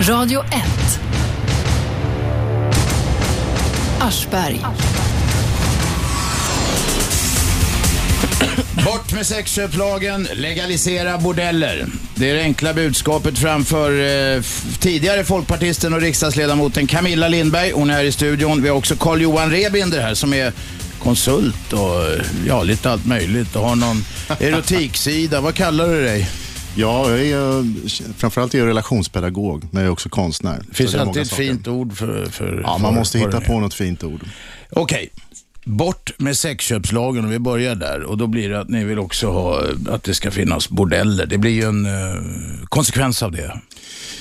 Radio 0.00 0.40
1. 0.40 1.00
Aschberg. 4.00 4.60
Bort 8.84 9.12
med 9.12 9.26
sexköpslagen, 9.26 10.28
legalisera 10.34 11.18
bordeller. 11.18 11.86
Det 12.14 12.30
är 12.30 12.34
det 12.34 12.40
enkla 12.42 12.74
budskapet 12.74 13.38
framför 13.38 13.90
eh, 14.36 14.42
tidigare 14.80 15.24
folkpartisten 15.24 15.94
och 15.94 16.00
riksdagsledamoten 16.00 16.86
Camilla 16.86 17.28
Lindberg. 17.28 17.70
Hon 17.72 17.90
är 17.90 17.94
här 17.94 18.04
i 18.04 18.12
studion. 18.12 18.62
Vi 18.62 18.68
har 18.68 18.76
också 18.76 18.96
Carl-Johan 18.96 19.50
Rebinder 19.50 20.00
här 20.00 20.14
som 20.14 20.34
är 20.34 20.52
konsult 21.02 21.72
och 21.72 22.02
eh, 22.02 22.20
ja, 22.46 22.62
lite 22.62 22.90
allt 22.90 23.06
möjligt 23.06 23.56
och 23.56 23.68
har 23.68 23.76
någon 23.76 24.04
erotiksida. 24.40 25.40
Vad 25.40 25.54
kallar 25.54 25.88
du 25.88 26.02
dig? 26.02 26.28
Ja, 26.76 27.10
jag 27.10 27.26
är, 27.26 28.12
framförallt 28.18 28.54
är 28.54 28.58
jag 28.58 28.68
relationspedagog, 28.68 29.64
men 29.70 29.82
jag 29.82 29.88
är 29.88 29.92
också 29.92 30.08
konstnär. 30.08 30.62
Det 30.68 30.74
finns 30.74 30.90
Så 30.90 30.96
det 30.96 31.02
är 31.02 31.06
alltid 31.06 31.22
ett 31.22 31.28
saker. 31.28 31.42
fint 31.42 31.68
ord 31.68 31.96
för... 31.96 32.26
för 32.26 32.60
Ja, 32.64 32.74
för 32.74 32.82
man 32.82 32.94
måste 32.94 33.18
hitta 33.18 33.40
det 33.40 33.46
på 33.46 33.60
något 33.60 33.74
fint 33.74 34.04
ord. 34.04 34.20
Okej. 34.70 35.10
Bort 35.64 36.10
med 36.18 36.36
sexköpslagen 36.36 37.24
och 37.24 37.32
vi 37.32 37.38
börjar 37.38 37.74
där. 37.74 38.02
Och 38.02 38.18
då 38.18 38.26
blir 38.26 38.48
det 38.48 38.60
att 38.60 38.68
ni 38.68 38.84
vill 38.84 38.98
också 38.98 39.30
ha 39.30 39.62
att 39.88 40.02
det 40.02 40.14
ska 40.14 40.30
finnas 40.30 40.68
bordeller. 40.68 41.26
Det 41.26 41.38
blir 41.38 41.50
ju 41.50 41.62
en 41.62 41.86
eh, 41.86 42.22
konsekvens 42.64 43.22
av 43.22 43.32
det. 43.32 43.60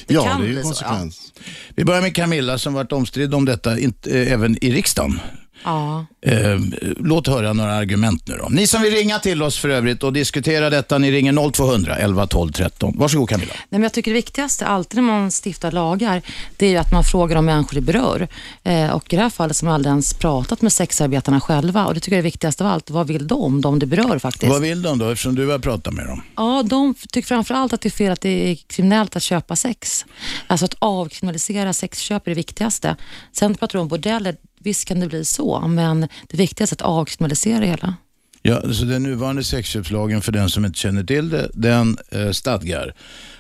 ja, 0.08 0.24
kan 0.24 0.42
det 0.42 0.48
är 0.48 0.50
ju 0.50 0.56
så, 0.56 0.62
konsekvens. 0.64 1.34
Vi 1.76 1.86
börjar 1.86 2.02
med 2.02 2.16
Camilla 2.16 2.58
som 2.58 2.74
varit 2.74 2.92
omstridd 2.92 3.34
om 3.34 3.46
detta, 3.46 3.80
inte, 3.80 4.22
eh, 4.22 4.34
även 4.34 4.64
i 4.64 4.72
riksdagen. 4.72 5.20
Ja. 5.66 6.06
Eh, 6.22 6.60
låt 6.98 7.28
höra 7.28 7.54
några 7.54 7.74
argument 7.74 8.28
nu 8.28 8.36
då. 8.38 8.48
Ni 8.50 8.68
som 8.68 8.82
vill 8.82 8.94
ringa 8.94 9.20
till 9.20 9.44
oss 9.44 9.58
för 9.58 9.70
övrigt 9.70 10.04
och 10.04 10.14
diskutera 10.14 10.70
detta, 10.70 10.98
ni 10.98 11.12
ringer 11.12 11.52
0200 11.52 11.96
11 11.96 12.28
12 12.28 12.52
13. 12.52 12.94
Varsågod 12.98 13.30
Camilla. 13.30 13.54
Nej, 13.54 13.66
men 13.70 13.84
jag 13.84 13.94
tycker 13.94 14.12
det 14.12 14.16
viktigaste 14.16 14.66
alltid 14.66 14.96
när 14.96 15.04
man 15.04 15.32
stiftar 15.32 15.72
lagar, 15.72 16.22
det 16.58 16.66
är 16.66 16.70
ju 16.70 16.78
att 16.78 16.92
man 16.92 17.04
frågar 17.04 17.36
de 17.36 17.46
människor 17.46 17.76
det 17.76 17.82
berör. 17.82 18.28
Eh, 18.64 18.90
och 18.92 19.14
i 19.14 19.16
det 19.16 19.22
här 19.22 19.30
fallet 19.30 19.58
som 19.58 19.68
jag 19.68 19.76
aldrig 19.76 19.92
ens 19.92 20.14
pratat 20.14 20.62
med 20.62 20.74
sexarbetarna 20.74 21.42
själva 21.42 21.86
och 21.86 21.94
det 21.94 22.00
tycker 22.00 22.16
jag 22.16 22.20
är 22.20 22.24
det 22.24 22.28
viktigaste 22.28 22.64
av 22.64 22.72
allt. 22.72 22.90
Vad 22.90 23.08
vill 23.08 23.28
de, 23.28 23.62
de 23.62 23.80
det 23.80 23.86
berör 23.86 24.20
faktiskt? 24.20 24.52
Vad 24.52 24.62
vill 24.62 24.82
de 24.82 24.98
då, 24.98 25.10
eftersom 25.10 25.36
du 25.36 25.48
har 25.48 25.60
pratat 25.60 25.94
med 25.94 26.06
dem? 26.06 26.22
Ja, 26.36 26.64
de 26.66 26.96
tycker 27.10 27.28
framför 27.28 27.54
allt 27.54 27.74
att 27.74 27.82
det 27.82 27.88
är 27.88 27.92
fel 27.92 28.12
att 28.12 28.22
det 28.22 28.52
är 28.52 28.56
kriminellt 28.56 29.16
att 29.16 29.24
köpa 29.24 29.56
sex. 29.56 30.06
Alltså 30.48 30.66
att 30.66 30.76
avkriminalisera 30.80 31.74
sexköp 31.74 32.28
är 32.28 32.32
det 32.32 32.36
viktigaste. 32.36 32.96
Sen 33.32 33.56
pratar 33.56 33.74
de 33.74 33.82
om 33.82 33.88
bordeller, 33.88 34.36
visst 34.66 34.86
kan 34.86 35.00
det 35.00 35.08
bli 35.08 35.26
så, 35.26 35.68
men 35.68 36.02
det 36.28 36.38
viktigaste 36.38 36.74
är 36.74 36.78
att 36.78 36.82
avkriminalisera 36.82 37.60
det 37.60 37.68
hela. 37.68 37.96
Ja, 38.42 38.74
så 38.74 38.86
den 38.86 39.04
nuvarande 39.04 39.44
sexköpslagen, 39.44 40.22
för 40.22 40.32
den 40.32 40.50
som 40.50 40.66
inte 40.66 40.80
känner 40.80 41.04
till 41.04 41.30
det, 41.30 41.50
den 41.54 41.98
eh, 42.12 42.32
stadgar 42.32 42.96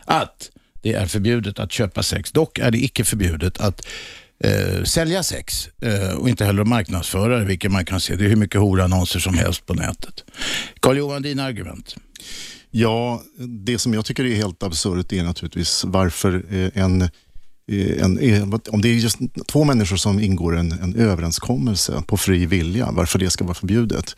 att 0.05 0.51
det 0.81 0.93
är 0.93 1.05
förbjudet 1.05 1.59
att 1.59 1.71
köpa 1.71 2.03
sex. 2.03 2.31
Dock 2.31 2.59
är 2.59 2.71
det 2.71 2.77
icke 2.77 3.03
förbjudet 3.03 3.57
att 3.57 3.87
eh, 4.39 4.83
sälja 4.83 5.23
sex 5.23 5.69
eh, 5.81 6.09
och 6.09 6.29
inte 6.29 6.45
heller 6.45 6.63
marknadsföra 6.63 7.39
det, 7.39 7.45
vilket 7.45 7.71
man 7.71 7.85
kan 7.85 7.99
se. 7.99 8.15
Det 8.15 8.25
är 8.25 8.29
hur 8.29 8.35
mycket 8.35 8.61
horannonser 8.61 9.19
som 9.19 9.37
helst 9.37 9.65
på 9.65 9.73
nätet. 9.73 10.23
Carl-Johan, 10.79 11.21
dina 11.21 11.43
argument? 11.43 11.95
Ja, 12.71 13.23
det 13.37 13.79
som 13.79 13.93
jag 13.93 14.05
tycker 14.05 14.25
är 14.25 14.35
helt 14.35 14.63
absurt 14.63 15.13
är 15.13 15.23
naturligtvis 15.23 15.83
varför 15.83 16.45
eh, 16.49 16.83
en, 16.83 17.01
eh, 17.01 17.09
en, 17.67 18.59
om 18.69 18.81
det 18.81 18.89
är 18.89 18.93
just 18.93 19.19
två 19.47 19.63
människor 19.63 19.97
som 19.97 20.19
ingår 20.19 20.57
en, 20.57 20.71
en 20.71 20.95
överenskommelse 20.95 22.03
på 22.07 22.17
fri 22.17 22.45
vilja, 22.45 22.91
varför 22.91 23.19
det 23.19 23.29
ska 23.29 23.43
vara 23.43 23.53
förbjudet. 23.53 24.15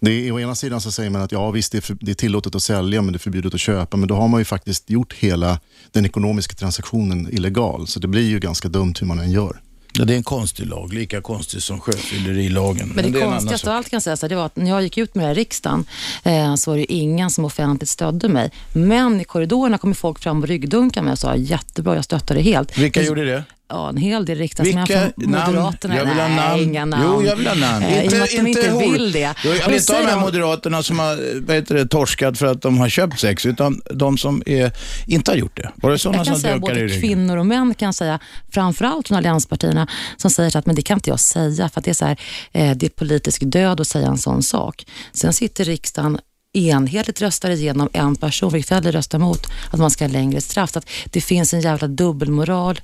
Det 0.00 0.28
är, 0.28 0.32
å 0.32 0.40
ena 0.40 0.54
sidan 0.54 0.80
så 0.80 0.90
säger 0.90 1.10
man 1.10 1.22
att 1.22 1.32
ja, 1.32 1.50
visst 1.50 1.72
det 1.72 1.78
är, 1.78 1.82
för, 1.82 1.96
det 2.00 2.10
är 2.10 2.14
tillåtet 2.14 2.54
att 2.54 2.62
sälja 2.62 3.02
men 3.02 3.12
det 3.12 3.16
är 3.16 3.18
förbjudet 3.18 3.54
att 3.54 3.60
köpa. 3.60 3.96
Men 3.96 4.08
då 4.08 4.14
har 4.14 4.28
man 4.28 4.40
ju 4.40 4.44
faktiskt 4.44 4.90
gjort 4.90 5.12
hela 5.12 5.60
den 5.92 6.06
ekonomiska 6.06 6.54
transaktionen 6.54 7.28
illegal. 7.32 7.86
Så 7.86 8.00
det 8.00 8.08
blir 8.08 8.28
ju 8.28 8.38
ganska 8.38 8.68
dumt 8.68 8.94
hur 9.00 9.06
man 9.06 9.18
än 9.18 9.30
gör. 9.30 9.60
Ja, 9.98 10.04
det 10.04 10.14
är 10.14 10.16
en 10.16 10.22
konstig 10.22 10.66
lag, 10.66 10.92
lika 10.92 11.20
konstig 11.20 11.62
som 11.62 11.80
sjöfyllerilagen. 11.80 12.92
Men 12.94 13.12
det, 13.12 13.22
annan 13.22 13.32
konstigaste 13.32 13.70
av 13.70 13.76
allt 13.76 13.90
kan 13.90 13.96
jag 13.96 14.02
säga 14.02 14.16
så 14.16 14.26
här, 14.26 14.28
det 14.28 14.36
var 14.36 14.46
att 14.46 14.56
när 14.56 14.70
jag 14.70 14.82
gick 14.82 14.98
ut 14.98 15.14
med 15.14 15.24
det 15.24 15.26
här 15.28 15.34
i 15.34 15.40
riksdagen 15.40 15.84
eh, 16.22 16.54
så 16.54 16.70
var 16.70 16.78
det 16.78 16.92
ingen 16.92 17.30
som 17.30 17.44
offentligt 17.44 17.90
stödde 17.90 18.28
mig. 18.28 18.50
Men 18.72 19.20
i 19.20 19.24
korridorerna 19.24 19.78
kom 19.78 19.94
folk 19.94 20.18
fram 20.18 20.42
och 20.42 20.48
ryggdunkade 20.48 21.04
mig 21.04 21.12
och 21.12 21.18
sa 21.18 21.36
jättebra, 21.36 21.94
jag 21.94 22.04
stöttar 22.04 22.34
det 22.34 22.42
helt. 22.42 22.78
Vilka 22.78 23.00
Men- 23.00 23.06
gjorde 23.06 23.24
det? 23.24 23.44
Ja, 23.70 23.88
en 23.88 23.96
hel 23.96 24.24
del 24.24 24.38
Vilka 24.38 24.64
från 24.64 24.74
namn? 24.74 25.12
Moderaterna. 25.54 25.96
Jag 25.96 26.04
vill 26.04 26.14
ha 26.14 26.28
Nej, 26.28 26.36
namn. 26.36 26.62
inga 26.62 26.84
namn. 26.84 27.04
Jo, 27.06 27.22
jag 27.22 27.36
vill 27.36 27.46
ha 27.46 27.54
namn. 27.54 27.84
Eh, 27.84 28.04
I 28.04 28.08
och 28.08 28.12
med 28.12 28.22
att 28.22 28.30
de 28.30 28.46
inte 28.46 28.70
hor- 28.70 28.80
vill 28.92 29.12
det. 29.12 29.20
Jag 29.44 29.66
vill 29.68 29.76
inte 29.78 29.92
ha 29.92 30.00
de 30.00 30.06
här 30.06 30.20
moderaterna 30.20 30.82
som 30.82 30.98
har 30.98 31.40
vad 31.46 31.56
heter 31.56 31.74
det, 31.74 31.86
torskat 31.88 32.38
för 32.38 32.46
att 32.46 32.62
de 32.62 32.78
har 32.78 32.88
köpt 32.88 33.20
sex, 33.20 33.46
utan 33.46 33.80
de 33.90 34.18
som 34.18 34.42
är, 34.46 34.72
inte 35.06 35.30
har 35.30 35.36
gjort 35.36 35.56
det. 35.56 35.70
Var 35.76 35.90
det 35.90 35.98
sådana 35.98 36.18
jag 36.18 36.26
kan 36.26 36.34
som 36.34 36.42
säga 36.42 36.58
både 36.58 36.88
kvinnor 36.88 37.36
och 37.36 37.46
män 37.46 37.74
kan 37.74 37.92
säga, 37.92 38.18
framförallt 38.50 39.08
från 39.08 39.18
allianspartierna, 39.18 39.86
som 40.16 40.30
säger 40.30 40.50
så 40.50 40.58
att 40.58 40.66
men 40.66 40.74
det 40.76 40.82
kan 40.82 40.96
inte 40.96 41.10
jag 41.10 41.20
säga 41.20 41.68
för 41.68 41.80
det 41.80 41.90
är, 41.90 41.94
så 41.94 42.04
här, 42.04 42.16
eh, 42.52 42.76
det 42.76 42.86
är 42.86 42.90
politisk 42.90 43.42
död 43.44 43.80
att 43.80 43.88
säga 43.88 44.08
en 44.08 44.18
sån 44.18 44.42
sak. 44.42 44.84
Sen 45.12 45.32
sitter 45.32 45.64
riksdagen 45.64 46.18
enhetligt 46.52 47.22
röstar 47.22 47.50
igenom 47.50 47.88
en 47.92 48.16
person, 48.16 48.52
vilket 48.52 48.68
Federley 48.68 48.92
röstar 48.92 49.18
emot, 49.18 49.46
att 49.70 49.78
man 49.78 49.90
ska 49.90 50.04
ha 50.04 50.12
längre 50.12 50.40
straff. 50.40 50.72
Så 50.72 50.78
att 50.78 50.88
det 51.10 51.20
finns 51.20 51.54
en 51.54 51.60
jävla 51.60 51.88
dubbelmoral 51.88 52.80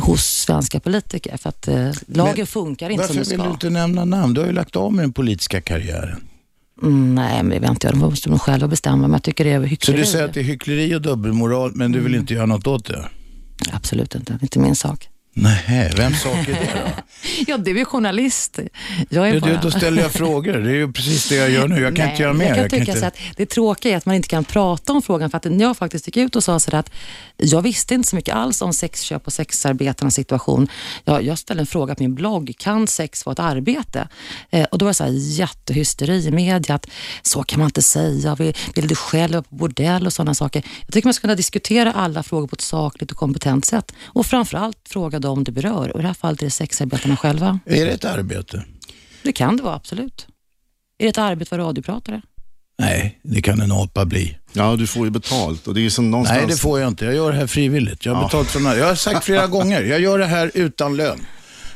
hos 0.00 0.24
svenska 0.24 0.80
politiker 0.80 1.36
för 1.36 1.48
att 1.48 1.68
eh, 1.68 1.90
lagen 2.06 2.34
Men 2.36 2.46
funkar 2.46 2.90
inte 2.90 3.00
Varför 3.02 3.14
som 3.14 3.18
vill 3.30 3.38
ska. 3.38 3.46
du 3.46 3.50
inte 3.52 3.70
nämna 3.70 4.04
namn? 4.04 4.34
Du 4.34 4.40
har 4.40 4.46
ju 4.46 4.52
lagt 4.52 4.76
av 4.76 4.92
med 4.92 5.04
den 5.04 5.12
politiska 5.12 5.60
karriären. 5.60 6.20
Mm, 6.82 7.14
nej, 7.14 7.42
men 7.42 7.48
det 7.50 7.58
vet 7.58 7.70
inte 7.70 7.86
jag. 7.86 7.94
De 7.94 7.98
måste 7.98 8.28
de 8.28 8.38
själva 8.38 8.68
bestämma, 8.68 8.96
men 8.96 9.12
jag 9.12 9.22
tycker 9.22 9.44
det 9.44 9.50
är 9.50 9.60
Så 9.60 9.66
hyckleri. 9.66 9.98
du 9.98 10.06
säger 10.06 10.24
att 10.24 10.34
det 10.34 10.40
är 10.40 10.44
hyckleri 10.44 10.94
och 10.94 11.02
dubbelmoral, 11.02 11.72
men 11.74 11.92
du 11.92 12.00
vill 12.00 12.14
inte 12.14 12.34
göra 12.34 12.46
något 12.46 12.66
åt 12.66 12.84
det? 12.86 13.08
Absolut 13.72 14.14
inte. 14.14 14.32
Det 14.32 14.38
är 14.38 14.44
inte 14.44 14.58
min 14.58 14.76
sak. 14.76 15.08
Nej, 15.32 15.92
vems 15.96 16.22
sak 16.22 16.48
är 16.48 16.52
det 16.52 16.70
då? 16.74 17.02
Ja, 17.46 17.56
du 17.56 17.70
är 17.70 17.74
ju 17.74 17.84
journalist. 17.84 18.58
Jag 19.08 19.28
är 19.28 19.32
Du, 19.34 19.40
bara... 19.40 19.60
då 19.60 19.70
ställer 19.70 20.02
jag 20.02 20.12
frågor. 20.12 20.52
Det 20.52 20.70
är 20.70 20.74
ju 20.74 20.92
precis 20.92 21.28
det 21.28 21.34
jag 21.36 21.50
gör 21.50 21.68
nu. 21.68 21.80
Jag 21.80 21.96
kan 21.96 22.04
Nej, 22.04 22.10
inte 22.12 22.22
göra 22.22 22.32
mer. 22.32 22.44
Jag 22.46 22.54
kan 22.54 22.62
Jag 22.62 22.70
kan 22.70 22.80
tycka 22.80 22.92
inte... 22.92 23.00
så 23.00 23.06
att 23.06 23.16
det 23.36 23.46
tråkiga 23.46 23.92
är 23.92 23.96
att 23.96 24.06
man 24.06 24.14
inte 24.14 24.28
kan 24.28 24.44
prata 24.44 24.92
om 24.92 25.02
frågan. 25.02 25.30
För 25.30 25.36
att 25.36 25.44
när 25.44 25.64
jag 25.64 25.76
faktiskt 25.76 26.06
gick 26.06 26.16
ut 26.16 26.36
och 26.36 26.44
sa 26.44 26.60
så 26.60 26.70
där 26.70 26.78
att 26.78 26.90
jag 27.36 27.62
visste 27.62 27.94
inte 27.94 28.08
så 28.08 28.16
mycket 28.16 28.34
alls 28.34 28.62
om 28.62 28.72
sexköp 28.72 29.26
och 29.26 29.32
sexarbetarnas 29.32 30.14
situation. 30.14 30.68
Jag, 31.04 31.22
jag 31.22 31.38
ställde 31.38 31.60
en 31.62 31.66
fråga 31.66 31.94
på 31.94 32.02
min 32.02 32.14
blogg. 32.14 32.54
Kan 32.58 32.86
sex 32.86 33.26
vara 33.26 33.32
ett 33.32 33.38
arbete? 33.38 34.08
Eh, 34.50 34.64
och 34.64 34.78
då 34.78 34.84
var 34.84 34.90
det 34.90 34.94
så 34.94 35.04
här 35.04 35.12
jättehysteri 35.14 36.26
i 36.26 36.30
media. 36.30 36.74
Att 36.74 36.86
så 37.22 37.42
kan 37.42 37.58
man 37.58 37.68
inte 37.68 37.82
säga. 37.82 38.34
Vill, 38.34 38.54
vill 38.74 38.88
du 38.88 38.94
själv 38.94 39.32
vara 39.32 39.42
på 39.42 39.54
bordell 39.54 40.06
och 40.06 40.12
sådana 40.12 40.34
saker? 40.34 40.62
Jag 40.86 40.92
tycker 40.92 41.06
man 41.06 41.14
ska 41.14 41.20
kunna 41.20 41.34
diskutera 41.34 41.92
alla 41.92 42.22
frågor 42.22 42.46
på 42.46 42.54
ett 42.54 42.60
sakligt 42.60 43.10
och 43.10 43.16
kompetent 43.16 43.64
sätt. 43.64 43.92
Och 44.06 44.26
framförallt 44.26 44.76
fråga 44.88 45.19
dem 45.20 45.44
det 45.44 45.52
berör. 45.52 45.88
Och 45.92 45.98
i 46.00 46.02
det 46.02 46.08
här 46.08 46.14
fallet 46.14 46.40
är 46.42 46.46
det 46.46 46.50
sexarbetarna 46.50 47.16
själva. 47.16 47.58
Är 47.66 47.84
det 47.84 47.90
ett 47.92 48.04
arbete? 48.04 48.64
Det 49.22 49.32
kan 49.32 49.56
det 49.56 49.62
vara, 49.62 49.74
absolut. 49.74 50.26
Är 50.98 51.04
det 51.04 51.08
ett 51.10 51.18
arbete 51.18 51.54
att 51.54 51.58
vara 51.58 51.68
radiopratare? 51.68 52.22
Nej, 52.78 53.20
det 53.22 53.42
kan 53.42 53.60
en 53.60 53.72
apa 53.72 54.04
bli. 54.04 54.36
Ja, 54.52 54.76
du 54.76 54.86
får 54.86 55.04
ju 55.04 55.10
betalt 55.10 55.66
och 55.66 55.74
det 55.74 55.86
är 55.86 55.90
som 55.90 56.10
någonstans... 56.10 56.38
Nej, 56.40 56.46
det 56.50 56.56
får 56.56 56.80
jag 56.80 56.88
inte. 56.88 57.04
Jag 57.04 57.14
gör 57.14 57.32
det 57.32 57.38
här 57.38 57.46
frivilligt. 57.46 58.06
Jag 58.06 58.14
har 58.14 58.22
Ja. 58.22 58.26
betalt 58.26 58.48
från 58.50 58.64
Jag 58.64 58.86
har 58.86 58.94
sagt 58.94 59.24
flera 59.24 59.46
gånger, 59.56 59.82
jag 59.82 60.00
gör 60.00 60.18
det 60.18 60.26
här 60.26 60.50
utan 60.54 60.96
lön. 60.96 61.20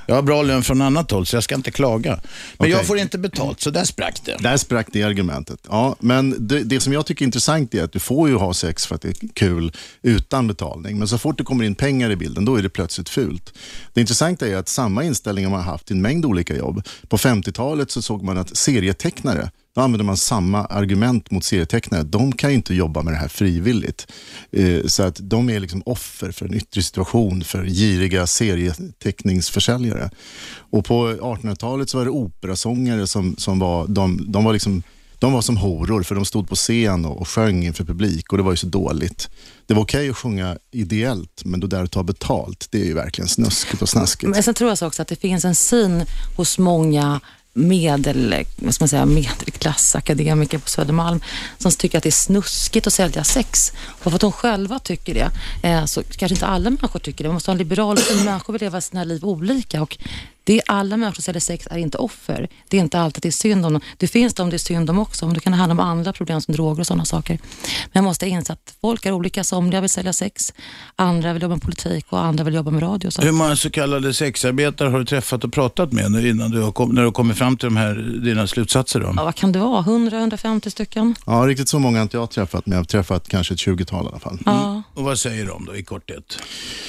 Jag 0.07 0.15
har 0.15 0.23
bra 0.23 0.43
lön 0.43 0.63
från 0.63 0.81
annat 0.83 1.11
håll, 1.11 1.27
så 1.27 1.37
jag 1.37 1.45
ska 1.45 1.55
inte 1.55 1.71
klaga. 1.71 2.11
Men 2.11 2.21
Okej. 2.57 2.71
jag 2.71 2.87
får 2.87 2.99
inte 2.99 3.19
betalt, 3.19 3.61
så 3.61 3.71
där 3.71 3.85
sprack 3.85 4.21
det. 4.25 4.37
Där 4.41 4.57
sprack 4.57 4.87
det 4.93 5.03
argumentet. 5.03 5.59
Ja, 5.69 5.97
men 6.01 6.47
det, 6.49 6.63
det 6.63 6.81
som 6.81 6.93
jag 6.93 7.07
tycker 7.07 7.23
är 7.23 7.27
intressant 7.27 7.75
är 7.75 7.85
att 7.85 7.93
du 7.93 7.99
får 7.99 8.29
ju 8.29 8.35
ha 8.35 8.55
sex 8.55 8.87
för 8.87 8.95
att 8.95 9.03
det 9.03 9.09
är 9.09 9.29
kul 9.35 9.73
utan 10.03 10.49
betalning. 10.49 10.99
Men 10.99 11.09
så 11.09 11.19
fort 11.19 11.39
det 11.39 11.45
kommer 11.45 11.65
in 11.65 11.75
pengar 11.75 12.11
i 12.11 12.17
bilden, 12.17 12.45
då 12.45 12.57
är 12.57 12.63
det 12.63 12.69
plötsligt 12.69 13.09
fult. 13.09 13.53
Det 13.93 14.01
intressanta 14.01 14.49
är 14.49 14.57
att 14.57 14.69
samma 14.69 15.05
inställning 15.05 15.45
har 15.45 15.53
man 15.53 15.63
haft 15.63 15.91
i 15.91 15.95
en 15.95 16.03
mängd 16.03 16.25
olika 16.25 16.57
jobb. 16.57 16.83
På 17.09 17.17
50-talet 17.17 17.91
så 17.91 18.03
såg 18.03 18.23
man 18.23 18.39
att 18.39 18.57
serietecknare, 18.57 19.51
då 19.75 19.81
använder 19.81 20.05
man 20.05 20.17
samma 20.17 20.65
argument 20.65 21.31
mot 21.31 21.45
serietecknare. 21.45 22.03
De 22.03 22.33
kan 22.33 22.51
ju 22.51 22.57
inte 22.57 22.75
jobba 22.75 23.03
med 23.03 23.13
det 23.13 23.19
här 23.19 23.29
frivilligt. 23.29 24.13
Eh, 24.53 24.87
så 24.87 25.03
att 25.03 25.19
de 25.23 25.51
är 25.51 25.61
liksom 25.61 25.83
offer 25.87 26.33
för 26.33 26.47
en 26.47 26.55
yttre 26.55 26.83
situation 26.83 27.45
för 27.45 27.65
giriga 27.65 28.27
serieteckningsförsäljare. 28.27 30.11
Och 30.57 30.85
på 30.85 31.09
1800-talet 31.09 31.91
så 31.91 31.99
var 31.99 32.05
det 32.05 32.11
operasångare 32.11 33.07
som, 33.07 33.37
som 33.37 33.59
var, 33.59 33.87
de, 33.87 34.33
de 34.33 34.45
var 34.45 34.53
liksom 34.53 34.83
de 35.19 35.33
var 35.33 35.43
som 35.43 35.57
horor 35.57 36.03
för 36.03 36.15
de 36.15 36.25
stod 36.25 36.49
på 36.49 36.55
scen 36.55 37.05
och, 37.05 37.21
och 37.21 37.29
sjöng 37.29 37.65
inför 37.65 37.85
publik 37.85 38.33
och 38.33 38.39
det 38.39 38.45
var 38.45 38.51
ju 38.51 38.57
så 38.57 38.67
dåligt. 38.67 39.29
Det 39.67 39.75
var 39.75 39.83
okej 39.83 40.11
att 40.11 40.17
sjunga 40.17 40.59
ideellt 40.71 41.43
men 41.45 41.61
då 41.61 41.67
där 41.67 41.85
att 41.85 41.93
ta 41.93 42.03
betalt, 42.03 42.69
det 42.71 42.81
är 42.81 42.85
ju 42.85 42.95
verkligen 42.95 43.29
snuskigt 43.29 43.83
och 43.83 43.89
snaskigt. 43.89 44.31
Men 44.31 44.43
sen 44.43 44.55
tror 44.55 44.71
jag 44.71 44.79
så 44.79 44.87
också 44.87 45.03
att 45.03 45.09
det 45.09 45.17
finns 45.17 45.45
en 45.45 45.55
syn 45.55 46.05
hos 46.37 46.59
många 46.59 47.21
medel, 47.55 48.45
vad 48.57 48.75
ska 48.75 48.83
man 48.83 48.89
säga, 48.89 49.07
medelklassakademiker 49.07 50.59
på 50.59 50.69
Södermalm 50.69 51.21
som 51.59 51.73
tycker 51.73 51.99
att 51.99 52.03
det 52.03 52.09
är 52.09 52.11
snuskigt 52.11 52.87
att 52.87 52.93
sälja 52.93 53.25
sex. 53.25 53.73
Och 53.89 54.03
för 54.03 54.15
att 54.15 54.21
de 54.21 54.33
själva 54.33 54.79
tycker 54.79 55.15
det, 55.15 55.31
eh, 55.69 55.85
så 55.85 56.03
kanske 56.03 56.35
inte 56.35 56.47
alla 56.47 56.71
människor 56.71 57.01
tycker 57.01 57.25
det. 57.25 57.29
Man 57.29 57.35
måste 57.35 57.51
ha 57.51 57.55
en 57.55 57.59
liberal 57.59 57.99
syn. 57.99 58.25
Människor 58.25 58.53
vill 58.53 58.63
leva 58.63 58.81
sina 58.81 59.05
liv 59.05 59.25
olika 59.25 59.83
och 59.83 59.99
det 60.47 60.55
är 60.55 60.63
alla 60.67 60.97
människor 60.97 61.15
som 61.15 61.23
säljer 61.23 61.41
sex 61.41 61.69
är 61.71 61.79
inte 61.79 61.99
offer. 61.99 62.49
Det 62.69 62.77
är 62.77 62.81
inte 62.81 63.01
alltid 63.01 63.19
att 63.19 63.23
det 63.23 63.29
är 63.29 63.31
synd 63.31 63.67
om 63.67 63.73
dem. 63.73 63.83
Det 63.97 64.09
finns 64.09 64.35
de 64.35 64.51
det 64.51 64.57
är 64.57 64.59
synd 64.59 64.91
om 64.91 64.99
också. 64.99 65.27
Det 65.27 65.41
kan 65.41 65.53
handla 65.53 65.73
om 65.73 65.81
andra 65.81 66.13
problem 66.13 66.41
som 66.41 66.55
droger 66.55 66.81
och 66.81 66.87
sådana 66.87 67.05
saker. 67.05 67.39
Men 67.85 67.91
jag 67.93 68.05
måste 68.05 68.27
inse 68.27 68.53
att 68.53 68.75
folk 68.81 69.07
är 69.07 69.13
olika. 69.13 69.45
Somliga 69.45 69.81
vill 69.81 69.91
sälja 69.91 70.13
sex, 70.13 70.53
andra 70.97 71.33
vill 71.33 71.43
jobba 71.43 71.55
med 71.55 71.63
politik 71.63 72.07
och 72.09 72.25
andra 72.25 72.45
vill 72.45 72.55
jobba 72.55 72.71
med 72.71 72.83
radio. 72.83 73.11
Så. 73.11 73.23
Hur 73.23 73.33
många 73.33 73.57
så 73.57 73.71
kallade 73.71 74.15
sexarbetare 74.15 74.89
har 74.89 74.99
du 74.99 75.05
träffat 75.05 75.45
och 75.45 75.53
pratat 75.53 75.93
med 75.93 76.13
nu 76.13 76.29
innan 76.29 76.51
du 76.51 76.61
har, 76.61 76.73
kom, 76.73 76.95
när 76.95 77.03
du 77.03 77.07
har 77.09 77.13
kommit 77.13 77.39
fram 77.39 77.44
till 77.51 77.67
de 77.67 77.77
här, 77.77 77.95
dina 78.25 78.47
slutsatser? 78.47 79.01
Då? 79.01 79.13
Ja, 79.17 79.25
vad 79.25 79.35
kan 79.35 79.53
det 79.53 79.59
vara? 79.59 79.83
100-150 79.83 80.71
stycken? 80.71 81.15
Ja, 81.27 81.33
riktigt 81.33 81.69
så 81.69 81.79
många 81.79 81.99
har 81.99 82.03
inte 82.03 82.17
jag 82.17 82.31
träffat, 82.31 82.67
men 82.67 82.73
jag 82.73 82.81
har 82.81 82.85
träffat 82.85 83.29
kanske 83.29 83.55
ett 83.55 83.61
20-tal 83.61 84.05
i 84.05 84.09
alla 84.09 84.19
fall. 84.19 84.39
Ja. 84.47 84.83
Och 84.95 85.05
vad 85.05 85.19
säger 85.19 85.47
de 85.47 85.65
då 85.65 85.77
i 85.77 85.83
korthet? 85.83 86.39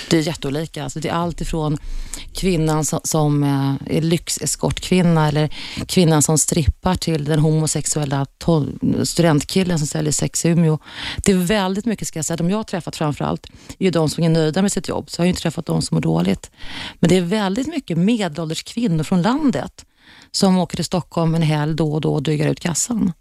Det 0.09 0.17
är 0.17 0.21
jätteolika. 0.21 0.83
Alltså 0.83 0.99
det 0.99 1.09
är 1.09 1.13
allt 1.13 1.41
ifrån 1.41 1.77
kvinnan 2.33 2.85
som, 2.85 2.99
som 3.03 3.43
eh, 3.43 3.97
är 3.97 4.01
lyxeskortkvinna 4.01 5.27
eller 5.27 5.49
kvinnan 5.87 6.21
som 6.21 6.37
strippar 6.37 6.95
till 6.95 7.25
den 7.25 7.39
homosexuella 7.39 8.25
studentkillen 9.03 9.79
som 9.79 9.87
säljer 9.87 10.11
sex 10.11 10.45
i 10.45 10.49
Umeå. 10.49 10.79
Det 11.17 11.31
är 11.31 11.37
väldigt 11.37 11.85
mycket, 11.85 12.07
ska 12.07 12.19
jag 12.19 12.25
säga. 12.25 12.37
De 12.37 12.49
jag 12.49 12.57
har 12.57 12.63
träffat 12.63 12.95
framförallt 12.95 13.45
är 13.79 13.85
ju 13.85 13.91
de 13.91 14.09
som 14.09 14.23
är 14.23 14.29
nöjda 14.29 14.61
med 14.61 14.71
sitt 14.71 14.87
jobb. 14.87 15.09
Så 15.09 15.19
jag 15.19 15.23
har 15.23 15.25
ju 15.25 15.29
inte 15.29 15.41
träffat 15.41 15.65
de 15.65 15.81
som 15.81 15.95
mår 15.95 16.01
dåligt. 16.01 16.51
Men 16.99 17.09
det 17.09 17.17
är 17.17 17.21
väldigt 17.21 17.67
mycket 17.67 17.97
medelålders 17.97 18.63
kvinnor 18.63 19.03
från 19.03 19.21
landet 19.21 19.85
som 20.31 20.57
åker 20.57 20.75
till 20.75 20.85
Stockholm 20.85 21.35
en 21.35 21.41
helg 21.41 21.75
då 21.75 21.93
och 21.93 22.01
då 22.01 22.13
och 22.13 22.23
drygar 22.23 22.47
ut 22.47 22.59
kassan. 22.59 23.11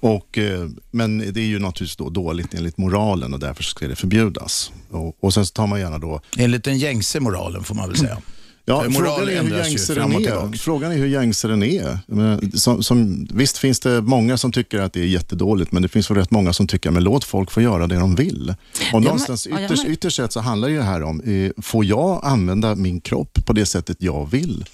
Och, 0.00 0.38
eh, 0.38 0.68
men 0.90 1.18
det 1.18 1.40
är 1.40 1.46
ju 1.46 1.58
naturligtvis 1.58 1.96
då 1.96 2.10
dåligt 2.10 2.54
enligt 2.54 2.78
moralen 2.78 3.34
och 3.34 3.40
därför 3.40 3.62
ska 3.62 3.88
det 3.88 3.96
förbjudas. 3.96 4.72
Och, 4.90 5.24
och 5.24 5.34
sen 5.34 5.46
så 5.46 5.52
tar 5.52 5.66
man 5.66 5.80
gärna 5.80 5.98
då 5.98 6.20
Enligt 6.36 6.64
den 6.64 6.78
gängse 6.78 7.20
moralen 7.20 7.64
får 7.64 7.74
man 7.74 7.88
väl 7.88 7.98
säga. 7.98 8.18
Ja, 8.64 8.84
frågan, 8.90 9.28
är 9.28 9.42
hur 9.42 9.58
gängse 9.58 9.94
den 9.94 10.12
är. 10.12 10.58
frågan 10.58 10.92
är 10.92 10.96
hur 10.96 11.06
gängse 11.06 11.48
den 11.48 11.62
är. 11.62 11.98
Jag 12.06 12.16
menar, 12.16 12.56
Som, 12.56 12.82
som, 12.82 13.28
visst 13.32 13.58
finns 13.58 13.80
det 13.80 14.02
många 14.02 14.36
som 14.36 14.52
tycker 14.52 14.78
att 14.78 14.92
det 14.92 15.00
är 15.00 15.06
jättedåligt, 15.06 15.72
men 15.72 15.82
det 15.82 15.88
finns 15.88 16.10
väl 16.10 16.16
rätt 16.18 16.30
många 16.30 16.52
som 16.52 16.66
tycker 16.66 16.96
att 16.96 17.02
låt 17.02 17.24
folk 17.24 17.50
få 17.50 17.60
göra 17.60 17.86
det 17.86 17.96
de 17.96 18.14
vill. 18.14 18.54
Och 18.92 19.02
någonstans 19.02 19.46
ja, 19.46 19.60
jag 19.60 19.64
ytterst, 19.64 19.84
med. 19.84 19.92
ytterst 19.92 20.16
sett 20.16 20.32
så 20.32 20.40
handlar 20.40 20.68
ju 20.68 20.76
det 20.76 20.82
här 20.82 21.02
om, 21.02 21.20
eh, 21.20 21.62
får 21.62 21.84
jag 21.84 22.20
använda 22.24 22.74
min 22.74 23.00
kropp 23.00 23.38
på 23.46 23.52
det 23.52 23.66
sättet 23.66 23.96
jag 24.00 24.30
vill? 24.30 24.64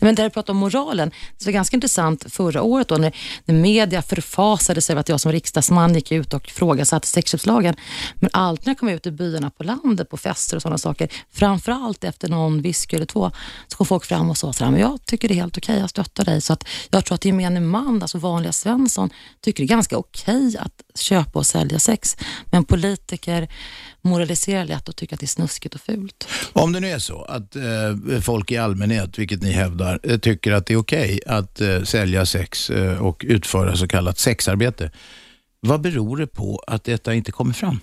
Men 0.00 0.14
där 0.14 0.24
du 0.24 0.30
pratar 0.30 0.52
om 0.52 0.56
moralen, 0.56 1.10
det 1.38 1.44
var 1.44 1.52
ganska 1.52 1.76
intressant 1.76 2.24
förra 2.28 2.62
året 2.62 2.88
då 2.88 2.96
när, 2.96 3.16
när 3.44 3.54
media 3.54 4.02
förfasade 4.02 4.80
sig 4.80 4.92
över 4.92 5.00
att 5.00 5.08
jag 5.08 5.20
som 5.20 5.32
riksdagsman 5.32 5.94
gick 5.94 6.12
ut 6.12 6.34
och 6.34 6.48
ifrågasatte 6.48 7.08
sexköpslagen. 7.08 7.74
Men 8.14 8.30
alltid 8.32 8.66
när 8.66 8.70
jag 8.70 8.78
kom 8.78 8.88
ut 8.88 9.06
i 9.06 9.10
byarna 9.10 9.50
på 9.50 9.64
landet, 9.64 10.10
på 10.10 10.16
fester 10.16 10.56
och 10.56 10.62
sådana 10.62 10.78
saker, 10.78 11.08
framförallt 11.32 12.04
efter 12.04 12.28
någon 12.28 12.62
whisky 12.62 12.96
eller 12.96 13.06
två, 13.06 13.30
så 13.68 13.76
kom 13.76 13.86
folk 13.86 14.04
fram 14.04 14.30
och 14.30 14.38
sa 14.38 14.52
så 14.52 14.64
här, 14.64 14.70
men 14.70 14.80
jag 14.80 15.06
tycker 15.06 15.28
det 15.28 15.34
är 15.34 15.36
helt 15.36 15.58
okej, 15.58 15.78
jag 15.78 15.90
stöttar 15.90 16.24
dig. 16.24 16.40
Så 16.40 16.52
att 16.52 16.64
jag 16.90 17.04
tror 17.04 17.14
att 17.14 17.24
gemene 17.24 17.60
man, 17.60 18.02
alltså 18.02 18.18
vanliga 18.18 18.52
Svensson, 18.52 19.10
tycker 19.40 19.62
det 19.62 19.66
är 19.66 19.68
ganska 19.68 19.96
okej 19.96 20.56
att 20.58 20.98
köpa 20.98 21.38
och 21.38 21.46
sälja 21.46 21.78
sex. 21.78 22.16
Men 22.50 22.64
politiker 22.64 23.48
moraliserar 24.02 24.64
lätt 24.64 24.88
och 24.88 24.96
tycker 24.96 25.16
att 25.16 25.20
det 25.20 25.26
är 25.26 25.28
snuskigt 25.28 25.74
och 25.74 25.80
fult. 25.80 26.28
Om 26.52 26.72
det 26.72 26.80
nu 26.80 26.90
är 26.90 26.98
så 26.98 27.22
att 27.22 27.56
eh, 27.56 28.20
folk 28.20 28.50
i 28.50 28.56
allmänhet, 28.56 29.18
vilket 29.18 29.42
ni 29.42 29.52
hävdar, 29.54 30.00
eh, 30.02 30.18
tycker 30.18 30.52
att 30.52 30.66
det 30.66 30.74
är 30.74 30.78
okej 30.78 31.20
att 31.26 31.60
eh, 31.60 31.82
sälja 31.82 32.26
sex 32.26 32.70
eh, 32.70 33.02
och 33.02 33.24
utföra 33.28 33.76
så 33.76 33.88
kallat 33.88 34.18
sexarbete. 34.18 34.90
Vad 35.60 35.80
beror 35.80 36.16
det 36.16 36.26
på 36.26 36.62
att 36.66 36.84
detta 36.84 37.14
inte 37.14 37.32
kommer 37.32 37.52
fram? 37.52 37.80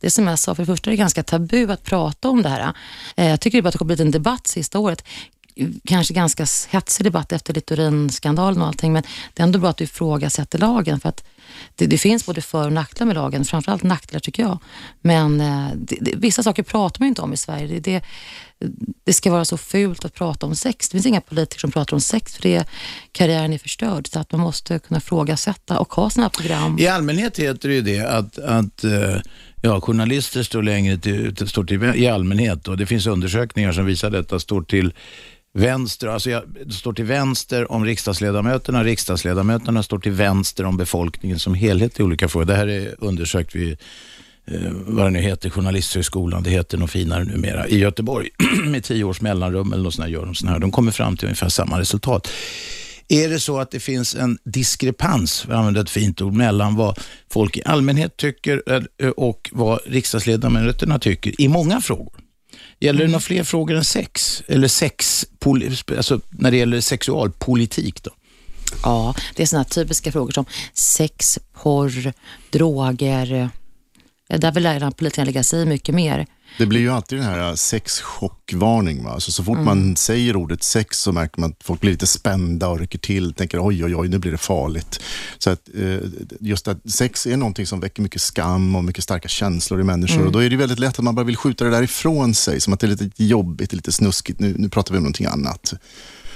Det 0.00 0.10
som 0.10 0.26
jag 0.26 0.38
sa, 0.38 0.54
för 0.54 0.62
det 0.62 0.66
första 0.66 0.90
är 0.90 0.92
det 0.92 0.96
ganska 0.96 1.22
tabu 1.22 1.72
att 1.72 1.84
prata 1.84 2.28
om 2.28 2.42
det 2.42 2.48
här. 2.48 2.72
Eh, 3.16 3.28
jag 3.28 3.40
tycker 3.40 3.58
det 3.58 3.62
bara 3.62 3.68
att 3.68 3.72
det 3.72 3.78
har 3.78 3.86
blivit 3.86 4.00
en 4.00 4.10
debatt 4.10 4.46
sista 4.46 4.78
året. 4.78 5.04
Kanske 5.84 6.14
ganska 6.14 6.46
hetsig 6.70 7.06
debatt 7.06 7.32
efter 7.32 7.54
Littorin-skandalen 7.54 8.62
och 8.62 8.68
allting, 8.68 8.92
men 8.92 9.02
det 9.34 9.42
är 9.42 9.44
ändå 9.44 9.58
bra 9.58 9.70
att 9.70 9.76
du 9.76 9.84
ifrågasätter 9.84 10.58
lagen. 10.58 11.00
För 11.00 11.08
att 11.08 11.24
det, 11.76 11.86
det 11.86 11.98
finns 11.98 12.26
både 12.26 12.40
för 12.40 12.66
och 12.66 12.72
nackdelar 12.72 13.06
med 13.06 13.14
lagen, 13.14 13.44
framförallt 13.44 13.82
nackdelar 13.82 14.20
tycker 14.20 14.42
jag. 14.42 14.58
Men 15.00 15.40
eh, 15.40 15.68
det, 15.76 15.96
det, 16.00 16.16
vissa 16.16 16.42
saker 16.42 16.62
pratar 16.62 17.00
man 17.00 17.06
ju 17.06 17.08
inte 17.08 17.22
om 17.22 17.32
i 17.32 17.36
Sverige. 17.36 17.66
Det, 17.66 17.80
det, 17.80 18.04
det 19.04 19.12
ska 19.12 19.30
vara 19.30 19.44
så 19.44 19.56
fult 19.56 20.04
att 20.04 20.14
prata 20.14 20.46
om 20.46 20.54
sex. 20.54 20.88
Det 20.88 20.92
finns 20.92 21.06
inga 21.06 21.20
politiker 21.20 21.60
som 21.60 21.70
pratar 21.70 21.94
om 21.94 22.00
sex 22.00 22.34
för 22.34 22.42
det, 22.42 22.64
karriären 23.12 23.52
är 23.52 23.58
förstörd. 23.58 24.08
Så 24.08 24.18
att 24.18 24.32
man 24.32 24.40
måste 24.40 24.78
kunna 24.78 24.98
ifrågasätta 24.98 25.78
och 25.78 25.92
ha 25.92 26.10
sådana 26.10 26.30
program. 26.30 26.78
I 26.78 26.86
allmänhet 26.86 27.38
heter 27.38 27.68
det 27.68 27.74
ju 27.74 27.82
det 27.82 28.00
att, 28.00 28.38
att 28.38 28.84
eh, 28.84 29.16
ja, 29.62 29.80
journalister 29.80 30.42
står 30.42 30.62
längre 30.62 30.98
till, 30.98 31.48
står 31.48 31.64
till, 31.64 31.84
i 31.84 32.08
allmänhet 32.08 32.68
och 32.68 32.76
det 32.76 32.86
finns 32.86 33.06
undersökningar 33.06 33.72
som 33.72 33.86
visar 33.86 34.10
detta, 34.10 34.40
står 34.40 34.62
till 34.62 34.92
vänster, 35.52 36.06
alltså 36.06 36.30
jag, 36.30 36.42
står 36.70 36.92
till 36.92 37.04
vänster 37.04 37.72
om 37.72 37.84
riksdagsledamöterna, 37.84 38.84
riksdagsledamöterna 38.84 39.82
står 39.82 39.98
till 39.98 40.12
vänster 40.12 40.64
om 40.64 40.76
befolkningen 40.76 41.38
som 41.38 41.54
helhet 41.54 42.00
i 42.00 42.02
olika 42.02 42.28
frågor. 42.28 42.46
Det 42.46 42.54
här 42.54 42.66
är 42.66 42.94
undersökt 42.98 43.54
vid 43.54 43.78
eh, 44.46 44.70
vad 44.70 45.06
det 45.06 45.10
nu 45.10 45.20
heter, 45.20 45.50
Journalisthögskolan, 45.50 46.42
det 46.42 46.50
heter 46.50 46.78
något 46.78 46.90
finare 46.90 47.24
numera, 47.24 47.68
i 47.68 47.78
Göteborg 47.78 48.28
med 48.64 48.84
tio 48.84 49.04
års 49.04 49.20
mellanrum 49.20 49.72
eller 49.72 49.82
något 49.82 49.94
sånt 49.94 50.04
här, 50.04 50.12
gör 50.12 50.26
de 50.26 50.34
såna 50.34 50.52
här. 50.52 50.58
De 50.58 50.70
kommer 50.70 50.92
fram 50.92 51.16
till 51.16 51.26
ungefär 51.26 51.48
samma 51.48 51.80
resultat. 51.80 52.28
Är 53.08 53.28
det 53.28 53.40
så 53.40 53.58
att 53.58 53.70
det 53.70 53.80
finns 53.80 54.14
en 54.14 54.38
diskrepans, 54.44 55.40
för 55.40 55.52
att 55.52 55.58
använda 55.58 55.80
ett 55.80 55.90
fint 55.90 56.22
ord, 56.22 56.32
mellan 56.32 56.76
vad 56.76 56.98
folk 57.30 57.56
i 57.56 57.62
allmänhet 57.64 58.16
tycker 58.16 58.62
eh, 58.98 59.10
och 59.10 59.50
vad 59.52 59.80
riksdagsledamöterna 59.86 60.98
tycker 60.98 61.40
i 61.40 61.48
många 61.48 61.80
frågor? 61.80 62.19
Gäller 62.80 63.00
det 63.00 63.06
några 63.06 63.20
fler 63.20 63.44
frågor 63.44 63.76
än 63.76 63.84
sex? 63.84 64.42
Eller 64.48 64.68
sex, 64.68 65.26
alltså 65.96 66.20
när 66.30 66.50
det 66.50 66.56
gäller 66.56 66.80
sexualpolitik 66.80 68.02
då? 68.02 68.10
Ja, 68.82 69.14
det 69.36 69.42
är 69.42 69.46
sådana 69.46 69.64
typiska 69.64 70.12
frågor 70.12 70.32
som 70.32 70.44
sex, 70.74 71.38
porr, 71.62 72.12
droger. 72.50 73.50
Eh, 74.28 74.38
Där 74.40 74.52
vill 74.52 74.62
lärarna 74.62 74.90
politikerna 74.90 75.24
lägga 75.24 75.42
sig 75.42 75.62
i 75.62 75.66
mycket 75.66 75.94
mer. 75.94 76.26
Det 76.58 76.66
blir 76.66 76.80
ju 76.80 76.90
alltid 76.90 77.18
den 77.18 77.26
här 77.26 77.56
sexchockvarning. 77.56 79.04
Va? 79.04 79.10
Alltså, 79.10 79.32
så 79.32 79.44
fort 79.44 79.58
man 79.58 79.96
säger 79.96 80.36
ordet 80.36 80.62
sex 80.62 81.00
så 81.00 81.12
märker 81.12 81.40
man 81.40 81.50
att 81.50 81.64
folk 81.64 81.80
blir 81.80 81.90
lite 81.90 82.06
spända 82.06 82.68
och 82.68 82.78
rycker 82.80 82.98
till. 82.98 83.32
Tänker 83.34 83.66
oj, 83.66 83.84
oj, 83.84 83.96
oj, 83.96 84.08
nu 84.08 84.18
blir 84.18 84.32
det 84.32 84.38
farligt. 84.38 85.00
Så 85.38 85.50
att, 85.50 85.68
eh, 85.74 85.98
just 86.40 86.68
att 86.68 86.90
sex 86.90 87.26
är 87.26 87.36
någonting 87.36 87.66
som 87.66 87.80
väcker 87.80 88.02
mycket 88.02 88.22
skam 88.22 88.76
och 88.76 88.84
mycket 88.84 89.04
starka 89.04 89.28
känslor 89.28 89.80
i 89.80 89.84
människor. 89.84 90.26
Och 90.26 90.32
då 90.32 90.38
är 90.38 90.50
det 90.50 90.56
väldigt 90.56 90.78
lätt 90.78 90.98
att 90.98 91.04
man 91.04 91.14
bara 91.14 91.26
vill 91.26 91.36
skjuta 91.36 91.64
det 91.64 91.70
där 91.70 91.82
ifrån 91.82 92.34
sig. 92.34 92.60
Som 92.60 92.72
att 92.72 92.80
det 92.80 92.86
är 92.86 92.88
lite 92.88 93.10
jobbigt, 93.16 93.72
lite 93.72 93.92
snuskigt. 93.92 94.40
Nu, 94.40 94.54
nu 94.58 94.68
pratar 94.68 94.92
vi 94.92 94.98
om 94.98 95.02
någonting 95.02 95.26
annat. 95.26 95.74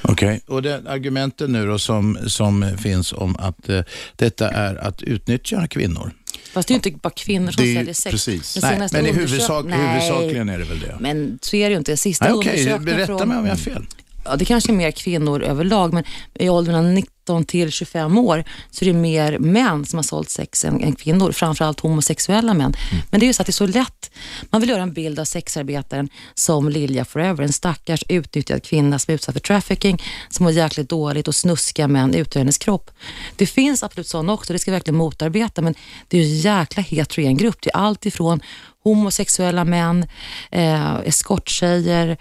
Okej, 0.08 0.40
och 0.46 0.62
det 0.62 0.82
argumenten 0.86 1.52
nu 1.52 1.66
då 1.66 1.78
som, 1.78 2.18
som 2.26 2.78
finns 2.78 3.12
om 3.12 3.36
att 3.36 3.68
eh, 3.68 3.80
detta 4.16 4.50
är 4.50 4.74
att 4.74 5.02
utnyttja 5.02 5.66
kvinnor? 5.66 6.12
Fast 6.52 6.68
det 6.68 6.72
är 6.72 6.74
ju 6.74 6.88
inte 6.88 6.98
bara 7.02 7.10
kvinnor 7.10 7.50
som 7.50 7.64
Det 7.64 7.70
är- 7.70 7.74
säljer 7.76 7.94
sex. 7.94 8.10
precis. 8.10 8.54
Den 8.54 8.78
Nej, 8.78 8.88
men 8.92 9.06
i 9.06 9.12
huvudsak, 9.12 9.64
huvudsakligen 9.66 10.48
är 10.48 10.58
det 10.58 10.64
väl 10.64 10.80
det? 10.80 10.96
Men 11.00 11.38
så 11.42 11.56
är 11.56 11.68
det 11.68 11.72
ju 11.72 11.78
inte. 11.78 11.96
Sista 11.96 12.24
Nej, 12.24 12.34
Okej, 12.34 12.50
undersökningen 12.50 12.84
berätta 12.84 13.18
från... 13.18 13.28
mig 13.28 13.38
om 13.38 13.44
jag 13.46 13.52
har 13.52 13.56
fel. 13.58 13.86
Ja, 14.24 14.36
det 14.36 14.44
kanske 14.44 14.72
är 14.72 14.76
mer 14.76 14.90
kvinnor 14.90 15.42
överlag, 15.42 15.92
men 15.92 16.04
i 16.34 16.48
åldrarna 16.48 16.88
19 17.24 17.44
till 17.44 17.70
25 17.70 18.18
år 18.18 18.44
så 18.70 18.84
är 18.84 18.86
det 18.86 18.98
mer 18.98 19.38
män 19.38 19.84
som 19.84 19.96
har 19.96 20.02
sålt 20.02 20.30
sex 20.30 20.64
än, 20.64 20.80
än 20.80 20.94
kvinnor, 20.94 21.32
framförallt 21.32 21.80
homosexuella 21.80 22.54
män. 22.54 22.74
Men 23.10 23.20
det 23.20 23.24
är 23.24 23.28
ju 23.28 23.32
så 23.32 23.42
att 23.42 23.46
det 23.46 23.50
är 23.50 23.52
så 23.52 23.66
lätt. 23.66 24.10
Man 24.50 24.60
vill 24.60 24.70
göra 24.70 24.82
en 24.82 24.92
bild 24.92 25.18
av 25.18 25.24
sexarbetaren 25.24 26.08
som 26.34 26.68
Lilja 26.68 27.04
Forever, 27.04 27.44
en 27.44 27.52
stackars 27.52 28.04
utnyttjad 28.08 28.62
kvinna 28.62 28.98
som 28.98 29.12
är 29.12 29.14
utsatt 29.14 29.34
för 29.34 29.40
trafficking, 29.40 30.02
som 30.28 30.44
mår 30.44 30.52
jäkligt 30.52 30.88
dåligt 30.88 31.28
och 31.28 31.34
snuskiga 31.34 31.88
män 31.88 32.14
utgör 32.14 32.40
hennes 32.40 32.58
kropp. 32.58 32.90
Det 33.36 33.46
finns 33.46 33.82
absolut 33.82 34.08
sådana 34.08 34.32
också, 34.32 34.52
det 34.52 34.58
ska 34.58 34.70
vi 34.70 34.76
verkligen 34.76 34.96
motarbeta, 34.96 35.62
men 35.62 35.74
det 36.08 36.18
är 36.18 36.22
ju 36.22 36.26
en 36.26 36.38
jäkla 36.38 36.82
heterogen 36.82 37.36
grupp. 37.36 37.56
Det 37.60 37.70
är 37.70 37.76
allt 37.76 38.06
ifrån 38.06 38.40
homosexuella 38.84 39.64
män, 39.64 40.06
eh, 40.50 40.94
eskorttjejer. 41.04 42.16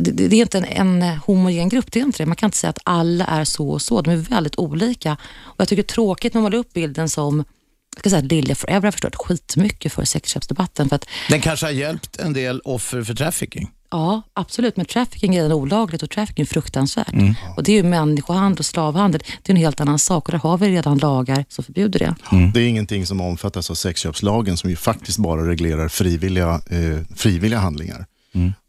Det, 0.00 0.10
det, 0.10 0.28
det 0.28 0.36
är 0.36 0.42
inte 0.42 0.58
en, 0.58 1.02
en 1.02 1.18
homogen 1.18 1.68
grupp, 1.68 1.92
det 1.92 2.00
är 2.00 2.04
inte 2.04 2.22
det. 2.22 2.26
Man 2.26 2.36
kan 2.36 2.46
inte 2.46 2.58
säga 2.58 2.70
att 2.70 2.78
alla 2.84 3.24
är 3.24 3.44
så 3.44 3.70
och 3.70 3.82
så. 3.82 4.00
De 4.00 4.10
är 4.10 4.16
väldigt 4.16 4.47
olika. 4.56 5.16
Och 5.40 5.54
Jag 5.60 5.68
tycker 5.68 5.82
det 5.82 5.86
är 5.90 5.94
tråkigt 5.94 6.34
när 6.34 6.40
man 6.40 6.50
målar 6.50 6.58
upp 6.58 6.72
bilden 6.72 7.08
som 7.08 7.44
jag 7.94 8.00
ska 8.00 8.10
säga 8.10 8.18
att 8.18 8.24
Lilja 8.32 8.54
Forever 8.54 8.82
har 8.86 8.90
förstört 8.92 9.14
skitmycket 9.14 9.92
för 9.92 10.04
sexköpsdebatten. 10.04 10.88
För 10.88 10.96
att, 10.96 11.06
Den 11.28 11.40
kanske 11.40 11.66
har 11.66 11.70
hjälpt 11.70 12.18
en 12.18 12.32
del 12.32 12.60
offer 12.64 13.02
för 13.02 13.14
trafficking. 13.14 13.70
ja, 13.90 14.22
absolut, 14.32 14.76
men 14.76 14.86
trafficking 14.86 15.34
är 15.36 15.52
olagligt 15.52 16.02
och 16.02 16.10
trafficking 16.10 16.42
är 16.42 16.46
fruktansvärt. 16.46 17.12
Mm. 17.12 17.34
Och 17.56 17.62
Det 17.62 17.72
är 17.72 17.76
ju 17.76 17.82
människohandel 17.82 18.58
och 18.58 18.66
slavhandel. 18.66 19.22
Det 19.42 19.52
är 19.52 19.54
en 19.54 19.60
helt 19.62 19.80
annan 19.80 19.98
sak 19.98 20.28
och 20.28 20.32
där 20.32 20.38
har 20.38 20.58
vi 20.58 20.68
redan 20.68 20.98
lagar 20.98 21.44
som 21.48 21.64
förbjuder 21.64 21.98
det. 21.98 22.14
Det 22.54 22.60
är 22.60 22.68
ingenting 22.68 23.06
som 23.06 23.20
omfattas 23.20 23.70
av 23.70 23.74
sexköpslagen 23.74 24.56
som 24.56 24.70
ju 24.70 24.76
faktiskt 24.76 25.18
bara 25.18 25.48
reglerar 25.48 25.88
frivilliga, 25.88 26.60
eh, 26.70 27.16
frivilliga 27.16 27.60
handlingar. 27.60 28.06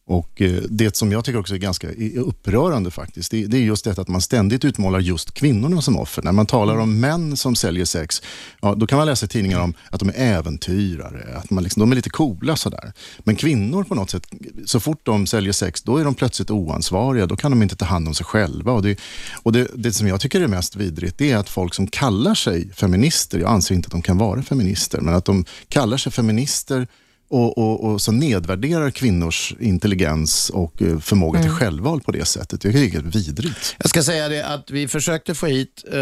Och 0.10 0.42
eh, 0.42 0.62
Det 0.70 0.96
som 0.96 1.12
jag 1.12 1.26
tycker 1.26 1.40
också 1.40 1.54
är 1.54 1.58
ganska 1.58 1.88
upprörande 2.16 2.92
faktiskt, 2.92 3.32
det, 3.32 3.46
det 3.46 3.58
är 3.58 3.62
just 3.62 3.86
detta 3.86 4.02
att 4.02 4.08
man 4.08 4.22
ständigt 4.22 4.66
utmålar 4.66 5.00
just 5.00 5.32
kvinnorna 5.32 5.82
som 5.82 5.98
offer. 5.98 6.22
När 6.22 6.32
man 6.32 6.46
talar 6.46 6.78
om 6.78 7.00
män 7.00 7.38
som 7.38 7.56
säljer 7.56 7.86
sex, 7.86 8.22
ja, 8.62 8.76
då 8.76 8.88
kan 8.88 8.98
man 8.98 9.08
läsa 9.08 9.26
i 9.26 9.30
tidningar 9.30 9.60
om 9.62 9.74
att 9.90 10.00
de 10.00 10.10
är 10.10 10.14
äventyrare, 10.16 11.38
att 11.38 11.50
man 11.50 11.64
liksom, 11.64 11.80
de 11.80 11.92
är 11.92 11.96
lite 11.96 12.10
coola 12.10 12.56
sådär. 12.56 12.94
Men 13.20 13.36
kvinnor 13.36 13.84
på 13.84 13.96
något 13.96 14.10
sätt, 14.10 14.28
så 14.66 14.80
fort 14.80 15.00
de 15.04 15.28
säljer 15.28 15.54
sex, 15.54 15.82
då 15.82 15.98
är 15.98 16.04
de 16.04 16.16
plötsligt 16.16 16.52
oansvariga, 16.52 17.26
då 17.26 17.36
kan 17.36 17.52
de 17.52 17.64
inte 17.64 17.76
ta 17.76 17.86
hand 17.86 18.08
om 18.08 18.14
sig 18.14 18.26
själva. 18.26 18.72
Och 18.72 18.82
det, 18.82 19.00
och 19.44 19.52
det, 19.52 19.68
det 19.76 19.94
som 19.94 20.08
jag 20.08 20.22
tycker 20.22 20.42
är 20.42 20.48
mest 20.48 20.76
vidrigt, 20.76 21.18
det 21.18 21.32
är 21.32 21.38
att 21.38 21.50
folk 21.50 21.74
som 21.74 21.88
kallar 21.88 22.36
sig 22.36 22.70
feminister, 22.74 23.40
jag 23.40 23.50
anser 23.50 23.76
inte 23.76 23.88
att 23.88 23.92
de 23.92 24.02
kan 24.02 24.18
vara 24.18 24.42
feminister, 24.42 25.02
men 25.02 25.14
att 25.14 25.26
de 25.26 25.46
kallar 25.68 25.98
sig 25.98 26.12
feminister 26.12 26.88
och, 27.30 27.58
och, 27.58 27.84
och 27.84 28.02
så 28.02 28.12
nedvärderar 28.12 28.92
kvinnors 28.92 29.54
intelligens 29.60 30.50
och 30.50 30.82
eh, 30.82 31.00
förmåga 31.00 31.40
mm. 31.40 31.50
till 31.50 31.58
självval 31.58 32.02
på 32.02 32.12
det 32.12 32.26
sättet. 32.26 32.64
Jag 32.64 32.74
tycker 32.74 33.02
det 33.02 33.08
är 33.08 33.12
vidrigt. 33.12 33.76
Jag 33.80 33.90
ska 33.90 34.04
säga 34.04 34.30
det 34.30 34.46
att 34.46 34.72
vi 34.72 34.88
försökte 34.88 35.36
få 35.36 35.46
hit, 35.46 35.84
eh, 35.94 36.00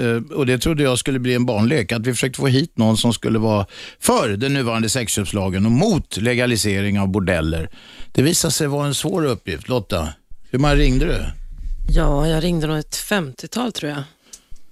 eh, 0.00 0.22
och 0.34 0.46
det 0.46 0.58
trodde 0.58 0.82
jag 0.82 0.98
skulle 0.98 1.18
bli 1.18 1.34
en 1.34 1.46
barnlek, 1.46 1.92
att 1.92 2.06
vi 2.06 2.12
försökte 2.12 2.38
få 2.38 2.46
hit 2.46 2.78
någon 2.78 2.96
som 2.96 3.12
skulle 3.12 3.38
vara 3.38 3.66
för 4.00 4.28
den 4.28 4.54
nuvarande 4.54 4.88
sexköpslagen 4.88 5.66
och 5.66 5.72
mot 5.72 6.16
legalisering 6.16 7.00
av 7.00 7.08
bordeller. 7.08 7.70
Det 8.12 8.22
visade 8.22 8.52
sig 8.52 8.66
vara 8.66 8.86
en 8.86 8.94
svår 8.94 9.24
uppgift. 9.24 9.68
Lotta, 9.68 10.08
hur 10.50 10.58
många 10.58 10.74
ringde 10.74 11.06
du? 11.06 11.24
Ja, 11.88 12.28
jag 12.28 12.44
ringde 12.44 12.66
nog 12.66 12.78
ett 12.78 12.96
50-tal 12.96 13.72
tror 13.72 13.90
jag. 13.90 14.02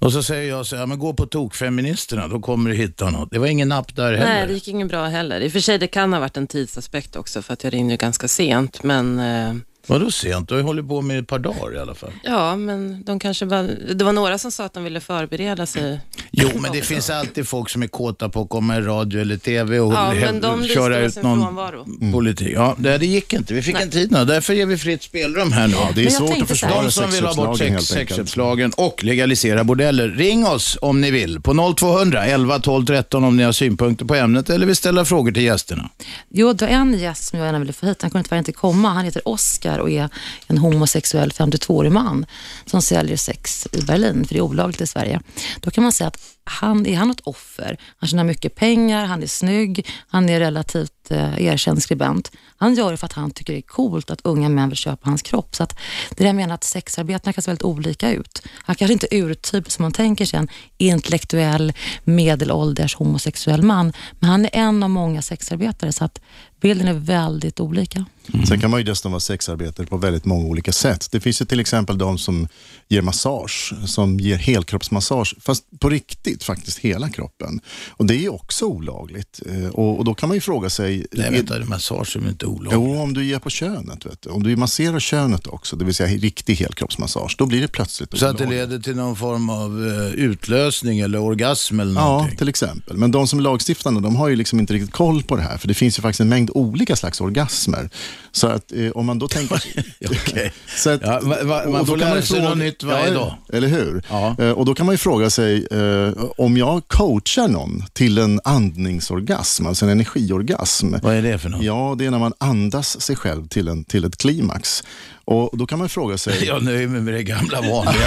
Och 0.04 0.12
så 0.12 0.22
säger 0.22 0.48
jag 0.48 0.66
så 0.66 0.76
här, 0.76 0.86
men 0.86 0.98
gå 0.98 1.14
på 1.14 1.26
tokfeministerna, 1.26 2.28
då 2.28 2.40
kommer 2.40 2.70
du 2.70 2.76
hitta 2.76 3.10
något. 3.10 3.30
Det 3.30 3.38
var 3.38 3.46
ingen 3.46 3.68
napp 3.68 3.96
där 3.96 4.12
heller. 4.12 4.24
Nej, 4.24 4.46
det 4.46 4.52
gick 4.52 4.68
inget 4.68 4.88
bra 4.88 5.04
heller. 5.04 5.40
I 5.40 5.48
och 5.48 5.52
för 5.52 5.60
sig, 5.60 5.78
det 5.78 5.86
kan 5.86 6.12
ha 6.12 6.20
varit 6.20 6.36
en 6.36 6.46
tidsaspekt 6.46 7.16
också, 7.16 7.42
för 7.42 7.52
att 7.52 7.64
jag 7.64 7.72
ringde 7.72 7.96
ganska 7.96 8.28
sent, 8.28 8.82
men 8.82 9.18
eh, 9.18 9.54
Vadå 9.86 10.10
sent? 10.10 10.48
Du 10.48 10.54
har 10.54 10.58
ju 10.60 10.66
hållit 10.66 10.88
på 10.88 11.02
med 11.02 11.18
ett 11.18 11.26
par 11.26 11.38
dagar 11.38 11.74
i 11.74 11.78
alla 11.78 11.94
fall. 11.94 12.12
Ja, 12.22 12.56
men 12.56 13.04
de 13.04 13.18
kanske 13.18 13.46
bara, 13.46 13.62
det 13.94 14.04
var 14.04 14.12
några 14.12 14.38
som 14.38 14.50
sa 14.50 14.64
att 14.64 14.72
de 14.74 14.84
ville 14.84 15.00
förbereda 15.00 15.66
sig. 15.66 16.00
Jo, 16.30 16.48
men 16.54 16.72
det 16.72 16.82
finns 16.82 17.10
alltid 17.10 17.48
folk 17.48 17.70
som 17.70 17.82
är 17.82 17.86
kåta 17.86 18.28
på 18.28 18.42
att 18.42 18.48
komma 18.48 18.76
i 18.76 18.80
radio 18.80 19.20
eller 19.20 19.36
TV 19.36 19.80
och 19.80 19.92
ja, 19.92 20.12
men 20.14 20.40
de 20.40 20.64
köra 20.64 20.98
ut 20.98 21.16
någon 21.22 21.42
frånvaro. 21.42 22.12
politik. 22.12 22.52
Ja, 22.54 22.74
det, 22.78 22.98
det 22.98 23.06
gick 23.06 23.32
inte. 23.32 23.54
Vi 23.54 23.62
fick 23.62 23.74
Nej. 23.74 23.82
en 23.82 23.90
tid 23.90 24.12
nu. 24.12 24.24
Därför 24.24 24.54
ger 24.54 24.66
vi 24.66 24.78
fritt 24.78 25.02
spelrum 25.02 25.52
här 25.52 25.68
nu. 25.68 25.74
Ja, 25.74 25.88
det 25.94 26.04
är 26.06 26.10
svårt 26.10 26.42
att 26.42 26.48
försvara 26.48 26.82
De 26.82 26.90
som 26.90 27.10
vill 27.10 27.24
ha 27.24 27.34
bort 27.34 27.58
sex, 27.58 27.84
sexköpslagen 27.84 28.72
och 28.76 29.04
legalisera 29.04 29.64
bordeller. 29.64 30.08
Ring 30.08 30.46
oss 30.46 30.78
om 30.80 31.00
ni 31.00 31.10
vill 31.10 31.40
på 31.40 31.74
0200 31.76 32.24
11 32.26 32.58
12 32.58 32.86
13 32.86 33.24
om 33.24 33.36
ni 33.36 33.42
har 33.42 33.52
synpunkter 33.52 34.04
på 34.04 34.14
ämnet 34.14 34.50
eller 34.50 34.66
vill 34.66 34.76
ställa 34.76 35.04
frågor 35.04 35.32
till 35.32 35.42
gästerna. 35.42 35.90
Jo, 36.28 36.52
det 36.52 36.66
är 36.66 36.70
en 36.70 36.98
gäst 36.98 37.24
som 37.24 37.38
jag 37.38 37.46
gärna 37.46 37.58
ville 37.58 37.72
få 37.72 37.86
hit. 37.86 38.02
Han 38.02 38.10
kunde 38.10 38.28
tyvärr 38.28 38.38
inte 38.38 38.52
komma. 38.52 38.88
Han 38.88 39.04
heter 39.04 39.28
Oskar 39.28 39.73
där 39.74 39.80
och 39.80 39.90
är 39.90 40.08
en 40.46 40.58
homosexuell 40.58 41.30
52-årig 41.30 41.92
man 41.92 42.26
som 42.66 42.82
säljer 42.82 43.16
sex 43.16 43.68
i 43.72 43.82
Berlin, 43.82 44.24
för 44.24 44.34
det 44.34 44.38
är 44.38 44.42
olagligt 44.42 44.80
i 44.80 44.86
Sverige. 44.86 45.20
Då 45.60 45.70
kan 45.70 45.84
man 45.84 45.92
säga 45.92 46.08
att 46.08 46.20
han, 46.44 46.86
är 46.86 46.96
han 46.96 47.10
ett 47.10 47.20
offer? 47.20 47.78
Han 47.96 48.08
tjänar 48.08 48.24
mycket 48.24 48.54
pengar, 48.54 49.06
han 49.06 49.22
är 49.22 49.26
snygg, 49.26 49.86
han 50.08 50.28
är 50.28 50.40
relativt 50.40 51.10
eh, 51.10 51.42
erkänd 51.42 51.82
skribent. 51.82 52.32
Han 52.56 52.74
gör 52.74 52.90
det 52.90 52.96
för 52.96 53.06
att 53.06 53.12
han 53.12 53.30
tycker 53.30 53.52
det 53.52 53.58
är 53.58 53.62
coolt 53.62 54.10
att 54.10 54.20
unga 54.24 54.48
män 54.48 54.68
vill 54.68 54.78
köpa 54.78 55.10
hans 55.10 55.22
kropp. 55.22 55.54
Så 55.54 55.62
att 55.62 55.78
det 56.16 56.24
där 56.24 56.32
menar 56.32 56.54
att 56.54 56.64
sexarbetarna 56.64 57.32
kan 57.32 57.42
se 57.42 57.50
väldigt 57.50 57.62
olika 57.62 58.12
ut. 58.12 58.42
Han 58.62 58.76
kanske 58.76 58.92
inte 58.92 59.06
är 59.10 59.22
urtyp 59.22 59.70
som 59.70 59.82
man 59.82 59.92
tänker 59.92 60.26
sig, 60.26 60.38
en 60.38 60.48
intellektuell 60.78 61.72
medelålders 62.04 62.94
homosexuell 62.94 63.62
man, 63.62 63.92
men 64.20 64.30
han 64.30 64.44
är 64.44 64.50
en 64.52 64.82
av 64.82 64.90
många 64.90 65.22
sexarbetare 65.22 65.92
så 65.92 66.04
att 66.04 66.20
bilden 66.60 66.88
är 66.88 66.92
väldigt 66.92 67.60
olika. 67.60 68.04
Mm. 68.34 68.46
Sen 68.46 68.60
kan 68.60 68.70
man 68.70 68.80
ju 68.80 68.84
dessutom 68.84 69.12
vara 69.12 69.20
sexarbetare 69.20 69.86
på 69.86 69.96
väldigt 69.96 70.24
många 70.24 70.46
olika 70.46 70.72
sätt. 70.72 71.08
Det 71.10 71.20
finns 71.20 71.40
ju 71.42 71.46
till 71.46 71.60
exempel 71.60 71.98
de 71.98 72.18
som 72.18 72.48
ger 72.88 73.02
massage, 73.02 73.74
som 73.86 74.20
ger 74.20 74.36
helkroppsmassage, 74.36 75.34
fast 75.40 75.64
på 75.80 75.88
riktigt 75.88 76.33
faktiskt 76.42 76.78
hela 76.78 77.08
kroppen. 77.08 77.60
Och 77.90 78.06
det 78.06 78.14
är 78.14 78.20
ju 78.20 78.28
också 78.28 78.64
olagligt. 78.66 79.40
Eh, 79.46 79.68
och, 79.68 79.98
och 79.98 80.04
då 80.04 80.14
kan 80.14 80.28
man 80.28 80.36
ju 80.36 80.40
fråga 80.40 80.70
sig... 80.70 81.06
Nej, 81.12 81.30
vänta, 81.30 81.58
massage 81.64 82.16
är 82.16 82.28
inte 82.28 82.46
olagligt? 82.46 82.72
Jo, 82.72 83.00
om 83.00 83.14
du 83.14 83.24
ger 83.24 83.38
på 83.38 83.50
könet. 83.50 84.06
Vet 84.06 84.22
du. 84.22 84.30
Om 84.30 84.42
du 84.42 84.56
masserar 84.56 85.00
könet 85.00 85.46
också, 85.46 85.76
det 85.76 85.84
vill 85.84 85.94
säga 85.94 86.16
riktig 86.16 86.54
helkroppsmassage, 86.54 87.34
då 87.38 87.46
blir 87.46 87.60
det 87.60 87.68
plötsligt 87.68 88.18
Så 88.18 88.26
olagligt. 88.26 88.42
att 88.42 88.48
det 88.48 88.54
leder 88.54 88.78
till 88.78 88.96
någon 88.96 89.16
form 89.16 89.50
av 89.50 89.80
uh, 89.80 90.14
utlösning 90.14 91.00
eller 91.00 91.18
orgasm 91.20 91.80
eller 91.80 91.92
någonting? 91.92 92.30
Ja, 92.32 92.38
till 92.38 92.48
exempel. 92.48 92.96
Men 92.96 93.10
de 93.10 93.26
som 93.26 93.38
är 93.38 93.42
lagstiftande, 93.42 94.00
de 94.00 94.16
har 94.16 94.28
ju 94.28 94.36
liksom 94.36 94.60
inte 94.60 94.74
riktigt 94.74 94.92
koll 94.92 95.22
på 95.22 95.36
det 95.36 95.42
här, 95.42 95.58
för 95.58 95.68
det 95.68 95.74
finns 95.74 95.98
ju 95.98 96.02
faktiskt 96.02 96.20
en 96.20 96.28
mängd 96.28 96.50
olika 96.54 96.96
slags 96.96 97.20
orgasmer. 97.20 97.90
Så 98.32 98.46
att 98.46 98.72
eh, 98.72 98.90
om 98.90 99.06
man 99.06 99.18
då 99.18 99.28
tänker... 99.28 99.54
okay. 100.10 100.50
så 100.76 100.90
att, 100.90 101.00
ja, 101.02 101.20
man, 101.22 101.72
man 101.72 101.86
får 101.86 101.96
lära 101.96 102.22
sig 102.22 102.42
något 102.42 102.58
nytt 102.58 102.82
varje 102.82 103.10
dag. 103.10 103.34
Eller 103.52 103.68
hur? 103.68 104.02
Ja. 104.10 104.36
Eh, 104.38 104.50
och 104.50 104.64
då 104.64 104.74
kan 104.74 104.86
man 104.86 104.94
ju 104.94 104.98
fråga 104.98 105.30
sig, 105.30 105.66
eh, 105.70 106.12
om 106.36 106.56
jag 106.56 106.88
coachar 106.88 107.48
någon 107.48 107.84
till 107.92 108.18
en 108.18 108.40
andningsorgasm, 108.44 109.66
alltså 109.66 109.84
en 109.84 109.90
energiorgasm. 109.90 110.94
Vad 111.02 111.14
är 111.14 111.22
det 111.22 111.38
för 111.38 111.48
något? 111.48 111.64
Ja, 111.64 111.94
det 111.98 112.06
är 112.06 112.10
när 112.10 112.18
man 112.18 112.32
andas 112.38 113.00
sig 113.00 113.16
själv 113.16 113.48
till, 113.48 113.68
en, 113.68 113.84
till 113.84 114.04
ett 114.04 114.16
klimax. 114.16 114.84
Och 115.24 115.50
Då 115.52 115.66
kan 115.66 115.78
man 115.78 115.88
fråga 115.88 116.18
sig... 116.18 116.44
Jag 116.46 116.62
nöjer 116.62 116.88
mig 116.88 117.00
med 117.00 117.14
det 117.14 117.22
gamla 117.22 117.60
vanliga. 117.60 118.06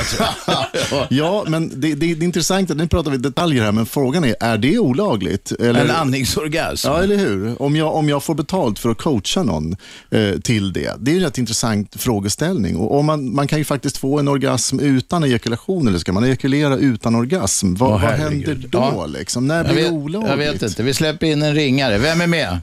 ja, 1.09 1.45
men 1.47 1.69
det, 1.69 1.95
det, 1.95 2.15
det 2.15 2.23
är 2.23 2.23
intressant, 2.23 2.69
nu 2.69 2.87
pratar 2.87 3.11
vi 3.11 3.17
detaljer 3.17 3.63
här, 3.63 3.71
men 3.71 3.85
frågan 3.85 4.23
är, 4.23 4.35
är 4.39 4.57
det 4.57 4.79
olagligt? 4.79 5.51
Eller... 5.51 5.85
En 5.85 5.91
andningsorgasm? 5.91 6.87
Ja, 6.87 7.03
eller 7.03 7.17
hur? 7.17 7.61
Om 7.61 7.75
jag, 7.75 7.95
om 7.95 8.09
jag 8.09 8.23
får 8.23 8.35
betalt 8.35 8.79
för 8.79 8.89
att 8.89 8.97
coacha 8.97 9.43
någon 9.43 9.75
eh, 10.11 10.39
till 10.39 10.73
det. 10.73 10.93
Det 10.99 11.11
är 11.11 11.15
en 11.15 11.21
rätt 11.21 11.37
intressant 11.37 11.95
frågeställning. 12.01 12.75
Och, 12.75 12.97
och 12.97 13.05
man, 13.05 13.35
man 13.35 13.47
kan 13.47 13.59
ju 13.59 13.65
faktiskt 13.65 13.97
få 13.97 14.19
en 14.19 14.27
orgasm 14.27 14.79
utan 14.79 15.23
ejakulation, 15.23 15.87
eller 15.87 15.99
ska 15.99 16.11
man 16.11 16.23
ejakulera 16.23 16.77
utan 16.77 17.15
orgasm? 17.15 17.73
Vad, 17.73 17.89
oh, 17.89 18.01
vad 18.01 18.11
händer 18.11 18.55
då? 18.69 18.79
Ja. 18.79 19.05
Liksom? 19.05 19.47
När 19.47 19.63
blir 19.63 19.83
det 19.83 19.89
olagligt? 19.89 20.29
Jag 20.29 20.37
vet 20.37 20.63
inte. 20.63 20.83
Vi 20.83 20.93
släpper 20.93 21.27
in 21.27 21.41
en 21.41 21.55
ringare. 21.55 21.97
Vem 21.97 22.21
är 22.21 22.27
med? 22.27 22.59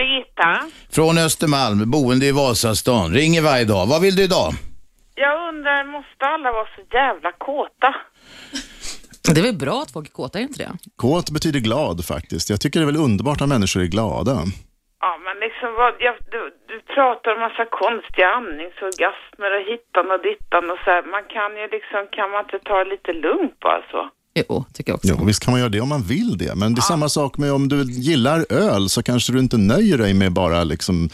Birgitta. 0.00 0.50
Från 0.96 1.18
Östermalm, 1.26 1.90
boende 1.90 2.26
i 2.26 2.32
Vasastan. 2.32 3.06
Ringer 3.18 3.42
varje 3.42 3.64
dag. 3.64 3.84
Vad 3.92 4.00
vill 4.02 4.16
du 4.16 4.22
idag? 4.24 4.50
Jag 5.14 5.48
undrar, 5.48 5.84
måste 5.96 6.24
alla 6.34 6.52
vara 6.52 6.68
så 6.76 6.82
jävla 7.00 7.32
kåta? 7.32 7.90
Det 9.34 9.40
är 9.40 9.46
väl 9.50 9.62
bra 9.66 9.76
att 9.82 9.92
folk 9.96 10.06
är 10.08 10.12
kåta, 10.20 10.38
är 10.38 10.42
inte 10.42 10.62
det? 10.64 10.72
Kåt 10.96 11.30
betyder 11.36 11.60
glad 11.68 11.96
faktiskt. 12.12 12.50
Jag 12.50 12.60
tycker 12.60 12.76
det 12.80 12.84
är 12.84 12.92
väl 12.92 13.04
underbart 13.08 13.40
att 13.40 13.48
människor 13.54 13.80
är 13.82 13.90
glada. 13.96 14.36
Ja, 15.04 15.12
men 15.24 15.36
liksom 15.46 15.68
vad, 15.80 15.92
jag, 16.06 16.14
du, 16.34 16.40
du 16.70 16.76
pratar 16.94 17.28
om 17.34 17.40
massa 17.46 17.64
konstiga 17.82 18.26
andningsorgasmer 18.38 19.50
och 19.56 19.64
hittan 19.72 20.06
och 20.14 20.22
dittan 20.28 20.64
och 20.72 20.80
så 20.84 20.88
här. 20.94 21.02
Man 21.16 21.24
kan 21.36 21.50
ju 21.60 21.66
liksom, 21.76 22.00
kan 22.16 22.30
man 22.30 22.40
inte 22.44 22.58
ta 22.70 22.78
lite 22.94 23.12
lugnt 23.26 23.56
bara 23.66 23.82
så? 23.92 24.02
Jo, 24.34 24.64
tycker 24.74 24.90
jag 24.90 24.96
också. 24.96 25.08
Jo, 25.08 25.24
visst 25.24 25.44
kan 25.44 25.52
man 25.52 25.60
göra 25.60 25.70
det 25.70 25.80
om 25.80 25.88
man 25.88 26.02
vill 26.02 26.38
det. 26.38 26.54
Men 26.54 26.74
det 26.74 26.78
är 26.78 26.82
ja. 26.82 26.88
samma 26.88 27.08
sak 27.08 27.38
med 27.38 27.52
om 27.52 27.68
du 27.68 27.82
gillar 27.82 28.46
öl 28.52 28.88
så 28.88 29.02
kanske 29.02 29.32
du 29.32 29.38
inte 29.38 29.56
nöjer 29.56 29.98
dig 29.98 30.14
med 30.14 30.32
bara 30.32 30.64
liksom, 30.64 31.10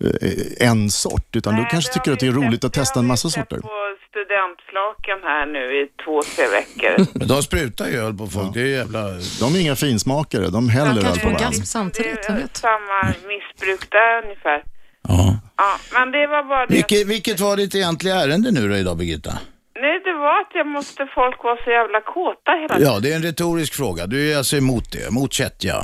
eh, 0.00 0.68
en 0.68 0.90
sort. 0.90 1.36
Utan 1.36 1.54
Nej, 1.54 1.64
du 1.64 1.68
kanske 1.70 1.92
tycker 1.92 2.12
att 2.12 2.20
det 2.20 2.26
är 2.26 2.32
roligt 2.32 2.64
att 2.64 2.72
testa 2.72 3.00
en 3.00 3.06
massa 3.06 3.30
sorter. 3.30 3.56
på 3.56 3.88
studentflaken 4.10 5.18
här 5.22 5.46
nu 5.46 5.82
i 5.82 5.88
två, 6.04 6.22
tre 6.36 6.46
veckor. 6.48 7.06
Men 7.18 7.28
de 7.28 7.42
sprutar 7.42 7.88
ju 7.88 7.96
öl 7.96 8.14
på 8.14 8.26
folk. 8.26 8.46
Ja. 8.46 8.50
Det 8.54 8.60
är 8.60 8.66
jävla... 8.66 9.02
De 9.40 9.54
är 9.54 9.60
inga 9.60 9.76
finsmakare. 9.76 10.48
De 10.48 10.68
häller 10.68 11.10
öl 11.10 11.18
på 11.18 11.28
varandra. 11.28 11.52
samtidigt. 11.52 12.22
Det 12.22 12.32
är 12.32 12.48
samma 12.52 13.06
missbruk 13.06 13.90
där 13.90 14.22
ungefär. 14.24 14.62
Ja. 15.08 15.38
ja. 15.56 15.78
Men 15.92 16.12
det 16.12 16.26
var 16.26 16.48
bara 16.48 16.66
det. 16.66 16.74
Vilket, 16.74 17.06
vilket 17.06 17.40
var 17.40 17.56
ditt 17.56 17.74
egentliga 17.74 18.14
ärende 18.14 18.50
nu 18.50 18.68
då 18.68 18.76
idag, 18.76 18.96
Birgitta? 18.96 19.38
Nej, 19.80 20.00
det 20.04 20.12
var 20.12 20.40
att 20.40 20.50
jag 20.54 20.66
måste 20.66 21.06
folk 21.14 21.44
vara 21.44 21.56
så 21.64 21.70
jävla 21.70 22.00
kåta 22.00 22.52
hela 22.52 22.74
tiden. 22.74 22.92
Ja, 22.92 23.00
det 23.00 23.12
är 23.12 23.16
en 23.16 23.22
retorisk 23.22 23.74
fråga. 23.74 24.06
Du 24.06 24.32
är 24.32 24.36
alltså 24.36 24.56
emot 24.56 24.92
det, 24.92 25.10
mot 25.10 25.32
kättja? 25.32 25.74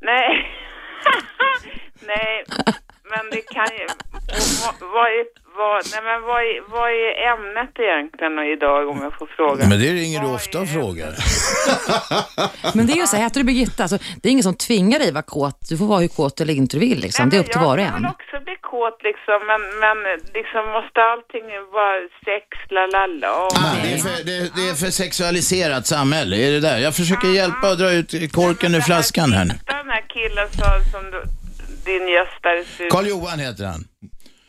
Nej. 0.00 0.30
Nej, 2.00 2.44
men 3.10 3.30
det 3.30 3.42
kan 3.54 3.66
ju... 3.78 3.86
Vad 4.80 5.06
är, 5.06 5.24
vad, 5.56 5.80
nej 5.92 6.02
men 6.08 6.22
vad 6.22 6.40
är, 6.50 6.56
vad 6.76 6.88
är 6.90 7.12
ämnet 7.32 7.74
egentligen 7.78 8.38
idag 8.38 8.88
om 8.88 8.98
jag 9.02 9.12
får 9.18 9.26
fråga? 9.26 9.66
Men 9.68 9.78
det 9.82 9.92
ringer 10.00 10.20
du 10.20 10.26
ofta 10.26 10.60
och 10.60 10.68
frågar. 10.68 11.12
men 12.76 12.86
det 12.86 12.92
är 12.92 12.96
ju 12.96 13.06
så 13.06 13.16
här, 13.16 13.22
heter 13.24 13.40
du 13.40 13.46
Birgitta, 13.46 13.82
alltså, 13.82 13.98
det 14.20 14.28
är 14.28 14.32
ingen 14.32 14.42
som 14.50 14.54
tvingar 14.54 14.98
dig 14.98 15.12
vara 15.12 15.22
kåt. 15.22 15.58
Du 15.68 15.76
får 15.78 15.86
vara 15.86 16.00
hur 16.00 16.08
kåt 16.08 16.40
eller 16.40 16.54
inte 16.54 16.76
du 16.76 16.80
vill. 16.80 17.00
Liksom. 17.00 17.22
Nej, 17.24 17.30
det 17.30 17.36
är 17.36 17.40
upp 17.40 17.52
till 17.52 17.60
var 17.60 17.78
och 17.78 17.84
en. 17.84 17.86
Jag 17.86 17.96
vill 17.96 18.06
också 18.06 18.36
bli 18.44 18.56
kåt 18.60 18.98
liksom, 19.02 19.38
men, 19.50 19.62
men 19.84 19.98
liksom 20.38 20.62
måste 20.76 20.98
allting 21.12 21.46
vara 21.72 21.98
sex, 22.28 22.46
la 22.76 22.86
la 22.94 23.06
la. 23.06 23.48
Det, 23.82 23.92
är 23.92 23.98
för, 23.98 24.24
det, 24.24 24.38
det, 24.56 24.68
är 24.70 24.74
för 24.74 24.90
sexualiserat 25.02 25.86
samhälle, 25.86 26.36
är 26.36 26.50
det 26.52 26.60
där? 26.60 26.78
Jag 26.78 26.94
försöker 26.96 27.28
ah, 27.28 27.38
hjälpa 27.40 27.70
och 27.70 27.78
dra 27.78 27.90
ut 27.92 28.32
korken 28.32 28.74
ur 28.74 28.80
flaskan 28.80 29.32
här 29.32 29.44
nu. 29.44 29.54
Den 29.66 29.90
här 29.94 30.04
killen 30.14 30.48
som, 30.58 30.90
som 30.92 31.10
du, 31.10 31.22
din 31.84 32.08
gäst 32.08 32.42
där 32.42 32.90
Karl-Johan 32.90 33.38
heter 33.38 33.64
han. 33.64 33.84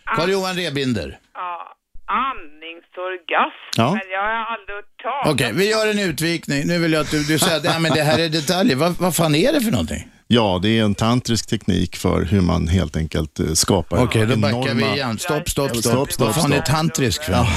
Karl-Johan 0.05 0.55
Rebinder. 0.55 1.20
Ja. 1.34 1.75
Andningsorgasm. 2.05 3.72
Ja. 3.77 4.00
Jag 4.12 4.22
har 4.22 4.46
aldrig 4.53 4.75
hört 4.75 5.01
talas 5.03 5.34
Okej, 5.34 5.51
vi 5.53 5.70
gör 5.72 5.88
en 5.88 6.00
utvikning. 6.00 6.67
Nu 6.67 6.79
vill 6.79 6.93
jag 6.93 7.01
att 7.01 7.12
du, 7.12 7.24
du 7.24 7.39
säger 7.39 7.58
att 7.58 7.63
ja, 7.63 7.79
men 7.79 7.91
det 7.93 8.03
här 8.03 8.20
är 8.20 8.29
detaljer. 8.29 8.75
Vad, 8.75 8.91
vad 8.91 9.15
fan 9.15 9.36
är 9.36 9.53
det 9.53 9.62
för 9.62 9.72
någonting? 9.72 10.08
Ja, 10.33 10.59
det 10.61 10.69
är 10.69 10.83
en 10.83 10.95
tantrisk 10.95 11.47
teknik 11.47 11.95
för 11.95 12.21
hur 12.25 12.41
man 12.41 12.67
helt 12.67 12.95
enkelt 12.95 13.39
eh, 13.39 13.53
skapar 13.53 14.03
Okej, 14.03 14.25
då 14.25 14.35
backar 14.35 14.57
enorma... 14.57 14.73
vi 14.73 14.95
igen. 14.95 15.19
Stopp, 15.19 15.50
stopp, 15.50 15.69
stopp. 15.69 15.83
Stopp, 15.83 16.11
stopp, 16.11 16.27
Vad 16.27 16.35
fan 16.35 16.53
är 16.53 16.61
tantrisk 16.61 17.23
för? 17.23 17.47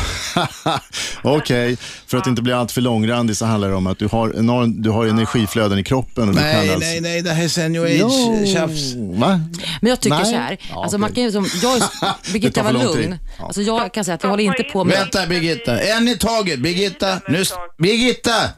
Okej, 1.22 1.76
för 2.06 2.18
att 2.18 2.26
inte 2.26 2.42
bli 2.42 2.52
alltför 2.52 2.80
långrandig 2.80 3.36
så 3.36 3.46
handlar 3.46 3.68
det 3.68 3.74
om 3.74 3.86
att 3.86 3.98
du 3.98 4.06
har, 4.06 4.38
enorm, 4.38 4.82
du 4.82 4.90
har 4.90 5.06
energiflöden 5.06 5.78
i 5.78 5.84
kroppen. 5.84 6.28
Och 6.28 6.34
Nej, 6.34 6.58
alltså... 6.58 6.78
nej, 6.78 7.00
nej, 7.00 7.22
det 7.22 7.30
här 7.30 7.44
är 7.44 7.48
senior 7.48 7.86
age-tjafs. 7.86 8.94
va? 8.96 9.40
Men 9.80 9.90
jag 9.90 10.00
tycker 10.00 10.16
Nej. 10.16 10.24
så 10.24 10.36
här, 10.36 10.58
Ja, 10.70 10.82
alltså 10.82 10.98
man 10.98 11.12
kan 11.12 11.24
ju 11.24 11.32
som, 11.32 11.46
jag, 11.62 11.82
Birgitta 12.32 12.62
var 12.62 12.72
lugn. 12.72 13.18
Ja. 13.38 13.46
Alltså 13.46 13.62
jag 13.62 13.94
kan 13.94 14.04
säga 14.04 14.14
att 14.14 14.22
jag 14.22 14.30
håller 14.30 14.44
inte 14.44 14.62
på 14.62 14.84
med... 14.84 14.98
Vänta 14.98 15.26
Birgitta, 15.26 15.80
en 15.80 16.08
i 16.08 16.18
taget. 16.18 16.60
Birgitta, 16.60 17.20
nu... 17.28 17.44
Birgitta! 17.78 18.50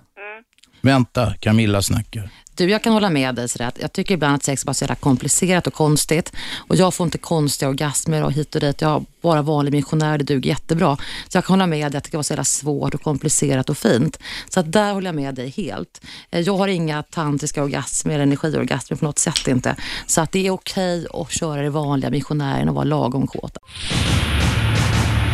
Vänta, 0.82 1.35
Camilla 1.40 1.82
snackar. 1.82 2.30
Du, 2.56 2.70
jag 2.70 2.82
kan 2.82 2.92
hålla 2.92 3.10
med 3.10 3.34
dig 3.34 3.48
sådär, 3.48 3.66
att 3.66 3.78
jag 3.80 3.92
tycker 3.92 4.14
ibland 4.14 4.34
att 4.34 4.42
sex 4.42 4.62
är 4.62 4.66
bara 4.66 4.75
så 4.75 4.82
jävla 4.82 4.94
komplicerat 4.94 5.66
och 5.66 5.72
konstigt. 5.72 6.32
Och 6.56 6.76
jag 6.76 6.94
får 6.94 7.04
inte 7.04 7.18
konstiga 7.18 7.68
orgasmer 7.68 8.25
och 8.25 8.32
hit 8.32 8.54
och 8.54 8.60
dit. 8.60 8.80
Jag 8.80 8.88
har 8.88 9.04
bara 9.22 9.42
vanlig 9.42 9.72
missionär, 9.72 10.18
det 10.18 10.25
duger 10.25 10.50
jättebra. 10.50 10.96
Så 11.28 11.36
jag 11.36 11.44
kan 11.44 11.52
hålla 11.52 11.66
med 11.66 11.92
dig 11.92 11.98
att 11.98 12.04
det 12.04 12.10
kan 12.10 12.18
vara 12.18 12.22
så 12.22 12.32
jävla 12.32 12.44
svårt 12.44 12.94
och 12.94 13.02
komplicerat 13.02 13.70
och 13.70 13.78
fint. 13.78 14.18
Så 14.48 14.60
att 14.60 14.72
där 14.72 14.92
håller 14.92 15.08
jag 15.08 15.14
med 15.14 15.34
dig 15.34 15.48
helt. 15.48 16.00
Eh, 16.30 16.40
jag 16.40 16.56
har 16.56 16.68
inga 16.68 17.02
tantriska 17.02 17.62
orgasmer 17.62 18.14
eller 18.14 18.22
energiorgasmer 18.22 18.96
på 18.96 19.04
något 19.04 19.18
sätt 19.18 19.48
inte. 19.48 19.76
Så 20.06 20.20
att 20.20 20.32
det 20.32 20.46
är 20.46 20.50
okej 20.50 21.06
att 21.14 21.32
köra 21.32 21.62
det 21.62 21.70
vanliga 21.70 22.10
missionären 22.10 22.68
och 22.68 22.75
vara 22.75 22.84
lagom 22.84 23.26
kåta. 23.26 23.60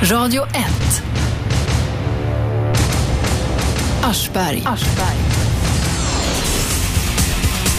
Radio 0.03 0.43
1. 0.43 0.53
Aschberg. 4.03 4.63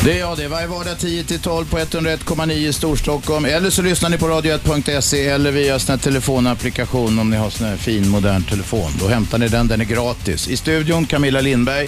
Det 0.06 0.14
är 0.14 0.20
jag 0.20 0.38
det. 0.38 0.48
Varje 0.48 0.68
vardag 0.68 0.98
10-12 0.98 1.66
på 1.66 1.78
101,9 1.78 2.52
i 2.52 2.74
Storstockholm. 2.74 3.46
Eller 3.46 3.70
så 3.70 3.82
lyssnar 3.82 4.10
ni 4.10 4.18
på 4.18 4.26
radio1.se 4.26 5.28
eller 5.28 5.52
via 5.52 5.80
sån 5.80 5.94
här 5.94 6.04
telefonapplikation 6.04 7.20
om 7.20 7.30
ni 7.30 7.38
har 7.38 7.50
sån 7.50 7.68
här 7.68 7.78
fin 7.78 8.10
modern 8.10 8.44
telefon. 8.44 8.92
Då 9.00 9.08
hämtar 9.08 9.38
ni 9.38 9.48
den, 9.48 9.68
den 9.68 9.82
är 9.82 9.86
gratis. 9.86 10.48
I 10.48 10.58
studion 10.58 11.06
Camilla 11.06 11.42
Lindberg, 11.42 11.88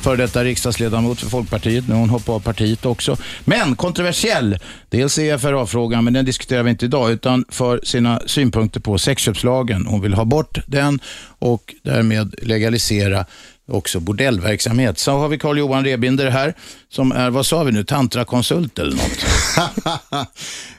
före 0.00 0.16
detta 0.16 0.44
riksdagsledamot 0.44 1.20
för 1.20 1.28
Folkpartiet. 1.28 1.88
Nu 1.88 1.94
har 1.94 2.00
hon 2.00 2.10
hoppat 2.10 2.28
av 2.28 2.40
partiet 2.40 2.86
också. 2.86 3.16
Men 3.44 3.76
kontroversiell. 3.76 4.58
Dels 4.88 5.18
EFRA-frågan, 5.18 6.04
men 6.04 6.12
den 6.12 6.24
diskuterar 6.24 6.62
vi 6.62 6.70
inte 6.70 6.84
idag, 6.84 7.10
utan 7.10 7.44
för 7.48 7.80
sina 7.84 8.20
synpunkter 8.26 8.80
på 8.80 8.98
sexköpslagen. 8.98 9.86
Hon 9.86 10.00
vill 10.00 10.14
ha 10.14 10.24
bort 10.24 10.58
den 10.66 11.00
och 11.38 11.74
därmed 11.82 12.34
legalisera 12.42 13.26
också 13.66 14.00
bordellverksamhet. 14.00 14.98
Så 14.98 15.12
har 15.12 15.28
vi 15.28 15.38
Carl-Johan 15.38 15.84
Rebinder 15.84 16.30
här 16.30 16.54
som 16.88 17.12
är, 17.12 17.30
vad 17.30 17.46
sa 17.46 17.62
vi 17.62 17.72
nu, 17.72 17.84
tantrakonsult 17.84 18.78
eller 18.78 18.96
något? 18.96 20.28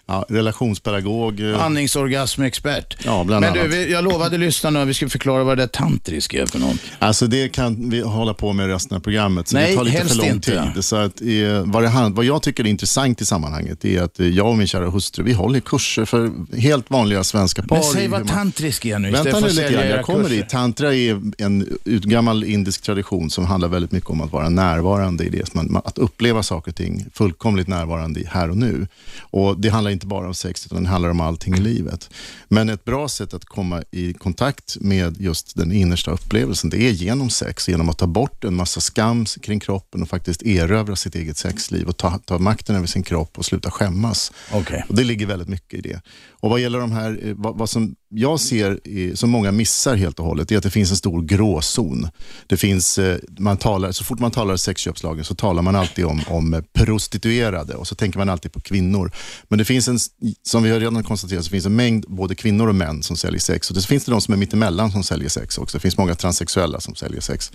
ja, 0.07 0.25
relationspedagog. 0.29 1.39
eh, 1.39 1.63
Andningsorgasmexpert. 1.65 2.97
Ja, 3.05 3.23
bland 3.23 3.41
Men 3.45 3.53
du, 3.53 3.59
annat. 3.59 3.73
vi, 3.73 3.91
jag 3.91 4.03
lovade 4.03 4.37
lyssnarna 4.37 4.81
att 4.81 4.87
vi 4.87 4.93
skulle 4.93 5.09
förklara 5.09 5.43
vad 5.43 5.57
det 5.57 5.61
där 5.63 5.67
tantrisk 5.67 6.33
är 6.33 6.45
för 6.45 6.59
något. 6.59 6.77
Alltså 6.99 7.27
det 7.27 7.49
kan 7.49 7.89
vi 7.89 8.01
hålla 8.01 8.33
på 8.33 8.53
med 8.53 8.67
resten 8.67 8.97
av 8.97 9.01
programmet, 9.01 9.47
så 9.47 9.55
Nej, 9.55 9.69
det 9.71 9.77
tar 9.77 9.83
lite 9.83 9.97
helst 9.97 10.11
för 10.15 10.17
lång 10.21 10.27
inte. 10.35 10.71
tid. 10.75 10.85
Så 10.85 10.95
att, 10.95 11.21
eh, 11.21 11.27
vad, 11.65 11.83
det, 11.83 12.09
vad 12.13 12.25
jag 12.25 12.41
tycker 12.41 12.63
är 12.63 12.67
intressant 12.67 13.21
i 13.21 13.25
sammanhanget 13.25 13.85
är 13.85 14.01
att 14.01 14.19
eh, 14.19 14.27
jag 14.27 14.47
och 14.47 14.57
min 14.57 14.67
kära 14.67 14.89
hustru, 14.89 15.23
vi 15.23 15.33
håller 15.33 15.59
kurser 15.59 16.05
för 16.05 16.31
helt 16.57 16.89
vanliga 16.89 17.23
svenska 17.23 17.61
par. 17.61 17.75
Men 17.75 17.83
säg 17.83 18.07
vad 18.07 18.19
man- 18.19 18.27
tantrisk 18.29 18.85
är 18.85 18.99
nu 18.99 19.11
Vänta 19.11 19.39
nu 19.39 19.47
lite 19.47 19.71
grann, 19.73 19.87
jag 19.87 20.05
kommer 20.05 20.29
dit. 20.29 20.49
Tantra 20.49 20.95
är 20.95 21.21
en 21.37 21.77
urgammal 21.85 22.43
indisk 22.43 22.81
tradition 22.81 23.29
som 23.29 23.45
handlar 23.45 23.67
väldigt 23.69 23.91
mycket 23.91 24.09
om 24.09 24.21
att 24.21 24.31
vara 24.31 24.49
närvarande 24.49 25.23
i 25.23 25.29
det, 25.29 25.53
man, 25.53 25.81
att 25.85 25.97
uppleva 25.97 26.43
saker 26.43 26.71
och 26.71 26.75
ting 26.75 27.05
fullkomligt 27.13 27.67
närvarande 27.67 28.19
i 28.19 28.25
här 28.31 28.49
och 28.49 28.57
nu. 28.57 28.87
Och 29.19 29.59
Det 29.59 29.69
handlar 29.69 29.91
inte 29.97 30.07
bara 30.07 30.27
om 30.27 30.33
sex, 30.33 30.65
utan 30.65 30.83
det 30.83 30.89
handlar 30.89 31.09
om 31.09 31.21
allting 31.21 31.53
i 31.53 31.59
livet. 31.59 32.09
Men 32.47 32.69
ett 32.69 32.85
bra 32.85 33.07
sätt 33.07 33.33
att 33.33 33.45
komma 33.45 33.83
i 33.91 34.13
kontakt 34.13 34.77
med 34.79 35.21
just 35.21 35.55
den 35.55 35.71
innersta 35.71 36.11
upplevelsen, 36.11 36.69
det 36.69 36.77
är 36.77 36.91
genom 36.91 37.29
sex, 37.29 37.69
genom 37.69 37.89
att 37.89 37.97
ta 37.97 38.07
bort 38.07 38.43
en 38.43 38.55
massa 38.55 38.79
skam 38.79 39.25
kring 39.25 39.59
kroppen 39.59 40.01
och 40.01 40.09
faktiskt 40.09 40.43
erövra 40.43 40.95
sitt 40.95 41.15
eget 41.15 41.37
sexliv 41.37 41.87
och 41.87 41.97
ta, 41.97 42.19
ta 42.25 42.39
makten 42.39 42.75
över 42.75 42.87
sin 42.87 43.03
kropp 43.03 43.37
och 43.37 43.45
sluta 43.45 43.71
skämmas. 43.71 44.31
Okej. 44.51 44.85
Och 44.89 44.95
Det 44.95 45.03
ligger 45.03 45.25
väldigt 45.25 45.49
mycket 45.49 45.79
i 45.79 45.81
det. 45.81 46.01
Och 46.31 46.49
vad 46.49 46.59
gäller 46.59 46.79
de 46.79 46.91
här, 46.91 47.19
eh, 47.23 47.33
vad, 47.35 47.57
vad 47.57 47.69
som 47.69 47.95
jag 48.09 48.39
ser, 48.39 48.79
som 49.15 49.29
många 49.29 49.51
missar 49.51 49.95
helt 49.95 50.19
och 50.19 50.25
hållet, 50.25 50.51
är 50.51 50.57
att 50.57 50.63
det 50.63 50.69
finns 50.69 50.91
en 50.91 50.97
stor 50.97 51.21
gråzon. 51.21 52.09
Det 52.47 52.57
finns, 52.57 52.97
eh, 52.97 53.17
man 53.37 53.57
talar, 53.57 53.91
så 53.91 54.03
fort 54.03 54.19
man 54.19 54.31
talar 54.31 54.57
sexköpslagen 54.57 55.25
så 55.25 55.35
talar 55.35 55.61
man 55.61 55.75
alltid 55.75 56.05
om, 56.05 56.21
om 56.27 56.53
eh, 56.53 56.61
prostituerade 56.73 57.75
och 57.75 57.87
så 57.87 57.95
tänker 57.95 58.19
man 58.19 58.29
alltid 58.29 58.51
på 58.51 58.59
kvinnor. 58.59 59.11
Men 59.47 59.59
det 59.59 59.65
finns 59.65 59.87
en, 59.87 59.99
som 60.43 60.63
vi 60.63 60.69
har 60.69 60.79
redan 60.79 61.03
konstaterat, 61.03 61.45
så 61.45 61.49
finns 61.49 61.65
en 61.65 61.75
mängd 61.75 62.05
både 62.07 62.35
kvinnor 62.35 62.67
och 62.67 62.75
män 62.75 63.03
som 63.03 63.17
säljer 63.17 63.39
sex. 63.39 63.69
Och 63.69 63.75
det 63.75 63.81
finns 63.81 64.05
det 64.05 64.11
de 64.11 64.21
som 64.21 64.33
är 64.33 64.37
mittemellan 64.37 64.91
som 64.91 65.03
säljer 65.03 65.29
sex 65.29 65.57
också. 65.57 65.77
Det 65.77 65.81
finns 65.81 65.97
många 65.97 66.15
transsexuella 66.15 66.79
som 66.79 66.95
säljer 66.95 67.21
sex. 67.21 67.51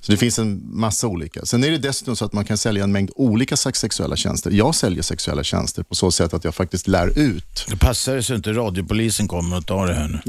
Så 0.00 0.12
det 0.12 0.18
finns 0.18 0.38
en 0.38 0.60
massa 0.64 1.06
olika. 1.06 1.44
Sen 1.44 1.64
är 1.64 1.70
det 1.70 1.78
dessutom 1.78 2.16
så 2.16 2.24
att 2.24 2.32
man 2.32 2.44
kan 2.44 2.58
sälja 2.58 2.84
en 2.84 2.92
mängd 2.92 3.10
olika 3.14 3.56
slags 3.56 3.80
sexuella 3.80 4.16
tjänster. 4.16 4.50
Jag 4.50 4.74
säljer 4.74 5.02
sexuella 5.02 5.44
tjänster 5.44 5.82
på 5.82 5.94
så 5.94 6.10
sätt 6.10 6.34
att 6.34 6.44
jag 6.44 6.54
faktiskt 6.54 6.88
lär 6.88 7.18
ut. 7.18 7.66
Det 7.68 7.76
passar 7.76 8.20
så 8.20 8.34
inte 8.34 8.52
radiopolisen 8.52 9.28
kommer 9.28 9.56
och 9.56 9.66
tar 9.66 9.86
det 9.86 9.95
här 9.96 10.08
nu. 10.08 10.20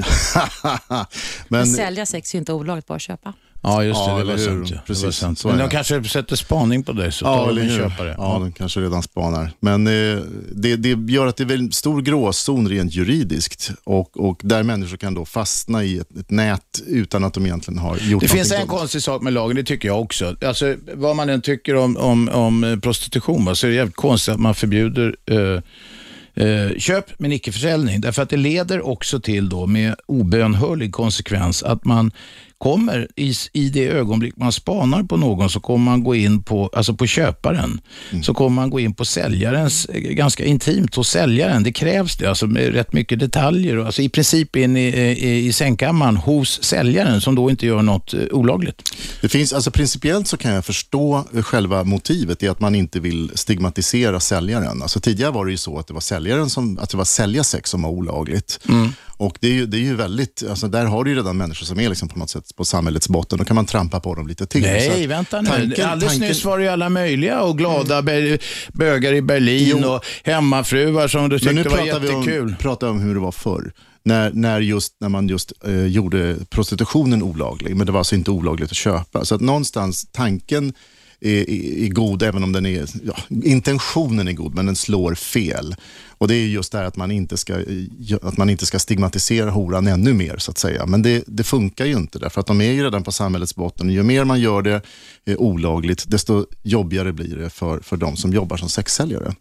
Men 1.48 1.60
Men, 1.60 1.68
sälja 1.68 2.06
sex 2.06 2.34
är 2.34 2.36
ju 2.36 2.40
inte 2.40 2.54
olagligt, 2.54 2.88
bara 2.88 3.00
köpa. 3.00 3.34
Ja, 3.62 3.84
just 3.84 4.06
det. 4.06 4.12
Ja, 4.12 4.18
det 4.18 4.24
var 4.24 4.38
sant. 4.38 4.70
Ja. 4.72 4.78
Precis, 4.88 5.02
det 5.02 5.08
var 5.08 5.12
sant. 5.12 5.46
Men 5.46 5.58
de 5.58 5.70
kanske 5.70 6.04
sätter 6.04 6.36
spaning 6.36 6.84
på 6.84 6.92
dig 6.92 7.12
så 7.12 7.26
Ja, 7.26 7.46
tar 7.46 7.54
de 7.54 7.70
köpare. 7.70 8.16
Ja, 8.18 8.40
de 8.40 8.52
kanske 8.52 8.80
redan 8.80 9.04
spanar. 9.04 9.52
Men 9.60 9.88
eh, 9.88 10.24
det, 10.52 10.76
det 10.76 11.14
gör 11.14 11.28
att 11.28 11.38
det 11.38 11.44
är 11.44 11.52
en 11.52 11.72
stor 11.72 12.02
gråzon 12.02 12.70
rent 12.70 12.94
juridiskt 12.94 13.72
och, 13.84 14.20
och 14.20 14.40
där 14.44 14.64
människor 14.64 14.98
kan 14.98 15.14
då 15.14 15.26
fastna 15.26 15.84
i 15.84 15.98
ett, 15.98 16.18
ett 16.20 16.32
nät 16.32 16.82
utan 16.88 17.24
att 17.24 17.34
de 17.34 17.46
egentligen 17.46 17.78
har 17.80 17.98
gjort 17.98 18.22
Det 18.22 18.28
finns 18.28 18.52
en 18.52 18.60
dumt. 18.60 18.68
konstig 18.68 19.04
sak 19.04 19.22
med 19.22 19.34
lagen, 19.34 19.56
det 19.56 19.64
tycker 19.64 19.88
jag 19.88 20.02
också. 20.02 20.36
Alltså, 20.46 20.76
vad 20.94 21.16
man 21.16 21.30
än 21.30 21.42
tycker 21.42 21.76
om, 21.76 21.98
om, 21.98 22.30
om 22.30 22.80
prostitution 22.84 23.46
va, 23.46 23.56
så 23.56 23.68
är 23.68 23.72
det 23.72 23.76
jävligt 23.78 23.96
konstigt 23.96 24.34
att 24.34 24.40
man 24.40 24.56
förbjuder 24.56 25.16
eh, 25.26 25.62
eh, 26.38 26.78
köp 26.78 27.20
men 27.20 27.32
icke 27.32 27.52
försäljning. 27.52 28.02
Därför 28.02 28.22
att 28.22 28.30
det 28.30 28.38
leder 28.38 28.88
också 28.88 29.20
till 29.20 29.50
då 29.50 29.68
med 29.68 29.96
obönhörlig 30.06 30.92
konsekvens 30.92 31.64
att 31.64 31.86
man 31.86 32.12
kommer 32.58 33.08
i, 33.16 33.34
i 33.54 33.70
det 33.70 33.88
ögonblick 33.88 34.38
man 34.38 34.52
spanar 34.52 35.04
på 35.04 35.18
någon 35.18 35.50
så 35.50 35.60
kommer 35.60 35.86
man 35.86 36.04
gå 36.04 36.16
in 36.16 36.44
på, 36.44 36.70
alltså 36.74 36.94
på 36.94 37.08
köparen, 37.08 37.82
så 38.24 38.34
kommer 38.34 38.56
man 38.56 38.70
gå 38.70 38.80
in 38.80 38.94
på 38.94 39.06
säljarens, 39.06 39.86
eh, 39.86 40.02
ganska 40.02 40.46
intimt 40.46 40.96
hos 40.96 41.10
säljaren. 41.10 41.64
Det 41.64 41.72
krävs 41.72 42.18
det, 42.18 42.26
alltså 42.26 42.48
med 42.48 42.74
rätt 42.74 42.94
mycket 42.94 43.20
detaljer 43.20 43.78
alltså 43.78 44.02
i 44.02 44.10
princip 44.10 44.56
in 44.56 44.78
i, 44.78 44.88
i, 44.88 45.48
i 45.48 45.54
sängkammaren 45.54 46.18
hos 46.18 46.64
säljaren 46.64 47.22
som 47.22 47.36
då 47.36 47.50
inte 47.50 47.66
gör 47.66 47.82
något 47.82 48.14
eh, 48.14 48.20
olagligt. 48.32 48.82
Det 49.22 49.30
finns, 49.30 49.54
alltså 49.54 49.72
principiellt 49.72 50.28
så 50.28 50.38
kan 50.38 50.52
jag 50.54 50.66
förstå 50.66 51.24
eh, 51.36 51.42
själva 51.42 51.84
motivet 51.84 52.44
i 52.44 52.48
att 52.48 52.60
man 52.60 52.76
inte 52.76 53.00
vill 53.00 53.32
stigmatisera 53.36 54.20
säljaren. 54.20 54.82
Alltså 54.82 55.00
tidigare 55.00 55.32
var 55.32 55.46
det 55.46 55.52
ju 55.52 55.58
så 55.58 55.80
att 55.80 55.88
det 55.88 55.94
var 55.94 56.02
säljaren 56.02 56.50
som, 56.50 56.80
att 56.80 56.90
det 56.90 56.98
var 56.98 57.06
sälja 57.06 57.44
sex 57.44 57.70
som 57.70 57.82
var 57.82 57.90
olagligt. 57.90 58.60
Mm. 58.70 58.90
Och 59.20 59.38
det 59.42 59.48
är 59.48 59.52
ju, 59.52 59.66
det 59.66 59.78
är 59.78 59.82
ju 59.82 59.96
väldigt, 59.96 60.44
alltså 60.50 60.68
där 60.68 60.86
har 60.86 61.04
du 61.04 61.10
ju 61.12 61.18
redan 61.18 61.38
människor 61.38 61.66
som 61.66 61.80
är 61.80 61.90
liksom 61.90 62.10
på 62.10 62.20
något 62.20 62.30
sätt 62.30 62.56
på 62.56 62.66
samhällets 62.66 63.10
botten. 63.10 63.38
Då 63.40 63.46
kan 63.46 63.56
man 63.56 63.66
trampa 63.66 64.00
på 64.00 64.16
dem 64.16 64.28
lite 64.28 64.46
till. 64.46 64.62
Nej, 64.62 65.04
att 65.04 65.10
vänta 65.10 65.42
nu. 65.42 65.50
tanken- 65.50 65.86
Alldeles 65.90 66.14
tanken- 66.14 66.28
nyss 66.28 66.46
var 66.46 66.58
det 66.58 66.64
ju 66.64 66.70
alla 66.70 66.90
möjliga 66.90 67.42
och 67.42 67.58
glada 67.58 68.02
bö- 68.02 68.42
bögar 68.74 69.14
i 69.14 69.22
Berlin 69.22 69.78
Jo. 69.82 69.88
och 69.90 70.04
hemmafruar 70.24 71.08
som 71.08 71.30
du 71.30 71.40
Men 71.44 71.56
nu 71.56 71.64
tyckte 71.64 71.78
var 71.78 71.86
pratar 71.86 72.00
vi 72.00 72.08
jättekul. 72.08 72.50
om, 72.50 72.56
pratar 72.60 72.88
om 72.90 73.00
hur 73.00 73.14
det 73.14 73.20
var 73.20 73.32
förr. 73.32 73.72
När, 74.04 74.32
när, 74.34 74.60
just, 74.62 74.94
när 75.02 75.10
man 75.10 75.28
just 75.28 75.54
eh, 75.66 75.86
gjorde 75.86 76.36
prostitutionen 76.50 77.24
olaglig, 77.24 77.76
men 77.76 77.86
det 77.86 77.92
var 77.92 78.00
alltså 78.00 78.16
inte 78.16 78.32
olagligt 78.32 78.72
att 78.72 78.78
köpa. 78.78 79.26
Så 79.26 79.36
att 79.36 79.42
någonstans, 79.42 80.08
tanken 80.12 80.74
är, 81.22 81.50
är, 81.50 81.84
är 81.86 81.88
god, 81.90 82.24
även 82.24 82.44
om 82.44 82.52
den 82.52 82.66
är, 82.66 82.86
ja, 83.04 83.14
intentionen 83.44 84.28
är 84.28 84.34
god, 84.34 84.56
men 84.56 84.66
den 84.66 84.76
slår 84.76 85.16
fel. 85.16 85.76
Och 86.18 86.28
det 86.28 86.36
är 86.36 86.48
just 86.48 86.72
det 86.72 86.78
här 86.78 86.86
att 86.86 86.96
man 86.96 87.12
inte 87.12 87.38
ska, 87.38 87.56
att 88.22 88.38
man 88.38 88.50
inte 88.50 88.66
ska 88.66 88.80
stigmatisera 88.80 89.50
horan 89.50 89.88
ännu 89.88 90.14
mer, 90.14 90.38
så 90.38 90.52
att 90.52 90.58
säga. 90.58 90.86
Men 90.86 91.02
det, 91.02 91.24
det 91.28 91.44
funkar 91.44 91.86
ju 91.86 91.94
inte, 91.94 92.20
därför 92.20 92.42
att 92.42 92.48
de 92.48 92.62
är 92.62 92.72
ju 92.72 92.84
redan 92.84 93.04
på 93.04 93.12
samhällets 93.12 93.56
botten. 93.56 93.90
Ju 93.90 94.04
mer 94.04 94.24
man 94.24 94.40
gör 94.40 94.62
det 94.62 94.82
eh, 95.26 95.38
olagligt, 95.38 96.04
desto 96.08 96.46
jobbigare 96.64 97.14
blir 97.14 97.36
det 97.36 97.50
för, 97.50 97.80
för 97.80 97.98
de 97.98 98.18
som 98.18 98.34
jobbar 98.34 98.58
som 98.58 98.70
sexsäljare. 98.70 99.36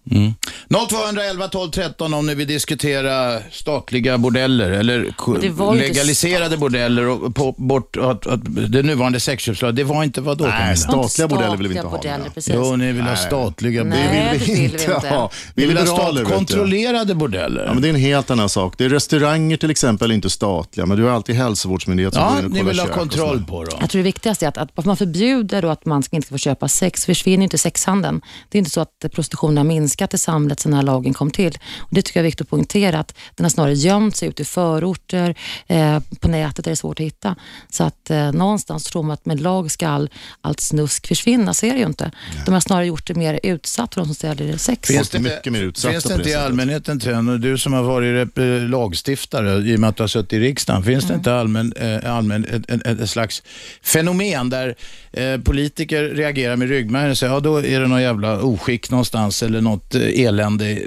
0211 0.68 1.48
12 1.48 1.70
13 1.70 2.14
om 2.14 2.26
ni 2.26 2.34
vill 2.34 2.46
diskutera 2.46 3.40
statliga 3.50 4.18
bordeller 4.18 4.70
eller 4.70 5.12
legaliserade 5.74 6.56
bordeller 6.56 7.06
och 7.06 7.34
på, 7.34 7.54
bort 7.58 7.96
att, 7.96 8.26
att 8.26 8.40
det 8.68 8.82
nuvarande 8.82 9.20
sexköpslagen. 9.20 9.76
Det 9.76 9.84
var 9.84 10.04
inte 10.04 10.20
vad 10.20 10.38
då 10.38 10.44
Nej, 10.44 10.52
Camilla? 10.52 10.76
statliga 10.76 11.28
bordeller 11.28 11.56
vill 11.56 11.68
vi 11.68 11.74
inte 11.74 11.86
ha. 11.86 11.96
bordeller, 11.96 12.18
nej. 12.18 12.30
precis. 12.34 12.54
Jo, 12.54 12.76
ni 12.76 12.92
vill 12.92 13.04
ha 13.04 13.16
statliga 13.16 13.84
Nej, 13.84 14.30
det 14.32 14.38
vill 14.38 14.56
vi 14.56 14.64
inte. 14.64 15.08
ha. 15.08 15.30
Vi 15.54 15.66
vill 15.66 15.76
ha 15.76 15.84
liberaler, 15.84 16.24
vet 16.24 16.48
du. 16.48 16.65
Kontrollerade 16.66 17.14
bordeller. 17.14 17.64
Ja, 17.64 17.72
men 17.72 17.83
det 17.83 17.88
är 17.88 17.90
en 17.90 18.00
helt 18.00 18.31
annan 18.31 18.48
sak. 18.48 18.74
Det 18.79 18.85
är 18.85 18.88
restauranger 18.88 19.57
till 19.57 19.70
exempel, 19.70 20.12
inte 20.12 20.31
statliga, 20.31 20.87
men 20.87 20.96
du 20.96 21.05
har 21.05 21.11
alltid 21.11 21.35
hälsovårdsmyndighet 21.35 22.14
som 22.14 22.22
Ja, 22.22 22.29
går 22.31 22.38
in 22.38 22.44
och 22.44 22.50
ni 22.50 22.59
kollar 22.59 22.72
vill 22.72 22.79
ha 22.81 22.87
kök 22.87 22.96
och 22.96 23.00
kontroll 23.00 23.29
sådär. 23.33 23.46
på 23.46 23.64
då? 23.64 23.76
Jag 23.81 23.90
tror 23.90 23.98
det 23.98 24.05
viktigaste 24.05 24.46
är 24.46 24.48
att, 24.48 24.59
att 24.79 24.85
man 24.85 24.96
förbjuder 24.96 25.62
då 25.62 25.68
att 25.68 25.87
man 25.87 26.02
ska 26.02 26.16
inte 26.16 26.29
få 26.29 26.38
köpa 26.38 26.68
sex, 26.68 27.07
försvinner 27.07 27.44
inte 27.44 27.59
sexhandeln. 27.59 28.20
Det 28.48 28.59
är 28.59 28.59
inte 28.59 28.70
så 28.70 28.81
att 28.81 29.05
prostitutionen 29.12 29.57
har 29.57 29.64
minskat 29.64 30.14
i 30.14 30.18
samhället 30.18 30.61
sedan 30.61 30.70
den 30.70 30.76
här 30.79 30.87
lagen 30.87 31.14
kom 31.14 31.31
till. 31.31 31.59
Och 31.79 31.88
det 31.90 32.02
tycker 32.02 32.20
jag 32.20 32.22
är 32.22 32.29
viktigt 32.29 32.40
att 32.40 32.50
poängtera, 32.50 32.98
att 32.98 33.14
den 33.35 33.44
har 33.44 33.50
snarare 33.50 33.74
gömt 33.74 34.16
sig 34.16 34.29
ute 34.29 34.42
i 34.42 34.44
förorter, 34.44 35.35
eh, 35.66 35.98
på 36.20 36.29
nätet 36.29 36.57
där 36.57 36.62
det 36.62 36.70
är 36.70 36.74
svårt 36.74 37.00
att 37.00 37.07
hitta. 37.07 37.37
Så 37.70 37.85
att 37.85 38.11
eh, 38.11 38.33
någonstans 38.33 38.85
tror 38.85 39.02
man 39.02 39.11
att 39.11 39.26
med 39.26 39.40
lag 39.40 39.70
ska 39.70 39.88
all, 39.88 40.11
allt 40.40 40.61
snusk 40.61 41.07
försvinna, 41.07 41.55
så 41.55 41.66
är 41.66 41.72
det 41.72 41.79
ju 41.79 41.87
inte. 41.87 42.11
De 42.46 42.55
har 42.55 42.61
snarare 42.61 42.87
gjort 42.87 43.07
det 43.07 43.14
mer 43.14 43.40
utsatt 43.42 43.94
för 43.94 44.00
de 44.00 44.07
som 44.07 44.14
säljer 44.14 44.57
sex. 44.57 44.88
Finns 44.88 45.09
det, 45.09 45.16
är 45.16 45.18
inte, 45.18 45.31
mycket 45.35 45.52
mer 45.52 45.62
utsatta 45.62 45.92
finns 45.92 46.05
det 46.05 46.16
på 46.16 46.22
det 46.22 46.31
i 46.31 46.33
sättet. 46.33 46.46
Allmänheten, 46.60 47.28
och 47.28 47.40
du 47.40 47.58
som 47.58 47.72
har 47.72 47.82
varit 47.82 48.38
eh, 48.38 48.44
lagstiftare 48.68 49.58
i 49.70 49.76
och 49.76 49.80
med 49.80 49.90
att 49.90 49.96
du 49.96 50.02
har 50.02 50.08
suttit 50.08 50.32
i 50.32 50.40
riksdagen, 50.40 50.82
finns 50.82 51.04
Mm. 51.04 51.12
det 51.14 51.18
inte 51.18 51.34
allmän, 51.34 51.72
eh, 51.76 52.16
allmän, 52.16 52.44
ett, 52.44 52.70
ett, 52.86 53.00
ett 53.00 53.10
slags 53.10 53.42
fenomen 53.82 54.50
där 54.50 54.74
eh, 55.12 55.40
politiker 55.40 56.02
reagerar 56.04 56.56
med 56.56 56.68
ryggmärgen 56.68 57.10
och 57.10 57.18
säger 57.18 57.32
ja 57.32 57.40
då 57.40 57.56
är 57.56 57.80
det 57.80 57.86
någon 57.86 58.02
jävla 58.02 58.40
oskick 58.42 58.90
någonstans 58.90 59.42
eller 59.42 59.60
något 59.60 59.94
elände, 59.94 60.78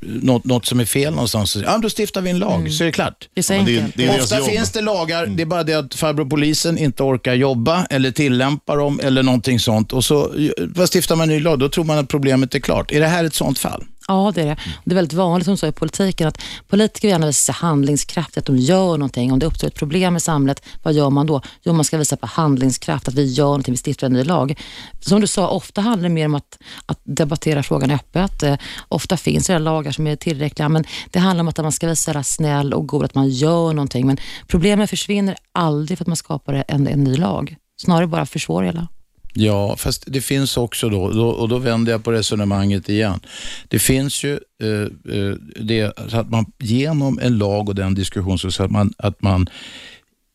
något, 0.00 0.44
något 0.44 0.66
som 0.66 0.80
är 0.80 0.84
fel 0.84 1.12
någonstans. 1.14 1.56
Ja, 1.64 1.78
då 1.78 1.88
stiftar 1.88 2.20
vi 2.20 2.30
en 2.30 2.38
lag 2.38 2.72
så 2.72 2.84
är 2.84 2.86
det 2.86 2.92
klart. 2.92 3.28
Det 3.34 3.50
är 3.50 3.64
det 3.64 3.86
det 3.94 4.04
är 4.06 4.20
Ofta 4.20 4.38
jobb. 4.38 4.48
finns 4.48 4.70
det 4.70 4.80
lagar, 4.80 5.26
det 5.26 5.42
är 5.42 5.46
bara 5.46 5.62
det 5.62 5.74
att 5.74 5.94
farbror 5.94 6.24
polisen 6.24 6.78
inte 6.78 7.02
orkar 7.02 7.34
jobba 7.34 7.86
eller 7.90 8.10
tillämpa 8.10 8.76
dem 8.76 9.00
eller 9.02 9.22
någonting 9.22 9.60
sånt. 9.60 9.92
Och 9.92 10.04
så 10.04 10.32
vad 10.58 10.88
stiftar 10.94 11.16
man 11.16 11.30
en 11.30 11.36
ny 11.36 11.42
lag, 11.42 11.58
då 11.58 11.68
tror 11.68 11.84
man 11.84 11.98
att 11.98 12.08
problemet 12.08 12.54
är 12.54 12.60
klart. 12.60 12.92
Är 12.92 13.00
det 13.00 13.06
här 13.06 13.24
ett 13.24 13.34
sånt 13.34 13.58
fall? 13.58 13.84
Ja, 14.08 14.32
det 14.34 14.40
är 14.40 14.46
det. 14.46 14.52
Och 14.52 14.82
Det 14.84 14.92
är 14.92 14.94
väldigt 14.94 15.12
vanligt 15.12 15.44
som 15.44 15.56
så 15.56 15.66
i 15.66 15.72
politiken 15.72 16.28
att 16.28 16.42
politiker 16.68 17.08
gärna 17.08 17.26
visar 17.26 17.52
handlingskraft, 17.52 18.38
att 18.38 18.44
de 18.44 18.56
gör 18.56 18.98
någonting. 18.98 19.32
Om 19.32 19.38
det 19.38 19.46
uppstår 19.46 19.68
ett 19.68 19.74
problem 19.74 20.16
i 20.16 20.20
samhället, 20.20 20.62
vad 20.82 20.94
gör 20.94 21.10
man 21.10 21.26
då? 21.26 21.40
Jo, 21.62 21.72
man 21.72 21.84
ska 21.84 21.98
visa 21.98 22.16
på 22.16 22.26
handlingskraft, 22.26 23.08
att 23.08 23.14
vi 23.14 23.24
gör 23.24 23.44
någonting, 23.44 23.74
vi 23.74 23.78
stiftar 23.78 24.06
en 24.06 24.12
ny 24.12 24.24
lag. 24.24 24.60
Som 25.00 25.20
du 25.20 25.26
sa, 25.26 25.48
ofta 25.48 25.80
handlar 25.80 26.08
det 26.08 26.14
mer 26.14 26.26
om 26.26 26.34
att, 26.34 26.58
att 26.86 27.00
debattera 27.04 27.62
frågan 27.62 27.90
öppet. 27.90 28.42
Eh, 28.42 28.56
ofta 28.88 29.16
finns 29.16 29.46
det 29.46 29.58
lagar 29.58 29.92
som 29.92 30.06
är 30.06 30.16
tillräckliga, 30.16 30.68
men 30.68 30.84
det 31.10 31.18
handlar 31.18 31.40
om 31.40 31.48
att 31.48 31.58
man 31.58 31.72
ska 31.72 31.88
visa 31.88 32.22
snäll 32.22 32.74
och 32.74 32.86
god, 32.86 33.04
att 33.04 33.14
man 33.14 33.28
gör 33.28 33.72
någonting. 33.72 34.06
Men 34.06 34.16
problemen 34.46 34.88
försvinner 34.88 35.36
aldrig 35.52 35.98
för 35.98 36.04
att 36.04 36.08
man 36.08 36.16
skapar 36.16 36.64
en, 36.68 36.86
en 36.88 37.04
ny 37.04 37.16
lag. 37.16 37.56
Snarare 37.80 38.06
bara 38.06 38.26
försvårar 38.26 38.66
hela. 38.66 38.88
Ja, 39.34 39.76
fast 39.76 40.04
det 40.06 40.20
finns 40.20 40.56
också 40.56 40.88
då, 40.88 41.10
då, 41.10 41.28
och 41.28 41.48
då 41.48 41.58
vänder 41.58 41.92
jag 41.92 42.04
på 42.04 42.12
resonemanget 42.12 42.88
igen. 42.88 43.20
Det 43.68 43.78
finns 43.78 44.24
ju 44.24 44.32
eh, 44.62 44.68
eh, 45.16 45.34
det 45.60 45.92
så 46.08 46.16
att 46.16 46.30
man 46.30 46.46
genom 46.58 47.18
en 47.22 47.38
lag 47.38 47.68
och 47.68 47.74
den 47.74 47.94
diskussionen 47.94 48.38
så 48.38 48.62
att 48.64 48.70
man, 48.70 48.92
att 48.98 49.22
man 49.22 49.48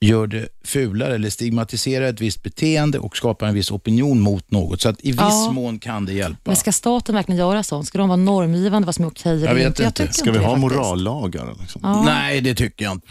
gör 0.01 0.27
det 0.27 0.47
fulare 0.65 1.15
eller 1.15 1.29
stigmatiserar 1.29 2.05
ett 2.05 2.21
visst 2.21 2.43
beteende 2.43 2.99
och 2.99 3.17
skapar 3.17 3.47
en 3.47 3.53
viss 3.53 3.71
opinion 3.71 4.19
mot 4.19 4.51
något. 4.51 4.81
Så 4.81 4.89
att 4.89 4.99
i 5.03 5.11
viss 5.11 5.17
Ja. 5.19 5.51
mån 5.51 5.79
kan 5.79 6.05
det 6.05 6.13
hjälpa. 6.13 6.39
Men 6.43 6.55
ska 6.55 6.71
staten 6.71 7.15
verkligen 7.15 7.39
göra 7.39 7.63
sånt? 7.63 7.87
Ska 7.87 7.97
de 7.97 8.07
vara 8.09 8.15
normgivande 8.17 8.85
vad 8.85 8.95
som 8.95 9.05
är 9.05 9.09
okej 9.09 9.31
eller 9.43 9.53
vet 9.55 9.67
inte? 9.67 9.83
inte. 9.83 10.01
tycker 10.01 10.13
Ska 10.13 10.31
vi 10.31 10.37
det 10.37 10.43
ha 10.45 10.55
faktiskt. 10.55 10.75
morallagar? 10.75 11.55
Liksom? 11.61 11.81
Ja. 11.83 12.01
Nej, 12.05 12.41
det 12.41 12.55
tycker 12.55 12.85
jag 12.85 12.91
inte. 12.93 13.07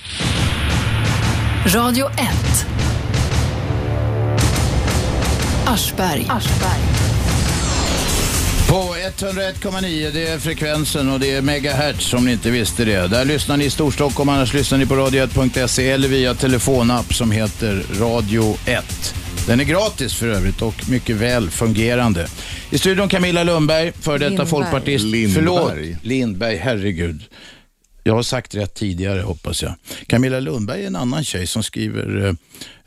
Radio 1.66 2.07
1. 2.11 2.16
Aschberg. 5.66 6.26
På 8.68 8.94
101,9 8.96 10.11
det 10.12 10.29
är 10.29 10.38
frekvensen 10.38 11.11
och 11.12 11.20
det 11.20 11.31
är 11.31 11.42
megahertz 11.42 12.14
om 12.14 12.24
ni 12.24 12.33
inte 12.33 12.50
visste 12.50 12.85
det. 12.85 13.07
Där 13.09 13.24
lyssnar 13.24 13.57
ni 13.57 13.64
i 13.64 13.70
Storstockholm, 13.70 14.29
annars 14.29 14.55
lyssnar 14.55 14.79
ni 14.79 14.87
på 14.87 14.94
radio1.se 14.94 15.90
eller 15.90 16.09
via 16.09 16.35
telefonapp 16.35 17.14
som 17.14 17.31
heter 17.31 17.83
Radio 18.00 18.57
1. 18.66 19.14
Den 19.46 19.61
är 19.61 19.64
gratis 19.64 20.14
för 20.14 20.29
övrigt 20.29 20.62
och 20.62 20.88
mycket 20.88 21.16
väl 21.16 21.50
fungerande. 21.50 22.26
I 22.70 22.79
studion 22.79 23.09
Camilla 23.09 23.42
Lundberg, 23.44 23.92
före 24.00 24.18
detta 24.18 24.29
Lindberg. 24.29 24.48
folkpartist. 24.48 25.05
Lindberg. 25.05 25.35
Förlåt, 25.35 25.72
Lindberg, 26.02 26.57
herregud. 26.57 27.22
Jag 28.07 28.14
har 28.14 28.23
sagt 28.23 28.55
rätt 28.55 28.75
tidigare 28.75 29.21
hoppas 29.21 29.62
jag. 29.62 29.75
Camilla 30.07 30.40
Lundberg 30.40 30.83
är 30.83 30.87
en 30.87 30.97
annan 30.97 31.25
tjej 31.25 31.47
som 31.47 31.62
skriver 31.62 32.27
eh, 32.27 32.35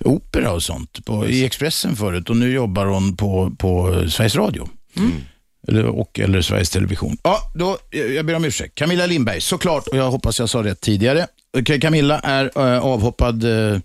opera 0.06 0.52
och 0.52 0.64
sånt 0.64 1.06
på, 1.06 1.28
i 1.28 1.46
Expressen 1.46 1.96
förut 1.96 2.30
och 2.30 2.38
nu 2.38 2.52
jobbar 2.52 2.86
hon 2.86 3.16
på, 3.16 3.52
på 3.58 4.04
Sveriges 4.10 4.36
Radio. 4.36 4.70
Eller, 5.68 5.86
och, 5.86 6.20
eller 6.20 6.42
Sveriges 6.42 6.70
Television. 6.70 7.18
Ja, 7.24 7.52
då, 7.56 7.78
jag 7.90 8.14
jag 8.14 8.26
ber 8.26 8.36
om 8.36 8.46
ursäkt. 8.46 8.76
Camilla 8.76 9.06
Lindberg, 9.06 9.42
såklart, 9.42 9.88
och 9.88 9.98
jag 9.98 10.12
hoppas 10.12 10.40
jag 10.40 10.50
sa 10.50 10.64
rätt 10.64 10.82
tidigare. 10.82 11.28
Camilla 11.82 12.20
är 12.20 12.52
äh, 12.56 12.86
avhoppad, 12.86 13.44
äh, 13.44 13.80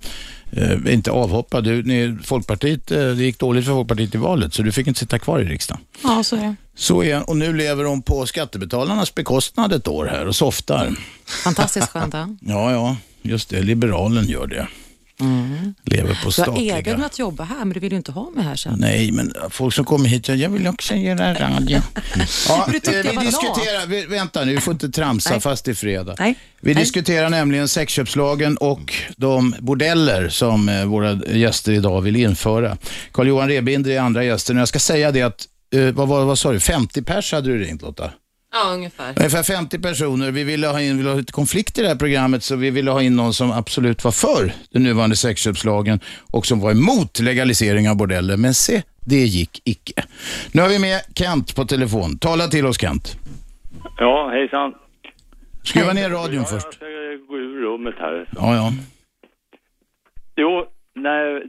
inte 0.88 1.10
avhoppad, 1.10 1.64
du, 1.64 1.82
ni, 1.82 2.18
Folkpartiet, 2.24 2.90
äh, 2.90 2.98
det 2.98 3.24
gick 3.24 3.38
dåligt 3.38 3.64
för 3.64 3.72
Folkpartiet 3.72 4.14
i 4.14 4.18
valet, 4.18 4.54
så 4.54 4.62
du 4.62 4.72
fick 4.72 4.86
inte 4.86 5.00
sitta 5.00 5.18
kvar 5.18 5.40
i 5.40 5.44
riksdagen. 5.44 5.82
Ja, 6.02 6.24
så 6.24 6.36
är 6.36 6.40
det. 6.40 6.56
Så 6.76 7.02
är 7.02 7.30
och 7.30 7.36
nu 7.36 7.52
lever 7.52 7.84
hon 7.84 8.02
på 8.02 8.26
skattebetalarnas 8.26 9.14
bekostnad 9.14 9.72
ett 9.72 9.88
år 9.88 10.06
här 10.06 10.26
och 10.26 10.36
softar. 10.36 10.96
Fantastiskt 11.44 11.88
skönt. 11.90 12.14
Ja. 12.14 12.72
Ja, 12.72 12.96
just 13.22 13.48
det, 13.48 13.62
liberalen 13.62 14.26
gör 14.26 14.46
det. 14.46 14.68
Lever 15.84 16.08
på 16.08 16.14
Du 16.20 16.24
har 16.24 16.30
statliga... 16.30 16.78
erbjudit 16.78 17.04
att 17.04 17.18
jobba 17.18 17.44
här, 17.44 17.58
men 17.58 17.70
du 17.70 17.80
vill 17.80 17.92
ju 17.92 17.96
inte 17.96 18.12
ha 18.12 18.30
mig 18.30 18.44
här 18.44 18.56
sen. 18.56 18.76
Nej, 18.78 19.12
men 19.12 19.34
folk 19.50 19.74
som 19.74 19.84
kommer 19.84 20.08
hit, 20.08 20.28
jag 20.28 20.48
vill 20.48 20.66
också 20.66 20.94
göra 20.94 21.34
radio. 21.34 21.80
Ja, 22.48 22.66
eh, 22.66 22.72
vi 22.72 23.26
diskuterar, 23.26 23.86
vi, 23.86 24.06
vänta 24.06 24.44
nu, 24.44 24.54
vi 24.54 24.60
får 24.60 24.72
inte 24.72 24.88
tramsa 24.88 25.30
Nej. 25.30 25.40
fast 25.40 25.64
det 25.64 25.70
är 25.70 25.74
fredag. 25.74 26.14
Nej. 26.18 26.34
Vi 26.60 26.74
Nej. 26.74 26.82
diskuterar 26.82 27.30
nämligen 27.30 27.68
sexköpslagen 27.68 28.56
och 28.56 28.94
de 29.16 29.54
bordeller 29.58 30.28
som 30.28 30.68
eh, 30.68 30.84
våra 30.84 31.12
gäster 31.12 31.72
idag 31.72 32.00
vill 32.00 32.16
införa. 32.16 32.76
Carl-Johan 33.12 33.48
Rebinder 33.48 33.90
är 33.90 34.00
andra 34.00 34.24
gästen 34.24 34.56
och 34.56 34.60
jag 34.60 34.68
ska 34.68 34.78
säga 34.78 35.12
det 35.12 35.22
att, 35.22 35.46
eh, 35.74 35.94
vad, 35.94 36.08
vad, 36.08 36.26
vad 36.26 36.38
sa 36.38 36.52
du, 36.52 36.60
50 36.60 37.02
pers 37.02 37.32
hade 37.32 37.48
du 37.48 37.58
ringt 37.58 37.82
Lotta? 37.82 38.10
Ja, 38.52 38.70
ungefär. 38.72 39.14
Ungefär 39.16 39.42
50 39.42 39.78
personer. 39.78 40.30
Vi 40.30 40.44
ville 40.44 40.66
ha 40.66 40.80
in, 40.80 40.96
ville 40.96 41.10
ha 41.10 41.16
lite 41.16 41.32
konflikt 41.32 41.78
i 41.78 41.82
det 41.82 41.88
här 41.88 41.96
programmet 41.96 42.42
så 42.42 42.56
vi 42.56 42.70
ville 42.70 42.90
ha 42.90 43.02
in 43.02 43.16
någon 43.16 43.34
som 43.34 43.52
absolut 43.52 44.04
var 44.04 44.12
för 44.12 44.52
den 44.70 44.82
nuvarande 44.82 45.16
sexköpslagen 45.16 46.00
och 46.30 46.46
som 46.46 46.60
var 46.60 46.70
emot 46.70 47.20
legalisering 47.20 47.90
av 47.90 47.96
bordeller. 47.96 48.36
Men 48.36 48.54
se, 48.54 48.82
det 49.00 49.16
gick 49.16 49.60
icke. 49.64 50.04
Nu 50.52 50.62
har 50.62 50.68
vi 50.68 50.78
med 50.78 51.00
Kent 51.14 51.56
på 51.56 51.64
telefon. 51.64 52.18
Tala 52.18 52.46
till 52.46 52.66
oss 52.66 52.80
Kent. 52.80 53.16
Ja, 53.98 54.30
hejsan. 54.30 54.74
Skruva 55.64 55.92
ner 55.92 56.10
radion 56.10 56.34
Ja, 56.42 56.44
först. 56.44 56.66
Jag 56.66 56.74
ska 56.74 56.86
gå 57.28 57.36
ur 57.38 57.62
rummet 57.62 57.94
här. 57.98 58.28
Ja, 58.36 58.54
ja. 58.56 58.72
Jo, 60.36 60.66
när 60.94 61.46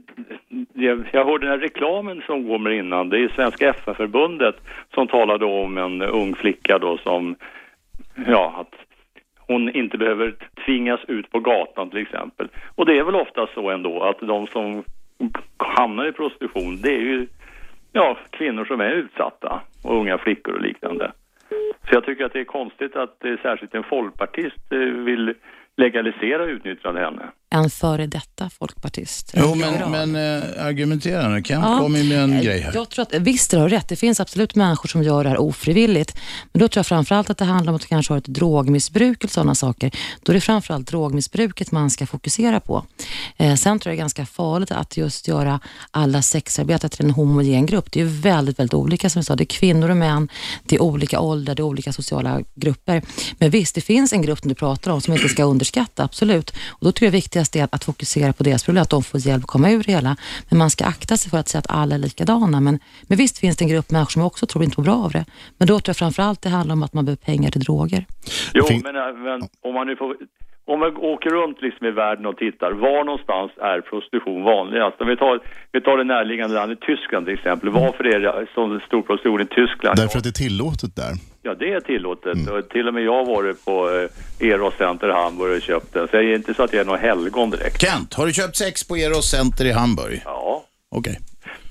jag, 0.73 1.05
jag 1.11 1.25
hörde 1.25 1.45
den 1.45 1.51
här 1.51 1.67
reklamen 1.67 2.21
som 2.25 2.47
går 2.47 2.59
med 2.59 2.77
innan. 2.77 3.09
Det 3.09 3.19
är 3.19 3.29
Svenska 3.35 3.69
FN-förbundet 3.69 4.55
som 4.93 5.07
talade 5.07 5.45
om 5.45 5.77
en 5.77 6.01
ung 6.01 6.35
flicka 6.35 6.79
då 6.79 6.97
som, 6.97 7.35
ja, 8.27 8.53
att 8.57 8.75
hon 9.37 9.69
inte 9.69 9.97
behöver 9.97 10.35
tvingas 10.65 10.99
ut 11.07 11.31
på 11.31 11.39
gatan 11.39 11.89
till 11.89 12.01
exempel. 12.01 12.47
Och 12.75 12.85
det 12.85 12.97
är 12.97 13.03
väl 13.03 13.15
ofta 13.15 13.47
så 13.53 13.69
ändå 13.69 14.03
att 14.03 14.19
de 14.19 14.47
som 14.47 14.83
hamnar 15.57 16.05
i 16.07 16.11
prostitution, 16.11 16.81
det 16.81 16.95
är 16.95 17.01
ju 17.01 17.27
ja, 17.91 18.17
kvinnor 18.29 18.65
som 18.65 18.81
är 18.81 18.91
utsatta 18.91 19.61
och 19.83 19.97
unga 19.97 20.17
flickor 20.17 20.53
och 20.53 20.61
liknande. 20.61 21.11
Så 21.89 21.95
jag 21.95 22.05
tycker 22.05 22.25
att 22.25 22.33
det 22.33 22.39
är 22.39 22.45
konstigt 22.45 22.95
att 22.95 23.25
eh, 23.25 23.33
särskilt 23.41 23.75
en 23.75 23.83
folkpartist 23.83 24.71
eh, 24.71 24.79
vill 24.79 25.33
legalisera 25.77 26.45
utnyttjande 26.45 27.01
henne. 27.01 27.23
En 27.55 27.69
före 27.69 28.07
detta 28.07 28.49
folkpartist. 28.49 29.31
Jo, 29.37 29.51
En 29.51 29.59
men, 29.59 29.91
men 30.11 30.41
äh, 30.41 30.65
argumentera 30.65 31.27
nu. 31.29 31.43
Kent 31.43 31.65
Ja. 31.65 31.77
kom 31.79 31.91
med 31.91 32.11
en 32.11 32.33
Eh, 32.33 32.41
grej 32.41 32.59
här. 32.59 32.71
Jag 32.75 32.89
tror 32.89 33.03
att, 33.03 33.13
visst, 33.13 33.51
du 33.51 33.57
har 33.57 33.69
rätt. 33.69 33.87
Det 33.89 33.95
finns 33.95 34.19
absolut 34.19 34.55
människor 34.55 34.89
som 34.89 35.03
gör 35.03 35.23
det 35.23 35.29
här 35.29 35.37
ofrivilligt. 35.37 36.15
Men 36.51 36.59
då 36.59 36.67
tror 36.67 36.79
jag 36.79 36.85
framförallt 36.85 37.29
att 37.29 37.37
det 37.37 37.45
handlar 37.45 37.71
om 37.71 37.75
att 37.75 37.81
du 37.81 37.87
kanske 37.87 38.13
har 38.13 38.17
ett 38.17 38.25
drogmissbruk 38.25 39.23
eller 39.23 39.31
sådana 39.31 39.55
saker. 39.55 39.91
Då 40.23 40.31
är 40.31 40.33
det 40.33 40.41
framförallt 40.41 40.87
drogmissbruket 40.87 41.71
man 41.71 41.89
ska 41.89 42.05
fokusera 42.07 42.59
på. 42.59 42.85
Eh, 43.37 43.55
sen 43.55 43.79
tror 43.79 43.91
jag 43.91 43.97
det 43.97 43.99
är 43.99 44.03
ganska 44.03 44.25
farligt 44.25 44.71
att 44.71 44.97
just 44.97 45.27
göra 45.27 45.59
alla 45.91 46.21
sexarbetare 46.21 46.89
till 46.89 47.05
en 47.05 47.11
homogen 47.11 47.65
grupp. 47.65 47.91
Det 47.91 47.99
är 47.99 48.03
ju 48.03 48.09
väldigt, 48.09 48.59
väldigt 48.59 48.73
olika 48.73 49.09
som 49.09 49.19
jag 49.19 49.25
sa. 49.25 49.35
Det 49.35 49.43
är 49.43 49.45
kvinnor 49.45 49.89
och 49.89 49.97
män, 49.97 50.29
det 50.63 50.75
är 50.75 50.81
olika 50.81 51.19
åldrar, 51.19 51.55
det 51.55 51.61
är 51.61 51.63
olika 51.63 51.93
sociala 51.93 52.41
grupper. 52.55 53.01
Men 53.37 53.49
visst, 53.49 53.75
det 53.75 53.81
finns 53.81 54.13
en 54.13 54.21
grupp 54.21 54.39
som 54.39 54.49
du 54.49 54.55
pratar 54.55 54.91
om 54.91 55.01
som 55.01 55.13
inte 55.13 55.29
ska 55.29 55.43
underskatta, 55.43 56.03
absolut. 56.03 56.49
Och 56.67 56.85
då 56.85 56.91
tror 56.91 57.05
jag 57.05 57.11
viktigast 57.11 57.44
är 57.44 57.44
att, 57.63 57.73
att 57.73 57.83
fokusera 57.83 58.33
på 58.33 58.43
deras 58.43 58.63
problem, 58.63 58.81
att 58.81 58.89
de 58.89 59.03
får 59.03 59.19
hjälp 59.19 59.43
att 59.43 59.49
komma 59.49 59.71
ur 59.71 59.83
det 59.83 59.91
hela. 59.91 60.17
Men 60.49 60.57
man 60.57 60.69
ska 60.69 60.85
akta 60.85 61.17
sig 61.17 61.31
för 61.31 61.37
att 61.37 61.47
säga 61.47 61.59
att 61.59 61.69
alla 61.69 61.95
är 61.95 61.99
likadana. 61.99 62.59
Men, 62.59 62.79
men 63.07 63.17
visst 63.17 63.37
finns 63.37 63.57
det 63.57 63.65
en 63.65 63.69
grupp 63.69 63.91
människor 63.91 64.11
som 64.11 64.21
också 64.21 64.45
tror 64.45 64.63
inte 64.63 64.79
mår 64.79 64.85
bra 64.85 64.95
av 64.95 65.11
det. 65.11 65.25
Men 65.57 65.67
då 65.67 65.79
tror 65.79 65.89
jag 65.89 65.97
framförallt 65.97 66.41
det 66.41 66.49
handlar 66.49 66.73
om 66.73 66.83
att 66.83 66.93
man 66.93 67.05
behöver 67.05 67.25
pengar 67.25 67.51
till 67.51 67.61
droger. 67.61 68.05
Jo, 68.53 68.65
men, 68.69 68.95
äh, 68.95 69.01
men 69.17 69.49
om 69.61 69.73
man 69.73 69.87
nu 69.87 69.95
får 69.95 70.15
om 70.65 70.79
man 70.79 70.97
åker 70.97 71.29
runt 71.29 71.61
liksom 71.61 71.87
i 71.87 71.91
världen 71.91 72.25
och 72.25 72.37
tittar, 72.37 72.71
var 72.71 73.03
någonstans 73.03 73.51
är 73.57 73.81
prostitution 73.81 74.43
vanligast? 74.43 75.01
Om 75.01 75.07
vi 75.07 75.17
tar, 75.17 75.39
vi 75.71 75.81
tar 75.81 75.97
det 75.97 76.03
närliggande 76.03 76.55
landet 76.55 76.79
Tyskland 76.81 77.25
till 77.25 77.33
exempel. 77.33 77.69
Varför 77.69 78.03
är 78.03 78.19
det 78.19 78.47
så 78.55 78.79
stor 78.87 79.01
prostitution 79.01 79.41
i 79.41 79.45
Tyskland? 79.45 79.97
Därför 79.97 80.17
att 80.17 80.23
det 80.23 80.29
är 80.29 80.41
tillåtet 80.47 80.95
där. 80.95 81.13
Ja, 81.41 81.55
det 81.55 81.73
är 81.73 81.79
tillåtet. 81.79 82.49
Och 82.49 82.69
till 82.69 82.87
och 82.87 82.93
med 82.93 83.03
jag 83.03 83.25
har 83.25 83.25
varit 83.25 83.65
på 83.65 83.89
eh, 84.41 84.47
Eros 84.49 84.73
Center 84.77 85.09
i 85.09 85.13
Hamburg 85.13 85.55
och 85.55 85.61
köpt 85.61 85.93
den. 85.93 86.07
Så 86.07 86.17
det 86.17 86.23
är 86.23 86.35
inte 86.35 86.53
så 86.53 86.63
att 86.63 86.73
jag 86.73 86.81
är 86.81 86.85
någon 86.85 86.99
helgon 86.99 87.49
direkt. 87.49 87.81
Kent, 87.81 88.13
har 88.13 88.25
du 88.25 88.33
köpt 88.33 88.55
sex 88.55 88.87
på 88.87 88.97
Eros 88.97 89.29
Center 89.29 89.65
i 89.65 89.71
Hamburg? 89.71 90.21
Ja. 90.25 90.63
Okej. 90.95 91.19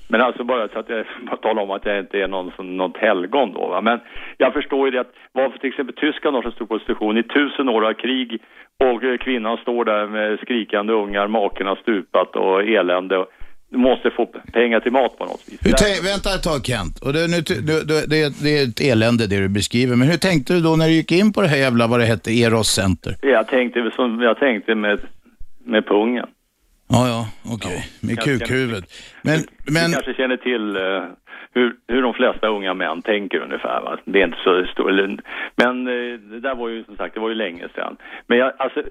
Men 0.07 0.21
alltså 0.21 0.43
bara 0.43 0.67
så 0.67 0.79
att 0.79 0.89
jag 0.89 1.05
bara 1.27 1.37
talar 1.37 1.61
om 1.63 1.71
att 1.71 1.85
jag 1.85 1.99
inte 1.99 2.17
är 2.19 2.27
någon, 2.27 2.51
som- 2.55 2.77
något 2.77 2.97
helgon 2.97 3.53
då. 3.53 3.67
Va? 3.67 3.81
Men 3.81 3.99
jag 4.37 4.53
förstår 4.53 4.87
ju 4.87 4.91
det 4.91 4.99
att 5.01 5.13
varför 5.31 5.57
till 5.59 5.69
exempel 5.69 5.95
Tyskland 5.95 6.35
har 6.35 6.43
så 6.43 6.51
stor 6.51 6.65
prostitution 6.65 7.17
i 7.17 7.23
tusen 7.23 7.69
år 7.69 7.85
av 7.89 7.93
krig 7.93 8.41
och 8.83 9.03
eh, 9.03 9.17
kvinnan 9.17 9.57
står 9.57 9.85
där 9.85 10.07
med 10.07 10.39
skrikande 10.39 10.93
ungar, 10.93 11.27
maken 11.27 11.67
har 11.67 11.75
stupat 11.75 12.35
och 12.35 12.63
elände. 12.63 13.25
Du 13.71 13.77
måste 13.77 14.11
få 14.11 14.25
pengar 14.53 14.79
till 14.79 14.91
mat 14.91 15.17
på 15.17 15.25
något 15.25 15.41
vis. 15.47 15.59
Hur 15.65 15.71
tänk, 15.77 15.97
vänta 16.13 16.29
ett 16.35 16.43
tag 16.43 16.65
Kent. 16.65 16.99
Och 17.05 17.13
det, 17.13 17.27
nu, 17.27 17.37
du, 17.41 17.55
du, 17.61 17.95
det, 18.11 18.17
är- 18.23 18.43
det 18.43 18.51
är 18.59 18.63
ett 18.67 18.81
elände 18.81 19.27
det 19.27 19.39
du 19.41 19.49
beskriver. 19.49 19.95
Men 19.95 20.07
hur 20.07 20.17
tänkte 20.17 20.53
du 20.53 20.61
då 20.61 20.75
när 20.75 20.85
du 20.87 20.93
gick 20.93 21.11
in 21.11 21.33
på 21.33 21.41
det 21.41 21.47
här 21.47 21.57
jävla, 21.57 21.87
vad 21.87 21.99
det 21.99 22.05
hette, 22.05 22.31
Eros 22.31 22.67
Center? 22.67 23.15
Jag 23.21 23.47
tänkte, 23.47 23.91
som 23.95 24.21
jag 24.21 24.39
tänkte 24.39 24.75
med, 24.75 24.99
med 25.65 25.87
pungen. 25.87 26.25
Ja, 26.89 27.07
ja, 27.07 27.27
okej. 27.55 27.85
Med 28.01 28.15
Kanske- 28.15 28.37
kukhuvudet. 28.39 28.85
Men, 29.21 29.39
Du 29.65 29.73
men 29.73 29.91
kanske 29.91 30.13
känner 30.13 30.37
till 30.37 30.75
eh, 30.75 31.03
hur, 31.53 31.75
hur 31.87 32.01
de 32.01 32.13
flesta 32.13 32.47
unga 32.47 32.73
män 32.73 33.01
tänker 33.01 33.37
ungefär. 33.39 33.81
Va? 33.81 33.97
Det 34.05 34.21
är 34.21 34.25
inte 34.25 34.37
så 34.43 34.65
stort. 34.65 35.19
Men 35.55 35.87
eh, 35.87 36.19
det 36.19 36.39
där 36.39 36.55
var 36.55 36.69
ju 36.69 36.83
som 36.83 36.95
sagt, 36.97 37.13
det 37.13 37.19
var 37.19 37.29
ju 37.29 37.35
länge 37.35 37.67
sedan. 37.75 37.97
Men 38.27 38.37
jag, 38.37 38.53
alltså, 38.57 38.83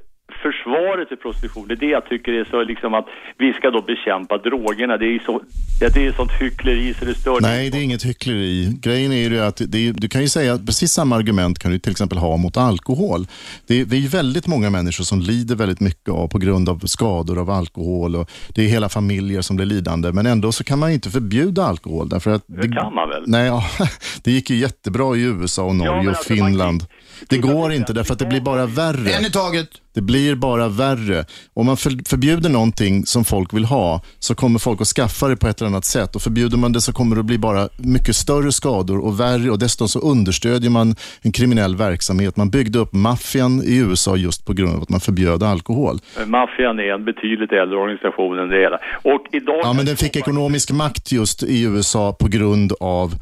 försvaret 0.46 1.08
till 1.08 1.16
prostitution, 1.16 1.68
det 1.68 1.74
är 1.74 1.82
det 1.86 1.92
jag 1.98 2.04
tycker 2.08 2.32
är 2.32 2.44
så 2.50 2.62
liksom 2.64 2.94
att 2.94 3.06
vi 3.38 3.52
ska 3.52 3.70
då 3.70 3.82
bekämpa 3.82 4.38
drogerna. 4.38 4.96
Det 4.96 5.06
är 5.06 5.18
så, 5.18 5.40
ja, 5.80 5.88
det 5.94 6.06
är 6.06 6.12
sånt 6.12 6.32
hyckleri 6.40 6.94
så 6.94 7.04
det 7.04 7.14
stör. 7.14 7.40
Nej, 7.40 7.70
det 7.70 7.78
är 7.78 7.82
inget 7.82 8.02
hyckleri. 8.04 8.76
Grejen 8.82 9.12
är 9.12 9.28
ju 9.30 9.40
att 9.40 9.60
det 9.68 9.78
är, 9.88 9.92
du 9.92 10.08
kan 10.08 10.20
ju 10.20 10.28
säga 10.28 10.52
att 10.54 10.66
precis 10.66 10.92
samma 10.92 11.16
argument 11.16 11.58
kan 11.58 11.70
du 11.72 11.78
till 11.78 11.90
exempel 11.92 12.18
ha 12.18 12.36
mot 12.36 12.56
alkohol. 12.56 13.26
Det 13.66 13.80
är, 13.80 13.84
det 13.84 13.96
är 13.96 14.00
ju 14.00 14.08
väldigt 14.08 14.46
många 14.46 14.70
människor 14.70 15.04
som 15.04 15.20
lider 15.20 15.56
väldigt 15.56 15.80
mycket 15.80 16.08
av 16.08 16.28
på 16.28 16.38
grund 16.38 16.68
av 16.68 16.78
skador 16.78 17.38
av 17.40 17.50
alkohol 17.50 18.16
och 18.16 18.30
det 18.54 18.62
är 18.62 18.68
hela 18.68 18.88
familjer 18.88 19.40
som 19.42 19.56
blir 19.56 19.66
lidande. 19.66 20.12
Men 20.12 20.26
ändå 20.26 20.52
så 20.52 20.64
kan 20.64 20.78
man 20.78 20.90
inte 20.90 21.10
förbjuda 21.10 21.64
alkohol 21.64 22.08
därför 22.08 22.30
att 22.30 22.42
Det 22.46 22.68
kan 22.68 22.94
man 22.94 23.08
väl? 23.08 23.22
Nej, 23.26 23.46
ja, 23.46 23.64
det 24.24 24.30
gick 24.30 24.50
ju 24.50 24.56
jättebra 24.56 25.16
i 25.16 25.22
USA 25.22 25.62
och 25.62 25.76
Norge 25.76 25.92
men 25.92 26.08
och 26.08 26.14
alltså, 26.16 26.34
man- 26.34 26.48
Finland. 26.48 26.86
Det 27.28 27.38
går 27.38 27.72
inte 27.72 27.92
därför 27.92 28.12
att 28.12 28.18
det 28.18 28.26
blir 28.26 28.40
bara 28.40 28.66
värre. 28.66 29.10
en 29.10 29.24
i 29.26 29.30
taget. 29.30 29.68
Det 29.94 30.00
blir 30.00 30.34
bara 30.34 30.68
värre. 30.68 31.24
Om 31.54 31.66
man 31.66 31.76
för, 31.76 32.08
förbjuder 32.08 32.50
någonting 32.50 33.06
som 33.06 33.24
folk 33.24 33.54
vill 33.54 33.64
ha 33.64 34.00
så 34.18 34.34
kommer 34.34 34.58
folk 34.58 34.80
att 34.80 34.86
skaffa 34.86 35.28
det 35.28 35.36
på 35.36 35.48
ett 35.48 35.60
eller 35.60 35.68
annat 35.70 35.84
sätt. 35.84 36.16
Och 36.16 36.22
Förbjuder 36.22 36.56
man 36.56 36.72
det 36.72 36.80
så 36.80 36.92
kommer 36.92 37.16
det 37.16 37.20
att 37.20 37.26
bli 37.26 37.38
bara 37.38 37.68
mycket 37.78 38.16
större 38.16 38.52
skador 38.52 38.98
och 38.98 39.20
värre 39.20 39.50
och 39.50 39.58
dessutom 39.58 39.88
så 39.88 39.98
understödjer 39.98 40.70
man 40.70 40.94
en 41.22 41.32
kriminell 41.32 41.76
verksamhet. 41.76 42.36
Man 42.36 42.50
byggde 42.50 42.78
upp 42.78 42.92
maffian 42.92 43.62
i 43.64 43.76
USA 43.76 44.16
just 44.16 44.46
på 44.46 44.52
grund 44.52 44.74
av 44.74 44.82
att 44.82 44.88
man 44.88 45.00
förbjöd 45.00 45.42
alkohol. 45.42 45.98
Maffian 46.26 46.78
är 46.78 46.94
en 46.94 47.04
betydligt 47.04 47.52
äldre 47.52 47.76
organisation 47.78 48.38
än 48.38 48.48
det 48.48 48.60
hela. 48.60 48.78
Och 49.02 49.26
idag... 49.32 49.60
Ja, 49.62 49.72
men 49.72 49.86
den 49.86 49.96
fick 49.96 50.16
ekonomisk 50.16 50.72
makt 50.72 51.12
just 51.12 51.42
i 51.42 51.64
USA 51.64 52.12
på 52.12 52.28
grund 52.28 52.72
av 52.80 53.12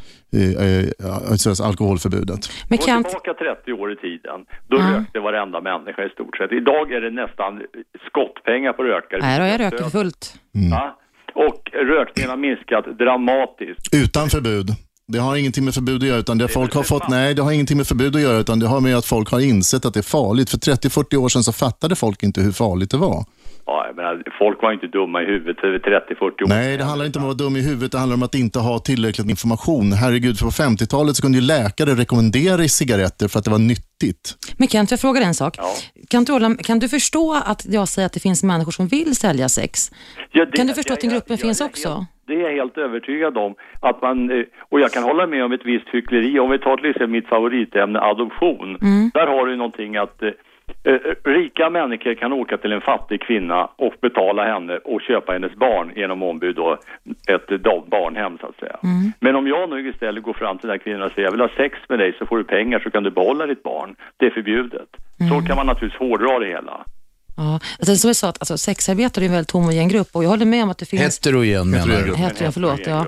alltså 1.31 1.63
alkoholförbudet. 1.65 2.49
Men 2.69 2.79
Gå 2.79 2.85
Kent, 2.85 3.07
tillbaka 3.09 3.35
30 3.35 3.73
år 3.73 3.93
i 3.93 3.97
tiden. 3.97 4.39
Då 4.71 4.77
Ja. 4.77 4.99
rökte 4.99 5.21
varenda 5.21 5.61
människa 5.61 6.03
i 6.05 6.09
stort 6.09 6.37
sett. 6.37 6.53
Idag 6.53 6.93
är 6.93 7.01
det 7.01 7.11
nästan 7.11 7.53
skottpengar 8.09 8.73
på 8.73 8.83
rökare. 8.83 9.21
nej 9.21 9.39
då, 9.39 9.45
jag 9.47 9.61
röker 9.61 9.79
fullt. 9.79 9.93
fullt. 9.93 10.35
Ja. 10.71 10.99
Och 11.35 11.71
rökningen 11.73 12.31
har 12.31 12.37
minskat 12.37 12.85
dramatiskt. 12.99 13.95
Utan 14.05 14.29
förbud. 14.29 14.69
Det 15.07 15.19
har 15.19 15.37
ingenting 15.37 15.65
med 15.65 15.75
förbud 15.75 16.03
att 16.03 16.09
göra, 16.09 16.19
utan 16.19 16.39
det 16.39 16.49
folk 16.49 16.75
har 16.75 16.83
fått, 16.83 17.09
nej, 17.09 17.35
det 17.35 17.43
har 17.43 17.53
ingenting 17.53 17.77
med 17.77 17.87
förbud 17.87 18.17
att 18.17 18.23
göra, 18.23 18.39
utan 18.39 18.59
det 18.59 18.67
har 18.67 18.81
med 18.81 18.97
att 18.97 19.05
folk 19.07 19.31
har 19.31 19.41
insett 19.41 19.85
att 19.85 19.95
det 19.95 20.01
är 20.01 20.03
farligt. 20.19 20.51
För 20.51 20.59
30-40 20.59 21.17
år 21.17 21.29
sedan 21.29 21.43
så 21.43 21.53
fattade 21.53 21.97
folk 21.97 22.23
inte 22.23 22.41
hur 22.41 22.53
farligt 22.53 22.91
det 22.91 22.97
var. 22.97 23.25
Ja, 23.67 23.85
jag 23.87 23.97
menar, 23.97 24.23
folk 24.39 24.63
var 24.63 24.73
inte 24.73 24.87
dumma 24.87 25.23
i 25.23 25.27
huvudet 25.27 25.61
för 25.61 25.79
30-40 25.79 26.23
år 26.43 26.49
Nej, 26.49 26.77
det 26.77 26.85
handlar 26.85 27.07
inte 27.07 27.19
om 27.19 27.25
att 27.25 27.29
vara 27.41 27.49
dum 27.49 27.57
i 27.57 27.63
huvudet, 27.69 27.93
det 27.93 27.99
handlar 27.99 28.17
om 28.17 28.23
att 28.23 28.35
inte 28.35 28.59
ha 28.59 28.79
tillräckligt 28.79 29.27
med 29.27 29.31
information. 29.31 29.93
Herregud, 29.93 30.39
för 30.39 30.45
på 30.47 30.51
50-talet 30.51 31.17
så 31.17 31.23
kunde 31.23 31.39
ju 31.39 31.45
läkare 31.47 31.91
rekommendera 31.91 32.59
cigaretter 32.69 33.29
för 33.29 33.39
att 33.39 33.45
det 33.45 33.51
var 33.51 33.59
nyttigt. 33.59 34.25
Men 34.59 34.69
Kent, 34.69 34.91
jag 34.91 35.01
frågar 35.01 35.23
en 35.23 35.35
sak. 35.35 35.55
Ja. 35.59 35.65
Kan, 36.11 36.25
du, 36.25 36.57
kan 36.57 36.79
du 36.79 36.89
förstå 36.89 37.43
att 37.47 37.67
jag 37.69 37.89
säger 37.89 38.07
att 38.07 38.13
det 38.13 38.21
finns 38.21 38.43
människor 38.45 38.73
som 38.73 38.87
vill 38.87 39.17
sälja 39.17 39.49
sex? 39.49 39.91
Ja, 40.33 40.45
det- 40.45 40.57
Kan 40.57 40.67
du 40.67 40.75
förstå 40.75 40.93
att 40.93 41.01
den 41.01 41.11
jag- 41.11 41.15
gruppen 41.17 41.33
jag- 41.37 41.41
finns 41.41 41.61
jag 41.61 41.69
också? 41.71 42.07
Det 42.27 42.33
är 42.35 42.41
jag 42.41 42.53
helt 42.53 42.79
övertygad 42.79 43.37
om. 43.39 43.55
Att 43.81 44.03
man, 44.03 44.31
eh, 44.31 44.45
och 44.71 44.81
jag 44.81 44.93
kan 44.93 45.03
hålla 45.03 45.27
med 45.27 45.45
om 45.45 45.53
ett 45.53 45.65
visst 45.65 45.89
hyckleri. 45.93 46.39
Om 46.39 46.51
vi 46.51 46.59
tar 46.59 46.77
till 46.77 46.91
exempel 46.91 47.09
mitt 47.09 47.29
favoritämne 47.29 47.99
adoption. 48.01 48.77
Mm. 48.83 49.11
Där 49.15 49.27
har 49.27 49.47
du 49.47 49.57
någonting 49.57 49.97
att 49.97 50.23
eh, 50.23 50.29
rika 51.25 51.71
människor 51.71 52.15
kan 52.15 52.33
åka 52.33 52.57
till 52.59 52.73
en 52.73 52.81
fattig 52.81 53.21
kvinna 53.23 53.69
och 53.77 53.95
betala 54.01 54.45
henne 54.45 54.77
och 54.77 55.03
köpa 55.03 55.33
hennes 55.33 55.55
barn 55.55 55.93
genom 55.97 56.23
ombud 56.23 56.57
då, 56.57 56.79
ett 57.29 57.51
eh, 57.51 57.59
barnhem 57.91 58.39
så 58.41 58.47
att 58.47 58.57
säga. 58.59 58.77
Mm. 58.83 59.13
Men 59.21 59.37
om 59.37 59.47
jag 59.47 59.71
nu 59.71 59.89
istället 59.89 60.25
går 60.25 60.33
fram 60.33 60.59
till 60.59 60.69
den 60.69 60.79
här 60.79 60.85
kvinnan 60.85 61.03
och 61.03 61.13
säger 61.13 61.27
jag 61.27 61.33
vill 61.33 61.41
ha 61.41 61.49
sex 61.57 61.79
med 61.89 61.99
dig 61.99 62.15
så 62.19 62.27
får 62.27 62.39
du 62.39 62.45
pengar 62.45 62.79
så 62.79 62.91
kan 62.91 63.03
du 63.03 63.11
behålla 63.11 63.47
ditt 63.47 63.63
barn. 63.63 63.95
Det 64.17 64.27
är 64.27 64.31
förbjudet. 64.31 64.89
Så 65.29 65.35
Mm. 65.35 65.47
kan 65.47 65.57
man 65.57 65.67
naturligtvis 65.67 66.01
hårdra 66.01 66.39
det 66.39 66.47
hela. 66.47 66.85
Ja, 67.37 67.61
alltså, 67.79 67.97
som 67.97 68.09
jag 68.09 68.17
sa, 68.17 68.29
att, 68.29 68.37
alltså, 68.41 68.59
sexarbetare 68.59 69.25
är 69.25 69.27
en 69.27 69.33
väldigt 69.33 69.51
homogen 69.51 69.89
grupp 69.89 70.09
och 70.13 70.25
jag 70.25 70.29
håller 70.29 70.47
med 70.47 70.63
om 70.65 70.71
att 70.71 70.79
det 70.79 70.87
finns... 70.87 71.03
Heterogen 71.03 71.71
menar 71.71 71.87
du? 72.03 72.15
Heterogen. 72.15 72.53
Förlåt. 72.53 72.81
Ja. 72.87 73.07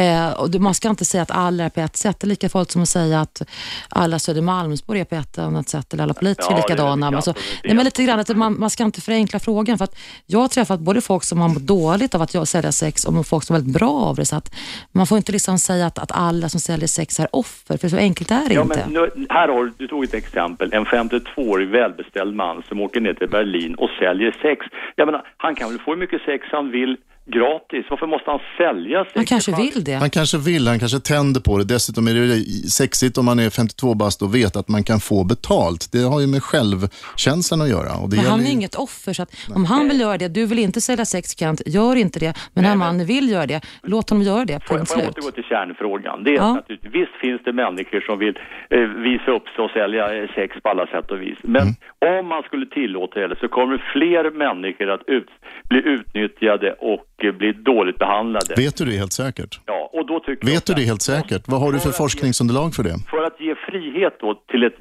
Eh, 0.00 0.30
och 0.30 0.50
du- 0.50 0.58
man 0.58 0.74
ska 0.74 0.88
inte 0.88 1.04
säga 1.04 1.22
att 1.22 1.30
alla 1.30 1.64
är 1.64 1.68
på 1.68 1.80
ett 1.80 1.96
sätt. 1.96 2.20
Det 2.20 2.24
är 2.24 2.28
lika 2.28 2.48
farligt 2.48 2.70
som 2.70 2.82
att 2.82 2.88
säga 2.88 3.20
att 3.20 3.42
alla 3.88 4.18
Södermalmsbor 4.18 4.96
är 4.96 5.04
på 5.04 5.14
ett 5.14 5.38
annat 5.38 5.68
sätt 5.68 5.92
eller 5.92 6.02
alla 6.02 6.14
politiker 6.14 6.46
Ja, 6.50 6.52
är 6.52 6.56
det 6.56 6.62
är 6.62 6.68
likadana. 6.70 7.06
lite 7.10 7.16
Alltså, 7.16 7.34
nej, 7.64 7.74
men 7.74 7.84
lite 7.84 8.04
grann 8.04 8.20
att 8.20 8.36
man, 8.36 8.58
man 8.60 8.70
ska 8.70 8.84
inte 8.84 9.00
förenkla 9.00 9.38
frågan. 9.38 9.78
För 9.78 9.84
att 9.84 9.96
jag 10.26 10.38
har 10.38 10.48
träffat 10.48 10.80
både 10.80 11.00
folk 11.00 11.24
som 11.24 11.40
har 11.40 11.48
mått 11.48 11.62
dåligt 11.62 12.14
av 12.14 12.22
att 12.22 12.34
jag 12.34 12.48
säljer 12.48 12.70
sex 12.70 13.04
och 13.04 13.26
folk 13.26 13.44
som 13.44 13.56
är 13.56 13.60
väldigt 13.60 13.74
bra 13.78 13.90
av 13.92 14.16
det. 14.16 14.26
Så 14.26 14.36
att 14.36 14.54
man 14.92 15.06
får 15.06 15.16
inte 15.18 15.32
liksom 15.32 15.58
säga 15.58 15.86
att, 15.86 15.98
att 15.98 16.12
alla 16.12 16.48
som 16.48 16.60
säljer 16.60 16.88
sex 16.88 17.20
är 17.20 17.28
offer, 17.32 17.76
för 17.76 17.88
så 17.88 17.96
enkelt 17.96 18.30
är 18.30 18.48
det 18.48 18.54
Ja, 18.54 18.62
inte. 18.62 18.82
men 18.84 18.92
nu, 19.16 19.26
här 19.30 19.48
har 19.48 19.64
du, 19.64 19.72
du 19.78 19.88
tog 19.88 20.04
ett 20.04 20.14
exempel, 20.14 20.72
en 20.72 20.84
52-årig 20.84 21.68
välbeställd 21.68 22.34
man 22.36 22.62
som 22.68 22.80
åker 22.80 23.00
ner 23.00 23.14
till 23.14 23.28
Berlin 23.28 23.55
och 23.78 23.90
säljer 23.98 24.32
sex. 24.42 24.66
Jag 24.96 25.06
menar, 25.06 25.28
han 25.36 25.54
kan 25.54 25.68
väl 25.68 25.78
få 25.78 25.90
hur 25.90 25.98
mycket 25.98 26.22
sex 26.22 26.46
han 26.50 26.70
vill 26.70 26.96
gratis. 27.26 27.86
Varför 27.90 28.06
måste 28.06 28.30
han 28.30 28.40
sälja 28.58 29.04
sex? 29.04 29.14
Man 29.16 29.24
kanske 29.24 29.52
vill 29.56 29.84
det. 29.84 29.92
Han 29.94 30.10
kanske 30.10 30.38
vill, 30.38 30.68
han 30.68 30.78
kanske 30.78 31.00
tänder 31.00 31.40
på 31.40 31.58
det. 31.58 31.64
Dessutom 31.64 32.08
är 32.08 32.14
det 32.14 32.36
sexigt 32.70 33.18
om 33.18 33.24
man 33.24 33.38
är 33.38 33.50
52 33.50 33.94
bast 33.94 34.22
och 34.22 34.34
vet 34.34 34.56
att 34.56 34.68
man 34.68 34.82
kan 34.84 35.00
få 35.00 35.24
betalt. 35.24 35.92
Det 35.92 35.98
har 35.98 36.20
ju 36.20 36.26
med 36.26 36.42
självkänslan 36.42 37.60
att 37.62 37.68
göra. 37.68 37.92
Och 38.02 38.10
det 38.10 38.16
Men 38.16 38.24
han 38.26 38.40
är 38.40 38.44
ju- 38.44 38.52
inget 38.52 38.74
offer, 38.74 39.12
så 39.12 39.22
att 39.22 39.30
om 39.54 39.64
han 39.64 39.88
vill 39.88 40.00
göra 40.00 40.18
det, 40.18 40.28
du 40.28 40.46
vill 40.46 40.58
inte 40.58 40.80
sälja 40.80 41.04
sex 41.04 41.38
Kent, 41.38 41.62
gör 41.66 41.96
inte 41.96 42.18
det. 42.20 42.34
Men 42.54 42.64
den 42.64 42.70
här 42.70 42.76
mannen 42.78 43.06
vill 43.06 43.30
göra 43.30 43.46
det, 43.46 43.60
låt 43.82 44.10
honom 44.10 44.22
göra 44.24 44.44
det, 44.44 44.52
Får 44.52 44.62
jag, 44.62 44.68
punkt 44.78 44.88
får 44.90 44.98
jag 45.02 45.04
slut. 45.14 45.18
återgå 45.24 45.30
till 45.34 45.44
kärnfrågan? 45.44 46.24
Det 46.24 46.30
är 46.30 46.34
Ja. 46.36 46.52
naturligtvis, 46.54 46.94
visst 46.94 47.14
finns 47.20 47.40
det 47.44 47.52
människor 47.52 48.00
som 48.00 48.18
vill 48.18 48.38
eh, 48.70 48.80
visa 48.80 49.30
upp 49.30 49.48
sig 49.48 49.64
och 49.64 49.70
sälja 49.70 50.04
eh, 50.22 50.28
sex 50.34 50.56
på 50.62 50.68
alla 50.68 50.86
sätt 50.86 51.10
och 51.10 51.20
vis. 51.22 51.38
Men 51.42 51.62
Mm. 52.02 52.20
om 52.20 52.26
man 52.28 52.42
skulle 52.42 52.66
tillåta 52.66 53.20
det 53.28 53.36
så 53.40 53.48
kommer 53.48 53.76
fler 53.92 54.30
människor 54.30 54.90
att 54.90 55.00
ut, 55.06 55.28
bli 55.68 55.80
utnyttjade 55.94 56.72
och 56.72 57.04
eh, 57.24 57.32
bli 57.32 57.52
dåligt 57.52 57.98
behandlade. 57.98 58.54
Vet 58.56 58.76
du 58.76 58.84
det 58.84 58.96
helt 58.96 59.12
säkert? 59.12 59.60
Ja, 59.66 59.90
och 59.92 60.06
då 60.06 60.20
tycker 60.20 60.46
jag 60.46 60.54
Vet 60.54 60.66
du 60.66 60.74
det 60.74 60.82
helt 60.82 61.02
säkert? 61.02 61.42
Vad 61.46 61.60
har 61.60 61.72
du 61.72 61.78
för 61.78 61.90
forskningsunderlag 61.90 62.74
för 62.74 62.82
det? 62.82 62.96
för 63.10 63.22
att 63.22 63.40
ge 63.40 63.54
frihet 63.54 64.16
då 64.20 64.34
till 64.50 64.62
ett, 64.64 64.78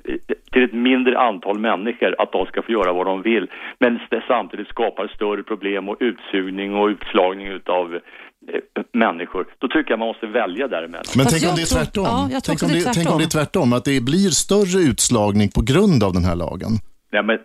till 0.52 0.64
ett 0.64 0.74
mindre 0.74 1.20
antal 1.20 1.60
människor 1.60 2.16
att 2.22 2.32
de 2.32 2.46
ska 2.46 2.62
få 2.62 2.72
göra 2.72 2.94
vad 2.94 3.06
de 3.06 3.22
vill 3.22 3.48
men 3.80 4.00
det 4.10 4.24
samtidigt 4.28 4.68
skapar 4.68 5.08
större 5.08 5.44
problem 5.44 5.90
och 5.90 5.98
utsugning 6.00 6.76
och 6.76 6.88
utslagning 6.88 7.48
utav 7.48 7.96
eh, 7.96 8.84
människor. 8.94 9.46
Då 9.60 9.68
tycker 9.68 9.92
jag 9.92 10.00
man 10.00 10.08
måste 10.08 10.28
välja 10.28 10.68
däremellan. 10.68 11.14
Men 11.18 11.26
tänk 11.30 11.44
om 11.50 11.56
det 11.56 11.62
är 11.62 11.74
tvärtom. 11.78 12.04
ja, 12.04 12.30
jag 12.32 12.44
tror 12.44 12.56
tänk, 12.56 12.72
om 12.72 12.78
det, 12.78 12.94
tänk 12.94 13.12
om 13.12 13.18
det 13.18 13.24
är 13.24 13.36
tvärtom, 13.38 13.74
att 13.74 13.86
det 13.86 14.02
blir 14.12 14.30
större 14.30 14.80
utslagning 14.90 15.50
på 15.58 15.62
grund 15.72 16.04
av 16.04 16.14
den 16.14 16.26
här 16.30 16.36
lagen. 16.36 16.72
Nej, 17.12 17.24
men, 17.24 17.38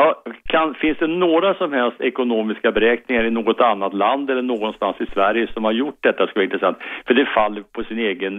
ja, 0.00 0.22
kan, 0.52 0.74
finns 0.74 0.98
det 0.98 1.06
några 1.06 1.54
som 1.54 1.72
helst 1.72 2.00
ekonomiska 2.00 2.72
beräkningar 2.72 3.24
i 3.24 3.30
något 3.30 3.60
annat 3.60 3.94
land 3.94 4.30
eller 4.30 4.42
någonstans 4.42 4.96
i 5.00 5.06
Sverige 5.14 5.52
som 5.54 5.64
har 5.64 5.72
gjort 5.72 5.98
detta 6.00 6.26
skulle 6.26 6.40
vara 6.40 6.44
intressant. 6.44 6.78
För 7.06 7.14
det 7.14 7.26
faller 7.26 7.62
på 7.62 7.84
sin 7.84 7.98
egen 7.98 8.32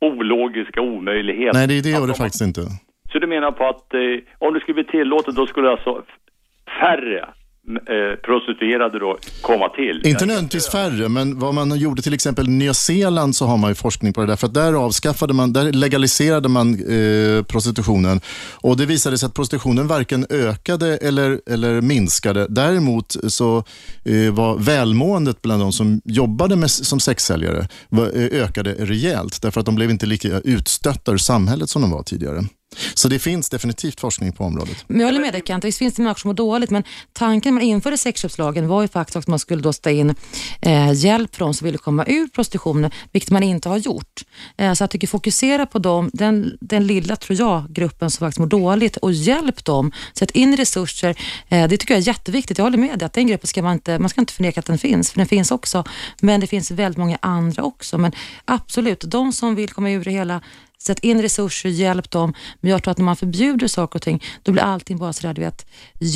ologiska 0.00 0.80
omöjlighet. 0.80 1.52
Nej, 1.54 1.68
det, 1.68 1.82
det 1.82 1.88
gör 1.88 2.06
det 2.06 2.14
faktiskt 2.24 2.48
inte. 2.48 2.60
Så 3.12 3.18
du 3.18 3.26
menar 3.26 3.50
på 3.50 3.64
att 3.68 3.94
eh, 3.94 4.00
om 4.38 4.54
det 4.54 4.60
skulle 4.60 4.74
bli 4.74 4.84
tillåtet 4.84 5.34
då 5.34 5.46
skulle 5.46 5.70
alltså 5.70 6.02
färre 6.80 7.28
Eh, 7.68 8.16
prostituerade 8.16 8.98
då 8.98 9.18
komma 9.40 9.68
till. 9.68 10.02
Inte 10.04 10.26
nödvändigtvis 10.26 10.68
färre, 10.68 11.08
men 11.08 11.38
vad 11.38 11.54
man 11.54 11.78
gjorde 11.78 12.02
till 12.02 12.14
exempel 12.14 12.48
i 12.48 12.50
Nya 12.50 12.74
Zeeland 12.74 13.36
så 13.36 13.46
har 13.46 13.56
man 13.56 13.70
ju 13.70 13.74
forskning 13.74 14.12
på 14.12 14.20
det 14.20 14.26
där. 14.26 14.36
För 14.36 14.46
att 14.46 14.54
där 14.54 14.72
avskaffade 14.72 15.34
man, 15.34 15.52
där 15.52 15.72
legaliserade 15.72 16.48
man 16.48 16.74
eh, 16.74 17.42
prostitutionen. 17.42 18.20
Och 18.60 18.76
det 18.76 18.86
visade 18.86 19.18
sig 19.18 19.26
att 19.26 19.34
prostitutionen 19.34 19.86
varken 19.86 20.26
ökade 20.30 20.96
eller, 20.96 21.40
eller 21.46 21.80
minskade. 21.80 22.46
Däremot 22.48 23.16
så 23.28 23.56
eh, 24.04 24.34
var 24.34 24.58
välmåendet 24.58 25.42
bland 25.42 25.62
de 25.62 25.72
som 25.72 26.00
jobbade 26.04 26.56
med, 26.56 26.70
som 26.70 27.00
sexsäljare 27.00 27.68
var, 27.88 28.04
eh, 28.04 28.42
ökade 28.42 28.74
rejält. 28.78 29.42
Därför 29.42 29.60
att 29.60 29.66
de 29.66 29.74
blev 29.74 29.90
inte 29.90 30.06
lika 30.06 30.40
utstötta 30.40 31.12
ur 31.12 31.16
samhället 31.16 31.70
som 31.70 31.82
de 31.82 31.90
var 31.90 32.02
tidigare. 32.02 32.44
Så 32.94 33.08
det 33.08 33.18
finns 33.18 33.50
definitivt 33.50 34.00
forskning 34.00 34.32
på 34.32 34.44
området. 34.44 34.84
Men 34.86 35.00
jag 35.00 35.06
håller 35.06 35.20
med 35.20 35.32
dig 35.32 35.42
Kent, 35.46 35.64
visst 35.64 35.78
finns 35.78 35.94
det 35.94 36.02
människor 36.02 36.20
som 36.20 36.28
mår 36.28 36.34
dåligt 36.34 36.70
men 36.70 36.82
tanken 37.12 37.54
när 37.54 37.60
man 37.60 37.68
införde 37.68 37.98
sexköpslagen 37.98 38.68
var 38.68 38.82
ju 38.82 38.88
faktiskt 38.88 39.16
att 39.16 39.26
man 39.26 39.38
skulle 39.38 39.62
då 39.62 39.72
ställa 39.72 39.96
in 40.00 40.14
eh, 40.60 40.92
hjälp 40.92 41.34
för 41.34 41.44
de 41.44 41.54
som 41.54 41.64
ville 41.64 41.78
komma 41.78 42.04
ur 42.06 42.28
prostitutionen, 42.28 42.90
vilket 43.12 43.30
man 43.30 43.42
inte 43.42 43.68
har 43.68 43.76
gjort. 43.76 44.22
Eh, 44.56 44.72
så 44.72 44.82
jag 44.82 44.90
tycker 44.90 45.06
fokusera 45.06 45.66
på 45.66 45.78
dem, 45.78 46.10
den, 46.12 46.56
den 46.60 46.86
lilla, 46.86 47.16
tror 47.16 47.38
jag, 47.38 47.64
gruppen 47.68 48.10
som 48.10 48.26
faktiskt 48.26 48.38
mår 48.38 48.46
dåligt 48.46 48.96
och 48.96 49.12
hjälp 49.12 49.64
dem. 49.64 49.92
Sätt 50.14 50.30
in 50.30 50.56
resurser. 50.56 51.18
Eh, 51.48 51.68
det 51.68 51.76
tycker 51.76 51.94
jag 51.94 52.02
är 52.02 52.06
jätteviktigt. 52.06 52.58
Jag 52.58 52.64
håller 52.64 52.78
med 52.78 52.98
dig 52.98 53.06
att 53.06 53.12
den 53.12 53.26
gruppen 53.26 53.46
ska 53.46 53.62
man 53.62 53.72
inte, 53.72 53.98
man 53.98 54.08
ska 54.08 54.20
inte 54.20 54.32
förneka 54.32 54.60
att 54.60 54.66
den 54.66 54.78
finns, 54.78 55.10
för 55.10 55.18
den 55.18 55.28
finns 55.28 55.50
också. 55.50 55.84
Men 56.20 56.40
det 56.40 56.46
finns 56.46 56.70
väldigt 56.70 56.98
många 56.98 57.18
andra 57.22 57.62
också. 57.62 57.98
Men 57.98 58.12
absolut, 58.44 59.00
de 59.00 59.32
som 59.32 59.54
vill 59.54 59.70
komma 59.70 59.90
ur 59.90 60.04
det 60.04 60.10
hela, 60.10 60.40
Sätt 60.78 61.04
in 61.04 61.22
resurser, 61.22 61.68
hjälp 61.68 62.10
dem. 62.10 62.32
Men 62.60 62.70
jag 62.70 62.82
tror 62.82 62.92
att 62.92 62.98
när 62.98 63.04
man 63.04 63.16
förbjuder 63.16 63.66
saker 63.66 63.96
och 63.98 64.02
ting, 64.02 64.18
då 64.44 64.52
blir 64.52 64.62
allting 64.62 64.98
bara 64.98 65.12
sådär, 65.12 65.34
du 65.34 65.40
vet, 65.40 65.60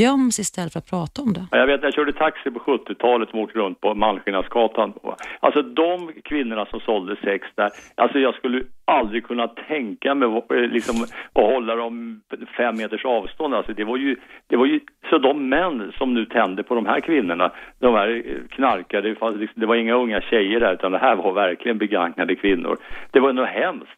göms 0.00 0.38
istället 0.38 0.72
för 0.72 0.78
att 0.78 0.90
prata 0.90 1.22
om 1.22 1.32
det. 1.32 1.44
Jag 1.50 1.66
vet, 1.66 1.82
jag 1.82 1.94
körde 1.94 2.12
taxi 2.12 2.50
på 2.50 2.60
70-talet 2.60 3.28
som 3.30 3.38
åkte 3.38 3.58
runt 3.58 3.80
på 3.80 3.94
Malmskillnadsgatan. 3.94 4.92
Alltså 5.40 5.62
de 5.62 6.12
kvinnorna 6.24 6.66
som 6.66 6.80
sålde 6.80 7.16
sex 7.24 7.46
där, 7.54 7.70
alltså 7.94 8.18
jag 8.18 8.34
skulle 8.34 8.62
aldrig 8.84 9.26
kunna 9.26 9.48
tänka 9.48 10.14
mig 10.14 10.28
eh, 10.50 10.56
liksom, 10.56 10.96
att 11.32 11.42
hålla 11.52 11.74
dem 11.74 12.20
fem 12.56 12.76
meters 12.76 13.04
avstånd. 13.04 13.54
Alltså 13.54 13.72
det 13.72 13.84
var 13.84 13.96
ju, 13.96 14.16
det 14.46 14.56
var 14.56 14.66
ju, 14.66 14.80
så 15.10 15.18
de 15.18 15.48
män 15.48 15.92
som 15.98 16.14
nu 16.14 16.24
tände 16.24 16.62
på 16.62 16.74
de 16.74 16.86
här 16.86 17.00
kvinnorna, 17.00 17.52
de 17.78 17.94
här 17.94 18.08
eh, 18.08 18.48
knarkade, 18.50 19.08
liksom, 19.08 19.50
det 19.54 19.66
var 19.66 19.74
inga 19.74 19.94
unga 19.94 20.20
tjejer 20.20 20.60
där 20.60 20.74
utan 20.74 20.92
det 20.92 20.98
här 20.98 21.16
var 21.16 21.32
verkligen 21.32 21.78
begagnade 21.78 22.34
kvinnor. 22.34 22.76
Det 23.10 23.20
var 23.20 23.32
nog 23.32 23.46
hemskt. 23.46 23.97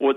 Och, 0.00 0.14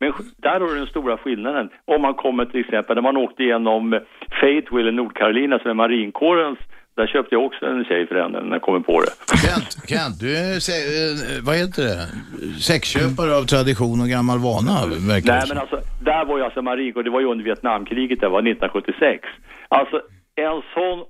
men 0.00 0.12
där 0.36 0.60
har 0.60 0.68
du 0.68 0.74
den 0.74 0.86
stora 0.86 1.16
skillnaden. 1.18 1.70
Om 1.84 2.02
man 2.02 2.14
kommer 2.14 2.44
till 2.44 2.60
exempel, 2.60 2.94
när 2.94 3.02
man 3.02 3.16
åkte 3.16 3.42
igenom 3.42 4.00
Fayetteville 4.40 4.88
i 4.88 4.92
Nordcarolina 4.92 5.58
som 5.58 5.70
är 5.70 5.74
marinkårens, 5.74 6.58
där 6.96 7.06
köpte 7.06 7.34
jag 7.34 7.44
också 7.44 7.66
en 7.66 7.84
tjej 7.84 8.06
för 8.06 8.14
henne 8.14 8.40
när 8.40 8.52
jag 8.52 8.62
kommer 8.62 8.80
på 8.80 9.00
det. 9.00 9.36
Kent, 9.44 9.88
Kent, 9.88 10.20
du 10.20 10.36
är, 10.36 10.54
eh, 10.54 11.44
vad 11.46 11.56
heter 11.56 11.82
det, 11.82 12.06
sexköpare 12.60 13.36
av 13.38 13.42
tradition 13.42 14.00
och 14.00 14.08
gammal 14.08 14.38
vana, 14.38 14.74
verkar 15.12 15.32
det 15.32 15.38
Nej 15.38 15.48
men 15.48 15.58
alltså, 15.58 15.78
där 16.10 16.24
var 16.24 16.38
ju 16.38 16.44
alltså 16.44 16.62
marinkår, 16.62 17.02
det 17.02 17.10
var 17.10 17.20
ju 17.20 17.26
under 17.26 17.44
Vietnamkriget, 17.44 18.20
det 18.20 18.28
var 18.28 18.40
1976. 18.40 19.28
Alltså 19.68 19.96
en 20.34 20.62
sån 20.74 21.04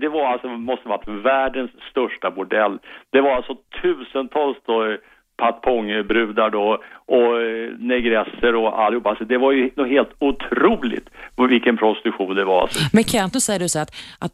det 0.00 0.08
var 0.08 0.26
alltså, 0.32 0.48
måste 0.48 0.88
vara 0.88 1.22
världens 1.22 1.70
största 1.90 2.30
bordell. 2.30 2.78
Det 3.10 3.20
var 3.20 3.36
alltså 3.36 3.56
tusentals 3.82 4.58
då 4.66 4.84
eh, 4.84 4.98
patpongbrudar 5.38 6.50
då 6.50 6.82
och 7.06 7.42
eh, 7.42 7.70
negresser 7.78 8.54
och 8.54 8.80
allihopa. 8.82 9.08
Alltså 9.08 9.24
det 9.24 9.38
var 9.38 9.52
ju 9.52 9.70
något 9.76 9.88
helt 9.88 10.12
otroligt 10.18 11.08
vilken 11.48 11.76
prostitution 11.76 12.34
det 12.34 12.44
var. 12.44 12.62
Alltså. 12.62 12.80
Men 12.92 13.04
Kent, 13.04 13.34
nu 13.34 13.40
säger 13.40 13.60
du 13.60 13.68
så 13.68 13.78
att, 13.78 13.90
att 14.18 14.32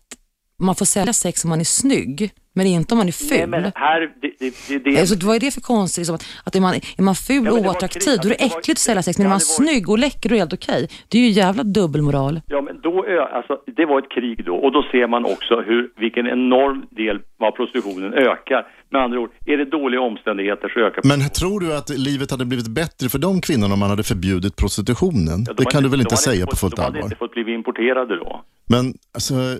man 0.63 0.75
får 0.75 0.85
sälja 0.87 1.13
sex 1.13 1.45
om 1.45 1.51
man 1.51 1.61
är 1.61 1.65
snygg, 1.65 2.31
men 2.55 2.67
inte 2.67 2.95
om 2.95 2.99
man 2.99 3.09
är 3.09 3.13
ful. 3.13 3.29
Nej, 3.39 3.47
men 3.47 3.73
här, 3.75 4.01
det, 4.01 4.31
det, 4.39 4.55
det, 4.69 4.79
det, 4.91 5.01
Alltså, 5.01 5.27
vad 5.27 5.37
är 5.37 5.41
det 5.41 5.51
för 5.51 5.61
konstigt? 5.61 5.99
Liksom, 6.01 6.15
att, 6.15 6.27
att 6.45 6.57
är, 6.57 6.61
man, 6.61 6.75
är 6.75 7.03
man 7.03 7.15
ful 7.15 7.45
Ja, 7.47 7.53
och 7.53 7.59
oattraktiv, 7.59 8.19
då 8.23 8.29
är 8.29 8.35
det 8.39 8.43
alltså, 8.45 8.59
äckligt 8.59 8.79
att 8.79 8.79
sälja 8.79 9.03
sex. 9.03 9.19
Men 9.19 9.27
är 9.27 9.29
man 9.29 9.35
var- 9.35 9.41
snygg 9.41 9.89
och 9.89 9.99
läcker, 9.99 10.29
då 10.29 10.33
är 10.35 10.37
det 10.37 10.41
helt 10.41 10.53
okej. 10.53 10.89
Det 11.09 11.19
är 11.19 11.23
ju 11.23 11.29
jävla 11.29 11.63
dubbelmoral. 11.65 12.41
Ja, 12.47 12.61
men 12.63 12.81
då, 12.81 13.05
alltså, 13.33 13.59
det 13.77 13.87
var 13.87 13.99
ett 13.99 14.11
krig 14.11 14.45
då 14.45 14.55
och 14.57 14.73
då 14.73 14.83
ser 14.93 15.07
man 15.09 15.25
också 15.25 15.55
hur, 15.67 15.91
vilken 16.01 16.27
enorm 16.27 16.87
del 16.91 17.17
av 17.41 17.51
prostitutionen 17.51 18.15
ökar. 18.15 18.67
Med 18.91 19.03
andra 19.03 19.19
ord, 19.21 19.31
är 19.47 19.57
det 19.57 19.65
dåliga 19.65 20.01
omständigheter 20.01 20.69
så 20.69 20.81
ökar 20.81 21.01
Men 21.05 21.31
tror 21.31 21.61
du 21.61 21.77
att 21.77 21.89
livet 21.91 22.31
hade 22.31 22.45
blivit 22.45 22.69
bättre 22.69 23.09
för 23.09 23.19
de 23.19 23.41
kvinnorna 23.41 23.75
om 23.75 23.81
man 23.81 23.91
hade 23.91 24.03
förbjudit 24.03 24.57
prostitutionen? 24.57 25.45
Ja, 25.47 25.53
de 25.53 25.65
det 25.65 25.71
kan 25.71 25.75
hade- 25.79 25.87
du 25.87 25.91
väl 25.91 26.01
inte 26.01 26.17
säga 26.17 26.41
fått, 26.45 26.51
på 26.51 26.57
fullt 26.57 26.77
De 26.77 26.83
hade 26.83 26.95
allvar? 26.97 27.05
inte 27.05 27.17
fått 27.17 27.33
bli 27.35 27.55
importerade 27.55 28.17
då. 28.17 28.45
Men 28.67 28.95
alltså, 29.15 29.35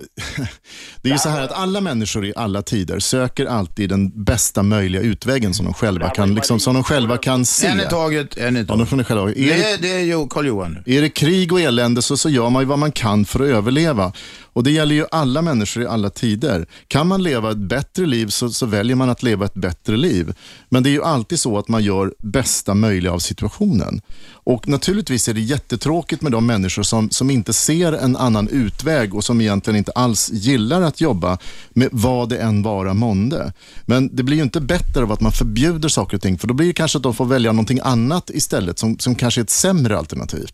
det 1.01 1.09
är 1.09 1.13
ju 1.13 1.17
så 1.17 1.29
här 1.29 1.41
att 1.41 1.51
alla 1.51 1.81
människor 1.81 2.25
i 2.25 2.33
alla 2.35 2.61
tider 2.61 2.99
söker 2.99 3.45
alltid 3.45 3.89
den 3.89 4.23
bästa 4.23 4.63
möjliga 4.63 5.01
utvägen 5.01 5.53
som 5.53 5.65
de 5.65 5.73
själva 5.73 6.09
kan, 6.09 6.35
liksom, 6.35 6.59
som 6.59 6.73
de 6.73 6.83
själva 6.83 7.17
kan 7.17 7.45
se. 7.45 7.67
En 7.67 7.79
i 7.79 7.83
taget, 7.89 8.37
en 8.37 8.57
i 8.57 8.59
Ja, 8.59 8.65
de 8.65 8.77
taget. 8.85 8.91
ni 8.91 9.03
själva. 9.03 9.29
Är, 9.31 9.35
Det 9.35 9.77
det, 9.81 9.91
är, 9.91 9.99
ju 9.99 10.27
Karl-Johan 10.27 10.77
är 10.85 11.01
det 11.01 11.09
krig 11.09 11.53
och 11.53 11.61
elände 11.61 12.01
så, 12.01 12.17
så 12.17 12.29
gör 12.29 12.49
man 12.49 12.61
ju 12.61 12.67
vad 12.67 12.79
man 12.79 12.91
kan 12.91 13.25
för 13.25 13.39
att 13.39 13.47
överleva. 13.49 14.13
Och 14.55 14.63
det 14.63 14.71
gäller 14.71 14.95
ju 14.95 15.05
alla 15.11 15.41
människor 15.41 15.83
i 15.83 15.87
alla 15.87 16.09
tider. 16.09 16.67
Kan 16.87 17.07
man 17.07 17.23
leva 17.23 17.51
ett 17.51 17.57
bättre 17.57 18.05
liv 18.05 18.27
så, 18.27 18.49
så 18.49 18.65
väljer 18.65 18.95
man 18.95 19.09
att 19.09 19.23
leva 19.23 19.45
ett 19.45 19.53
bättre 19.53 19.97
liv. 19.97 20.33
Men 20.69 20.83
det 20.83 20.89
är 20.89 20.91
ju 20.91 21.03
alltid 21.03 21.39
så 21.39 21.57
att 21.57 21.67
man 21.67 21.83
gör 21.83 22.13
bästa 22.17 22.73
möjliga 22.73 23.13
av 23.13 23.19
situationen. 23.19 24.01
Och 24.31 24.67
naturligtvis 24.67 25.27
är 25.27 25.33
det 25.33 25.41
jättetråkigt 25.41 26.21
med 26.21 26.31
de 26.31 26.45
människor 26.45 26.83
som, 26.83 27.09
som 27.09 27.29
inte 27.29 27.53
ser 27.53 27.93
en 27.93 28.15
annan 28.15 28.47
utväg 28.47 29.15
och 29.15 29.23
som 29.23 29.41
egentligen 29.41 29.77
inte 29.77 29.91
alls 29.91 30.29
gillar 30.33 30.81
att 30.81 31.01
jobba 31.01 31.37
med 31.69 31.89
vad 31.91 32.29
det 32.29 32.37
än 32.37 32.61
vara 32.61 32.93
månde. 32.93 33.53
Men 33.85 34.15
det 34.15 34.23
blir 34.23 34.37
ju 34.37 34.43
inte 34.43 34.61
bättre 34.61 35.03
av 35.03 35.11
att 35.11 35.21
man 35.21 35.31
förbjuder 35.31 35.89
saker 35.89 36.17
och 36.17 36.21
ting, 36.21 36.37
för 36.37 36.47
då 36.47 36.53
blir 36.53 36.67
det 36.67 36.73
kanske 36.73 36.97
att 36.97 37.03
de 37.03 37.13
får 37.13 37.25
välja 37.25 37.51
någonting 37.51 37.79
annat 37.83 38.29
istället 38.29 38.79
som, 38.79 38.99
som 38.99 39.15
kanske 39.15 39.41
är 39.41 39.43
ett 39.43 39.49
sämre 39.49 39.97
alternativ. 39.97 40.47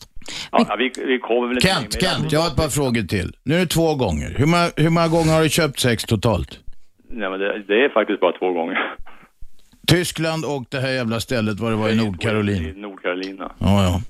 Ja, 0.52 0.76
vi, 0.78 0.92
vi 1.06 1.20
kommer 1.20 1.48
väl 1.48 1.62
Kent. 1.62 2.02
Kent, 2.02 2.32
jag 2.32 2.40
har 2.40 2.48
ett 2.48 2.56
par 2.56 2.70
frågor 2.70 3.02
till. 3.02 3.36
Nu 3.44 3.56
är 3.56 3.60
det 3.60 3.66
två 3.66 3.96
gånger. 3.96 4.36
Hur 4.38 4.46
många, 4.46 4.70
hur 4.76 4.90
många 4.90 5.08
gånger 5.08 5.34
har 5.34 5.44
du 5.44 5.50
köpt 5.50 5.80
sex 5.80 6.04
totalt? 6.04 6.60
Nej, 7.10 7.30
men 7.30 7.40
det, 7.40 7.64
det 7.68 7.86
är 7.86 7.90
faktiskt 7.90 8.20
bara 8.20 8.32
två 8.32 8.54
gånger. 8.54 8.78
Tyskland 9.88 10.46
och 10.46 10.66
det 10.70 10.80
här 10.80 10.92
jävla 10.92 11.20
stället 11.20 11.60
vad 11.60 11.72
det 11.72 11.76
var 11.76 11.90
i 11.90 11.92
I 11.92 11.96
Nordkarolina. 12.76 13.52
Ja, 13.60 13.84
ja. 13.84 14.02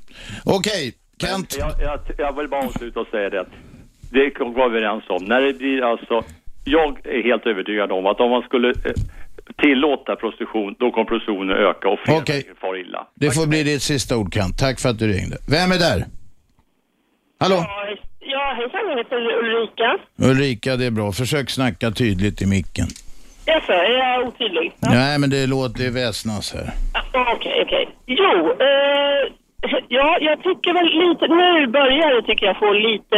Okej, 0.46 0.94
Kent. 1.22 1.56
Jag, 1.60 1.72
jag, 1.80 2.00
jag 2.18 2.38
vill 2.38 2.48
bara 2.48 2.66
avsluta 2.66 3.00
och 3.00 3.08
säga 3.08 3.30
det 3.30 3.46
det 4.12 4.40
var 4.40 4.70
vi 4.70 4.78
överens 4.78 5.04
om. 5.10 5.26
När 5.26 5.42
det 5.42 5.54
blir 5.54 5.92
alltså, 5.92 6.24
jag 6.66 7.06
är 7.06 7.24
helt 7.24 7.46
övertygad 7.46 7.92
om 7.92 8.06
att 8.06 8.20
om 8.20 8.32
man 8.32 8.42
skulle 8.42 8.70
eh, 8.70 8.94
tillåta 9.62 10.16
prostitution, 10.16 10.76
då 10.80 10.92
kommer 10.92 11.06
prostitutionen 11.06 11.58
öka 11.58 11.88
och 11.90 12.00
fler 12.00 12.14
människor 12.14 12.56
far 12.62 12.78
illa. 12.82 13.08
Det 13.16 13.32
får 13.32 13.48
bli 13.48 13.64
ditt 13.64 13.82
sista 13.82 14.18
ord 14.18 14.34
Kent. 14.34 14.58
Tack 14.60 14.80
för 14.80 14.90
att 14.90 15.00
du 15.00 15.08
ringde. 15.08 15.38
Vem 15.56 15.72
är 15.72 15.80
där? 15.80 16.06
Hallå? 17.40 17.56
Ja, 18.20 18.54
hejsan, 18.58 18.82
jag 18.90 18.98
heter 18.98 19.18
Ulrika. 19.44 19.98
Ulrika, 20.32 20.76
det 20.76 20.86
är 20.86 20.92
bra. 20.92 21.12
Försök 21.12 21.50
snacka 21.50 21.92
tydligt 21.92 22.42
i 22.42 22.46
micken. 22.46 22.88
Jaså, 23.46 23.72
är 23.72 23.98
jag 23.98 24.28
otydlig? 24.28 24.72
Nej, 24.80 25.20
men 25.20 25.30
det 25.30 25.48
låter 25.48 25.90
väsnas 25.92 26.54
här. 26.54 26.70
Ja, 27.14 27.34
Okej, 27.36 27.64
okej. 27.66 27.90
Jo, 28.06 28.52
eh, 28.52 29.34
ja, 29.88 30.18
jag 30.22 30.44
tycker 30.44 30.74
väl 30.74 30.90
lite, 31.04 31.28
nu 31.28 31.68
börjar 31.68 32.16
det 32.16 32.22
tycker 32.22 32.46
jag 32.46 32.58
få 32.60 32.74
lite 32.74 33.18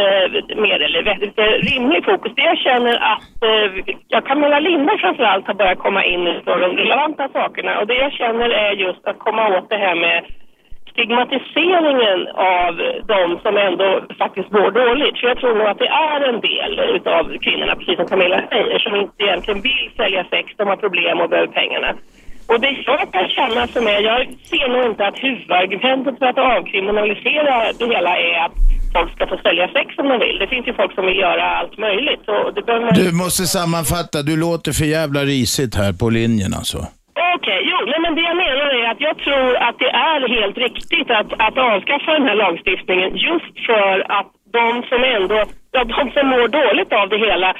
eh, 0.50 0.56
mer, 0.56 0.80
eller 0.82 1.02
vet- 1.02 1.20
lite 1.20 1.42
rimlig 1.42 2.04
fokus. 2.04 2.32
Det 2.36 2.42
jag 2.42 2.58
känner 2.58 2.94
att, 3.12 3.42
eh, 3.48 3.94
jag 4.08 4.26
Camilla 4.26 4.58
Lindberg 4.60 4.98
framförallt 4.98 5.46
har 5.46 5.54
börjat 5.54 5.78
komma 5.78 6.04
in 6.04 6.40
på 6.44 6.56
de 6.56 6.76
relevanta 6.76 7.28
sakerna. 7.28 7.80
Och 7.80 7.86
det 7.86 7.94
jag 7.94 8.12
känner 8.12 8.50
är 8.50 8.72
just 8.72 9.06
att 9.06 9.18
komma 9.18 9.58
åt 9.58 9.70
det 9.70 9.76
här 9.76 9.94
med 9.94 10.24
stigmatiseringen 10.90 12.28
av 12.34 12.72
de 13.06 13.38
som 13.42 13.56
ändå 13.56 14.00
faktiskt 14.18 14.50
mår 14.50 14.70
dåligt. 14.70 15.18
För 15.18 15.26
jag 15.28 15.38
tror 15.38 15.54
nog 15.54 15.66
att 15.66 15.78
det 15.78 15.86
är 15.88 16.20
en 16.28 16.40
del 16.40 16.80
utav 16.96 17.38
kvinnorna, 17.38 17.76
precis 17.76 17.96
som 17.96 18.06
Camilla 18.06 18.42
säger, 18.50 18.78
som 18.78 18.94
inte 18.96 19.22
egentligen 19.24 19.60
vill 19.62 19.90
sälja 19.96 20.24
sex, 20.30 20.52
de 20.56 20.68
har 20.68 20.76
problem 20.76 21.20
och 21.20 21.28
behöver 21.30 21.52
pengarna. 21.52 21.94
Och 22.50 22.60
det 22.60 22.70
jag 22.86 23.12
kan 23.12 23.28
känna 23.28 23.66
som 23.66 23.86
är, 23.86 24.00
jag 24.00 24.20
ser 24.50 24.68
nog 24.68 24.84
inte 24.90 25.06
att 25.06 25.18
huvudargumentet 25.18 26.18
för 26.18 26.26
att 26.26 26.38
avkriminalisera 26.38 27.72
det 27.78 27.86
hela 27.94 28.12
är 28.18 28.36
att 28.46 28.56
folk 28.96 29.12
ska 29.16 29.26
få 29.26 29.38
sälja 29.46 29.68
sex 29.68 29.88
om 29.98 30.08
de 30.08 30.18
vill. 30.26 30.38
Det 30.38 30.46
finns 30.46 30.66
ju 30.68 30.74
folk 30.74 30.94
som 30.94 31.06
vill 31.06 31.20
göra 31.26 31.44
allt 31.58 31.78
möjligt. 31.78 32.22
Så 32.24 32.50
det 32.50 32.62
behöver. 32.62 32.92
Du 32.92 33.12
måste 33.24 33.42
sammanfatta. 33.58 34.22
Du 34.22 34.34
låter 34.46 34.72
för 34.72 34.84
jävla 34.84 35.20
risigt 35.34 35.74
här 35.74 35.92
på 36.00 36.06
linjen 36.10 36.52
alltså. 36.60 36.78
Okej, 37.36 37.60
jo, 37.70 37.78
nej, 37.90 38.00
men 38.04 38.14
det 38.14 38.24
jag 38.30 38.36
menar 38.46 38.68
är 38.80 38.86
att 38.92 39.00
jag 39.08 39.16
tror 39.24 39.56
att 39.66 39.78
det 39.78 39.90
är 40.12 40.20
helt 40.38 40.58
riktigt 40.66 41.10
att, 41.18 41.30
att 41.46 41.56
avskaffa 41.72 42.10
den 42.18 42.26
här 42.28 42.38
lagstiftningen 42.44 43.10
just 43.28 43.54
för 43.66 43.94
att 44.18 44.30
de 44.58 44.82
som 44.90 45.00
ändå, 45.16 45.38
ja, 45.72 45.84
de 45.84 46.02
som 46.14 46.24
mår 46.34 46.48
dåligt 46.60 46.92
av 46.92 47.08
det 47.08 47.18
hela 47.28 47.54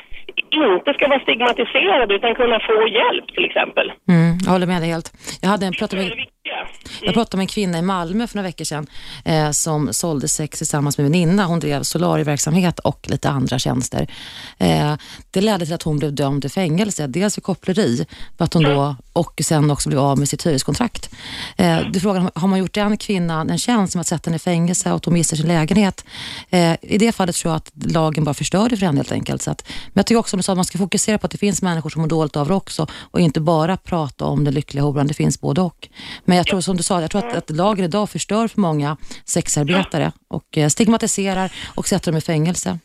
inte 0.55 0.91
ska 0.95 1.09
vara 1.09 1.21
stigmatiserade 1.21 2.15
utan 2.15 2.35
kunna 2.35 2.59
få 2.69 2.89
hjälp 2.99 3.27
till 3.35 3.45
exempel. 3.45 3.87
Mm, 4.09 4.39
jag 4.45 4.51
håller 4.53 4.67
med 4.67 4.83
dig 4.83 4.91
helt. 4.91 5.09
Jag 5.43 5.49
hade 5.49 5.67
en, 5.67 5.73
pratade 5.73 6.03
med, 6.03 6.13
Ja. 6.47 6.67
Jag 7.03 7.15
pratade 7.15 7.37
med 7.37 7.45
en 7.45 7.49
kvinna 7.49 7.79
i 7.79 7.83
Malmö 7.83 8.27
för 8.27 8.37
några 8.37 8.49
veckor 8.49 8.65
sedan 8.65 8.87
eh, 9.25 9.51
som 9.51 9.93
sålde 9.93 10.29
sex 10.29 10.59
tillsammans 10.59 10.99
med 10.99 11.07
en 11.07 11.13
väninna. 11.13 11.45
Hon 11.45 11.61
drev 11.61 11.83
solarieverksamhet 11.83 12.79
och 12.79 13.07
lite 13.11 13.31
andra 13.31 13.59
tjänster. 13.59 14.11
Eh, 14.59 14.95
det 15.31 15.41
ledde 15.41 15.65
till 15.65 15.75
att 15.75 15.83
hon 15.83 15.99
blev 15.99 16.15
dömd 16.15 16.43
till 16.43 16.51
fängelse. 16.51 17.07
Dels 17.07 17.35
för 17.35 17.41
koppleri 17.41 18.07
för 18.39 18.45
att 18.45 18.55
hon 18.55 18.63
då, 18.63 18.97
och 19.13 19.41
sen 19.45 19.71
också 19.71 19.89
blev 19.89 20.01
av 20.01 20.19
med 20.19 20.29
sitt 20.29 20.47
hyreskontrakt. 20.47 21.11
Eh, 21.57 21.79
du 21.93 22.01
frågar, 22.01 22.31
har 22.35 22.49
man 22.49 22.59
gjort 22.59 22.75
den 22.75 22.97
kvinnan 22.97 23.51
en 23.51 23.59
tjänst 23.59 23.95
med 23.95 24.01
att 24.01 24.07
sätta 24.07 24.31
henne 24.31 24.37
i 24.37 24.39
fängelse 24.39 24.91
och 24.91 24.97
att 24.97 25.05
hon 25.05 25.15
mister 25.15 25.37
sin 25.37 25.49
lägenhet? 25.49 26.05
Eh, 26.51 26.77
I 26.83 26.99
det 26.99 27.13
fallet 27.13 27.37
tror 27.37 27.53
jag 27.53 27.57
att 27.57 27.71
lagen 27.93 28.25
bara 28.25 28.35
förstör 28.35 28.69
det 28.69 28.77
för 28.77 28.87
henne 28.87 28.99
helt 28.99 29.13
enkelt. 29.13 29.43
Så 29.43 29.51
att, 29.51 29.69
men 29.69 29.93
jag 29.95 30.07
tycker 30.07 30.19
också 30.19 30.37
att 30.37 30.47
man 30.57 30.65
ska 30.65 30.79
fokusera 30.79 31.19
på 31.19 31.27
att 31.27 31.33
det 31.33 31.39
finns 31.39 31.63
människor 31.63 31.91
som 31.91 32.03
mår 32.03 32.09
dåligt 32.09 32.37
av 32.37 32.49
det 32.49 32.55
också 32.55 32.87
och 33.11 33.21
inte 33.21 33.41
bara 33.41 33.77
prata 33.77 34.25
om 34.25 34.45
den 34.45 34.55
lyckliga 34.55 34.85
horan. 34.85 35.07
Det 35.07 35.15
finns 35.15 35.41
både 35.41 35.61
och. 35.61 35.89
Men 36.25 36.34
jag 36.37 36.47
tror 36.47 36.61
som 36.61 36.77
du 36.77 36.83
sa, 36.83 37.01
jag 37.01 37.11
tror 37.11 37.29
att, 37.29 37.37
att 37.37 37.51
lagen 37.51 37.85
idag 37.85 38.11
förstör 38.11 38.49
för 38.49 38.61
många 38.61 38.97
sexarbetare 39.25 40.13
och 40.29 40.59
eh, 40.59 40.69
stigmatiserar 40.69 41.53
och 41.75 41.89
sätter 41.89 42.13
dem 42.13 42.19
i 42.19 42.21
fängelse. 42.21 42.79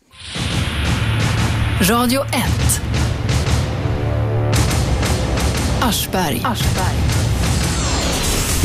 Radio 1.82 2.22
1. 2.22 2.82
Aschberg. 5.82 6.42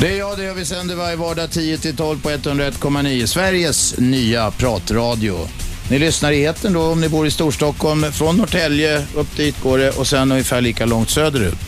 Det 0.01 0.09
är 0.09 0.19
jag, 0.19 0.39
det 0.39 0.45
gör 0.45 0.55
vi 0.55 0.65
sänder 0.65 0.97
varje 0.97 1.17
vardag 1.17 1.49
10-12 1.49 2.23
på 2.23 2.31
101,9. 2.31 3.27
Sveriges 3.27 3.99
nya 3.99 4.51
pratradio. 4.51 5.39
Ni 5.91 5.99
lyssnar 5.99 6.33
i 6.33 6.45
etern 6.45 6.73
då 6.73 6.83
om 6.83 7.01
ni 7.01 7.09
bor 7.09 7.27
i 7.27 7.31
Storstockholm. 7.31 8.13
Från 8.13 8.37
Norrtälje 8.37 9.05
upp 9.15 9.37
dit 9.37 9.61
går 9.63 9.79
det 9.79 9.91
och 9.91 10.07
sen 10.07 10.33
ungefär 10.33 10.61
lika 10.61 10.87
långt 10.87 11.11
söderut. 11.11 11.59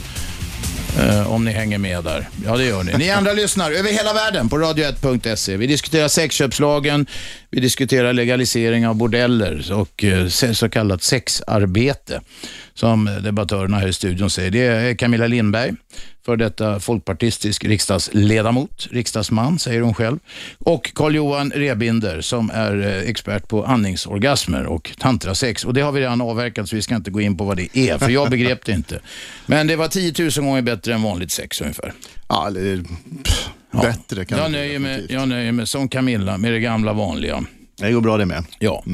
Eh, 0.99 1.33
om 1.33 1.45
ni 1.45 1.51
hänger 1.53 1.79
med 1.79 2.05
där. 2.05 2.29
Ja, 2.47 2.57
det 2.57 2.65
gör 2.65 2.83
ni. 2.83 2.93
Ni 2.93 3.11
andra 3.11 3.33
lyssnar 3.33 3.71
över 3.71 3.91
hela 3.91 4.13
världen 4.13 4.49
på 4.49 4.57
radio1.se. 4.59 5.57
Vi 5.57 5.67
diskuterar 5.67 6.09
sexköpslagen, 6.09 7.07
vi 7.51 7.61
diskuterar 7.61 8.13
legalisering 8.13 8.87
av 8.87 8.95
bordeller 8.95 9.73
och 9.73 10.05
eh, 10.05 10.29
så 10.29 10.69
kallat 10.69 11.03
sexarbete. 11.03 12.21
Som 12.75 13.05
debattörerna 13.23 13.79
här 13.79 13.89
i 13.89 13.93
studion 13.93 14.31
säger. 14.31 14.51
Det 14.51 14.61
är 14.61 14.95
Camilla 14.95 15.27
Lindberg, 15.27 15.73
för 16.27 16.37
detta 16.37 16.81
folkpartistisk 16.81 17.65
riksdagsledamot, 17.65 18.89
riksdagsman 18.91 19.59
säger 19.59 19.81
hon 19.81 19.95
själv. 19.95 20.19
Och 20.59 20.93
Carl-Johan 20.95 21.53
Rebinder 21.55 22.21
som 22.21 22.51
är 22.55 22.79
eh, 22.87 23.11
expert 23.11 23.49
på 23.49 23.65
andningsorgasmer 23.65 24.67
och 24.67 24.93
tantrasex. 24.99 25.65
Och 25.65 25.75
det 25.75 25.81
har 25.81 25.93
vi 25.93 26.01
redan 26.01 26.21
avverkat 26.21 26.69
så 26.69 26.77
vi 26.77 26.83
ska 26.83 26.95
inte 26.95 27.11
gå 27.11 27.21
in 27.21 27.37
på 27.37 27.45
vad 27.45 27.57
det 27.57 27.79
är, 27.79 27.99
för 27.99 28.11
jag 28.11 28.31
begrep 28.31 28.65
det 28.65 28.73
inte. 28.73 29.01
Men 29.47 29.67
det 29.67 29.77
var 29.77 29.89
10 29.89 30.15
000 30.19 30.31
gånger 30.31 30.63
bättre 30.63 30.95
än 30.95 31.03
vanligt 31.03 31.31
sex 31.31 31.61
ungefär. 31.61 31.93
Ja, 32.29 32.51
bättre 33.83 34.25
kan 34.25 34.39
Jag 34.39 34.51
nöjer, 34.53 34.79
mig, 34.79 35.07
jag 35.09 35.29
nöjer 35.29 35.53
mig 35.53 35.67
som 35.67 35.89
Camilla 35.89 36.39
med 36.39 36.53
det 36.53 36.61
gamla 36.61 36.93
vanliga. 36.93 37.45
Det 37.77 37.93
går 37.93 38.01
bra 38.01 38.17
det 38.17 38.27
med. 38.27 38.45
Ja. 38.59 38.85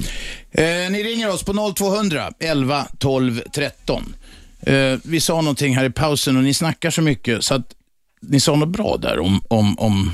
Eh, 0.53 0.65
ni 0.91 1.03
ringer 1.03 1.31
oss 1.31 1.43
på 1.43 1.73
0200 1.77 2.31
11 2.41 2.87
12 2.99 3.43
13. 3.55 4.15
Eh, 4.67 4.75
vi 5.05 5.21
sa 5.21 5.41
någonting 5.41 5.77
här 5.77 5.85
i 5.85 5.91
pausen 5.91 6.37
och 6.37 6.43
ni 6.43 6.55
snackar 6.55 6.91
så 6.91 7.03
mycket 7.03 7.45
så 7.45 7.55
att 7.55 7.67
ni 8.23 8.41
sa 8.41 8.57
något 8.57 8.69
bra 8.69 8.97
där 8.97 9.19
om, 9.19 9.41
om, 9.49 9.79
om 9.79 10.11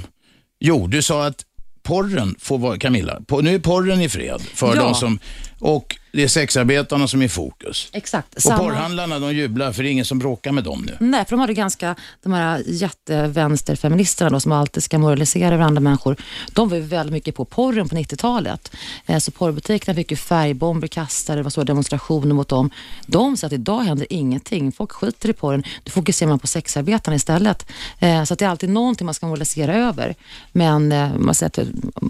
Jo, 0.61 0.87
du 0.87 1.03
sa 1.03 1.27
att 1.27 1.45
porren 1.83 2.35
får 2.39 2.59
vara, 2.59 2.79
Camilla, 2.79 3.21
på, 3.27 3.41
nu 3.41 3.55
är 3.55 3.59
porren 3.59 4.01
i 4.01 4.09
fred 4.09 4.41
för 4.55 4.77
Ja. 4.77 4.83
de 4.83 4.95
som, 4.95 5.19
och 5.61 5.97
det 6.13 6.23
är 6.25 6.29
sexarbetarna 6.29 7.09
som 7.09 7.21
är 7.23 7.27
i 7.27 7.29
fokus. 7.29 7.89
Exakt. 7.93 8.35
Och 8.35 8.43
Samma- 8.43 8.59
porrhandlarna 8.59 9.19
de 9.19 9.33
jublar 9.35 9.73
för 9.73 9.83
det 9.83 9.89
är 9.89 9.91
ingen 9.91 10.05
som 10.05 10.19
bråkar 10.19 10.53
med 10.53 10.65
dem 10.65 10.83
nu. 10.87 10.97
Nej, 11.01 11.25
för 11.25 11.31
de 11.31 11.41
hade 11.41 11.55
ganska, 11.55 11.95
de 12.23 12.33
här 12.33 12.63
jättevänsterfeministerna 12.67 14.31
då, 14.31 14.41
som 14.41 14.53
alltid 14.53 14.83
ska 14.83 14.99
moralisera 14.99 15.55
över 15.55 15.65
andra 15.65 15.81
människor, 15.81 16.17
de 16.53 16.69
var 16.69 16.77
ju 16.77 16.83
väldigt 16.83 17.13
mycket 17.13 17.35
på 17.35 17.45
porren 17.45 17.89
på 17.89 17.97
90-talet. 17.97 18.73
Eh, 19.07 19.19
Så 19.19 19.31
porrbutikerna 19.31 19.95
fick 19.95 20.11
ju 20.11 20.17
färgbomber 20.17 20.89
kastade, 20.89 21.39
det 21.39 21.43
var 21.43 21.51
så 21.51 21.65
demonstrationer 21.65 22.35
mot 22.35 22.49
dem. 22.49 22.71
De 23.07 23.37
sa 23.37 23.47
att 23.47 23.53
idag 23.53 23.81
händer 23.83 24.07
ingenting, 24.11 24.73
folk 24.73 24.93
skiter 24.93 25.29
i 25.29 25.33
porren, 25.33 25.63
då 25.85 25.91
fokuserar 25.91 26.29
man 26.29 26.39
på 26.39 26.47
sexarbetarna 26.47 27.15
istället. 27.17 27.67
Eh, 27.99 28.25
Så 28.25 28.33
att 28.33 28.39
det 28.39 28.45
är 28.45 28.49
alltid 28.49 28.71
någonting 28.71 29.05
man 29.05 29.15
ska 29.15 29.27
moralisera 29.27 29.75
över. 29.77 30.15
Men 30.53 30.93
eh, 30.93 31.15
man 31.19 31.35
säger 31.35 31.51
att 31.51 31.69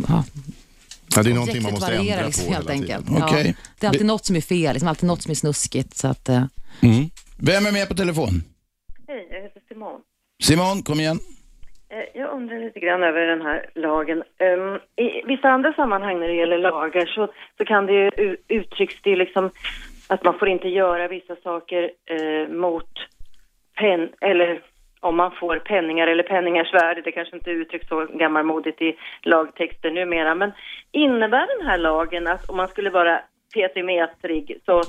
ja, 0.09 0.25
Ja, 1.19 1.23
det 1.23 1.31
är 1.31 1.35
någonting 1.35 1.63
man 1.63 1.73
måste 1.73 1.95
ändra 1.95 2.27
liksom, 2.27 2.47
på 2.47 2.53
helt 2.53 2.71
enkelt. 2.71 3.07
Okej. 3.23 3.47
Ja, 3.47 3.63
det 3.81 3.87
är 3.87 3.89
alltid 3.89 4.07
något 4.07 4.25
som 4.25 4.37
är 4.37 4.41
fel, 4.41 4.73
liksom, 4.73 4.89
alltid 4.89 5.07
något 5.07 5.23
som 5.23 5.31
är 5.31 5.35
snuskigt. 5.35 5.97
Så 5.97 6.09
att, 6.09 6.29
eh, 6.29 6.45
Vem 7.41 7.67
är 7.67 7.73
med 7.73 7.89
på 7.89 7.95
telefon? 7.95 8.43
Hej, 9.09 9.29
jag 9.31 9.43
heter 9.43 9.61
Simon. 9.69 10.01
Simon, 10.43 10.83
kom 10.83 11.01
igen. 11.01 11.19
Eh, 11.91 12.21
Jag 12.21 12.31
undrar 12.37 12.59
lite 12.65 12.81
grann 12.81 13.03
över 13.03 13.21
den 13.21 13.43
här 13.43 13.71
lagen. 13.75 14.19
Ehm, 14.39 14.75
I 15.07 15.27
vissa 15.27 15.49
andra 15.49 15.73
sammanhang 15.73 16.21
när 16.21 16.29
det 16.29 16.35
gäller 16.35 16.59
lagar 16.59 17.07
så, 17.07 17.33
så 17.59 17.65
kan 17.65 17.87
det 17.87 17.93
ju 17.93 18.37
uttrycks 18.49 18.95
det 19.03 19.17
liksom 19.17 19.51
att 20.07 20.25
man 20.25 20.39
får 20.39 20.49
inte 20.49 20.69
göra 20.69 21.09
vissa 21.09 21.37
saker 21.43 21.83
eh, 22.15 22.49
mot 22.65 22.93
pen 23.79 24.09
eller 24.21 24.63
om 25.01 25.17
man 25.17 25.31
får 25.31 25.59
penningar 25.59 26.07
eller 26.07 26.23
penningars 26.23 26.75
värde. 26.75 27.01
Det 27.01 27.13
kanske 27.13 27.37
inte 27.37 27.51
uttrycks 27.51 27.89
så 27.89 28.07
gammalmodigt 28.07 28.83
i 28.83 28.97
lagtexter 29.23 29.91
numera. 29.91 30.35
Men 30.35 30.53
innebär 30.93 31.59
den 31.59 31.67
här 31.67 31.79
lagen 31.79 32.27
att 32.27 32.51
om 32.51 32.57
man 32.57 32.69
skulle 32.69 32.91
vara 32.91 33.21
petimätrig 33.55 34.61
så 34.67 34.83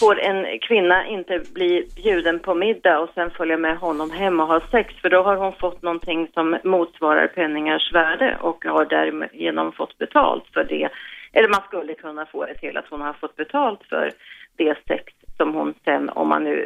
får 0.00 0.20
en 0.20 0.58
kvinna 0.58 1.06
inte 1.06 1.42
bli 1.54 1.88
bjuden 1.96 2.38
på 2.38 2.54
middag 2.54 2.98
och 2.98 3.10
sen 3.14 3.30
följa 3.30 3.56
med 3.56 3.76
honom 3.78 4.10
hem 4.10 4.40
och 4.40 4.46
ha 4.46 4.60
sex 4.70 4.94
för 4.94 5.10
då 5.10 5.22
har 5.22 5.36
hon 5.36 5.52
fått 5.52 5.82
någonting 5.82 6.28
som 6.34 6.58
motsvarar 6.64 7.26
penningars 7.26 7.92
värde 7.92 8.36
och 8.40 8.64
har 8.64 8.84
därigenom 8.84 9.72
fått 9.72 9.98
betalt 9.98 10.44
för 10.52 10.64
det. 10.64 10.88
Eller 11.32 11.48
man 11.48 11.62
skulle 11.62 11.94
kunna 11.94 12.26
få 12.26 12.46
det 12.46 12.54
till 12.54 12.76
att 12.76 12.88
hon 12.90 13.00
har 13.00 13.12
fått 13.12 13.36
betalt 13.36 13.80
för 13.88 14.10
det 14.56 14.78
sex 14.88 15.12
som 15.40 15.54
hon 15.54 15.74
sen, 15.84 16.04
om 16.20 16.28
man 16.28 16.44
nu 16.44 16.56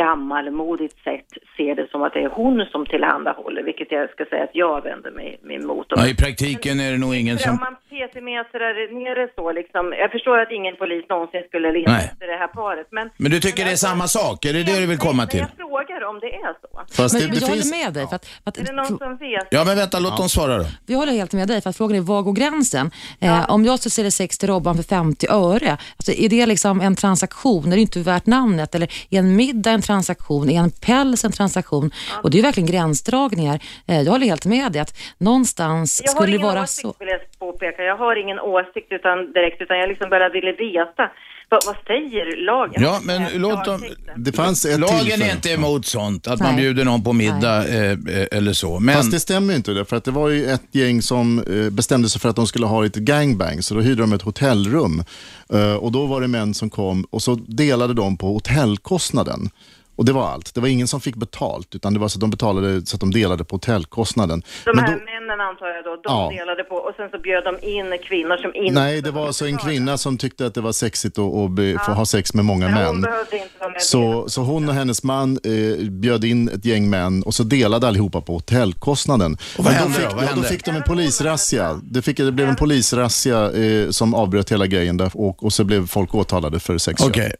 gammalmodigt 0.00 0.96
sett 1.04 1.30
ser 1.56 1.74
det 1.74 1.86
som 1.90 2.02
att 2.02 2.14
det 2.14 2.22
är 2.28 2.28
hon 2.28 2.56
som 2.72 2.86
tillhandahåller, 2.86 3.62
vilket 3.62 3.92
jag 3.92 4.10
ska 4.10 4.24
säga 4.24 4.44
att 4.44 4.56
jag 4.64 4.82
vänder 4.88 5.10
mig 5.10 5.38
mig 5.42 5.56
emot. 5.56 5.86
Ja, 5.88 6.08
I 6.08 6.14
praktiken 6.14 6.80
är 6.80 6.90
det 6.92 6.98
nog 6.98 7.14
ingen 7.14 7.36
Om 7.36 7.38
som... 7.38 7.56
man 7.56 7.76
petimetrar 7.90 8.72
ner 9.00 9.14
det 9.20 9.28
så 9.36 9.52
liksom, 9.52 9.94
jag 10.02 10.10
förstår 10.10 10.38
att 10.38 10.50
ingen 10.50 10.76
polis 10.76 11.04
någonsin 11.08 11.42
skulle 11.48 11.72
leta 11.72 11.98
efter 11.98 12.26
det 12.26 12.38
här 12.42 12.48
paret, 12.48 12.86
men... 12.90 13.10
Men 13.16 13.30
du 13.30 13.40
tycker 13.40 13.64
det 13.64 13.70
är 13.70 13.76
samma 13.76 14.06
sak? 14.08 14.44
Är 14.44 14.52
det 14.52 14.62
det 14.62 14.80
du 14.80 14.86
vill 14.86 14.98
komma 14.98 15.22
Men 15.22 15.28
till? 15.28 15.40
Jag 15.40 15.56
frågar 15.56 16.04
om 16.10 16.20
det 16.20 16.34
är 16.34 16.52
så. 16.62 16.68
Fast 16.96 17.14
men, 17.14 17.22
det, 17.22 17.28
men 17.28 17.34
det 17.34 17.40
jag 17.40 17.50
finns... 17.52 17.72
håller 17.72 17.84
med 17.84 17.94
dig. 17.94 18.04
För 18.08 18.16
att, 18.16 18.26
för 18.26 18.48
att, 18.50 18.58
Är 18.58 18.64
det 18.64 18.72
någon 18.72 18.98
som 18.98 19.16
vet? 19.16 19.46
Ja, 19.50 19.64
men 19.64 19.76
vänta, 19.76 19.98
låt 19.98 20.16
dem 20.16 20.28
svara 20.28 20.58
då. 20.58 20.64
Jag 20.86 20.98
håller 20.98 21.12
helt 21.12 21.32
med 21.32 21.48
dig, 21.48 21.60
för 21.62 21.70
att 21.70 21.76
frågan 21.76 21.96
är 21.96 22.00
var 22.00 22.22
går 22.22 22.32
gränsen? 22.32 22.90
Eh, 23.20 23.50
om 23.54 23.64
jag 23.64 23.78
så 23.78 23.90
säljer 23.90 24.10
sex 24.10 24.38
till 24.38 24.48
Robban 24.48 24.76
för 24.76 24.82
50 24.82 25.26
öre, 25.30 25.70
alltså 25.96 26.12
är 26.12 26.28
det 26.28 26.46
liksom 26.46 26.80
en 26.80 26.96
transaktion? 26.96 27.72
Är 27.72 27.76
det 27.76 27.82
inte 27.82 28.00
värt 28.00 28.21
namnet? 28.26 28.74
Eller 28.74 28.88
är 29.10 29.18
en 29.18 29.36
middag 29.36 29.70
en 29.70 29.82
transaktion? 29.82 30.50
Är 30.50 30.60
en 30.60 30.70
päls 30.70 31.24
en 31.24 31.32
transaktion? 31.32 31.90
Och 32.22 32.30
det 32.30 32.38
är 32.38 32.42
verkligen 32.42 32.66
gränsdragningar. 32.70 33.58
Eh, 33.88 34.00
jag 34.00 34.12
håller 34.12 34.26
helt 34.26 34.46
med 34.46 34.72
dig 34.72 34.80
att 34.82 34.94
någonstans 35.18 36.00
Jag 36.04 36.10
har 36.12 36.14
skulle 36.16 36.32
det 36.32 36.36
ingen 36.36 36.48
vara 36.48 36.62
åsikt 36.62 36.82
så. 36.82 36.94
vill 36.98 37.08
jag 37.08 37.20
påpeka. 37.38 37.82
Jag 37.82 37.96
har 37.96 38.16
ingen 38.16 38.40
åsikt 38.40 38.92
utan, 38.92 39.32
direkt, 39.32 39.62
utan 39.62 39.78
jag 39.78 39.88
liksom 39.88 40.10
bara 40.10 40.28
ville 40.28 40.52
veta. 40.52 41.10
Vad, 41.52 41.60
vad 41.66 41.76
säger 41.86 42.46
lagen? 42.46 42.82
Ja, 42.82 43.00
men 43.02 43.22
låt 43.34 43.64
dem... 43.64 43.84
Det 44.16 44.32
fanns 44.32 44.64
ett 44.64 44.80
Lagen 44.80 44.98
tillfälle. 45.00 45.24
är 45.24 45.34
inte 45.34 45.50
emot 45.50 45.86
sånt, 45.86 46.26
att 46.28 46.40
man 46.40 46.54
Nej. 46.54 46.62
bjuder 46.64 46.84
någon 46.84 47.02
på 47.04 47.12
middag 47.12 47.68
eh, 47.68 47.90
eh, 47.90 48.26
eller 48.32 48.52
så. 48.52 48.80
Men 48.80 48.94
Fast 48.94 49.10
det 49.10 49.20
stämmer 49.20 49.52
ju 49.52 49.56
inte 49.56 49.72
det, 49.72 49.84
för 49.84 49.96
att 49.96 50.04
det 50.04 50.10
var 50.10 50.28
ju 50.28 50.46
ett 50.46 50.62
gäng 50.72 51.02
som 51.02 51.38
eh, 51.38 51.70
bestämde 51.70 52.08
sig 52.08 52.20
för 52.20 52.28
att 52.28 52.36
de 52.36 52.46
skulle 52.46 52.66
ha 52.66 52.82
lite 52.82 53.00
gangbang, 53.00 53.62
så 53.62 53.74
då 53.74 53.80
hyrde 53.80 54.02
de 54.02 54.12
ett 54.12 54.22
hotellrum. 54.22 55.04
Eh, 55.52 55.72
och 55.74 55.92
då 55.92 56.06
var 56.06 56.20
det 56.20 56.28
män 56.28 56.54
som 56.54 56.70
kom 56.70 57.06
och 57.10 57.22
så 57.22 57.34
delade 57.34 57.94
de 57.94 58.16
på 58.16 58.32
hotellkostnaden. 58.32 59.50
Och 59.96 60.04
det 60.04 60.12
var 60.12 60.28
allt. 60.28 60.54
Det 60.54 60.60
var 60.60 60.68
ingen 60.68 60.88
som 60.88 61.00
fick 61.00 61.16
betalt, 61.16 61.74
utan 61.74 61.94
det 61.94 62.00
var 62.00 62.08
så 62.08 62.16
att 62.16 62.20
de 62.20 62.30
betalade 62.30 62.86
så 62.86 62.96
att 62.96 63.00
de 63.00 63.10
delade 63.10 63.44
på 63.44 63.54
hotellkostnaden. 63.56 64.42
De 64.64 64.70
Men 64.76 64.84
här 64.84 64.92
då, 64.92 65.04
männen 65.04 65.40
antar 65.40 65.66
jag 65.66 65.84
då, 65.84 65.90
de 65.90 66.00
Ja. 66.04 66.30
delade 66.38 66.64
på 66.64 66.74
och 66.74 66.94
sen 66.96 67.10
så 67.10 67.18
bjöd 67.18 67.44
de 67.44 67.66
in 67.68 67.98
kvinnor 68.08 68.36
som 68.36 68.54
inte... 68.54 68.80
nej, 68.80 69.02
det 69.02 69.10
var 69.10 69.26
alltså 69.26 69.46
en 69.46 69.58
kvinna 69.58 69.98
som 69.98 70.18
tyckte 70.18 70.46
att 70.46 70.54
det 70.54 70.60
var 70.60 70.72
sexigt 70.72 71.18
att, 71.18 71.34
att 71.34 71.50
be, 71.50 71.78
få 71.86 71.92
ha 71.92 72.06
sex 72.06 72.34
med 72.34 72.44
många 72.44 72.66
Men 72.68 72.74
hon 72.76 72.84
män. 72.84 73.00
behövde 73.02 73.36
inte 73.36 73.48
vara 73.60 73.70
med. 73.70 73.82
Så, 73.82 74.28
så 74.28 74.40
hon 74.42 74.68
och 74.68 74.74
hennes 74.74 75.02
man 75.02 75.38
eh, 75.44 75.90
bjöd 75.90 76.24
in 76.24 76.48
ett 76.48 76.64
gäng 76.64 76.90
män 76.90 77.22
och 77.22 77.34
så 77.34 77.42
delade 77.42 77.88
allihopa 77.88 78.20
på 78.20 78.32
hotellkostnaden. 78.32 79.32
Och 79.58 79.64
vad 79.64 79.72
Men 79.72 79.74
hände 79.74 79.98
då 79.98 80.04
då? 80.04 80.08
fick, 80.08 80.14
Vad 80.16 80.24
ja, 80.24 80.28
då 80.28 80.34
hände? 80.34 80.48
fick 80.48 80.64
de 80.64 80.70
en 80.76 80.82
polisrazzia. 80.82 81.80
Det, 81.82 82.02
fick, 82.02 82.16
det 82.16 82.32
blev 82.32 82.48
en 82.48 82.56
polisrazzia 82.56 83.50
eh, 83.52 83.90
som 83.90 84.14
avbröt 84.14 84.52
hela 84.52 84.66
grejen 84.66 84.96
där, 84.96 85.10
och, 85.14 85.44
och 85.44 85.52
så 85.52 85.64
blev 85.64 85.86
folk 85.86 86.14
åtalade 86.14 86.60
för 86.60 86.78
sexköp. 86.78 87.08
okej. 87.08 87.32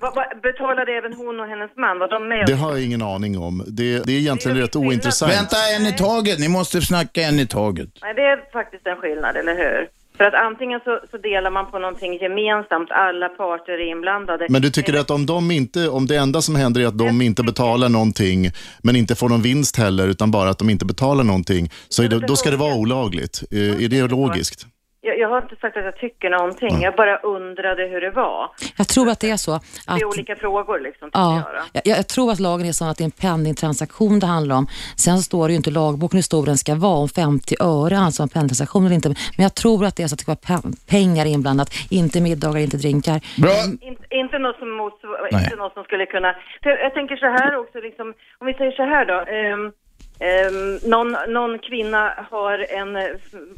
Vad- 0.00 0.14
vad- 0.14 0.40
Betalade 0.42 0.92
även 0.92 1.12
hon 1.12 1.40
och 1.40 1.46
hennes 1.46 1.70
man? 1.76 1.98
Var 1.98 2.08
de 2.08 2.28
med? 2.28 2.44
Det 2.46 2.52
har 2.54 2.70
jag 2.70 2.82
ingen 2.84 3.02
aning 3.02 3.38
om. 3.38 3.64
Det, 3.66 4.06
det 4.06 4.12
är 4.12 4.18
egentligen 4.18 4.56
Det 4.56 4.60
är 4.60 4.64
rätt 4.64 4.72
skillnad. 4.72 4.88
ointressant. 4.88 5.32
Vänta 5.32 5.56
en 5.76 5.86
i 5.86 5.92
taget, 5.92 6.38
ni 6.38 6.48
måste 6.48 6.80
snacka 6.82 7.20
en 7.22 7.38
i 7.38 7.46
taget. 7.46 7.88
Nej, 8.02 8.14
det 8.14 8.22
är 8.22 8.52
faktiskt 8.52 8.86
en 8.86 8.96
skillnad, 8.96 9.36
eller 9.36 9.56
hur? 9.56 9.88
För 10.16 10.24
att 10.24 10.34
antingen 10.34 10.80
så, 10.84 11.00
så 11.10 11.16
delar 11.18 11.50
man 11.50 11.70
på 11.70 11.78
någonting 11.78 12.12
gemensamt, 12.18 12.90
alla 12.90 13.28
parter 13.28 13.72
är 13.72 13.90
inblandade. 13.90 14.46
Men 14.50 14.62
du 14.62 14.70
tycker 14.70 14.94
att 15.00 15.10
om, 15.10 15.26
de 15.26 15.50
inte, 15.50 15.88
om 15.88 16.06
det 16.06 16.16
enda 16.16 16.42
som 16.42 16.56
händer 16.56 16.80
är 16.80 16.86
att 16.86 16.98
de 16.98 17.22
inte 17.22 17.42
betalar 17.42 17.88
någonting, 17.88 18.50
men 18.82 18.96
inte 18.96 19.14
får 19.14 19.28
någon 19.28 19.42
vinst 19.42 19.76
heller, 19.76 20.08
utan 20.08 20.30
bara 20.30 20.48
att 20.50 20.58
de 20.58 20.70
inte 20.70 20.84
betalar 20.84 21.24
någonting, 21.24 21.70
så 21.88 22.02
är 22.02 22.08
det, 22.08 22.18
då 22.26 22.36
ska 22.36 22.50
det 22.50 22.56
vara 22.56 22.74
olagligt. 22.74 23.42
Eh, 23.50 23.84
Är 23.84 23.88
det 23.88 24.08
logiskt? 24.08 24.66
Jag, 25.06 25.18
jag 25.18 25.28
har 25.28 25.42
inte 25.42 25.56
sagt 25.56 25.76
att 25.76 25.84
jag 25.84 25.96
tycker 25.96 26.30
någonting, 26.30 26.80
jag 26.82 26.94
bara 26.94 27.16
undrade 27.16 27.82
hur 27.82 28.00
det 28.00 28.10
var. 28.10 28.50
Jag 28.76 28.88
tror 28.88 29.08
att 29.10 29.20
det 29.20 29.30
är 29.30 29.36
så 29.36 29.50
Det 29.50 29.58
att 29.86 30.00
är 30.00 30.04
olika 30.06 30.36
frågor 30.36 30.80
liksom, 30.80 31.10
Ja, 31.12 31.42
jag. 31.72 31.82
Jag, 31.84 31.98
jag 31.98 32.08
tror 32.08 32.32
att 32.32 32.40
lagen 32.40 32.66
är 32.66 32.72
sån 32.72 32.88
att 32.88 32.98
det 32.98 33.02
är 33.02 33.10
en 33.12 33.18
penningtransaktion 33.26 34.18
det 34.20 34.26
handlar 34.26 34.56
om. 34.56 34.66
Sen 34.96 35.18
står 35.18 35.46
det 35.48 35.52
ju 35.52 35.56
inte 35.56 35.70
i 35.70 35.72
lagboken 35.72 36.16
hur 36.16 36.22
stor 36.22 36.46
den 36.46 36.56
ska 36.56 36.74
vara, 36.74 36.98
om 36.98 37.08
50 37.08 37.54
öre 37.60 37.98
alltså 37.98 38.22
en 38.22 38.28
penningtransaktion 38.28 38.84
eller 38.86 38.94
inte. 38.94 39.08
Men 39.08 39.42
jag 39.48 39.54
tror 39.54 39.84
att 39.84 39.96
det 39.96 40.02
är 40.02 40.06
så 40.08 40.14
att 40.14 40.18
det 40.18 40.22
ska 40.22 40.32
vara 40.44 40.58
pe- 40.60 40.76
pengar 40.90 41.26
inblandat, 41.26 41.68
inte 41.90 42.20
middagar, 42.20 42.60
inte 42.60 42.76
drinkar. 42.76 43.18
Bra. 43.42 43.52
Inte, 43.90 44.04
inte, 44.10 44.38
något 44.38 44.58
som 44.58 44.70
motsvar, 44.70 45.28
inte 45.32 45.56
något 45.56 45.74
som 45.74 45.84
skulle 45.84 46.06
kunna... 46.06 46.34
Jag 46.62 46.94
tänker 46.94 47.16
så 47.16 47.26
här 47.26 47.56
också, 47.62 47.78
liksom, 47.78 48.06
om 48.38 48.46
vi 48.46 48.54
säger 48.54 48.72
så 48.72 48.82
här 48.82 49.04
då. 49.12 49.18
ehm, 49.36 49.72
ehm, 50.20 50.76
någon, 50.90 51.16
någon 51.28 51.58
kvinna 51.58 52.12
har 52.30 52.66
en, 52.80 52.96
eh, 52.96 53.02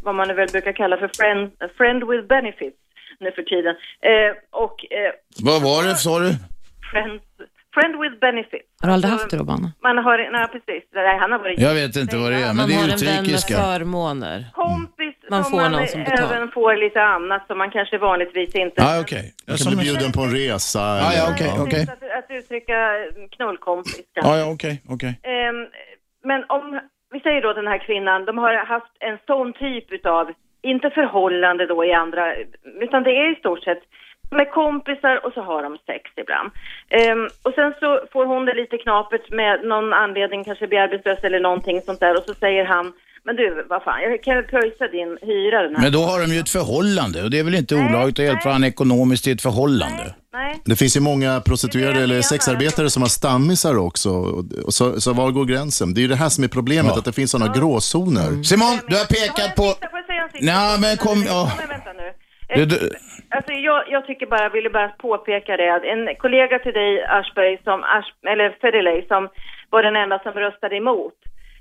vad 0.03 0.15
man 0.15 0.37
väl 0.37 0.49
brukar 0.49 0.73
kalla 0.73 0.97
för 0.97 1.11
friend, 1.17 1.51
friend 1.77 2.05
with 2.11 2.27
benefits 2.27 2.77
nu 3.21 3.33
för 3.33 3.43
tiden. 3.43 3.75
Eh, 4.03 4.37
och 4.51 4.93
eh, 4.93 5.13
Vad 5.43 5.63
var 5.63 5.83
det, 5.89 5.95
sa 5.97 6.19
du? 6.19 6.31
friend, 6.93 7.21
friend 7.75 7.95
with 8.03 8.17
benefits. 8.21 8.65
Har 8.81 8.89
du 8.89 8.93
aldrig 8.95 9.13
Alltså, 9.13 9.25
haft 9.25 9.31
det 9.31 9.37
Robban? 9.37 9.71
Man 9.83 9.99
har, 9.99 10.19
nej 10.33 10.47
precis, 10.53 10.85
nej, 10.95 11.19
han 11.19 11.33
har 11.33 11.39
varit 11.39 11.61
Jag 11.61 11.75
vet 11.75 11.97
inte 11.97 12.17
vad 12.17 12.33
det 12.33 12.37
är, 12.39 12.47
men 12.47 12.57
Man 12.57 12.69
det 12.69 12.75
har 12.75 12.89
är 12.89 12.93
en 12.93 12.99
vän 12.99 13.07
med 13.15 13.23
utrikiska. 13.23 13.55
förmåner. 13.57 14.45
kompis 14.55 15.15
Man 15.31 15.45
som 15.45 15.51
får 15.51 15.61
man 15.61 15.73
någon 15.73 15.87
som 15.87 16.05
betalar. 16.05 16.37
även 16.37 16.49
får 16.51 16.77
lite 16.77 17.03
annat 17.03 17.47
som 17.47 17.59
man 17.59 17.71
kanske 17.71 17.99
vanligtvis 17.99 18.55
inte... 18.55 18.75
Ja, 18.77 19.01
okej. 19.01 19.35
Man 19.47 19.57
Ja, 19.61 19.65
kan 19.65 19.77
bli 19.79 19.85
bjuden 19.85 20.13
på 20.13 20.21
en 20.23 20.31
resa. 20.33 20.79
Ja, 20.79 21.13
ja, 21.17 21.25
okej, 21.33 21.53
okej. 21.59 21.83
Att, 21.83 22.03
att 22.19 22.31
uttrycka 22.31 22.79
knullkompis 23.37 24.01
kanske. 24.15 24.39
Ja, 24.39 24.53
okej, 24.53 24.83
okej. 24.89 25.21
Ehm, 25.23 25.57
men 26.29 26.45
om, 26.49 26.81
vi 27.11 27.21
säger 27.21 27.43
då 27.43 27.53
den 27.53 27.67
här 27.67 27.79
kvinnan, 27.79 28.25
de 28.25 28.39
har 28.39 28.55
haft 28.55 28.93
en 29.01 29.19
sån 29.27 29.53
typ 29.53 29.93
utav, 29.93 30.33
inte 30.63 30.91
förhållande 30.91 31.67
då 31.67 31.85
i 31.85 31.93
andra, 31.93 32.35
utan 32.81 33.03
det 33.03 33.11
är 33.11 33.33
i 33.33 33.41
stort 33.43 33.65
sett 33.65 33.83
med 34.31 34.51
kompisar 34.51 35.27
och 35.27 35.33
så 35.33 35.41
har 35.41 35.63
de 35.63 35.79
sex 35.87 36.11
ibland. 36.17 36.51
Um, 37.13 37.29
och 37.45 37.55
sen 37.55 37.75
så 37.81 38.01
får 38.13 38.27
hon 38.27 38.45
det 38.45 38.55
lite 38.55 38.79
knapert 38.79 39.31
med 39.31 39.65
någon 39.65 39.93
anledning, 39.93 40.45
kanske 40.45 40.67
blir 40.67 40.79
arbetslös 40.79 41.25
eller 41.25 41.41
någonting 41.41 41.81
sånt 41.81 42.01
där 42.01 42.17
och 42.19 42.25
så 42.25 42.35
säger 42.35 42.65
han, 42.65 42.93
men 43.25 43.37
du, 43.37 43.67
vad 43.69 43.83
fan, 43.83 44.03
jag 44.03 44.23
kan 44.23 44.35
väl 44.37 44.45
pröjsa 44.45 44.89
din 44.89 45.19
hyra 45.23 45.63
den 45.63 45.75
här. 45.77 45.83
Men 45.83 45.93
då 45.93 45.99
har 46.03 46.21
de 46.21 46.27
ju 46.35 46.41
ett 46.41 46.49
förhållande 46.49 47.23
och 47.23 47.31
det 47.31 47.39
är 47.39 47.45
väl 47.45 47.55
inte 47.55 47.75
olagligt 47.75 48.19
att 48.19 48.25
hjälpa 48.25 48.49
han 48.49 48.65
ekonomiskt 48.65 49.27
i 49.27 49.31
ett 49.31 49.43
förhållande? 49.43 50.15
Nej, 50.33 50.55
Det 50.65 50.77
finns 50.77 50.97
ju 50.97 51.01
många 51.01 51.41
prostituerade 51.41 52.01
eller 52.03 52.23
sexarbetare 52.23 52.91
som 52.91 53.03
har 53.03 53.09
stammisar 53.09 53.79
också. 53.79 54.11
Och, 54.67 54.73
så, 54.75 55.01
så 55.01 55.13
var 55.13 55.31
går 55.31 55.45
gränsen? 55.45 55.95
Det 55.95 56.01
är 56.01 56.03
ju 56.03 56.09
det 56.09 56.17
här 56.17 56.29
som 56.29 56.45
är 56.45 56.49
problemet, 56.49 56.93
Ja. 56.95 56.99
att 56.99 57.05
det 57.05 57.13
finns 57.13 57.31
sådana 57.31 57.53
gråzoner. 57.59 58.43
Simon, 58.43 58.75
du 58.89 58.97
har 58.97 59.05
pekat 59.19 59.57
på... 59.57 59.63
Får 59.63 59.99
jag 60.01 60.07
säga 60.07 60.23
en 60.23 60.31
sista? 60.31 60.47
Nej, 60.53 60.81
men 60.81 60.97
kom... 60.97 61.19
Ja. 61.27 61.53
Men 61.59 61.69
vänta 61.69 61.93
nu. 61.93 62.09
Du, 62.55 62.63
Eh, 62.63 62.67
du, 62.69 62.77
Alltså 63.37 63.53
jag, 63.53 63.81
jag 63.95 64.07
tycker 64.07 64.27
bara, 64.27 64.49
ville 64.49 64.71
bara 64.71 64.89
påpeka 64.89 65.57
det, 65.57 65.69
att 65.77 65.85
en 65.95 66.03
kollega 66.25 66.59
till 66.59 66.73
dig, 66.81 67.05
Aschberg, 67.19 67.55
som, 67.65 67.79
Asch, 67.97 68.11
eller 68.33 68.47
Federley, 68.63 68.99
som 69.13 69.29
var 69.71 69.83
den 69.83 69.97
enda 69.97 70.19
som 70.19 70.33
röstade 70.33 70.77
emot. 70.77 71.15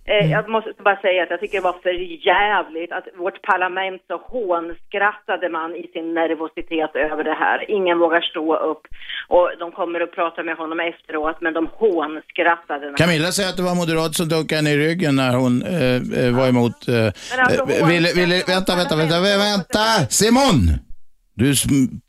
Eh, 0.07 0.31
Jag 0.31 0.49
måste 0.49 0.71
bara 0.83 1.01
säga 1.01 1.23
att 1.23 1.29
jag 1.29 1.39
tycker 1.39 1.57
det 1.57 1.63
var 1.63 1.79
för 1.83 2.25
jävligt 2.27 2.91
att 2.91 3.07
vårt 3.17 3.41
parlament 3.41 4.01
så 4.07 4.17
hånskrattade 4.17 5.49
man 5.49 5.75
i 5.75 5.87
sin 5.93 6.13
nervositet 6.13 6.95
över 6.95 7.23
det 7.23 7.33
här. 7.33 7.71
Ingen 7.71 7.99
vågar 7.99 8.21
stå 8.21 8.55
upp 8.55 8.83
och 9.27 9.49
de 9.59 9.71
kommer 9.71 9.99
att 10.01 10.11
prata 10.11 10.43
med 10.43 10.55
honom 10.57 10.79
efteråt, 10.79 11.37
men 11.41 11.53
de 11.53 11.67
hånskrattade. 11.73 12.93
Camilla 12.97 13.31
säger 13.31 13.49
att 13.49 13.57
det 13.57 13.63
var 13.63 13.75
moderat 13.75 14.15
som 14.15 14.27
dunkade 14.29 14.55
henne 14.55 14.71
i 14.71 14.77
ryggen 14.77 15.15
när 15.15 15.33
hon 15.35 15.61
eh, 15.63 16.25
eh, 16.25 16.35
var 16.39 16.47
emot... 16.47 16.87
Eh, 16.87 17.05
alltså, 17.39 17.61
eh, 17.71 17.87
ville, 17.87 18.09
ville, 18.13 18.35
vänta, 18.47 18.75
vänta, 18.75 18.95
vänta, 18.95 19.15
vänta, 19.21 19.37
vänta! 19.37 19.83
Simon! 20.09 20.86
Du 21.37 21.55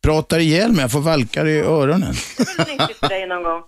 pratar 0.02 0.38
ihjäl 0.38 0.72
mig, 0.72 0.80
jag 0.80 0.92
får 0.92 1.00
valkar 1.00 1.46
i 1.46 1.58
öronen. 1.60 2.14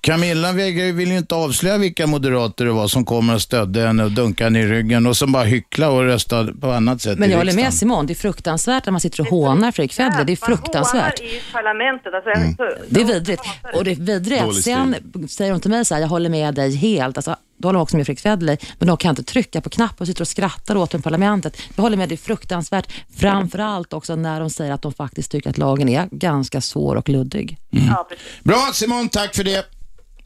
Camilla 0.00 0.52
vägrar- 0.52 0.92
vill 0.92 1.11
ju 1.11 1.18
inte 1.18 1.34
avslöja 1.34 1.78
vilka 1.78 2.06
moderater 2.06 2.64
det 2.64 2.72
var 2.72 2.88
som 2.88 3.04
kommer 3.04 3.34
och 3.34 3.42
stödde 3.42 3.80
henne 3.80 4.04
och 4.04 4.11
dunkade 4.12 4.46
henne 4.46 4.61
i 4.61 4.66
ryggen 4.66 5.06
och 5.06 5.16
som 5.16 5.32
bara 5.32 5.44
hycklade 5.44 5.92
och 5.92 6.02
röstade 6.04 6.52
på 6.54 6.70
annat 6.72 7.02
sätt 7.02 7.18
Men 7.18 7.30
jag 7.30 7.38
håller 7.38 7.52
med. 7.52 7.74
Simon, 7.74 8.06
det 8.06 8.12
är 8.12 8.14
fruktansvärt 8.14 8.86
att 8.86 8.92
man 8.92 9.00
sitter 9.00 9.20
och 9.20 9.26
hånar 9.26 9.72
Fredrik 9.72 9.92
Federley. 9.92 10.24
Det 10.24 10.32
är 10.32 10.46
fruktansvärt. 10.46 11.20
i 11.20 11.40
parlamentet. 11.52 12.14
Alltså, 12.14 12.30
så, 12.56 12.70
Det 12.88 13.00
är 13.00 13.04
vidrigt. 13.04 13.42
Och 13.74 13.84
det 13.84 13.94
vidriga 13.94 14.40
är 14.42 14.48
att 14.48 14.54
sen 14.56 14.94
säger 15.28 15.52
hon 15.52 15.61
till 15.61 15.70
mig 15.70 15.84
så 15.84 15.94
här, 15.94 16.00
jag 16.00 16.08
håller 16.08 16.30
med 16.30 16.54
dig 16.54 16.76
helt. 16.76 17.16
Alltså, 17.18 17.36
då 17.61 17.68
håller 17.68 17.80
också 17.80 17.96
med 17.96 18.06
Fredrik 18.06 18.22
Federley, 18.22 18.56
men 18.78 18.88
de 18.88 18.96
kan 18.96 19.11
inte 19.11 19.22
trycka 19.22 19.61
på 19.61 19.70
knappen 19.70 19.96
och 20.00 20.06
sitter 20.06 20.22
och 20.22 20.28
skrattar 20.28 20.76
åt 20.76 20.94
en 20.94 21.02
parlamentet. 21.02 21.62
Jag 21.76 21.82
håller 21.82 21.96
med, 21.96 22.08
det 22.08 22.14
är 22.14 22.16
fruktansvärt. 22.16 22.92
Framförallt 23.20 23.92
också 23.92 24.16
när 24.16 24.40
de 24.40 24.50
säger 24.50 24.72
att 24.72 24.82
de 24.82 24.92
faktiskt 24.92 25.32
tycker 25.32 25.50
att 25.50 25.58
lagen 25.58 25.88
är 25.88 26.08
ganska 26.11 26.61
svår 26.61 26.96
och 26.96 27.08
luddig. 27.08 27.56
ja, 27.70 28.06
precis. 28.08 28.40
Bra 28.44 28.70
Simon, 28.72 29.08
tack 29.08 29.36
för 29.36 29.44
det. 29.44 29.66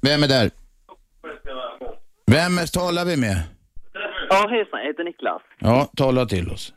Vem 0.02 0.22
är 0.22 0.28
där? 0.28 0.50
Vem 2.26 2.66
talar 2.72 3.04
vi 3.04 3.16
med? 3.16 3.36
Ja, 4.28 4.48
hejsan, 4.50 4.80
jag 4.80 4.86
heter 4.86 5.04
Niklas. 5.04 5.42
Ja, 5.58 5.88
tala 5.96 6.26
till 6.26 6.50
oss. 6.50 6.72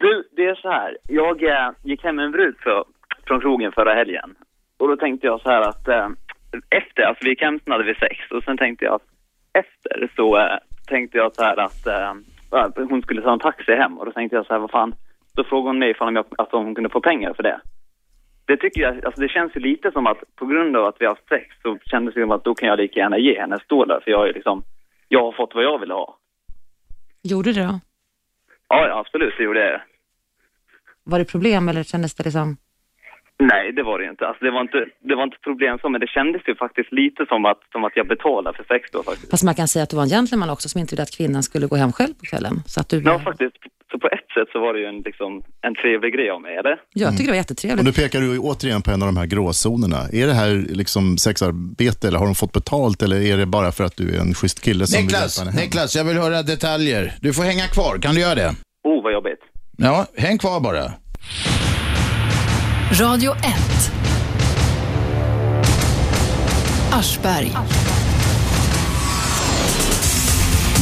Du, 0.00 0.28
det 0.36 0.42
är 0.42 0.54
så 0.54 0.68
här. 0.70 0.96
Jag 1.08 1.42
eh, 1.42 1.70
gick 1.82 2.04
hem 2.04 2.16
med 2.16 2.24
en 2.24 2.32
brud 2.32 2.56
för, 2.64 2.84
från 3.26 3.40
krogen 3.40 3.72
förra 3.72 3.94
helgen. 3.94 4.34
Och 4.78 4.88
då 4.88 4.96
tänkte 4.96 5.26
jag 5.26 5.40
så 5.40 5.48
här 5.48 5.60
att 5.60 5.88
eh, 5.88 6.08
efter, 6.70 7.02
alltså 7.02 7.24
vi 7.24 7.30
gick 7.30 7.42
hem 7.42 7.60
snart 7.64 7.86
vid 7.86 7.96
sex 7.96 8.16
och 8.30 8.42
sen 8.44 8.56
tänkte 8.56 8.84
jag 8.84 8.94
att 8.94 9.06
efter 9.52 10.12
så 10.16 10.38
eh, 10.38 10.58
tänkte 10.86 11.18
jag 11.18 11.34
så 11.34 11.42
här 11.42 11.60
att 11.60 11.86
ja, 12.50 12.70
hon 12.76 13.02
skulle 13.02 13.22
ta 13.22 13.32
en 13.32 13.38
taxi 13.38 13.74
hem 13.74 13.98
och 13.98 14.06
då 14.06 14.12
tänkte 14.12 14.36
jag 14.36 14.46
så 14.46 14.52
här, 14.52 14.60
vad 14.60 14.70
fan, 14.70 14.94
då 15.36 15.44
frågade 15.44 15.68
hon 15.68 15.78
mig 15.78 15.90
ifall 15.90 16.14
jag, 16.14 16.24
att 16.38 16.52
hon 16.52 16.74
kunde 16.74 16.90
få 16.90 17.00
pengar 17.00 17.34
för 17.34 17.42
det. 17.42 17.60
Det 18.44 18.56
tycker 18.56 18.80
jag, 18.80 19.04
alltså 19.04 19.20
det 19.20 19.28
känns 19.28 19.56
ju 19.56 19.60
lite 19.60 19.92
som 19.92 20.06
att 20.06 20.18
på 20.36 20.46
grund 20.46 20.76
av 20.76 20.86
att 20.86 20.96
vi 20.98 21.06
har 21.06 21.18
sex 21.28 21.56
så 21.62 21.78
kändes 21.82 22.14
det 22.14 22.20
som 22.20 22.30
att 22.30 22.44
då 22.44 22.54
kan 22.54 22.68
jag 22.68 22.78
lika 22.78 23.00
gärna 23.00 23.18
ge 23.18 23.40
henne 23.40 23.58
stå 23.64 23.84
där 23.84 24.00
för 24.04 24.10
jag 24.10 24.28
är 24.28 24.32
liksom, 24.32 24.62
jag 25.08 25.22
har 25.22 25.32
fått 25.32 25.54
vad 25.54 25.64
jag 25.64 25.78
vill 25.78 25.90
ha. 25.90 26.18
Gjorde 27.22 27.52
det 27.52 27.66
då? 27.66 27.80
Ja, 28.68 28.88
ja, 28.88 28.98
absolut, 28.98 29.34
det 29.38 29.44
gjorde 29.44 29.70
jag. 29.70 29.80
Var 31.04 31.18
det 31.18 31.24
problem 31.24 31.68
eller 31.68 31.82
kändes 31.82 32.14
det 32.14 32.24
liksom... 32.24 32.56
Nej, 33.40 33.72
det 33.72 33.82
var 33.82 33.98
det 33.98 34.04
inte. 34.12 34.26
Alltså, 34.26 34.44
det, 34.44 34.50
var 34.50 34.60
inte 34.60 34.78
det 35.08 35.14
var 35.14 35.24
inte 35.24 35.36
problem 35.48 35.78
så, 35.82 35.88
men 35.88 36.00
det 36.00 36.06
kändes 36.06 36.42
ju 36.48 36.54
faktiskt 36.56 36.92
lite 36.92 37.26
som 37.28 37.44
att, 37.44 37.60
som 37.72 37.84
att 37.84 37.92
jag 37.94 38.06
betalade 38.08 38.56
för 38.56 38.64
sex 38.74 38.90
då 38.92 39.02
faktiskt. 39.02 39.30
Fast 39.30 39.44
man 39.44 39.54
kan 39.54 39.68
säga 39.68 39.82
att 39.82 39.90
du 39.90 39.96
var 39.96 40.02
en 40.02 40.08
gentleman 40.08 40.50
också 40.50 40.68
som 40.68 40.80
inte 40.80 40.92
ville 40.94 41.02
att 41.02 41.16
kvinnan 41.18 41.42
skulle 41.42 41.66
gå 41.66 41.76
hem 41.76 41.92
själv 41.92 42.14
på 42.14 42.24
kvällen. 42.30 42.62
Så 42.66 42.80
att 42.80 42.88
du... 42.88 43.02
Ja, 43.02 43.18
faktiskt. 43.18 43.56
Så 43.92 43.98
på 43.98 44.06
ett 44.06 44.28
sätt 44.34 44.48
så 44.52 44.60
var 44.60 44.74
det 44.74 44.80
ju 44.80 44.86
en, 44.86 45.00
liksom, 45.00 45.42
en 45.62 45.74
trevlig 45.74 46.14
grej 46.14 46.30
av 46.30 46.40
mig, 46.42 46.56
eller? 46.56 46.76
Jag 46.94 47.10
tycker 47.10 47.24
det 47.24 47.30
var 47.30 47.32
Och 47.32 47.36
jättetrevligt. 47.36 47.84
nu 47.86 47.92
pekar 47.92 48.20
du 48.20 48.38
återigen 48.38 48.82
på 48.82 48.90
en 48.90 49.02
av 49.02 49.06
de 49.08 49.16
här 49.16 49.26
gråzonerna. 49.26 49.96
Är 50.12 50.26
det 50.26 50.32
här 50.32 50.64
liksom 50.68 51.18
sexarbete 51.18 52.08
eller 52.08 52.18
har 52.18 52.26
de 52.26 52.34
fått 52.34 52.52
betalt 52.52 53.02
eller 53.02 53.20
är 53.32 53.36
det 53.36 53.46
bara 53.46 53.72
för 53.72 53.84
att 53.84 53.96
du 53.96 54.14
är 54.16 54.20
en 54.20 54.34
schysst 54.34 54.62
kille 54.64 54.86
som 54.86 54.96
vill 54.96 55.04
Niklas, 55.06 55.38
hjälpa 55.38 55.50
henne? 55.50 55.62
Niklas, 55.64 55.96
jag 55.96 56.04
vill 56.04 56.16
höra 56.16 56.42
detaljer. 56.42 57.12
Du 57.20 57.32
får 57.32 57.42
hänga 57.42 57.66
kvar, 57.66 57.98
kan 57.98 58.14
du 58.14 58.20
göra 58.20 58.34
det? 58.34 58.50
Oh, 58.84 59.02
vad 59.02 59.12
jobbigt. 59.12 59.40
Ja, 59.76 60.06
häng 60.16 60.38
kvar 60.38 60.60
bara. 60.60 60.84
Radio 62.92 63.32
1. 63.32 63.44
Aschberg. 66.92 67.52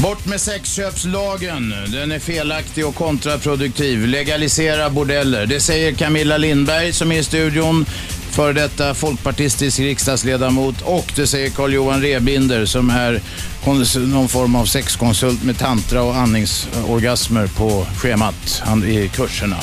Bort 0.03 0.27
med 0.27 0.41
sexköpslagen. 0.41 1.75
Den 1.93 2.13
är 2.13 2.19
felaktig 2.19 2.87
och 2.87 2.95
kontraproduktiv. 2.95 4.07
Legalisera 4.07 4.91
bordeller. 4.91 5.47
Det 5.47 5.61
säger 5.61 5.93
Camilla 5.93 6.37
Lindberg 6.37 6.93
som 6.93 7.13
är 7.13 7.19
i 7.19 7.25
studion, 7.25 7.87
före 8.31 8.53
detta 8.53 8.95
folkpartistisk 8.95 9.81
riksdagsledamot 9.81 10.83
och 10.83 11.13
det 11.17 11.27
säger 11.27 11.51
Carl-Johan 11.51 12.03
Rebinder 12.03 12.67
som 12.67 12.91
är 12.91 13.21
någon 13.67 14.29
form 14.29 14.57
av 14.57 14.65
sexkonsult 14.65 15.45
med 15.45 15.59
tantra 15.59 16.03
och 16.03 16.17
andningsorgasmer 16.17 17.47
på 17.47 17.87
schemat 17.97 18.63
i 18.87 19.09
kurserna. 19.09 19.57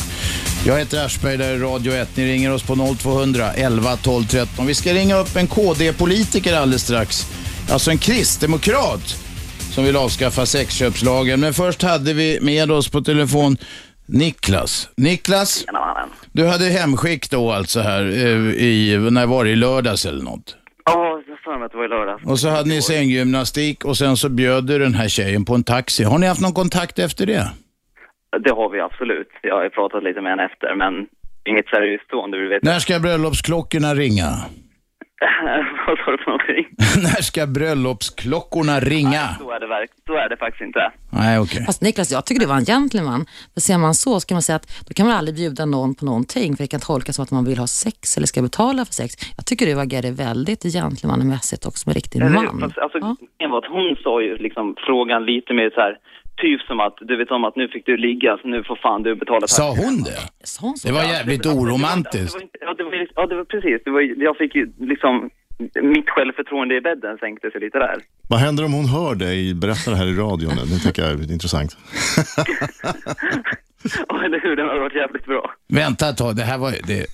Jag 0.65 0.79
heter 0.79 1.05
Aschberg, 1.05 1.37
där 1.37 1.53
är 1.53 1.59
Radio 1.59 1.93
1. 1.93 2.09
Ni 2.17 2.33
ringer 2.33 2.51
oss 2.51 2.63
på 2.63 2.95
0200 2.99 3.53
11 3.53 3.97
12 3.97 4.23
13. 4.25 4.65
Vi 4.65 4.73
ska 4.73 4.93
ringa 4.93 5.17
upp 5.17 5.35
en 5.35 5.47
KD-politiker 5.47 6.53
alldeles 6.53 6.81
strax. 6.81 7.25
Alltså 7.69 7.91
en 7.91 7.97
kristdemokrat 7.97 9.15
som 9.71 9.83
vill 9.83 9.95
avskaffa 9.95 10.45
sexköpslagen. 10.45 11.39
Men 11.39 11.53
först 11.53 11.81
hade 11.81 12.13
vi 12.13 12.39
med 12.41 12.71
oss 12.71 12.89
på 12.89 13.01
telefon 13.01 13.57
Niklas. 14.05 14.89
Niklas, 14.97 15.63
Tjena, 15.65 16.07
du 16.31 16.47
hade 16.47 16.65
hemskick 16.65 17.29
då 17.29 17.51
alltså 17.51 17.79
här 17.79 18.01
eh, 18.01 18.63
i, 18.63 18.97
när 19.11 19.25
var 19.25 19.45
det, 19.45 19.49
i 19.49 19.55
lördags 19.55 20.05
eller 20.05 20.23
något? 20.23 20.55
Ja, 20.85 21.21
för 21.45 21.57
mig 21.57 21.65
att 21.65 21.71
det 21.71 21.77
var 21.77 21.85
i 21.85 21.93
lördags. 21.97 22.23
Och 22.31 22.39
så 22.39 22.49
hade 22.49 22.69
ni 22.69 22.81
sänggymnastik 22.81 23.85
och 23.85 23.97
sen 23.97 24.17
så 24.17 24.29
bjöd 24.29 24.63
du 24.67 24.79
den 24.79 24.93
här 24.93 25.07
tjejen 25.07 25.45
på 25.45 25.53
en 25.55 25.63
taxi. 25.63 26.03
Har 26.03 26.19
ni 26.19 26.27
haft 26.27 26.41
någon 26.41 26.59
kontakt 26.61 26.99
efter 26.99 27.25
det? 27.25 27.45
Det 28.45 28.53
har 28.59 28.69
vi 28.69 28.79
absolut. 28.79 29.31
Jag 29.41 29.55
har 29.55 29.69
pratat 29.69 30.03
lite 30.03 30.21
med 30.21 30.31
henne 30.31 30.45
efter, 30.45 30.75
men 30.75 30.93
inget 31.49 31.67
seriöst 31.67 32.09
veta. 32.51 32.69
När 32.69 32.79
ska 32.79 32.99
bröllopsklockorna 32.99 33.95
ringa? 33.95 34.29
Vad 35.87 35.97
sa 35.97 36.11
du 36.11 36.17
för 36.17 36.31
någonting? 36.31 36.65
När 37.03 37.21
ska 37.21 37.47
bröllopsklockorna 37.47 38.79
ringa? 38.79 39.23
Så 39.39 39.51
är 39.51 39.59
det, 39.59 39.67
verk- 39.67 39.91
så 40.07 40.13
är 40.13 40.29
det 40.29 40.37
faktiskt 40.37 40.61
inte. 40.61 40.91
Nej, 41.09 41.39
okej. 41.39 41.65
Fast 41.65 41.81
Niklas, 41.81 42.11
jag 42.11 42.25
tycker 42.25 42.41
det 42.41 42.47
var 42.47 42.55
en 42.55 42.65
gentleman. 42.65 43.25
För 43.53 43.61
ser 43.61 43.77
man 43.77 43.93
så, 43.95 44.19
så 44.19 44.27
kan 44.27 44.35
man 44.35 44.41
säga 44.41 44.55
att 44.55 44.85
då 44.87 44.93
kan 44.93 45.07
man 45.07 45.15
aldrig 45.15 45.35
bjuda 45.35 45.65
någon 45.65 45.95
på 45.95 46.05
någonting, 46.05 46.55
för 46.55 46.63
det 46.63 46.67
kan 46.67 46.79
tolkas 46.79 47.15
som 47.15 47.23
att 47.23 47.31
man 47.31 47.45
vill 47.45 47.57
ha 47.57 47.67
sex 47.67 48.17
eller 48.17 48.27
ska 48.27 48.41
betala 48.41 48.85
för 48.85 48.93
sex. 48.93 49.13
Jag 49.37 49.45
tycker 49.45 49.65
du 49.65 49.79
agerade 49.79 50.11
väldigt 50.11 50.63
gentlemannamässigt 50.63 51.65
och 51.65 51.73
som 51.77 51.89
en 51.89 51.93
riktig 51.93 52.21
man. 52.21 52.59
Fast, 52.59 52.77
alltså, 52.77 52.97
att 52.97 53.65
hon 53.77 53.95
sa 54.03 54.21
ju 54.21 54.37
liksom 54.37 54.75
frågan 54.87 55.25
lite 55.25 55.53
mer 55.53 55.69
så 55.69 55.81
här, 55.81 55.97
typ 56.37 56.61
som 56.61 56.79
att 56.79 56.97
du 57.01 57.17
vet 57.17 57.31
om 57.31 57.43
att 57.43 57.55
nu 57.55 57.67
fick 57.67 57.85
du 57.85 57.97
ligga, 57.97 58.37
så 58.41 58.47
nu 58.47 58.63
får 58.63 58.75
fan 58.75 59.03
du 59.03 59.15
betala 59.15 59.47
Sa 59.47 59.69
hon 59.69 60.03
det? 60.03 60.19
Det 60.85 60.91
var 60.91 61.03
jävligt 61.03 61.45
oromantiskt. 61.45 62.37
Ja, 62.61 62.73
det 62.77 62.83
var, 62.83 62.91
ju- 62.93 63.07
ja, 63.15 63.27
det 63.27 63.35
var 63.35 63.43
precis. 63.43 63.81
Det 63.85 63.91
var, 63.91 64.01
jag 64.01 64.37
fick 64.37 64.55
ju 64.55 64.71
liksom, 64.79 65.29
mitt 65.81 66.09
självförtroende 66.09 66.75
i 66.75 66.81
bädden 66.81 67.17
sänkte 67.17 67.51
sig 67.51 67.61
lite 67.61 67.77
där. 67.79 67.95
Vad 68.29 68.39
händer 68.39 68.65
om 68.65 68.73
hon 68.73 68.85
hör 68.85 69.15
dig 69.15 69.53
berätta 69.53 69.91
det 69.91 69.97
här 69.97 70.07
i 70.07 70.13
radion? 70.13 70.55
Det 70.55 70.79
tycker 70.85 71.01
jag 71.01 71.11
är 71.11 71.31
intressant. 71.33 71.77
Ja, 74.09 74.23
eller 74.25 74.39
hur? 74.39 74.55
Den 74.55 74.67
hade 74.67 74.79
varit 74.79 74.95
jävligt 74.95 75.25
bra. 75.25 75.51
Vänta 75.67 76.09
ett 76.09 76.17
tag, 76.17 76.35
det 76.35 76.43
här 76.43 76.57
var, 76.57 76.73
det, 76.87 77.05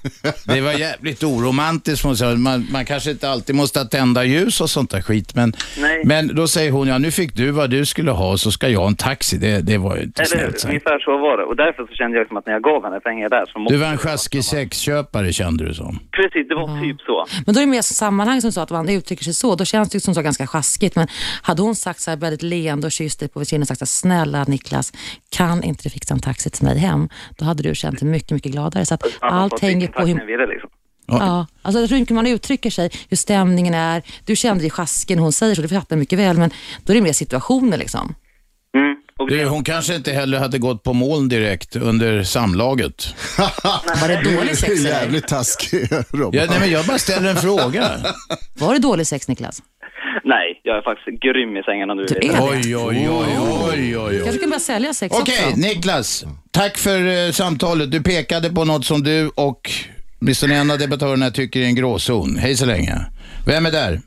det 0.45 0.61
var 0.61 0.71
jävligt 0.71 1.23
oromantiskt. 1.23 2.05
måste 2.05 2.25
jag 2.25 2.31
säga. 2.31 2.39
Man, 2.39 2.67
man 2.71 2.85
kanske 2.85 3.11
inte 3.11 3.29
alltid 3.29 3.55
måste 3.55 3.85
tända 3.85 4.23
ljus 4.23 4.61
och 4.61 4.69
sånt 4.69 4.89
där 4.91 5.01
skit. 5.01 5.35
Men, 5.35 5.53
Nej. 5.77 6.01
men 6.05 6.35
då 6.35 6.47
säger 6.47 6.71
hon, 6.71 6.87
ja 6.87 6.97
nu 6.97 7.11
fick 7.11 7.35
du 7.35 7.51
vad 7.51 7.69
du 7.69 7.85
skulle 7.85 8.11
ha 8.11 8.37
så 8.37 8.51
ska 8.51 8.69
jag 8.69 8.79
ha 8.79 8.87
en 8.87 8.95
taxi. 8.95 9.37
Det, 9.37 9.61
det 9.61 9.77
var 9.77 9.95
ju 9.97 10.03
inte 10.03 10.21
Eller 10.21 10.27
snällt 10.29 10.53
hur? 10.53 10.59
sagt. 10.59 10.65
Ungefär 10.69 10.99
så 10.99 11.17
var 11.17 11.37
det. 11.37 11.43
Och 11.43 11.55
därför 11.55 11.85
så 11.87 11.93
kände 11.93 12.17
jag 12.17 12.23
liksom 12.23 12.37
att 12.37 12.45
när 12.45 12.53
jag 12.53 12.63
gav 12.63 12.83
henne 12.83 12.99
pengar 12.99 13.29
där 13.29 13.45
så 13.53 13.59
måste 13.59 13.73
Du 13.73 13.79
var 13.79 13.87
en 13.87 13.97
sjaskig 13.97 14.43
sexköpare 14.43 15.33
kände 15.33 15.65
du 15.65 15.73
som. 15.73 15.99
Precis, 16.11 16.47
det 16.49 16.55
var 16.55 16.81
typ 16.81 17.01
så. 17.01 17.25
Men 17.45 17.55
då 17.55 17.59
är 17.61 17.65
det 17.65 17.71
mer 17.71 17.81
sammanhang 17.81 18.41
som 18.41 18.51
så 18.51 18.61
att 18.61 18.69
man 18.69 18.89
uttrycker 18.89 19.23
sig 19.23 19.33
så. 19.33 19.55
Då 19.55 19.65
känns 19.65 19.89
det 19.89 19.95
ju 19.95 19.99
som 19.99 20.13
så 20.15 20.21
ganska 20.21 20.47
sjaskigt. 20.47 20.95
Men 20.95 21.07
hade 21.41 21.61
hon 21.61 21.75
sagt 21.75 21.99
så 21.99 22.09
här 22.11 22.17
väldigt 22.17 22.43
leende 22.43 22.87
och 22.87 22.91
kysst 22.91 23.19
dig 23.19 23.29
på 23.29 23.45
kinden 23.45 23.61
och 23.61 23.67
sagt 23.67 23.79
så 23.79 23.83
här, 23.85 23.87
snälla 23.87 24.43
Niklas, 24.47 24.93
kan 25.29 25.63
inte 25.63 25.83
du 25.83 25.89
fixa 25.89 26.13
en 26.13 26.19
taxi 26.19 26.49
till 26.49 26.60
mig 26.61 26.77
hem? 26.77 27.09
Då 27.37 27.45
hade 27.45 27.63
du 27.63 27.75
känt 27.75 27.99
dig 27.99 28.09
mycket, 28.09 28.31
mycket 28.31 28.51
gladare. 28.51 28.85
Så 28.85 28.93
att 28.93 29.03
allt 29.19 29.59
hänger 29.59 29.87
på 29.87 30.05
hur... 30.05 30.47
Liksom. 30.47 30.69
Ja, 31.07 31.47
alltså 31.61 31.79
jag 31.79 31.89
tror 31.89 31.99
inte 31.99 32.13
man 32.13 32.27
uttrycker 32.27 32.69
sig, 32.69 32.89
hur 33.09 33.17
stämningen 33.17 33.73
är. 33.73 34.03
Du 34.25 34.35
kände 34.35 34.63
dig 34.63 34.69
sjasken, 34.69 35.19
hon 35.19 35.31
säger 35.31 35.55
så, 35.55 35.61
det 35.61 35.67
fattar 35.67 35.95
jag 35.95 35.99
mycket 35.99 36.19
väl. 36.19 36.37
Men 36.37 36.49
då 36.83 36.93
är 36.93 36.95
det 36.95 37.01
mer 37.01 37.13
situationer 37.13 37.77
liksom. 37.77 38.15
Du, 39.29 39.45
hon 39.45 39.63
kanske 39.63 39.95
inte 39.95 40.11
heller 40.11 40.39
hade 40.39 40.59
gått 40.59 40.83
på 40.83 40.93
moln 40.93 41.29
direkt 41.29 41.75
under 41.75 42.23
samlaget. 42.23 43.15
Var 44.01 44.07
det 44.07 44.35
dålig 44.35 44.57
sex 44.57 44.71
eller? 44.79 44.89
Jävligt 44.89 45.27
taskig 45.27 45.87
Robban. 46.11 46.39
Ja, 46.39 46.45
nej, 46.49 46.59
men 46.59 46.71
jag 46.71 46.85
bara 46.85 46.99
ställer 46.99 47.29
en 47.29 47.35
fråga. 47.35 47.89
Var 48.59 48.73
det 48.73 48.79
dålig 48.79 49.07
sex 49.07 49.27
Niklas? 49.27 49.61
Nej, 50.23 50.61
jag 50.63 50.77
är 50.77 50.81
faktiskt 50.81 51.21
grym 51.21 51.57
i 51.57 51.63
sängen 51.63 51.89
om 51.89 51.97
du 51.97 52.03
är 52.03 52.07
det? 52.07 52.39
Oj, 52.41 52.77
oj, 52.77 53.09
oj, 53.09 53.37
oj, 53.71 53.97
oj, 53.97 54.21
Kanske 54.23 54.41
kan 54.41 54.49
börja 54.49 54.59
sälja 54.59 54.93
sex 54.93 55.15
Okej, 55.19 55.45
också. 55.47 55.59
Niklas. 55.59 56.25
Tack 56.51 56.77
för 56.77 57.25
eh, 57.27 57.31
samtalet. 57.31 57.91
Du 57.91 58.03
pekade 58.03 58.49
på 58.49 58.65
något 58.65 58.85
som 58.85 59.03
du 59.03 59.29
och 59.35 59.71
åtminstone 60.21 60.55
en 60.55 60.71
av 60.71 60.77
debattörerna 60.77 61.29
tycker 61.31 61.59
är 61.59 61.65
en 61.65 61.75
gråzon. 61.75 62.37
Hej 62.37 62.55
så 62.55 62.65
länge. 62.65 62.93
Vem 63.47 63.65
är 63.65 63.71
där? 63.71 63.99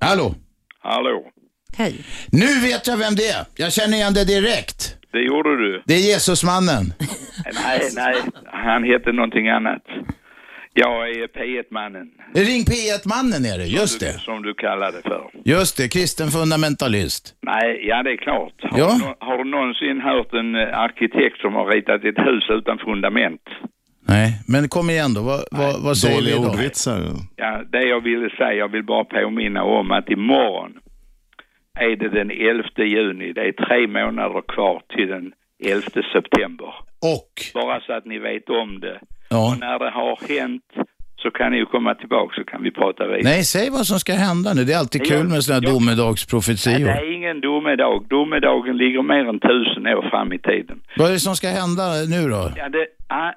Hallå? 0.00 0.34
Hallå, 0.80 1.22
Hej. 1.76 1.94
Nu 2.32 2.60
vet 2.60 2.86
jag 2.86 2.96
vem 2.96 3.14
det 3.14 3.28
är. 3.28 3.44
Jag 3.56 3.72
känner 3.72 3.96
igen 3.96 4.14
det 4.14 4.24
direkt. 4.24 4.96
det 5.12 5.22
gjorde 5.22 5.56
du. 5.56 5.82
Det 5.86 5.94
är 5.94 6.12
Jesusmannen. 6.12 6.92
Nej, 7.64 7.90
nej, 7.96 8.14
han 8.46 8.84
heter 8.84 9.12
någonting 9.12 9.48
annat. 9.48 9.82
Jag 10.84 11.10
är 11.10 11.26
P1-mannen. 11.26 12.08
Ring 12.34 12.62
P1-mannen 12.72 13.42
är 13.52 13.58
det, 13.58 13.66
just 13.80 14.00
det. 14.00 14.12
Som 14.28 14.42
du 14.42 14.54
kallar 14.54 14.92
det 14.92 15.02
för. 15.02 15.22
Just 15.44 15.76
det, 15.76 15.88
kristen 15.88 16.28
fundamentalist. 16.28 17.34
Nej, 17.42 17.86
ja 17.88 18.02
det 18.02 18.10
är 18.10 18.16
klart. 18.16 18.52
Har, 18.62 18.78
Ja. 18.78 18.90
du, 19.00 19.26
har 19.26 19.38
du 19.44 19.50
någonsin 19.50 20.00
hört 20.00 20.32
en 20.34 20.54
eh, 20.54 20.78
arkitekt 20.78 21.38
som 21.40 21.54
har 21.54 21.66
ritat 21.66 22.04
ett 22.04 22.18
hus 22.26 22.44
utan 22.50 22.78
fundament? 22.78 23.42
Nej, 24.08 24.28
men 24.48 24.68
kom 24.68 24.90
igen 24.90 25.14
då. 25.14 25.22
Vad, 25.22 25.40
vad, 25.50 25.82
vad 25.86 25.96
säger 25.96 26.22
vi 26.22 26.32
då? 26.32 26.48
ordvitsar. 26.50 26.98
Ja, 27.36 27.62
det 27.72 27.82
jag 27.82 28.00
ville 28.00 28.30
säga, 28.30 28.52
jag 28.52 28.68
vill 28.72 28.84
bara 28.84 29.04
påminna 29.04 29.62
om 29.62 29.90
att 29.90 30.10
imorgon 30.10 30.72
är 31.80 31.96
det 31.96 32.08
den 32.08 32.30
11 32.30 32.68
juni. 32.84 33.32
Det 33.32 33.40
är 33.48 33.52
tre 33.52 33.86
månader 33.86 34.42
kvar 34.54 34.82
till 34.96 35.08
den 35.08 35.32
11 35.64 35.80
september. 36.12 36.74
Och? 37.14 37.32
Bara 37.54 37.80
så 37.80 37.92
att 37.92 38.04
ni 38.06 38.18
vet 38.18 38.48
om 38.50 38.80
det. 38.80 39.00
Ja. 39.30 39.52
Och 39.52 39.58
när 39.60 39.78
det 39.78 39.90
har 39.90 40.38
hänt 40.38 40.62
så 41.22 41.30
kan 41.30 41.50
ni 41.52 41.56
ju 41.58 41.66
komma 41.66 41.94
tillbaka 41.94 42.34
så 42.36 42.44
kan 42.44 42.62
vi 42.62 42.70
prata 42.70 43.06
vidare. 43.06 43.22
Nej, 43.22 43.44
säg 43.44 43.70
vad 43.70 43.86
som 43.86 43.98
ska 44.00 44.12
hända 44.12 44.54
nu. 44.54 44.64
Det 44.64 44.72
är 44.72 44.78
alltid 44.78 45.06
kul 45.06 45.26
med 45.28 45.44
sådana 45.44 45.54
här 45.56 45.60
Nej, 45.60 45.72
det 45.72 45.78
domedagsprofetior. 45.78 46.88
är 46.88 47.12
ingen 47.16 47.40
domedag. 47.40 48.06
Domedagen 48.08 48.76
ligger 48.76 49.02
mer 49.02 49.24
än 49.28 49.40
tusen 49.40 49.86
år 49.86 50.10
fram 50.10 50.32
i 50.32 50.38
tiden. 50.38 50.80
Vad 50.96 51.08
är 51.08 51.12
det 51.12 51.18
som 51.20 51.36
ska 51.36 51.48
hända 51.48 51.82
nu 52.14 52.28
då? 52.28 52.52
Ja, 52.56 52.68
det, 52.68 52.86
a, 53.08 53.32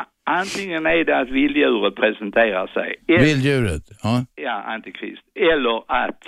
a, 0.00 0.04
antingen 0.24 0.86
är 0.86 1.04
det 1.04 1.18
att 1.18 1.28
vilddjuret 1.30 1.94
presenterar 1.94 2.66
sig. 2.66 2.96
Eller, 3.08 3.18
Vilddjuret? 3.24 3.82
Ja. 4.02 4.24
Ja, 4.36 4.62
antikrist. 4.74 5.22
Eller 5.34 5.76
att 6.04 6.22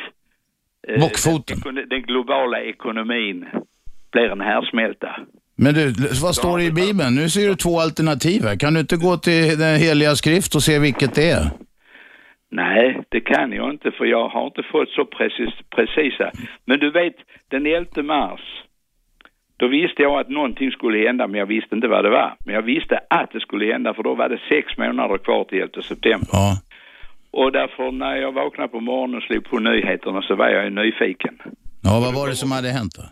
eh, 0.88 1.00
Bockfoten. 1.00 1.60
Den, 1.64 1.88
den 1.88 2.02
globala 2.02 2.60
ekonomin 2.60 3.46
blir 4.12 4.30
en 4.32 4.40
härdsmälta. 4.40 5.16
Men 5.62 5.74
du, 5.74 5.84
vad 6.22 6.34
står 6.34 6.58
det 6.58 6.64
i 6.64 6.72
Bibeln? 6.72 7.14
Nu 7.14 7.28
ser 7.28 7.48
du 7.48 7.54
två 7.54 7.80
alternativ 7.80 8.42
här. 8.42 8.56
Kan 8.56 8.74
du 8.74 8.80
inte 8.80 8.96
gå 8.96 9.16
till 9.16 9.58
den 9.58 9.76
heliga 9.86 10.14
skrift 10.14 10.54
och 10.54 10.62
se 10.62 10.78
vilket 10.78 11.14
det 11.14 11.30
är? 11.30 11.46
Nej, 12.50 13.02
det 13.08 13.20
kan 13.20 13.52
jag 13.52 13.70
inte 13.70 13.90
för 13.90 14.04
jag 14.04 14.28
har 14.28 14.46
inte 14.46 14.62
fått 14.72 14.88
så 14.88 15.04
precis, 15.04 15.54
precisa. 15.74 16.30
Men 16.64 16.78
du 16.78 16.90
vet, 16.90 17.16
den 17.48 17.66
11 17.66 18.02
mars, 18.02 18.40
då 19.56 19.68
visste 19.68 20.02
jag 20.02 20.20
att 20.20 20.28
någonting 20.28 20.70
skulle 20.70 21.06
hända 21.06 21.26
men 21.26 21.38
jag 21.40 21.46
visste 21.46 21.74
inte 21.74 21.88
vad 21.88 22.04
det 22.04 22.10
var. 22.10 22.36
Men 22.44 22.54
jag 22.54 22.62
visste 22.62 23.00
att 23.10 23.30
det 23.32 23.40
skulle 23.40 23.72
hända 23.72 23.94
för 23.94 24.02
då 24.02 24.14
var 24.14 24.28
det 24.28 24.40
sex 24.50 24.78
månader 24.78 25.18
kvar 25.18 25.44
till 25.44 25.58
11 25.58 25.82
september. 25.82 26.28
Ja. 26.32 26.56
Och 27.30 27.52
därför 27.52 27.92
när 27.92 28.16
jag 28.16 28.32
vaknade 28.32 28.68
på 28.68 28.80
morgonen 28.80 29.16
och 29.16 29.22
slog 29.22 29.44
på 29.44 29.58
nyheterna 29.58 30.22
så 30.22 30.34
var 30.34 30.48
jag 30.48 30.72
nyfiken. 30.72 31.34
Ja, 31.82 32.00
vad 32.04 32.14
var 32.14 32.28
det 32.28 32.34
som 32.34 32.52
hade 32.52 32.68
hänt 32.68 32.94
då? 32.96 33.02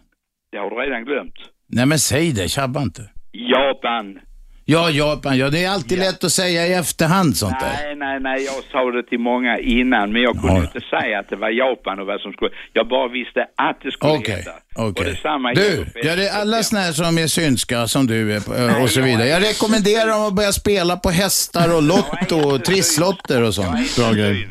Det 0.51 0.59
har 0.59 0.71
du 0.71 0.77
redan 0.77 1.05
glömt. 1.05 1.39
Nej 1.69 1.87
men 1.87 1.99
säg 1.99 2.33
det, 2.33 2.49
tjabba 2.49 2.83
inte. 2.83 3.03
Japan. 3.33 4.19
Ja, 4.65 4.91
Japan, 4.91 5.39
ja 5.39 5.51
det 5.51 5.65
är 5.65 5.71
alltid 5.71 5.99
lätt 5.99 6.25
att 6.25 6.33
säga 6.33 6.67
i 6.67 6.73
efterhand 6.73 7.37
sånt 7.37 7.61
där. 7.61 7.73
Nej, 7.85 7.97
nej, 7.97 8.21
nej, 8.21 8.45
jag 8.45 8.65
sa 8.73 8.91
det 8.91 9.03
till 9.03 9.19
många 9.19 9.59
innan 9.59 10.13
men 10.13 10.23
jag 10.23 10.33
kunde 10.41 10.57
Ja. 10.57 10.63
inte 10.63 10.81
säga 10.81 11.19
att 11.19 11.29
det 11.29 11.37
var 11.37 11.51
Japan 11.51 12.01
och 12.01 12.07
vad 12.07 12.21
som 12.21 12.33
skulle... 12.33 12.51
Jag 12.73 12.89
bara 12.89 13.09
visste 13.09 13.41
att 13.57 13.79
det 13.83 13.91
skulle 13.93 14.13
Okej, 14.13 14.35
hända. 14.35 14.51
okej. 14.77 15.05
Och 15.05 15.11
detsamma 15.11 15.53
Du, 15.55 15.61
gäller 15.65 15.85
för 15.85 16.05
ja, 16.07 16.17
det 16.17 16.29
är 16.29 16.41
alla 16.41 16.63
såna 16.63 16.81
här 16.83 16.93
som 16.93 17.19
är 17.19 17.27
synska 17.27 17.87
som 17.89 18.07
du 18.07 18.33
är 18.37 18.69
eh, 18.69 18.83
och 18.83 18.91
så 18.91 19.01
vidare. 19.01 19.27
Jag 19.29 19.43
rekommenderar 19.43 20.07
dem 20.11 20.23
att 20.23 20.35
börja 20.35 20.53
spela 20.53 20.97
på 20.97 21.11
hästar 21.11 21.77
och 21.77 21.83
lotto 21.83 22.37
och 22.55 22.65
trisslotter 22.65 23.43
och 23.43 23.55
sånt. 23.55 23.97
Bra 23.97 24.13
grej. 24.13 24.49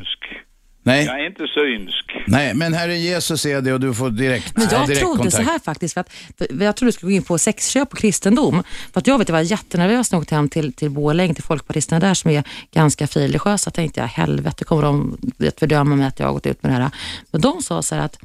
Nej. 0.88 1.06
Jag 1.06 1.22
är 1.22 1.28
inte 1.28 1.48
synsk. 1.48 2.24
Nej, 2.28 2.54
men 2.54 2.74
Herre 2.74 2.98
Jesus 2.98 3.46
är 3.46 3.62
det 3.62 3.74
och 3.74 3.80
du 3.80 3.94
får 3.94 4.10
direkt, 4.10 4.58
Men 4.58 4.68
jag 4.72 4.88
direkt 4.88 5.02
trodde 5.02 5.18
kontakt. 5.18 5.36
så 5.36 5.42
här 5.42 5.60
faktiskt, 5.60 5.94
för 5.94 6.02
att, 6.02 6.10
för 6.38 6.64
jag 6.64 6.76
trodde 6.76 6.88
du 6.88 6.92
skulle 6.92 7.12
gå 7.12 7.16
in 7.16 7.24
på 7.24 7.38
sexköp 7.38 7.92
och 7.92 7.98
kristendom. 7.98 8.64
För 8.94 9.00
att 9.00 9.08
jag 9.08 9.18
vet, 9.18 9.30
jag 9.30 9.34
var 9.34 9.42
jättenervös 9.42 10.12
när 10.12 10.18
jag 10.18 10.22
åkte 10.22 10.36
hem 10.36 10.50
till, 10.50 10.74
till 10.74 10.90
Borlänge, 10.90 11.34
till 11.34 11.44
folkpartisterna 11.44 12.00
där 12.00 12.14
som 12.14 12.32
är 12.32 12.44
ganska 12.72 13.08
frireligiösa. 13.08 13.72
tänkte 13.72 14.00
jag, 14.00 14.08
helvete 14.08 14.64
kommer 14.64 14.82
de 14.82 15.18
vet, 15.38 15.60
fördöma 15.60 15.96
mig 15.96 16.08
att 16.08 16.20
jag 16.20 16.28
har 16.28 16.34
gått 16.34 16.46
ut 16.46 16.64
med 16.64 16.72
det 16.72 16.84
här. 16.84 16.92
Men 17.32 17.42
de 17.42 17.62
sa 17.62 17.82
så 17.82 17.96
här 17.96 18.02
att 18.02 18.20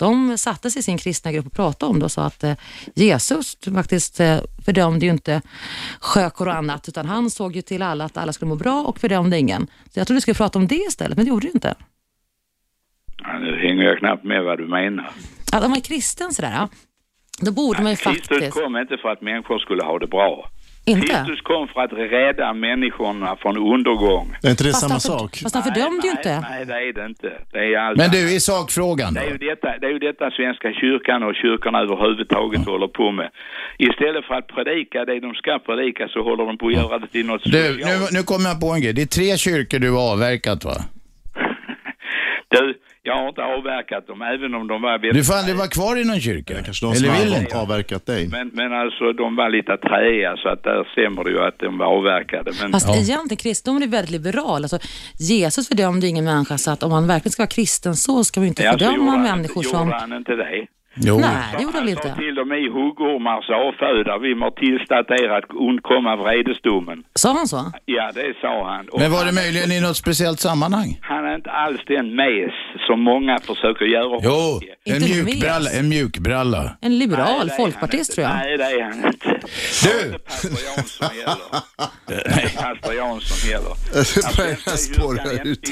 de 0.00 0.38
satte 0.38 0.70
sig 0.70 0.80
i 0.80 0.82
sin 0.82 0.98
kristna 0.98 1.32
grupp 1.32 1.46
och 1.46 1.52
pratade 1.52 1.90
om 1.90 1.98
det 1.98 2.04
och 2.04 2.12
sa 2.12 2.24
att 2.24 2.44
eh, 2.44 2.54
Jesus 2.94 3.56
faktiskt 3.74 4.20
eh, 4.20 4.38
fördömde 4.64 5.06
ju 5.06 5.12
inte 5.12 5.42
skökor 6.00 6.48
och 6.48 6.54
annat, 6.54 6.88
utan 6.88 7.06
han 7.06 7.30
såg 7.30 7.56
ju 7.56 7.62
till 7.62 7.82
alla 7.82 8.04
att 8.04 8.16
alla 8.16 8.32
skulle 8.32 8.48
må 8.48 8.56
bra 8.56 8.82
och 8.82 8.98
fördömde 8.98 9.38
ingen. 9.38 9.66
Så 9.66 10.00
jag 10.00 10.06
trodde 10.06 10.16
du 10.16 10.20
skulle 10.20 10.34
prata 10.34 10.58
om 10.58 10.66
det 10.66 10.74
istället, 10.88 11.16
men 11.16 11.24
det 11.24 11.28
gjorde 11.28 11.46
du 11.46 11.52
inte. 11.52 11.74
Ja, 13.24 13.38
nu 13.38 13.56
hänger 13.68 13.84
jag 13.84 13.98
knappt 13.98 14.24
med 14.24 14.44
vad 14.44 14.58
du 14.58 14.66
menar. 14.66 15.10
Att 15.52 15.64
om 15.64 15.70
man 15.70 15.78
är 15.78 15.82
kristen 15.84 16.32
sådär, 16.32 16.52
ja, 16.52 16.68
då 17.40 17.52
borde 17.52 17.82
man 17.82 17.90
ju 17.92 17.96
Kristus 17.96 18.28
faktiskt... 18.28 18.52
kom 18.52 18.76
inte 18.76 18.96
för 19.02 19.08
att 19.08 19.22
människor 19.22 19.58
skulle 19.58 19.82
ha 19.84 19.98
det 19.98 20.06
bra. 20.06 20.50
Inte? 20.84 21.06
Kristus 21.06 21.40
kom 21.40 21.68
för 21.68 21.80
att 21.80 21.92
rädda 21.92 22.52
människorna 22.52 23.36
från 23.36 23.56
undergång. 23.56 24.36
Är 24.42 24.50
inte 24.50 24.64
det 24.64 24.70
Fast 24.70 24.80
samma 24.82 24.94
för- 24.94 25.00
sak? 25.00 25.36
Fast 25.42 25.54
han 25.54 25.64
fördömde 25.64 26.06
ju 26.06 26.10
inte. 26.10 26.40
Nej, 26.40 26.64
det 26.66 26.72
är 26.74 26.92
det 26.92 27.06
inte. 27.06 27.30
Det 27.52 27.58
är 27.74 27.78
allt 27.78 27.96
Men 27.98 28.10
du, 28.10 28.34
i 28.36 28.40
sakfrågan 28.40 29.14
Det 29.14 29.20
då? 29.20 29.26
är, 29.26 29.30
ju 29.30 29.38
detta, 29.38 29.78
det 29.80 29.86
är 29.86 29.90
ju 29.90 29.98
detta 29.98 30.30
Svenska 30.30 30.72
kyrkan 30.72 31.22
och 31.22 31.34
kyrkorna 31.34 31.78
överhuvudtaget 31.78 32.64
håller 32.66 32.88
på 32.88 33.10
med. 33.12 33.30
Istället 33.78 34.24
för 34.24 34.34
att 34.34 34.46
predika 34.46 35.04
det 35.04 35.20
de 35.20 35.34
ska 35.34 35.58
predika 35.58 36.08
så 36.08 36.22
håller 36.22 36.44
de 36.46 36.58
på 36.58 36.66
att 36.66 36.72
göra 36.74 36.98
det 36.98 37.06
till 37.06 37.26
något 37.26 37.44
Du, 37.44 37.76
nu, 37.84 37.94
nu 38.12 38.22
kommer 38.22 38.48
jag 38.48 38.60
på 38.60 38.68
en 38.72 38.80
grej. 38.82 38.92
Det 38.92 39.02
är 39.02 39.06
tre 39.06 39.36
kyrkor 39.36 39.78
du 39.78 39.90
har 39.90 40.12
avverkat 40.12 40.64
va? 40.64 40.76
Du, 42.50 42.74
jag 43.02 43.14
har 43.16 43.28
inte 43.28 43.42
avverkat 43.42 44.06
dem, 44.06 44.22
även 44.22 44.54
om 44.54 44.66
de 44.66 44.82
var 44.82 44.92
väldigt... 44.92 45.14
Du 45.14 45.24
får 45.24 45.34
aldrig 45.34 45.56
vara 45.56 45.68
kvar 45.68 45.96
i 46.00 46.04
någon 46.04 46.20
kyrka. 46.20 46.54
Kanske 46.64 46.86
de 46.86 46.92
Eller 46.92 47.10
vill 47.24 47.32
har 47.32 47.40
inte? 47.40 47.58
avverkat 47.58 48.06
dig. 48.06 48.28
Men, 48.28 48.50
men 48.60 48.72
alltså, 48.72 49.12
de 49.12 49.36
var 49.36 49.48
lite 49.50 49.76
träiga, 49.76 50.36
så 50.36 50.48
att 50.48 50.62
där 50.62 50.88
stämmer 50.92 51.24
det 51.24 51.30
ju 51.30 51.40
att 51.48 51.58
de 51.58 51.78
var 51.78 51.86
avverkade. 51.86 52.52
Men, 52.62 52.72
Fast 52.72 52.88
egentligen, 52.88 53.36
kristendomen 53.36 53.82
är 53.82 53.86
väldigt 53.86 54.10
liberal. 54.10 54.62
Alltså, 54.64 54.78
Jesus 55.18 55.68
fördömde 55.68 56.06
ingen 56.06 56.24
människa, 56.24 56.58
så 56.58 56.70
att 56.70 56.82
om 56.82 56.90
man 56.90 57.06
verkligen 57.06 57.32
ska 57.32 57.42
vara 57.42 57.50
kristen 57.58 57.94
så 57.96 58.24
ska 58.24 58.40
man 58.40 58.46
inte 58.48 58.62
Ja, 58.62 58.72
fördöma 58.72 59.10
han 59.10 59.22
människor 59.22 59.56
inte, 59.64 59.70
som... 59.76 59.86
Gjorde 59.88 59.98
han 60.00 60.12
inte 60.12 60.32
det? 60.36 60.66
Jo. 61.02 61.18
Nej, 61.18 61.54
det 61.56 61.62
gjorde 61.62 61.78
sa 61.78 61.88
inte. 61.88 62.14
till 62.14 62.34
dem 62.34 62.52
i 62.52 62.68
huggormars 62.68 63.46
avföda, 63.64 64.18
vi 64.18 64.34
er 65.24 65.30
att 65.38 65.50
undkomma 65.68 66.16
vredesdomen. 66.16 66.98
Sa 67.14 67.32
han 67.32 67.48
så? 67.48 67.72
Ja, 67.84 68.10
det 68.14 68.34
sa 68.40 68.70
han. 68.74 68.88
Och 68.88 69.00
Men 69.00 69.12
var 69.12 69.24
det 69.24 69.32
möjligen 69.32 69.72
i 69.72 69.80
något 69.80 69.96
speciellt 69.96 70.40
sammanhang? 70.40 70.98
Han 71.02 71.24
är 71.24 71.34
inte 71.34 71.50
alls 71.50 71.80
den 71.86 72.16
mes 72.16 72.52
som 72.86 73.00
många 73.00 73.38
försöker 73.38 73.84
göra 73.84 74.20
Jo, 74.22 74.60
en 74.84 75.02
mjukbralla. 75.02 75.70
En 75.70 75.88
mjukbralla. 75.88 76.76
En 76.80 76.98
liberal 76.98 77.46
Nej, 77.46 77.56
folkpartist 77.56 78.14
tror 78.14 78.26
jag. 78.26 78.36
Nej, 78.36 78.56
det 78.58 78.64
är 78.64 78.82
han 78.82 79.06
inte. 79.06 79.40
Du! 79.84 80.18
Pastor 80.18 80.50
Jansson 80.66 81.08
heller. 81.08 82.60
Pastor 82.62 82.94
Jansson 82.94 83.50
heller. 83.50 83.74
Det 84.14 84.36
börjar 84.36 84.76
spåra 84.76 85.42
ut. 85.44 85.70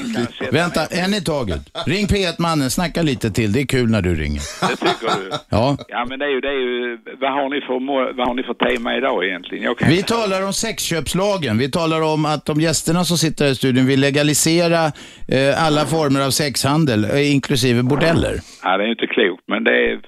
Vänta, 0.51 0.85
en 0.85 1.13
i 1.13 1.21
taget. 1.21 1.61
Ring 1.85 2.07
P1-mannen, 2.07 2.69
snacka 2.69 3.01
lite 3.01 3.31
till. 3.31 3.51
Det 3.51 3.61
är 3.61 3.65
kul 3.65 3.89
när 3.89 4.01
du 4.01 4.15
ringer. 4.15 4.41
Det 4.69 4.75
tycker 4.75 5.07
Ja. 5.49 5.77
Ja, 5.87 6.05
men 6.09 6.19
det 6.19 6.25
är 6.25 6.29
ju, 6.29 6.41
det 6.41 6.47
är 6.47 6.61
ju, 6.61 6.97
vad 7.21 7.31
har 7.33 7.49
ni 7.49 7.61
för, 7.61 8.13
vad 8.17 8.27
har 8.27 8.33
ni 8.33 8.43
för 8.43 8.53
tema 8.53 8.97
idag 8.97 9.25
egentligen? 9.25 9.75
Vi 9.87 10.03
talar 10.03 10.45
om 10.45 10.53
sexköpslagen. 10.53 11.57
Vi 11.57 11.71
talar 11.71 12.01
om 12.01 12.25
att 12.25 12.45
de 12.45 12.61
gästerna 12.61 13.03
som 13.03 13.17
sitter 13.17 13.45
här 13.45 13.51
i 13.51 13.55
studion 13.55 13.85
vill 13.85 13.99
legalisera 13.99 14.85
eh, 15.27 15.65
alla 15.65 15.85
former 15.85 16.21
av 16.25 16.29
sexhandel, 16.29 17.05
eh, 17.05 17.31
inklusive 17.31 17.83
bordeller. 17.83 18.35
Ja, 18.63 18.77
det 18.77 18.83
är 18.83 18.85
ju 18.85 18.91
inte 18.91 19.07
klokt, 19.07 19.43
men 19.47 19.63
det 19.63 19.71
är... 19.71 19.93
eh, 19.93 19.99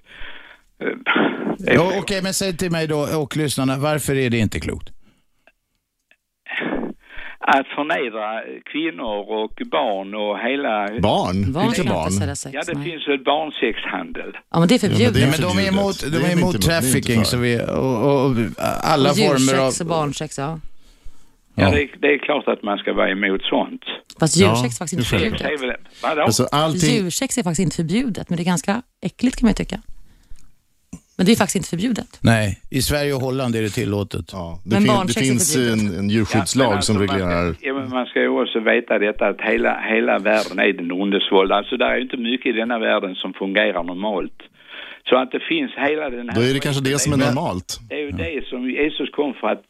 det 1.58 1.72
är 1.72 1.76
Ja, 1.76 1.94
Okej, 2.00 2.22
men 2.24 2.34
säg 2.34 2.58
till 2.58 2.72
mig 2.72 2.88
då 2.88 3.08
och 3.24 3.38
lyssnarna, 3.38 3.78
varför 3.78 4.16
är 4.18 4.30
det 4.30 4.38
inte 4.38 4.60
klokt? 4.60 4.90
Att 7.44 7.68
förnedra 7.68 8.28
kvinnor 8.72 9.16
och 9.40 9.54
barn 9.72 10.10
och 10.16 10.40
hela... 10.40 11.00
Barn? 11.02 11.54
Barn 11.54 11.88
barn? 11.88 12.08
inte 12.08 12.12
sälja 12.20 12.36
sex. 12.36 12.54
Ja, 12.56 12.62
det 12.68 12.74
nej. 12.80 12.90
finns 12.92 13.08
väl 13.08 13.24
barnsexhandel? 13.24 14.32
Ja, 14.52 14.60
men 14.60 14.68
det 14.68 14.76
är 14.76 14.84
Ja, 14.84 14.90
men 14.90 14.98
förbjudet. 14.98 15.14
det 15.14 15.22
är 15.22 15.32
Men 15.32 15.42
de 15.42 15.48
är 15.48 15.50
förbjudet. 15.50 15.74
emot, 15.74 15.98
de 16.14 16.18
är 16.30 16.34
emot 16.38 16.62
trafficking 16.62 17.26
så 17.26 17.38
vi, 17.38 17.62
och, 17.62 18.26
och 18.26 18.36
alla 18.84 19.10
Och 19.10 19.18
former 19.18 19.54
av... 19.54 19.66
Djursex 19.66 19.82
och 19.82 19.88
barnsex, 19.88 20.38
ja. 20.38 20.60
Ja, 21.56 21.64
Ja. 21.64 21.70
det, 21.72 21.82
är, 21.84 21.90
det 22.00 22.08
är 22.14 22.18
klart 22.18 22.48
att 22.48 22.64
man 22.64 22.78
ska 22.78 22.94
vara 22.94 23.10
emot 23.12 23.42
sånt. 23.44 23.82
Fast 24.20 24.38
Ja, 24.38 24.48
djursex 24.48 24.76
är 24.76 24.80
faktiskt 24.80 24.94
inte 25.14 25.26
är 25.26 25.30
förbjudet. 25.30 25.62
väl, 25.70 25.76
vadå? 26.04 26.22
Alltså 26.22 26.48
allting, 26.52 26.96
Djursex 26.96 27.38
är 27.38 27.44
faktiskt 27.44 27.60
inte 27.64 27.76
förbjudet, 27.76 28.30
men 28.30 28.38
det 28.38 28.44
är 28.44 28.46
ganska 28.46 28.82
äckligt 29.02 29.36
kan 29.40 29.46
man 29.46 29.50
ju 29.52 29.56
tycka. 29.56 29.82
Men 31.22 31.26
det 31.26 31.32
är 31.32 31.36
faktiskt 31.36 31.56
inte 31.56 31.70
förbjudet. 31.70 32.20
Nej, 32.22 32.60
i 32.70 32.82
Sverige 32.82 33.14
och 33.14 33.22
Holland 33.22 33.56
är 33.56 33.62
det 33.62 33.70
tillåtet. 33.70 34.26
ja, 34.34 34.60
det, 34.64 34.80
Men 34.80 34.84
fin, 34.84 35.08
det 35.08 35.14
finns 35.14 35.56
en, 35.56 36.00
en 36.00 36.10
djurskyddslag 36.10 36.68
Ja, 36.72 36.76
alltså, 36.76 36.94
som 36.94 37.00
man 37.00 37.08
ska- 37.08 37.18
reglerar... 37.18 37.56
Ja, 37.62 37.74
men 37.74 37.90
man 37.90 38.06
ska 38.06 38.20
ju 38.22 38.28
också 38.42 38.60
veta 38.60 39.00
detta 39.00 39.28
att 39.28 39.42
hela, 39.42 39.80
hela 39.94 40.20
världen 40.20 40.60
är 40.60 40.74
den 40.74 40.92
ondes 40.92 41.32
våld. 41.32 41.52
Alltså 41.52 41.78
det 41.78 41.86
är 41.86 41.96
ju 41.96 42.02
inte 42.02 42.18
mycket 42.18 42.46
i 42.46 42.52
denna 42.52 42.80
världen 42.80 43.16
som 43.16 43.34
fungerar 43.34 43.84
normalt. 43.84 44.40
Så 45.10 45.16
att 45.22 45.32
det 45.32 45.40
finns 45.50 45.72
hela 45.90 46.10
den 46.10 46.30
här... 46.30 46.36
Då 46.36 46.42
är 46.42 46.54
det 46.54 46.60
kanske 46.60 46.84
det 46.84 47.00
som 47.00 47.14
är 47.14 47.18
normalt. 47.18 47.80
Det 47.90 47.96
är 47.96 48.00
ju 48.00 48.12
det 48.12 48.46
som 48.50 48.70
Jesus 48.70 49.10
kom 49.16 49.34
för 49.34 49.48
att... 49.48 49.64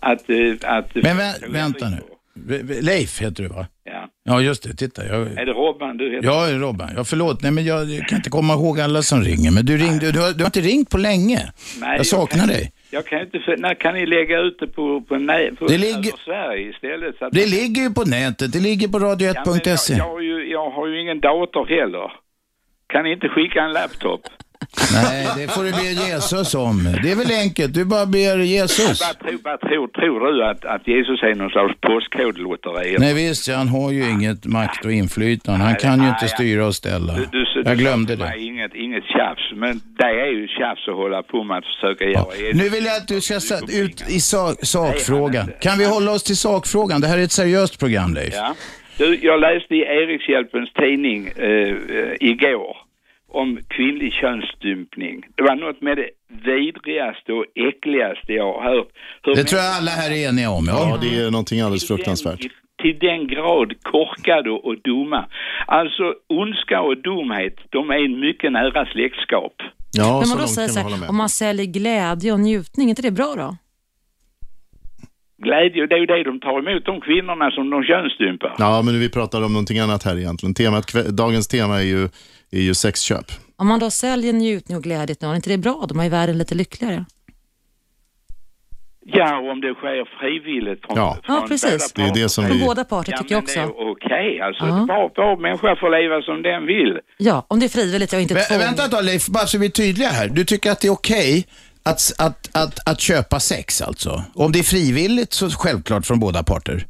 att, 0.00 0.30
eh, 0.30 0.76
att 0.76 0.94
Men 0.94 1.16
vä- 1.16 1.52
vänta 1.52 1.88
nu. 1.88 1.96
Leif 2.82 3.20
heter 3.20 3.42
du 3.42 3.48
va? 3.48 3.66
Ja. 3.84 4.08
Ja, 4.24 4.40
just 4.40 4.62
det. 4.62 4.74
Titta. 4.76 5.06
Jag, 5.06 5.20
Är 5.20 5.46
det 5.46 5.52
Robban 5.52 5.96
du 5.96 6.10
heter? 6.14 6.26
Ja, 6.28 6.48
Robban. 6.58 6.90
Ja, 6.96 7.04
förlåt. 7.04 7.42
Nej, 7.42 7.50
men 7.52 7.64
jag, 7.64 7.90
jag 7.90 8.08
kan 8.08 8.16
inte 8.18 8.30
komma 8.30 8.52
ihåg 8.54 8.80
alla 8.80 9.02
som 9.02 9.22
ringer. 9.22 9.50
Men 9.50 9.66
du 9.66 9.76
ringde. 9.76 10.12
Du 10.12 10.20
har, 10.20 10.32
du 10.32 10.38
har 10.44 10.46
inte 10.46 10.60
ringt 10.60 10.90
på 10.90 10.98
länge. 10.98 11.52
Nej, 11.80 11.96
jag 11.96 12.06
saknar 12.06 12.38
kan, 12.38 12.48
dig. 12.48 12.72
Jag 12.90 13.06
kan 13.06 13.20
inte... 13.20 13.38
När 13.58 13.74
kan 13.74 13.94
ni 13.94 14.06
lägga 14.06 14.38
ut 14.40 14.56
det 14.60 14.66
på, 14.66 15.00
på, 15.00 15.16
nej, 15.16 15.56
på 15.56 15.66
Det 15.66 15.78
ligger- 15.78 16.24
Sverige 16.24 16.70
istället? 16.70 17.14
Det 17.32 17.46
ligger 17.46 17.82
ju 17.82 17.90
på 17.90 18.04
nätet. 18.04 18.52
Det 18.52 18.60
ligger 18.60 18.88
på 18.88 18.98
Ja, 19.00 19.16
men 19.18 19.18
jag, 19.26 19.36
radio1.se. 19.36 19.94
jag, 19.94 20.04
har 20.04 20.20
ju, 20.20 20.50
jag 20.50 20.70
har 20.70 20.86
ju 20.86 21.00
ingen 21.00 21.20
dator 21.20 21.66
heller. 21.66 22.12
Kan 22.86 23.04
ni 23.04 23.12
inte 23.12 23.28
skicka 23.28 23.62
en 23.62 23.72
laptop? 23.72 24.20
Nej, 24.92 25.26
det 25.36 25.48
får 25.52 25.64
du 25.64 25.70
be 25.70 26.08
Jesus 26.08 26.54
om. 26.54 26.96
Det 27.02 27.10
är 27.10 27.16
väl 27.16 27.32
enkelt. 27.44 27.74
Du 27.74 27.84
bara 27.84 28.06
ber 28.06 28.38
Jesus. 28.38 29.00
Vad 29.00 29.18
tror, 29.18 29.38
vad 29.44 29.60
tror, 29.60 29.88
tror 29.88 30.32
du 30.32 30.44
att, 30.44 30.64
att 30.64 30.88
Jesus 30.88 31.22
är 31.22 31.34
någon 31.34 31.50
slags 31.50 31.80
postkodlotteri? 31.80 32.96
Nej 32.98 33.14
visst, 33.14 33.48
han 33.48 33.68
har 33.68 33.90
ju 33.92 34.10
inget 34.10 34.46
makt 34.46 34.84
och 34.84 34.92
inflytande. 34.92 35.64
Han 35.64 35.76
kan 35.76 36.02
ju 36.02 36.08
inte 36.08 36.28
styra 36.28 36.66
och 36.66 36.74
ställa. 36.74 37.12
Du, 37.14 37.26
du, 37.32 37.44
du 37.44 37.62
Jag 37.70 37.78
glömde 37.78 38.16
det. 38.16 38.38
Inget, 38.38 38.74
inget 38.74 39.04
tjafs, 39.04 39.52
men 39.54 39.80
det 39.98 40.04
är 40.04 40.32
ju 40.32 40.48
tjafs 40.48 40.88
att 40.88 40.94
hålla 40.94 41.22
på 41.22 41.44
med 41.44 41.58
att 41.58 41.64
försöka 41.64 42.04
göra 42.04 42.36
Jesus. 42.36 42.62
Nu 42.62 42.68
vill 42.68 42.84
jag 42.84 42.96
att 42.96 43.08
du 43.08 43.20
ska 43.20 43.34
ut 43.82 44.04
i 44.08 44.20
sak, 44.20 44.54
sakfrågan. 44.62 45.52
Kan 45.60 45.78
vi 45.78 45.84
hålla 45.84 46.10
oss 46.12 46.22
till 46.22 46.36
sakfrågan? 46.36 47.00
Det 47.00 47.06
här 47.06 47.18
är 47.18 47.22
ett 47.22 47.32
seriöst 47.32 47.78
program, 47.78 48.14
Leif. 48.14 48.34
Ja. 48.36 48.54
Du, 48.98 49.18
jag 49.22 49.40
läste 49.40 49.74
i 49.74 49.80
Erikshjälpens 49.80 50.72
tidning 50.72 51.28
eh, 51.36 51.48
eh, 51.48 52.16
igår 52.20 52.76
om 53.40 53.58
kvinnlig 53.68 54.12
könsstympning. 54.12 55.16
Det 55.36 55.42
var 55.42 55.56
något 55.56 55.80
med 55.80 55.96
det 55.96 56.10
vidrigaste 56.50 57.32
och 57.32 57.44
äckligaste 57.68 58.32
jag 58.32 58.52
har 58.52 58.62
hört. 58.74 58.88
Hur 59.22 59.34
Det 59.34 59.44
tror 59.44 59.60
jag 59.62 59.70
alla 59.78 59.90
här 59.90 60.10
är 60.10 60.28
eniga 60.28 60.50
om. 60.50 60.64
Ja, 60.68 60.88
Ja. 60.90 60.98
det 61.02 61.16
är 61.22 61.30
någonting 61.30 61.60
alldeles 61.60 61.88
fruktansvärt. 61.88 62.40
till, 62.40 62.50
till 62.82 62.98
den 63.08 63.26
grad 63.28 63.72
korkade 63.82 64.50
och 64.50 64.76
dumma. 64.84 65.24
Alltså 65.66 66.04
ondska 66.28 66.80
och 66.80 66.96
dumhet, 67.02 67.56
de 67.70 67.90
är 67.90 68.04
en 68.04 68.20
mycket 68.20 68.52
nära 68.52 68.86
släktskap. 68.92 69.54
Ja, 69.92 70.16
Men 70.18 70.24
så 70.26 70.28
man 70.28 70.36
då 70.38 70.42
långt 70.42 70.50
säger 70.54 70.68
kan 70.68 70.74
så 70.74 70.80
här, 70.88 71.00
med. 71.00 71.08
om 71.08 71.16
man 71.16 71.28
säljer 71.28 71.66
glädje 71.66 72.32
och 72.32 72.40
njutning, 72.40 72.86
är 72.86 72.90
inte 72.90 73.02
det 73.02 73.10
bra 73.10 73.34
då? 73.36 73.56
Glädje, 75.44 75.86
det 75.86 75.94
är 75.94 75.98
ju 75.98 76.06
det 76.06 76.22
de 76.24 76.40
tar 76.40 76.58
emot, 76.68 76.84
de 76.84 77.00
kvinnorna 77.00 77.50
som 77.50 77.70
de 77.70 77.84
könsstympar. 77.84 78.54
Ja, 78.58 78.82
men 78.84 79.00
vi 79.00 79.10
pratar 79.10 79.42
om 79.44 79.52
någonting 79.52 79.78
annat 79.78 80.02
här 80.04 80.18
egentligen. 80.18 80.54
Temat, 80.54 80.92
dagens 81.16 81.48
tema 81.48 81.74
är 81.78 81.84
ju, 81.84 82.08
är 82.52 82.60
ju 82.60 82.74
sexköp. 82.74 83.26
Om 83.56 83.66
man 83.68 83.78
då 83.80 83.90
säljer 83.90 84.32
njutning 84.32 84.76
och 84.76 84.82
glädje 84.82 85.14
till 85.14 85.26
någon, 85.26 85.32
är 85.32 85.36
inte 85.36 85.50
det 85.50 85.58
bra? 85.58 85.84
De 85.88 85.98
är 86.00 86.04
ju 86.04 86.10
världen 86.10 86.38
lite 86.38 86.54
lyckligare. 86.54 87.04
Ja, 89.04 89.38
och 89.38 89.50
om 89.50 89.60
det 89.60 89.74
sker 89.74 90.04
frivilligt 90.20 90.86
från, 90.86 90.96
Ja. 90.96 91.18
från 91.24 91.36
Ja, 91.36 91.44
precis. 91.48 91.92
Det 91.92 92.02
är 92.02 92.14
det 92.14 92.28
som 92.28 92.46
Från 92.46 92.58
vi... 92.58 92.64
båda 92.64 92.84
parter 92.84 93.12
Ja, 93.12 93.18
tycker 93.18 93.34
jag 93.34 93.44
men 93.44 93.54
det 93.54 93.64
också. 93.70 93.82
är 93.82 93.90
okej. 93.92 94.40
Alltså, 94.40 94.64
Ja. 94.66 94.86
var, 94.88 95.10
var 95.16 95.36
människa 95.36 95.76
får 95.76 95.90
leva 96.00 96.22
som 96.22 96.42
den 96.42 96.66
vill. 96.66 96.98
Ja, 97.18 97.46
om 97.48 97.60
det 97.60 97.66
är 97.66 97.68
frivilligt 97.68 98.12
och 98.12 98.20
inte 98.20 98.34
tvång. 98.34 98.58
vänta 98.58 98.84
ett 98.84 98.90
tag 98.90 99.04
Leif, 99.04 99.26
bara 99.26 99.46
så 99.46 99.58
vi 99.58 99.66
är 99.66 99.70
tydliga 99.70 100.08
här. 100.08 100.28
Du 100.28 100.44
tycker 100.44 100.70
att 100.70 100.80
det 100.80 100.88
är 100.88 100.92
okej 100.92 101.46
att, 101.82 102.00
att, 102.18 102.50
att, 102.56 102.88
att 102.88 103.00
köpa 103.00 103.40
sex 103.40 103.82
alltså? 103.82 104.22
Om 104.34 104.52
det 104.52 104.58
är 104.58 104.62
frivilligt 104.62 105.32
så 105.32 105.50
självklart 105.50 106.06
från 106.06 106.20
båda 106.20 106.42
parter. 106.42 106.86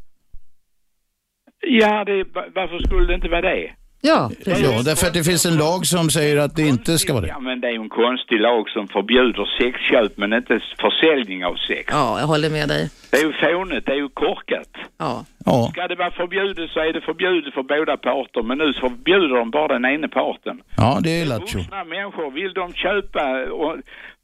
Ja, 1.67 2.05
det, 2.05 2.25
va- 2.25 2.47
varför 2.55 2.79
skulle 2.87 3.07
det 3.07 3.15
inte 3.15 3.29
vara 3.29 3.41
det? 3.41 3.71
Ja, 4.05 4.31
precis. 4.45 4.65
Ja, 4.65 4.83
därför 4.85 5.07
att 5.07 5.15
det 5.15 5.25
finns 5.25 5.47
en 5.47 5.57
lag 5.57 5.87
som 5.87 6.11
säger 6.11 6.37
att 6.45 6.57
det 6.57 6.63
inte 6.63 6.99
ska 6.99 7.13
vara 7.13 7.23
det. 7.23 7.29
Ja, 7.29 7.41
men 7.41 7.61
det 7.61 7.67
är 7.69 7.73
ju 7.73 7.83
en 7.89 7.89
konstig 7.89 8.41
lag 8.41 8.69
som 8.71 8.89
förbjuder 8.89 9.45
sexköp 9.59 10.13
men 10.17 10.33
inte 10.33 10.61
försäljning 10.85 11.45
av 11.45 11.55
sex. 11.69 11.85
Ja, 11.91 12.21
jag 12.21 12.27
håller 12.27 12.51
med 12.51 12.69
dig. 12.69 12.91
Det 13.11 13.17
är 13.17 13.25
ju 13.27 13.33
fånigt, 13.33 13.87
det 13.87 13.93
är 13.93 13.97
ju 13.97 14.09
korkat. 14.09 14.69
Ja. 14.99 15.25
Ja. 15.45 15.69
Ska 15.73 15.89
det 15.89 15.95
vara 15.95 16.11
förbjudet 16.11 16.71
så 16.71 16.81
är 16.81 16.93
det 16.93 17.01
förbjudet 17.01 17.55
för 17.55 17.63
båda 17.63 17.97
parter, 17.97 18.43
men 18.43 18.59
nu 18.59 18.73
förbjuder 18.81 19.37
de 19.41 19.51
bara 19.51 19.69
den 19.69 19.85
ena 19.85 20.09
parten. 20.09 20.57
Ja, 20.77 20.99
det 21.05 21.21
är 21.21 21.27
lattjo. 21.27 21.59
Vuxna 21.59 21.85
människor, 21.85 22.31
vill 22.31 22.53
de 22.61 22.73
köpa, 22.85 23.25
och 23.61 23.73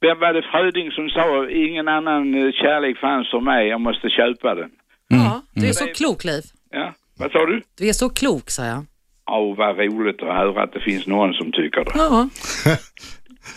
vem 0.01 0.19
var 0.21 0.33
det 0.33 0.43
Fröding 0.53 0.91
som 0.91 1.09
sa, 1.09 1.49
ingen 1.51 1.89
annan 1.89 2.35
eh, 2.35 2.53
kärlek 2.53 2.99
fanns 2.99 3.31
för 3.31 3.41
mig, 3.41 3.69
jag 3.69 3.81
måste 3.81 4.09
köpa 4.09 4.55
den. 4.55 4.71
ja, 5.09 5.43
du 5.55 5.69
är 5.69 5.73
så 5.73 5.87
klok 5.87 6.25
Leif. 6.25 6.45
Ja, 6.71 6.95
vad 7.19 7.31
sa 7.33 7.47
du? 7.47 7.63
Du 7.79 7.89
är 7.89 7.93
så 7.93 8.09
klok, 8.11 8.51
sa 8.51 8.65
jag. 8.65 8.85
Ja, 9.29 9.55
vad 9.59 9.79
roligt 9.79 10.23
att 10.23 10.29
höra 10.37 10.63
att 10.63 10.73
det 10.73 10.81
finns 10.81 11.07
någon 11.07 11.33
som 11.35 11.53
tycker 11.53 11.85
det. 11.85 11.91
Ja. 11.95 12.29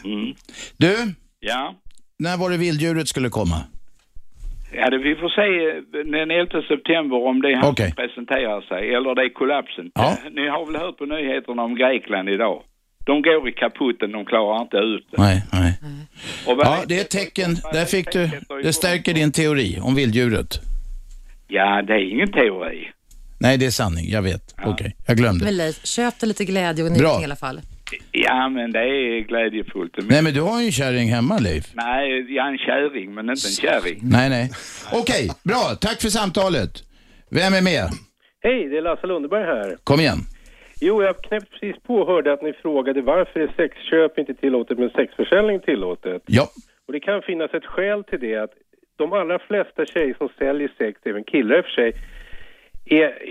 Mm. 0.05 0.33
Du, 0.77 0.95
Ja. 1.39 1.75
när 2.19 2.37
var 2.37 2.49
det 2.49 2.57
vilddjuret 2.57 3.07
skulle 3.07 3.29
komma? 3.29 3.55
Ja, 4.73 4.89
det, 4.89 4.97
vi 4.97 5.15
får 5.15 5.29
se 5.29 5.47
eh, 5.99 6.05
den 6.11 6.31
11 6.31 6.61
september 6.67 7.17
om 7.27 7.41
det 7.41 7.55
han 7.55 7.75
som 7.75 7.91
presenterar 7.95 8.61
sig 8.61 8.93
eller 8.95 9.15
det 9.15 9.21
är 9.21 9.29
kollapsen. 9.33 9.91
Ja. 9.95 10.09
Eh, 10.25 10.31
Ni 10.33 10.47
har 10.47 10.65
väl 10.65 10.75
hört 10.81 10.97
på 10.97 11.05
nyheterna 11.05 11.61
om 11.63 11.75
Grekland 11.75 12.29
idag? 12.29 12.63
De 13.05 13.21
går 13.21 13.49
i 13.49 13.51
kaputten, 13.51 14.11
de 14.11 14.25
klarar 14.25 14.61
inte 14.61 14.77
ut 14.77 15.07
det. 15.11 15.17
Nej, 15.21 15.43
nej. 15.53 15.73
Och 16.47 16.57
vad 16.57 16.65
Ja, 16.67 16.83
det 16.87 16.97
är 16.97 17.01
ett 17.01 17.09
tecken. 17.09 17.55
Där 17.73 17.85
fick 17.85 18.11
du, 18.11 18.29
det 18.63 18.73
stärker 18.73 19.13
din 19.13 19.31
teori 19.31 19.79
om 19.81 19.95
vilddjuret. 19.95 20.59
Ja, 21.47 21.81
det 21.81 21.93
är 21.93 22.11
ingen 22.11 22.31
teori. 22.31 22.91
Nej, 23.41 23.57
det 23.57 23.65
är 23.65 23.69
sanning. 23.71 24.05
Jag 24.09 24.21
vet. 24.21 24.55
Okej, 24.65 24.95
jag 25.07 25.17
glömde. 25.17 25.45
Men 25.45 25.57
Leif, 25.57 25.85
köp 25.85 26.19
dig 26.19 26.27
lite 26.27 26.45
glädje 26.45 26.83
och 26.85 26.91
njutning 26.91 27.21
i 27.21 27.25
alla 27.25 27.35
fall. 27.35 27.61
Ja, 28.11 28.49
men 28.49 28.71
det 28.71 28.79
är 28.79 29.19
glädjefullt. 29.19 29.93
Men, 29.97 30.05
Nej, 30.09 30.21
men 30.23 30.33
du 30.33 30.41
har 30.41 30.59
ju 30.59 30.65
en 30.65 30.71
kärring 30.71 31.09
hemma, 31.09 31.37
Leif. 31.39 31.65
nej, 31.73 32.33
jag 32.35 32.47
är 32.47 32.51
en 32.51 32.57
kärring, 32.57 33.13
men 33.13 33.29
inte 33.29 33.47
en 33.47 33.51
kärring. 33.65 33.99
Nej, 34.01 34.29
nej. 34.29 34.51
Okej, 34.93 35.29
bra. 35.43 35.63
Tack 35.81 36.01
för 36.01 36.07
samtalet. 36.09 36.71
Vem 37.29 37.53
är 37.53 37.61
med? 37.61 37.89
Hej, 38.43 38.69
det 38.69 38.77
är 38.77 38.81
Lasse 38.81 39.07
Lundeberg 39.07 39.43
här. 39.45 39.77
Kom 39.83 39.99
igen. 39.99 40.17
Jo, 40.81 41.03
jag 41.03 41.15
knäppte 41.23 41.51
precis 41.51 41.83
på 41.83 41.95
och 41.95 42.07
hörde 42.07 42.33
att 42.33 42.41
ni 42.41 42.53
frågade 42.53 43.01
varför 43.01 43.39
är 43.39 43.51
sexköp 43.57 44.17
inte 44.19 44.33
tillåtet 44.33 44.79
men 44.79 44.89
sexförsäljning 44.89 45.59
tillåtet. 45.59 46.21
Ja. 46.25 46.45
Och 46.87 46.93
det 46.93 46.99
kan 46.99 47.21
finnas 47.21 47.53
ett 47.53 47.65
skäl 47.65 48.03
till 48.03 48.19
det 48.19 48.35
att 48.35 48.53
de 48.97 49.13
allra 49.13 49.39
flesta 49.39 49.85
tjejer 49.85 50.15
som 50.17 50.29
säljer 50.39 50.71
sex, 50.77 50.99
även 51.05 51.23
killar 51.23 51.57
i 51.57 51.61
och 51.61 51.65
för 51.65 51.71
sig, 51.71 51.91
är, 52.91 53.23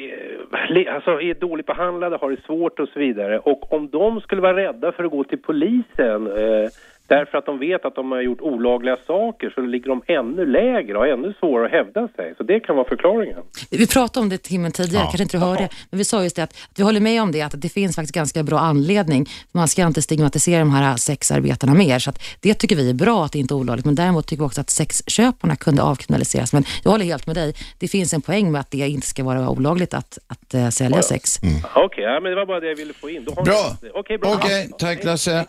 är, 0.76 0.90
alltså 0.90 1.20
är 1.20 1.34
dåligt 1.34 1.66
behandlade, 1.66 2.16
har 2.16 2.30
det 2.30 2.42
svårt 2.46 2.80
och 2.80 2.88
så 2.88 2.98
vidare. 2.98 3.38
Och 3.38 3.72
om 3.72 3.88
de 3.88 4.20
skulle 4.20 4.40
vara 4.42 4.56
rädda 4.56 4.92
för 4.92 5.04
att 5.04 5.10
gå 5.10 5.24
till 5.24 5.42
polisen 5.42 6.26
eh, 6.26 6.70
därför 7.14 7.38
att 7.38 7.46
de 7.46 7.58
vet 7.58 7.84
att 7.84 7.94
de 7.94 8.12
har 8.12 8.20
gjort 8.20 8.40
olagliga 8.40 8.96
saker 9.06 9.50
så 9.54 9.60
ligger 9.60 9.88
de 9.88 10.02
ännu 10.06 10.46
lägre 10.46 10.98
och 10.98 11.08
ännu 11.08 11.34
svårare 11.40 11.66
att 11.66 11.72
hävda 11.72 12.08
sig. 12.16 12.34
Så 12.36 12.42
det 12.42 12.60
kan 12.60 12.76
vara 12.76 12.88
förklaringen. 12.88 13.38
Vi 13.70 13.86
pratade 13.86 14.22
om 14.22 14.28
det 14.28 14.38
timmen 14.42 14.72
tidigare, 14.72 15.02
Ja. 15.04 15.10
kanske 15.10 15.22
inte 15.22 15.36
du 15.36 15.40
hörde, 15.44 15.68
men 15.90 15.98
vi 15.98 16.04
sa 16.04 16.22
just 16.22 16.36
det 16.36 16.42
att, 16.42 16.50
att 16.70 16.78
vi 16.78 16.82
håller 16.82 17.00
med 17.00 17.22
om 17.22 17.32
det, 17.32 17.42
att 17.42 17.54
det 17.62 17.68
finns 17.68 17.96
faktiskt 17.96 18.14
ganska 18.14 18.42
bra 18.42 18.58
anledning. 18.58 19.26
Man 19.52 19.68
ska 19.68 19.86
inte 19.86 20.02
stigmatisera 20.02 20.58
de 20.58 20.70
här 20.70 20.96
sexarbetarna 20.96 21.74
mer, 21.74 21.98
så 21.98 22.10
att 22.10 22.22
det 22.40 22.54
tycker 22.54 22.76
vi 22.76 22.90
är 22.90 22.94
bra 22.94 23.24
att 23.24 23.32
det 23.32 23.38
inte 23.38 23.54
är 23.54 23.56
olagligt, 23.56 23.86
men 23.86 23.94
däremot 23.94 24.26
tycker 24.26 24.42
vi 24.42 24.46
också 24.46 24.60
att 24.60 24.70
sexköparna 24.70 25.56
kunde 25.56 25.82
avkriminaliseras. 25.82 26.52
Men 26.52 26.64
jag 26.84 26.90
håller 26.90 27.04
helt 27.04 27.26
med 27.26 27.36
dig, 27.36 27.54
det 27.78 27.88
finns 27.88 28.12
en 28.12 28.20
poäng 28.22 28.52
med 28.52 28.60
att 28.60 28.70
det 28.70 28.78
inte 28.78 29.06
ska 29.06 29.24
vara 29.24 29.48
olagligt 29.50 29.94
att, 29.94 30.18
att 30.26 30.54
eh, 30.54 30.68
sälja 30.68 31.02
sex. 31.02 31.38
Okej, 31.74 32.04
ja, 32.04 32.20
men 32.20 32.30
det 32.30 32.36
var 32.36 32.46
bara 32.46 32.60
det 32.60 32.66
jag 32.68 32.76
ville 32.76 32.92
få 32.92 33.10
in. 33.10 33.24
Då 33.24 33.32
har 33.36 33.44
Bra. 33.44 33.76
Okej, 33.94 34.18
bra. 34.18 34.32
Okej, 34.34 34.70
tack 34.78 35.04
Lasse. 35.04 35.44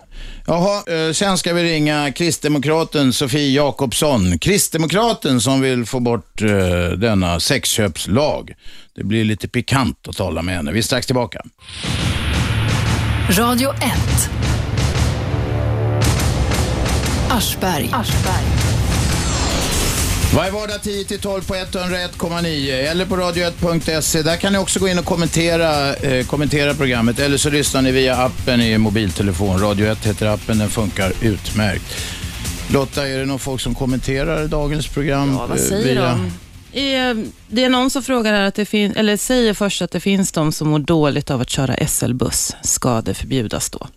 Jaha, 0.47 0.83
eh, 1.07 1.11
sen 1.13 1.37
ska 1.37 1.50
vi 1.53 1.63
ringa 1.63 2.11
Kristdemokraten 2.11 3.13
Sofie 3.13 3.51
Jakobsson. 3.51 4.39
Kristdemokraten 4.39 5.41
som 5.41 5.61
vill 5.61 5.85
få 5.85 5.99
bort 5.99 6.41
eh, 6.41 6.49
denna 6.97 7.39
sexköpslag. 7.39 8.53
Det 8.95 9.03
blir 9.03 9.23
lite 9.23 9.47
pikant 9.47 10.07
att 10.07 10.17
tala 10.17 10.41
med 10.41 10.55
henne. 10.55 10.71
Vi 10.71 10.79
är 10.79 10.83
strax 10.83 11.05
tillbaka. 11.05 11.41
Radio 13.29 13.73
1. 13.73 13.81
Aschberg. 17.29 17.89
Varje 20.35 20.51
vardag 20.51 20.79
10-12 20.83 21.47
på 21.47 21.55
101,9 21.55 22.71
eller 22.71 23.05
på 23.05 23.15
radio1.se. 23.15 24.21
Där 24.21 24.35
kan 24.35 24.53
ni 24.53 24.59
också 24.59 24.79
gå 24.79 24.87
in 24.87 24.99
och 24.99 25.05
kommentera, 25.05 25.95
eh, 25.95 26.25
kommentera 26.25 26.73
programmet 26.73 27.19
eller 27.19 27.37
så 27.37 27.49
lyssnar 27.49 27.81
ni 27.81 27.91
via 27.91 28.17
appen 28.17 28.61
i 28.61 28.77
mobiltelefon. 28.77 29.59
Radio 29.59 29.87
1 29.91 30.05
heter 30.05 30.25
appen, 30.25 30.57
den 30.57 30.69
funkar 30.69 31.13
utmärkt. 31.21 31.83
Lotta, 32.67 33.07
är 33.07 33.17
det 33.17 33.25
någon 33.25 33.39
folk 33.39 33.61
som 33.61 33.75
kommenterar 33.75 34.47
dagens 34.47 34.87
program? 34.87 35.33
Ja, 35.33 35.47
vad 35.47 35.57
eh, 35.57 35.63
säger 35.63 35.93
via... 35.93 36.01
de? 36.01 36.31
Eh, 36.73 37.15
Det 37.47 37.63
är 37.63 37.69
någon 37.69 37.89
som 37.89 38.03
frågar 38.03 38.33
här 38.33 38.41
att 38.41 38.55
det 38.55 38.65
finns, 38.65 38.95
eller 38.95 39.17
säger 39.17 39.53
först 39.53 39.81
att 39.81 39.91
det 39.91 39.99
finns 39.99 40.31
de 40.31 40.51
som 40.51 40.69
mår 40.69 40.79
dåligt 40.79 41.31
av 41.31 41.41
att 41.41 41.49
köra 41.49 41.75
SL-buss. 41.87 42.55
Ska 42.63 43.01
det 43.01 43.13
förbjudas 43.13 43.69
då? 43.69 43.87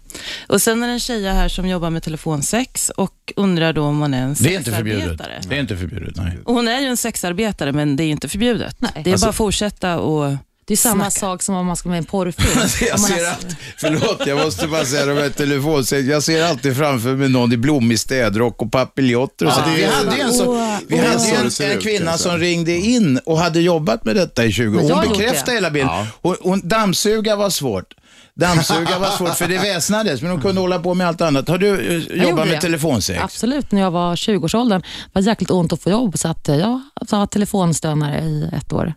Och 0.49 0.62
sen 0.62 0.83
är 0.83 0.87
det 0.87 0.93
en 0.93 1.01
tjej 1.01 1.25
här 1.29 1.49
som 1.49 1.68
jobbar 1.68 1.91
med 1.91 2.03
telefonsex 2.03 2.91
och 2.91 3.33
undrar 3.37 3.72
då 3.72 3.83
om 3.83 4.01
hon 4.01 4.14
är 4.14 4.22
en 4.22 4.35
Det 4.41 4.55
är 4.55 4.59
inte 4.59 4.72
förbjudet. 4.72 5.03
sexarbetare. 5.03 5.41
Det 5.49 5.57
är 5.57 5.61
inte 5.61 5.77
förbjudet, 5.77 6.16
nej. 6.16 6.39
Och 6.45 6.55
hon 6.55 6.68
är 6.68 6.81
ju 6.81 6.87
en 6.87 6.97
sexarbetare, 6.97 7.72
men 7.72 7.97
det 7.97 8.05
är 8.05 8.09
inte 8.09 8.29
förbjudet. 8.29 8.77
Det 8.81 8.87
är 9.11 9.12
Alltså- 9.12 9.27
bara 9.27 9.31
att 9.31 9.37
fortsätta 9.37 9.99
och 9.99 10.37
Det 10.66 10.74
är 10.74 10.76
samma 10.76 11.10
snacka. 11.10 11.26
sak 11.26 11.42
som 11.42 11.54
om 11.54 11.66
man 11.66 11.76
ska 11.76 11.88
med 11.88 11.98
en 11.98 12.04
porrfilm. 12.04 12.48
Jag 12.90 13.00
ser 13.00 13.24
har- 13.24 13.30
allt, 13.30 13.46
förlåt, 13.78 14.26
jag 14.26 14.38
måste 14.44 14.66
bara 14.68 14.84
säga 14.84 15.06
de 15.06 15.12
här 15.22 15.30
telefonsex. 15.30 16.08
Jag 16.08 16.22
ser 16.22 16.44
alltid 16.44 16.76
framför 16.76 17.14
mig 17.16 17.28
någon 17.28 17.52
i 17.52 17.56
blommig 17.56 18.00
städrock 18.00 18.62
och 18.62 18.72
papiljotter. 18.72 19.46
Och 19.46 19.52
så. 19.52 19.60
Ja, 19.60 19.66
det 19.70 19.76
vi 19.76 19.84
hade 19.84 20.16
ju 20.16 20.22
en, 20.22 20.32
så, 20.32 20.52
vi 20.88 20.96
hade 20.98 21.18
Så 21.20 21.28
ju 21.28 21.42
det 21.44 21.50
ser 21.50 21.64
en, 21.64 21.70
en 21.70 21.76
ut, 21.78 21.82
kvinna 21.84 22.10
kan 22.10 22.18
som 22.18 22.38
ringde 22.38 22.76
in 22.76 23.18
och 23.26 23.38
hade 23.38 23.60
jobbat 23.60 24.04
med 24.04 24.16
detta 24.16 24.44
i 24.44 24.52
20 24.52 24.78
år. 24.78 24.90
Hon 24.94 25.08
bekräftade 25.10 25.50
det. 25.52 25.54
hela 25.54 25.70
bilden. 25.70 26.06
Hon, 26.22 26.36
hon, 26.40 26.60
dammsuga 26.68 27.36
var 27.36 27.50
svårt. 27.50 27.94
Dammsuga 28.36 28.98
var 28.98 29.10
svårt 29.10 29.34
för 29.34 29.48
det 29.48 29.58
väsnades, 29.58 30.22
men 30.22 30.30
hon 30.30 30.40
kunde 30.40 30.60
hålla 30.60 30.78
på 30.78 30.94
med 30.94 31.08
allt 31.08 31.20
annat. 31.20 31.48
Har 31.48 31.58
du 31.58 31.68
eh, 31.96 32.18
Jag 32.18 32.28
jobbat 32.28 32.46
med 32.48 32.56
det. 32.56 32.60
telefonsex? 32.60 33.20
Absolut, 33.22 33.72
när 33.72 33.80
jag 33.80 33.90
var 33.90 34.16
20-årsåldern. 34.16 34.80
Det 34.80 35.10
var 35.12 35.22
jäkligt 35.22 35.50
ont 35.50 35.72
att 35.72 35.82
få 35.82 35.90
jobb, 35.90 36.18
så 36.18 36.28
att 36.28 36.48
eh, 36.48 36.56
jag 36.56 36.80
var 37.10 37.26
telefonstönare 37.26 38.20
i 38.20 38.48
ett 38.56 38.72
år. 38.72 38.94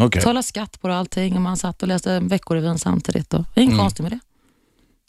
Okej. 0.00 0.20
Betala 0.20 0.42
skatt 0.42 0.80
på 0.80 0.88
det 0.88 0.94
och 0.94 0.98
allting 1.00 1.34
och 1.34 1.40
man 1.42 1.56
satt 1.56 1.82
och 1.82 1.88
läste 1.88 2.20
Veckorevyn 2.20 2.78
samtidigt. 2.78 3.34
Och, 3.34 3.44
det 3.54 3.60
är 3.60 3.64
inget 3.64 3.72
Mm. 3.72 3.84
konstigt 3.84 4.02
med 4.02 4.12
det. 4.12 4.18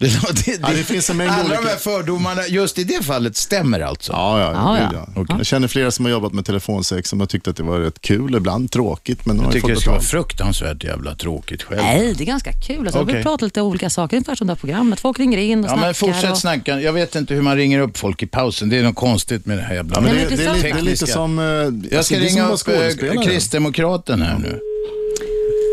Det, 0.01 0.45
det, 0.45 0.59
Ja, 0.61 0.67
det 0.69 0.83
finns 0.83 1.09
en 1.09 1.17
mängd 1.17 1.31
alla 1.31 1.43
olika- 1.45 1.61
de 1.61 1.67
här 1.67 1.75
fördomarna, 1.75 2.47
just 2.47 2.79
i 2.79 2.83
det 2.83 3.05
fallet, 3.05 3.35
stämmer 3.35 3.79
alltså? 3.79 4.11
Ja, 4.13 4.39
ja, 4.39 4.51
Ja, 4.53 4.87
gud, 4.89 4.99
ja. 5.15 5.23
ja. 5.29 5.35
Jag 5.37 5.45
känner 5.45 5.67
flera 5.67 5.91
som 5.91 6.05
har 6.05 6.11
jobbat 6.11 6.33
med 6.33 6.45
telefonsex 6.45 7.09
som 7.09 7.19
har 7.19 7.27
tyckt 7.27 7.47
att 7.47 7.55
det 7.57 7.63
var 7.63 7.79
rätt 7.79 8.01
kul, 8.01 8.35
ibland 8.35 8.71
tråkigt, 8.71 9.25
men 9.25 9.37
de 9.37 9.43
Jag 9.43 9.53
tycker 9.53 9.67
det 9.67 9.73
fått 9.73 9.81
ska 9.81 9.91
vara 9.91 10.01
fruktansvärt 10.01 10.83
jävla 10.83 11.15
tråkigt 11.15 11.63
själv. 11.63 11.81
Nej, 11.81 12.13
det 12.17 12.23
är 12.23 12.25
ganska 12.25 12.51
kul. 12.51 12.85
Alltså, 12.87 12.99
Okej. 13.01 13.15
Vi 13.17 13.23
pratar 13.23 13.45
lite 13.47 13.61
olika 13.61 13.89
saker, 13.89 14.17
ungefär 14.17 14.35
som 14.35 14.47
det 14.47 14.53
här 14.53 14.59
programmet. 14.59 14.99
Folk 14.99 15.19
ringer 15.19 15.37
in 15.37 15.59
och 15.59 15.65
Ja, 15.65 15.69
snackar. 15.69 15.85
men 15.85 15.93
fortsätt 15.93 16.31
och... 16.31 16.37
snacka. 16.37 16.81
Jag 16.81 16.93
vet 16.93 17.15
inte 17.15 17.33
hur 17.33 17.41
man 17.41 17.55
ringer 17.57 17.79
upp 17.79 17.97
folk 17.97 18.23
i 18.23 18.27
pausen. 18.27 18.69
Det 18.69 18.77
är 18.77 18.83
något 18.83 18.95
konstigt 18.95 19.45
med 19.45 19.57
det 19.57 19.61
här 19.63 19.75
jävla 19.75 19.95
Ja, 19.95 20.01
men 20.01 20.15
Nej, 20.15 20.25
det, 20.29 20.29
men 20.29 20.37
det, 20.37 20.45
är, 20.45 20.53
lite- 20.53 20.67
det 20.67 20.79
är 20.79 20.81
lite 20.81 21.07
som... 21.07 21.39
eh, 21.39 21.45
Jag 21.45 21.65
alltså, 21.67 22.03
ska 22.03 22.19
det 22.19 22.25
är 22.25 22.29
som 22.29 22.69
ringa 22.69 23.13
upp 23.13 23.15
eh. 23.17 23.21
Kristdemokraten 23.23 24.21
här 24.21 24.37
nu. 24.39 24.59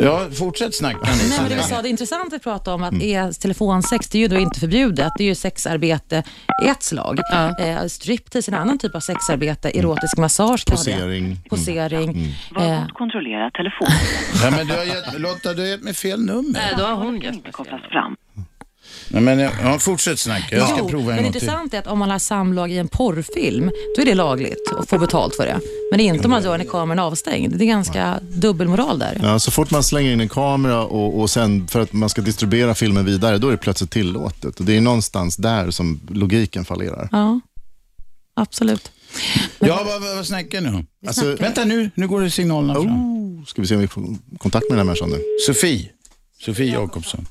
Ja, 0.01 0.27
fortsätt 0.39 0.75
snacka 0.75 0.99
Nej, 1.03 1.39
men 1.41 1.49
det 1.49 1.55
vi 1.57 1.63
sa, 1.63 1.83
det 1.83 1.89
är 1.89 1.91
intressant 1.91 2.35
att 2.35 2.43
prata 2.43 2.75
om 2.75 2.83
att 2.83 2.93
Mm. 2.93 3.03
är 3.29 3.33
telefonsex, 3.33 4.09
det 4.09 4.19
är 4.19 4.21
ju 4.21 4.29
då 4.29 4.37
inte 4.37 4.61
förbjudet. 4.61 5.13
Det 5.19 5.25
är 5.25 5.29
ju 5.29 5.35
sexarbete 5.35 6.23
i 6.65 6.69
ett 6.69 6.83
slag. 6.83 7.19
Eh, 7.61 7.85
striptease 7.87 8.51
är 8.51 8.55
en 8.55 8.61
annan 8.63 8.79
typ 8.79 8.95
av 8.95 9.01
sexarbete. 9.01 9.71
Erotisk 9.79 10.17
massage 10.17 10.65
kan 10.65 10.77
vara 10.77 10.85
det. 10.85 10.93
Posering. 10.93 11.25
Mm. 11.25 11.37
Posering. 11.51 12.35
Eh, 12.61 12.87
Kontrollera 12.89 13.51
telefon. 13.51 13.89
Ja, 14.43 14.51
men 14.51 14.67
du 14.67 14.75
har 14.75 14.85
gett, 14.85 15.21
Lotta, 15.21 15.53
du 15.55 15.63
har 15.63 15.69
gett 15.69 15.83
mig 15.83 15.95
fel 15.95 16.21
nummer. 16.25 16.53
Nej, 16.53 16.75
då 16.79 16.85
har 16.85 16.95
hon 16.95 17.21
gett 17.21 17.43
mig 17.45 17.53
Kopplas 17.53 17.83
fram. 17.83 18.17
Nej, 19.11 19.23
men, 19.23 19.39
ja, 19.39 19.79
fortsätt 19.79 20.19
snacka. 20.19 20.57
Jag 20.57 20.69
ska 20.69 20.79
jo, 20.79 20.89
prova 20.89 21.03
en 21.03 21.07
men 21.07 21.17
gång 21.17 21.27
intressant 21.27 21.75
är 21.75 21.79
att 21.79 21.87
om 21.87 21.99
man 21.99 22.11
har 22.11 22.19
samlag 22.19 22.73
i 22.73 22.79
en 22.79 22.89
porrfilm, 22.89 23.71
då 23.97 24.03
är 24.03 24.07
det 24.07 24.15
lagligt 24.15 24.73
och 24.79 24.89
får 24.89 24.99
betalt 24.99 25.37
för 25.37 25.47
det. 25.47 25.61
Men 25.91 26.01
inte 26.01 26.25
om 26.25 26.31
man 26.31 26.43
gör 26.43 26.59
när 26.59 26.65
kameran 26.65 26.99
är 26.99 27.03
avstängd. 27.03 27.59
Det 27.59 27.65
är 27.65 27.67
ganska 27.67 28.21
dubbelmoral 28.23 28.99
där. 28.99 29.21
Ja, 29.23 29.39
så 29.39 29.51
fort 29.51 29.71
man 29.71 29.85
slänger 29.85 30.13
in 30.13 30.21
en 30.21 30.29
kamera 30.29 30.83
och, 30.85 31.21
och 31.21 31.31
sen 31.31 31.69
för 31.69 31.81
att 31.81 31.93
man 31.93 32.09
ska 32.09 32.23
distribuera 32.23 32.75
filmen 32.75 33.05
vidare, 33.05 33.39
då 33.39 33.49
är 33.49 33.53
det 33.53 33.59
plötsligt 33.59 33.91
tillåtet. 33.91 34.61
Och 34.61 34.67
det 34.67 34.77
är 34.77 34.81
någonstans 34.81 35.37
där 35.37 35.71
som 35.71 36.01
logiken 36.09 36.65
fallerar. 36.65 37.09
Ja, 37.13 37.41
absolut. 38.37 38.91
Ja, 39.59 39.83
vad, 39.87 40.17
vad, 40.17 40.27
snackar 40.27 40.61
ni 40.61 40.69
om? 40.69 40.87
Alltså, 41.07 41.37
Vänta 41.41 41.65
nu, 41.65 41.91
nu 41.95 42.09
går 42.09 42.21
det 42.21 42.31
signalerna 42.31 42.75
fram. 42.75 42.87
oh, 42.87 43.45
ska 43.45 43.63
vi 43.63 43.69
se 43.69 43.75
om 43.75 43.81
vi 43.81 43.89
får 43.89 44.03
kontakt 44.39 44.71
med 44.71 44.71
den 44.71 44.79
här 44.79 44.85
människan 44.85 45.11
nu. 45.11 45.19
Sofie. 45.47 45.91
Sofie 46.45 46.73
Jakobsson. 46.73 47.27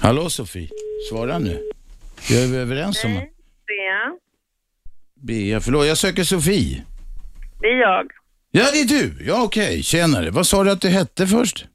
Hallå 0.00 0.30
Sofie, 0.30 0.68
svara 1.08 1.38
nu. 1.38 1.60
Jag 2.30 2.42
är 2.42 2.58
överens 2.58 3.04
om 3.04 3.16
att... 3.16 3.24
Bea, 3.66 4.16
Bea, 5.14 5.60
förlåt, 5.60 5.86
jag 5.86 5.98
söker 5.98 6.24
Sofie. 6.24 6.84
det 7.60 7.66
är 7.66 7.80
jag. 7.80 8.06
Ja, 8.50 8.64
det 8.72 8.80
är 8.80 8.84
du. 8.84 9.24
Ja, 9.26 9.42
okej. 9.42 9.82
Tjenare. 9.82 10.30
Vad 10.30 10.46
sa 10.46 10.64
du 10.64 10.70
att 10.70 10.80
du 10.80 10.88
hette 10.88 11.26
först? 11.26 11.66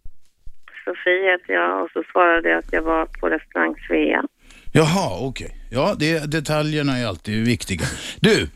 Sofie 0.86 1.32
heter 1.32 1.53
jag 1.53 1.84
och 1.84 1.89
så 1.93 2.03
svarade 2.11 2.49
jag 2.49 2.59
att 2.59 2.74
jag 2.74 2.82
var 2.82 3.05
på 3.05 3.30
restaurang 3.30 3.76
Svea. 3.88 4.24
Jaha, 4.71 5.19
okej. 5.19 5.57
Ja, 5.71 5.95
det, 5.99 6.32
detaljerna 6.32 6.97
är 6.97 7.05
alltid 7.05 7.45
viktiga. 7.45 7.86
Du, 8.19 8.47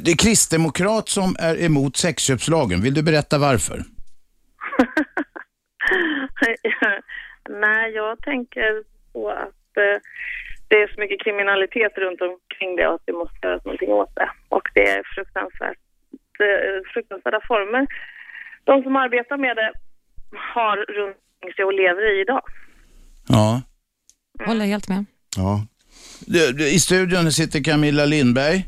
det 0.00 0.10
är 0.10 0.16
kristdemokrat 0.16 1.08
som 1.08 1.36
är 1.38 1.62
emot 1.62 1.96
sexköpslagen. 1.96 2.82
Vill 2.82 2.94
du 2.94 3.02
berätta 3.02 3.38
varför? 3.38 3.82
Nej, 7.48 7.90
jag 7.90 8.22
tänker 8.22 8.82
på 9.12 9.30
att 9.30 9.76
eh, 9.76 10.00
det 10.68 10.76
är 10.82 10.94
så 10.94 11.00
mycket 11.00 11.22
kriminalitet 11.24 11.98
runt 11.98 12.20
omkring 12.20 12.76
det 12.76 12.86
och 12.88 12.94
att 12.94 13.06
det 13.06 13.12
måste 13.12 13.38
göras 13.42 13.64
någonting 13.64 13.92
åt 13.92 14.14
det. 14.14 14.30
Och 14.48 14.68
det 14.74 14.90
är 14.90 15.02
fruktansvärt, 15.14 15.78
eh, 16.40 16.92
fruktansvärda 16.92 17.40
former 17.48 17.86
de 18.64 18.82
som 18.82 18.96
arbetar 18.96 19.36
med 19.36 19.56
det 19.56 19.72
har 20.54 20.76
runt 20.76 21.16
omkring 21.16 21.54
sig 21.54 21.64
och 21.64 21.72
lever 21.72 22.16
i 22.16 22.20
idag. 22.20 22.42
Ja. 23.28 23.62
Håller 24.46 24.64
helt 24.66 24.88
med. 24.88 25.04
Ja. 25.36 25.66
I 26.58 26.80
studion 26.80 27.32
sitter 27.32 27.64
Camilla 27.64 28.04
Lindberg, 28.04 28.64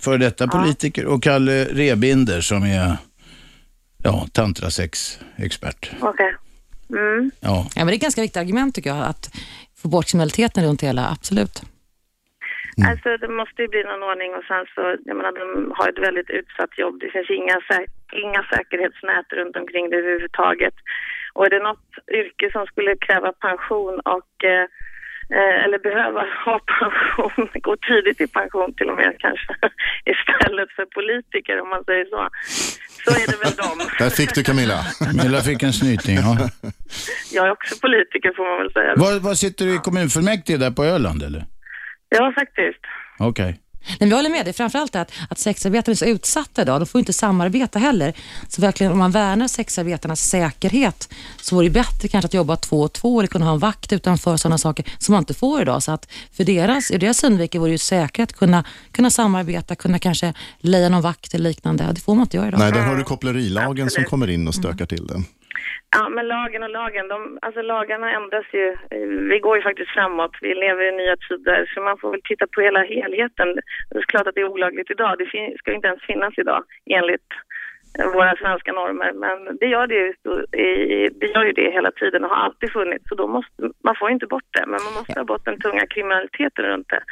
för 0.00 0.18
detta 0.18 0.48
politiker, 0.48 1.06
och 1.06 1.22
Kalle 1.22 1.64
Rebinder 1.64 2.40
som 2.40 2.62
är 2.62 2.96
ja, 4.04 4.26
tantrasex-expert. 4.32 5.90
Okej. 6.00 6.36
Mm. 6.92 7.30
Ja. 7.40 7.66
Ja, 7.74 7.80
men 7.84 7.86
det 7.86 7.92
är 7.92 7.96
ett 7.96 8.02
ganska 8.08 8.20
viktigt 8.20 8.42
argument 8.42 8.74
tycker 8.74 8.90
jag, 8.90 9.06
att 9.06 9.24
få 9.82 9.88
bort 9.88 10.06
kriminaliteten 10.10 10.64
runt 10.64 10.82
hela, 10.82 11.02
absolut. 11.10 11.56
Alltså 12.90 13.08
det 13.16 13.28
måste 13.40 13.62
ju 13.62 13.68
bli 13.68 13.82
någon 13.84 14.02
ordning 14.10 14.30
och 14.38 14.44
sen 14.50 14.64
så, 14.74 14.80
jag 15.08 15.16
menar 15.16 15.32
de 15.40 15.72
har 15.76 15.88
ett 15.88 16.06
väldigt 16.08 16.30
utsatt 16.30 16.78
jobb. 16.82 17.00
Det 17.00 17.10
finns 17.14 17.30
inga, 17.30 17.56
sä- 17.68 17.90
inga 18.24 18.42
säkerhetsnät 18.52 19.28
runt 19.38 19.56
omkring 19.56 19.90
det 19.90 19.96
överhuvudtaget. 19.96 20.74
Och 21.34 21.46
är 21.46 21.50
det 21.50 21.62
något 21.70 21.88
yrke 22.20 22.46
som 22.52 22.66
skulle 22.66 22.96
kräva 23.06 23.32
pension 23.32 24.00
och 24.16 24.32
eh, 24.44 24.66
eh, 25.38 25.64
eller 25.64 25.78
behöva 25.78 26.22
ha 26.44 26.60
pension, 26.80 27.48
gå 27.68 27.76
tidigt 27.76 28.20
i 28.20 28.26
pension 28.26 28.74
till 28.74 28.90
och 28.90 28.96
med 28.96 29.12
kanske, 29.18 29.52
istället 30.14 30.70
för 30.76 30.84
politiker 30.98 31.60
om 31.60 31.68
man 31.68 31.84
säger 31.84 32.04
så, 32.04 32.20
så 33.04 33.10
är 33.10 33.26
det 33.26 33.44
väl 33.44 33.54
dem. 33.54 33.88
Där 33.98 34.10
fick 34.10 34.34
du 34.34 34.42
Camilla. 34.42 34.86
Camilla 34.98 35.40
fick 35.40 35.62
en 35.62 35.72
snyting, 35.72 36.16
ja. 36.16 36.48
jag 37.32 37.46
är 37.46 37.50
också 37.50 37.74
politiker 37.80 38.32
får 38.36 38.48
man 38.50 38.58
väl 38.62 38.72
säga. 38.72 38.94
Vad, 38.96 39.22
vad 39.22 39.38
sitter 39.38 39.66
du 39.66 39.74
i 39.74 39.78
kommunfullmäktige 39.78 40.58
där 40.58 40.70
på 40.70 40.84
Öland 40.84 41.22
eller? 41.22 41.46
Ja, 42.08 42.32
faktiskt. 42.34 42.80
Okej. 43.18 43.60
Nej, 43.88 43.96
men 44.00 44.08
jag 44.08 44.16
håller 44.16 44.30
med 44.30 44.46
dig. 44.46 44.52
Framförallt 44.52 44.96
att, 44.96 45.12
att 45.28 45.38
sexarbetare 45.38 45.92
är 45.92 45.96
så 45.96 46.04
utsatta 46.04 46.62
idag. 46.62 46.80
De 46.80 46.86
får 46.86 46.98
inte 46.98 47.12
samarbeta 47.12 47.78
heller. 47.78 48.14
Så 48.48 48.60
verkligen 48.60 48.92
om 48.92 48.98
man 48.98 49.10
värnar 49.10 49.48
sexarbetarnas 49.48 50.20
säkerhet 50.20 51.08
så 51.40 51.54
vore 51.54 51.66
det 51.66 51.70
bättre 51.70 52.08
kanske 52.08 52.26
att 52.26 52.34
jobba 52.34 52.56
två 52.56 52.80
och 52.80 52.92
två 52.92 53.20
eller 53.20 53.28
kunna 53.28 53.44
ha 53.44 53.52
en 53.52 53.58
vakt 53.58 53.92
utanför 53.92 54.36
sådana 54.36 54.58
saker 54.58 54.84
som 54.98 55.12
man 55.12 55.22
inte 55.22 55.34
får 55.34 55.62
idag. 55.62 55.82
Så 55.82 55.92
att 55.92 56.08
för 56.32 56.44
deras, 56.44 56.90
ur 56.90 56.98
deras 56.98 57.18
synvinkel 57.18 57.60
vore 57.60 57.70
det 57.70 57.74
ju 57.74 57.78
säkert 57.78 58.30
att 58.30 58.36
kunna, 58.36 58.64
kunna 58.92 59.10
samarbeta, 59.10 59.74
kunna 59.74 59.98
kanske 59.98 60.34
leja 60.60 60.88
någon 60.88 61.02
vakt 61.02 61.34
eller 61.34 61.48
liknande. 61.48 61.92
Det 61.92 62.00
får 62.00 62.14
man 62.14 62.22
inte 62.22 62.36
göra 62.36 62.48
idag. 62.48 62.60
Nej, 62.60 62.72
där 62.72 62.82
har 62.82 62.96
du 62.96 63.04
kopplerilagen 63.04 63.90
som 63.90 64.04
kommer 64.04 64.30
in 64.30 64.48
och 64.48 64.54
stökar 64.54 64.86
till 64.86 65.06
det. 65.06 65.22
Ja, 65.96 66.08
men 66.08 66.28
lagen 66.28 66.62
och 66.62 66.70
lagen, 66.70 67.08
de, 67.08 67.38
alltså 67.42 67.62
lagarna 67.62 68.12
ändras 68.12 68.46
ju. 68.52 68.76
Vi 69.28 69.38
går 69.38 69.56
ju 69.56 69.62
faktiskt 69.62 69.90
framåt. 69.90 70.36
Vi 70.40 70.54
lever 70.54 70.82
i 70.88 70.96
nya 70.96 71.16
tider, 71.16 71.70
så 71.74 71.80
man 71.80 71.98
får 71.98 72.10
väl 72.10 72.22
titta 72.24 72.46
på 72.46 72.60
hela 72.60 72.82
helheten. 72.82 73.48
Det 73.90 73.98
är 73.98 74.02
klart 74.02 74.26
att 74.26 74.34
det 74.34 74.40
är 74.40 74.52
olagligt 74.54 74.90
idag. 74.90 75.18
Det 75.18 75.56
ska 75.58 75.72
inte 75.72 75.88
ens 75.88 76.02
finnas 76.02 76.34
idag 76.38 76.64
enligt 76.86 77.30
våra 78.14 78.36
svenska 78.36 78.72
normer. 78.72 79.12
Men 79.12 79.56
det 79.60 79.66
gör 79.66 79.86
det 79.86 79.94
ju, 79.94 80.12
det 81.20 81.26
gör 81.26 81.44
ju 81.44 81.52
det 81.52 81.70
hela 81.70 81.90
tiden 81.90 82.24
och 82.24 82.30
har 82.30 82.44
alltid 82.44 82.72
funnits. 82.72 83.08
Så 83.08 83.14
då 83.14 83.26
måste, 83.26 83.70
man 83.84 83.96
får 83.98 84.08
ju 84.08 84.14
inte 84.14 84.26
bort 84.26 84.50
det, 84.50 84.66
men 84.66 84.80
man 84.84 84.94
måste 84.94 85.20
ha 85.20 85.24
bort 85.24 85.44
den 85.44 85.60
tunga 85.60 85.86
kriminaliteten 85.86 86.64
runt 86.64 86.88
det. 86.88 87.02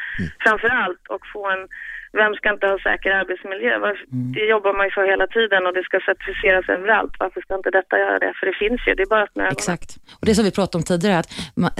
Framför 0.41 0.69
allt 0.69 1.07
och 1.09 1.27
få 1.33 1.51
en 1.51 1.69
vem 2.13 2.33
ska 2.39 2.47
inte 2.57 2.67
ha 2.73 2.77
säker 2.89 3.11
arbetsmiljö? 3.21 3.73
Varför- 3.87 4.07
Det 4.37 4.45
jobbar 4.55 4.73
man 4.79 4.85
ju 4.89 4.93
för 4.99 5.05
hela 5.13 5.27
tiden 5.37 5.61
och 5.67 5.75
det 5.79 5.85
ska 5.89 5.97
certifieras 6.11 6.67
överallt. 6.77 7.15
Varför 7.23 7.41
ska 7.41 7.53
inte 7.61 7.71
detta 7.71 7.95
göra 8.05 8.19
det? 8.25 8.33
För 8.39 8.45
det 8.51 8.57
finns 8.63 8.81
ju, 8.87 8.95
det 8.95 9.03
är 9.03 9.11
bara 9.15 9.23
att 9.23 9.29
öppna 9.29 9.43
ögonen. 9.43 9.59
Exakt. 9.59 9.89
Och 10.21 10.27
det 10.29 10.35
som 10.35 10.45
vi 10.45 10.51
pratade 10.51 10.77
om 10.81 10.85
tidigare, 10.93 11.19
att 11.19 11.31
man, 11.63 11.71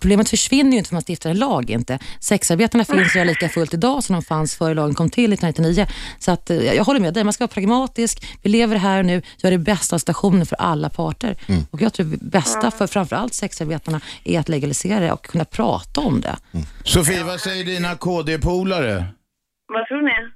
problemet 0.00 0.30
försvinner 0.30 0.72
ju 0.72 0.78
inte 0.78 0.88
för 0.88 0.94
man 1.00 1.02
stiftar 1.08 1.30
en 1.30 1.38
lag. 1.38 1.70
inte. 1.70 1.98
Sexarbetarna 2.20 2.84
finns 2.84 3.16
ju 3.16 3.24
lika 3.24 3.48
fullt 3.48 3.74
idag 3.74 4.04
som 4.04 4.12
de 4.16 4.22
fanns 4.22 4.56
före 4.58 4.74
lagen 4.74 4.94
kom 4.94 5.10
till 5.10 5.32
1999. 5.32 5.86
Så 6.18 6.32
att, 6.32 6.50
eh, 6.50 6.56
jag 6.76 6.84
håller 6.84 7.00
med 7.00 7.14
dig, 7.14 7.24
man 7.24 7.32
ska 7.32 7.42
vara 7.44 7.54
pragmatisk. 7.54 8.14
Vi 8.42 8.50
lever 8.50 8.76
här 8.76 8.98
och 8.98 9.04
nu, 9.06 9.22
gör 9.42 9.50
det 9.50 9.58
bästa 9.58 9.96
av 9.96 9.98
situationen 9.98 10.46
för 10.46 10.56
alla 10.56 10.88
parter. 10.88 11.34
Och 11.70 11.80
Jag 11.82 11.92
tror 11.92 12.06
det 12.06 12.16
bästa 12.38 12.70
för 12.70 12.86
framförallt 12.86 13.34
sexarbetarna 13.34 14.00
är 14.24 14.40
att 14.40 14.48
legalisera 14.48 15.00
det 15.00 15.12
och 15.12 15.24
kunna 15.26 15.44
prata 15.44 16.00
om 16.00 16.20
det. 16.20 16.36
Sofie, 16.84 17.24
vad 17.24 17.40
säger 17.40 17.64
dina 17.64 17.94
KD-polare? 17.96 19.04
Vad 19.66 19.86
tror 19.88 20.02
ni? 20.02 20.12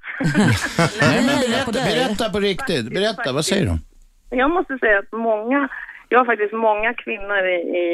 Nej, 1.01 1.18
men 1.27 1.37
berätta, 1.47 1.72
berätta 1.72 2.31
på 2.31 2.39
riktigt. 2.41 2.95
Berätta, 2.95 3.33
vad 3.33 3.45
säger 3.45 3.66
de? 3.66 3.79
Jag 4.31 4.51
måste 4.51 4.79
säga 4.79 4.99
att 4.99 5.12
många, 5.12 5.68
jag 6.09 6.18
har 6.18 6.27
faktiskt 6.27 6.53
många 6.53 6.95
kvinnor 6.95 7.43
i, 7.57 7.59
i, 7.83 7.87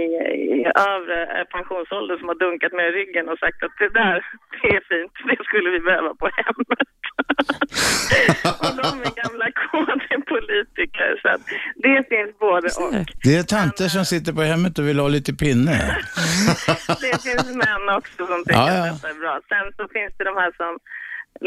i 0.58 0.60
övre 0.92 1.18
eh, 1.34 1.44
pensionsålder 1.56 2.16
som 2.18 2.28
har 2.28 2.38
dunkat 2.44 2.72
mig 2.72 2.84
i 2.88 2.92
ryggen 3.00 3.28
och 3.28 3.38
sagt 3.38 3.62
att 3.62 3.76
det 3.78 3.88
där, 4.00 4.16
det 4.52 4.68
är 4.76 4.82
fint, 4.90 5.12
det 5.30 5.44
skulle 5.44 5.70
vi 5.70 5.80
behöva 5.80 6.14
på 6.22 6.28
hemmet. 6.40 6.88
och 8.62 8.74
de 8.82 8.90
är 9.06 9.12
gamla 9.22 9.46
KD-politiker 9.62 11.10
så 11.22 11.28
att 11.28 11.40
det 11.76 12.08
finns 12.08 12.38
både 12.38 12.68
och. 12.82 13.06
Det 13.24 13.36
är 13.36 13.42
tanter 13.42 13.88
som 13.96 14.04
sitter 14.04 14.32
på 14.32 14.42
hemmet 14.42 14.78
och 14.78 14.88
vill 14.88 14.98
ha 14.98 15.08
lite 15.08 15.32
pinne. 15.34 15.72
Det 17.04 17.22
finns 17.26 17.48
män 17.64 17.84
också 17.98 18.26
som 18.26 18.40
tycker 18.44 18.58
Ja, 18.58 18.74
ja. 18.76 18.82
att 18.90 19.02
detta 19.02 19.08
är 19.14 19.20
bra. 19.24 19.40
Sen 19.48 19.66
så 19.76 19.82
finns 19.96 20.12
det 20.18 20.24
de 20.24 20.36
här 20.42 20.52
som 20.56 20.78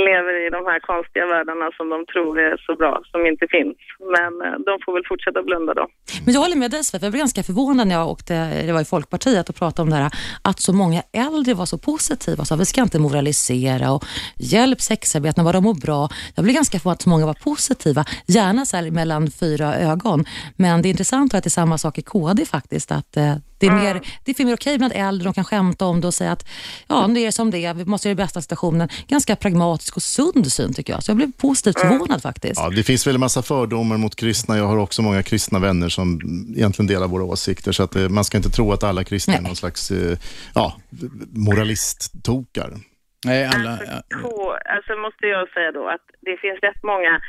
lever 0.07 0.47
i 0.47 0.49
de 0.49 0.61
här 0.71 0.79
konstiga 0.79 1.25
världarna 1.25 1.65
som 1.77 1.89
de 1.89 2.05
tror 2.05 2.39
är 2.39 2.57
så 2.67 2.75
bra, 2.75 3.01
som 3.11 3.25
inte 3.25 3.45
finns. 3.55 3.77
Men 4.15 4.31
eh, 4.45 4.57
de 4.67 4.73
får 4.83 4.93
väl 4.93 5.05
fortsätta 5.11 5.43
blunda 5.43 5.73
då. 5.73 5.87
Men 6.25 6.33
jag 6.33 6.41
håller 6.41 6.55
med 6.55 6.71
dig 6.71 6.83
Sven, 6.83 6.99
jag 7.03 7.11
blev 7.11 7.19
ganska 7.19 7.43
förvånad 7.43 7.87
när 7.87 7.95
jag 7.95 8.07
åkte, 8.09 8.33
det 8.67 8.73
var 8.73 8.81
i 8.81 8.85
Folkpartiet 8.85 9.49
och 9.49 9.55
pratade 9.55 9.81
om 9.85 9.89
det 9.89 9.95
här, 9.95 10.11
att 10.49 10.59
så 10.59 10.73
många 10.73 11.01
äldre 11.27 11.53
var 11.53 11.65
så 11.65 11.77
positiva 11.77 12.41
och 12.41 12.47
sa 12.47 12.55
vi 12.55 12.65
ska 12.65 12.81
inte 12.81 12.99
moralisera 12.99 13.91
och 13.91 14.03
hjälp 14.37 14.81
sexarbetarna, 14.81 15.45
vad 15.45 15.55
de 15.55 15.63
mår 15.63 15.81
bra. 15.85 16.09
Jag 16.35 16.43
blev 16.43 16.55
ganska 16.55 16.79
förvånad 16.79 16.95
att 16.95 17.01
så 17.01 17.09
många 17.09 17.25
var 17.25 17.33
positiva, 17.33 18.05
gärna 18.27 18.65
så 18.65 18.77
här 18.77 18.91
mellan 18.91 19.31
fyra 19.31 19.75
ögon. 19.75 20.25
Men 20.57 20.81
det 20.81 20.87
är 20.87 20.89
intressant 20.89 21.33
att 21.33 21.43
det 21.43 21.47
är 21.47 21.59
samma 21.61 21.77
sak 21.77 21.97
i 21.97 22.01
KD 22.01 22.45
faktiskt, 22.45 22.91
att 22.91 23.17
eh, 23.17 23.35
det 23.57 23.67
är, 23.67 23.71
mer, 23.71 24.01
det 24.23 24.39
är 24.39 24.45
mer 24.45 24.53
okej 24.53 24.77
bland 24.77 24.93
äldre, 24.95 25.23
de 25.23 25.33
kan 25.33 25.43
skämta 25.43 25.85
om 25.85 26.01
det 26.01 26.07
och 26.07 26.13
säga 26.13 26.31
att 26.31 26.47
ja, 26.87 27.07
det 27.07 27.25
är 27.25 27.31
som 27.31 27.51
det 27.51 27.65
är, 27.65 27.73
vi 27.73 27.85
måste 27.85 28.07
göra 28.07 28.15
det 28.15 28.23
bästa 28.23 28.39
av 28.39 28.41
situationen. 28.41 28.89
Ganska 29.07 29.35
pragmatisk 29.35 29.95
och 29.95 30.03
sund 30.03 30.51
syn 30.51 30.73
tycker 30.73 30.93
jag, 30.93 31.03
så 31.03 31.11
jag 31.11 31.17
blev 31.17 31.31
positivt 31.31 31.79
förvånad 31.79 32.21
faktiskt. 32.21 32.61
Ja, 32.61 32.69
det 32.69 32.83
finns 32.83 33.07
väl 33.07 33.15
en 33.15 33.19
massa 33.19 33.41
fördomar 33.41 33.97
mot 33.97 34.15
kristna. 34.15 34.57
Jag 34.57 34.67
har 34.67 34.77
också 34.77 35.01
många 35.01 35.23
kristna 35.23 35.59
vänner 35.59 35.89
som 35.89 36.19
egentligen 36.55 36.87
delar 36.87 37.07
våra 37.07 37.23
åsikter. 37.23 37.71
Så 37.71 37.83
att 37.83 37.95
eh, 37.95 38.09
man 38.09 38.23
ska 38.23 38.37
inte 38.37 38.49
tro 38.49 38.71
att 38.71 38.83
alla 38.83 39.03
kristna 39.03 39.33
är 39.33 39.41
någon 39.41 39.55
slags 39.55 39.91
eh, 39.91 40.17
ja, 40.55 40.73
moralisttokar. 41.31 42.73
Nej, 43.25 43.45
alla... 43.45 43.77
K, 44.21 44.53
alltså 44.75 44.95
måste 44.95 45.25
jag 45.25 45.49
säga 45.49 45.71
då 45.71 45.89
att 45.89 46.05
det 46.21 46.37
finns 46.37 46.59
rätt 46.61 46.83
många 46.83 47.21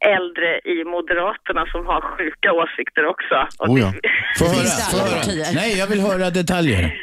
äldre 0.00 0.60
i 0.64 0.84
Moderaterna 0.84 1.66
som 1.66 1.86
har 1.86 2.00
sjuka 2.00 2.52
åsikter 2.52 3.06
också. 3.06 3.46
Och 3.58 3.68
Oh 3.68 3.80
ja. 3.80 3.92
Få 4.38 4.44
höra, 4.44 4.64
få 4.92 4.98
höra. 4.98 5.44
Nej, 5.54 5.78
jag 5.78 5.86
vill 5.86 6.00
höra 6.00 6.30
detaljer. 6.30 6.82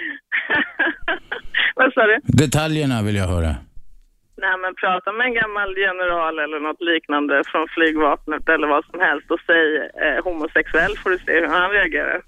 Vad 1.76 1.94
sa 1.94 2.02
du? 2.02 2.20
Detaljerna 2.24 3.02
vill 3.02 3.16
jag 3.16 3.28
höra. 3.28 3.56
Nej 4.38 4.58
men 4.62 4.76
prata 4.76 5.12
med 5.12 5.26
en 5.28 5.34
gammal 5.34 5.78
general 5.78 6.40
eller 6.40 6.60
något 6.60 6.82
liknande 6.82 7.44
från 7.46 7.68
flygvapnet 7.76 8.50
eller 8.50 8.68
vad 8.68 8.86
som 8.86 9.00
helst 9.00 9.32
och 9.32 9.40
säg 9.46 9.76
eh, 9.78 10.24
homosexuell 10.24 10.98
får 10.98 11.10
du 11.10 11.18
se 11.18 11.32
hur 11.40 11.48
han 11.48 11.72
reagerar. 11.72 12.22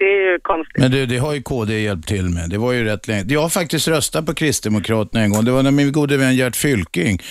det 0.00 0.06
är 0.06 0.32
ju 0.32 0.38
konstigt. 0.42 0.78
Men 0.78 0.90
du, 0.90 1.06
det 1.06 1.18
har 1.18 1.32
ju 1.32 1.42
KD 1.42 1.80
hjälpt 1.80 2.08
till 2.08 2.28
med. 2.28 2.50
Det 2.50 2.58
var 2.58 2.72
ju 2.72 2.84
rätt 2.84 3.08
länge. 3.08 3.24
Jag 3.28 3.42
har 3.42 3.48
faktiskt 3.48 3.88
röstat 3.88 4.26
på 4.26 4.34
Kristdemokraterna 4.34 5.24
en 5.24 5.30
gång. 5.30 5.44
Det 5.44 5.50
var 5.50 5.62
när 5.62 5.70
min 5.70 5.92
gode 5.92 6.16
vän 6.16 6.36
Gert 6.36 6.56
Fylking 6.56 7.22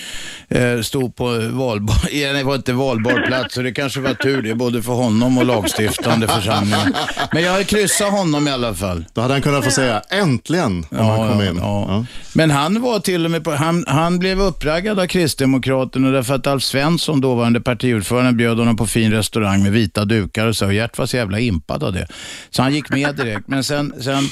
eh, 0.48 0.80
stod 0.80 1.16
på 1.16 1.24
valbar, 1.50 1.96
ja, 2.12 2.32
det 2.32 2.42
var 2.42 2.54
inte 2.54 2.72
valbar 2.72 3.26
plats, 3.26 3.54
så 3.54 3.62
det 3.62 3.72
kanske 3.72 4.00
var 4.00 4.14
tur 4.14 4.42
det, 4.42 4.54
både 4.54 4.82
för 4.82 4.92
honom 4.92 5.38
och 5.38 5.46
lagstiftande 5.46 6.28
församlingen. 6.28 6.94
Men 7.32 7.42
jag 7.42 7.52
har 7.52 7.62
kryssat 7.62 8.10
honom 8.10 8.48
i 8.48 8.50
alla 8.50 8.74
fall. 8.74 9.04
Då 9.14 9.20
hade 9.20 9.34
han 9.34 9.42
kunnat 9.42 9.64
få 9.64 9.70
säga 9.70 10.02
äntligen 10.10 10.86
om 10.90 11.06
han 11.06 11.28
kom 11.28 11.42
in. 11.42 11.56
Ja. 11.56 12.04
Men 12.34 12.50
han 12.50 12.82
var 12.82 13.00
till 13.00 13.24
och 13.24 13.30
med 13.30 13.44
på, 13.44 13.50
han, 13.50 13.84
han 13.88 14.18
blev 14.18 14.40
uppraggad 14.40 15.00
av 15.00 15.06
Kristdemokraterna 15.06 16.10
därför 16.10 16.34
att 16.34 16.46
Alf 16.46 16.62
Svensson, 16.62 17.20
dåvarande 17.20 17.60
partiordförande, 17.60 18.32
bjöd 18.32 18.58
honom 18.58 18.76
på 18.76 18.86
fin 18.86 19.12
restaurang 19.12 19.62
med 19.62 19.72
vita 19.72 20.04
dukar 20.04 20.46
och 20.46 20.56
så. 20.56 20.66
Och 20.66 20.74
Gert 20.74 20.98
var 20.98 21.06
så 21.06 21.16
jävla 21.16 21.38
impad 21.38 21.84
av 21.84 21.92
det. 21.92 22.06
Så 22.50 22.59
han 22.62 22.74
gick 22.74 22.90
med 22.90 23.16
direkt. 23.16 23.48
Men 23.48 23.64
sen, 23.64 23.94
sen 24.00 24.24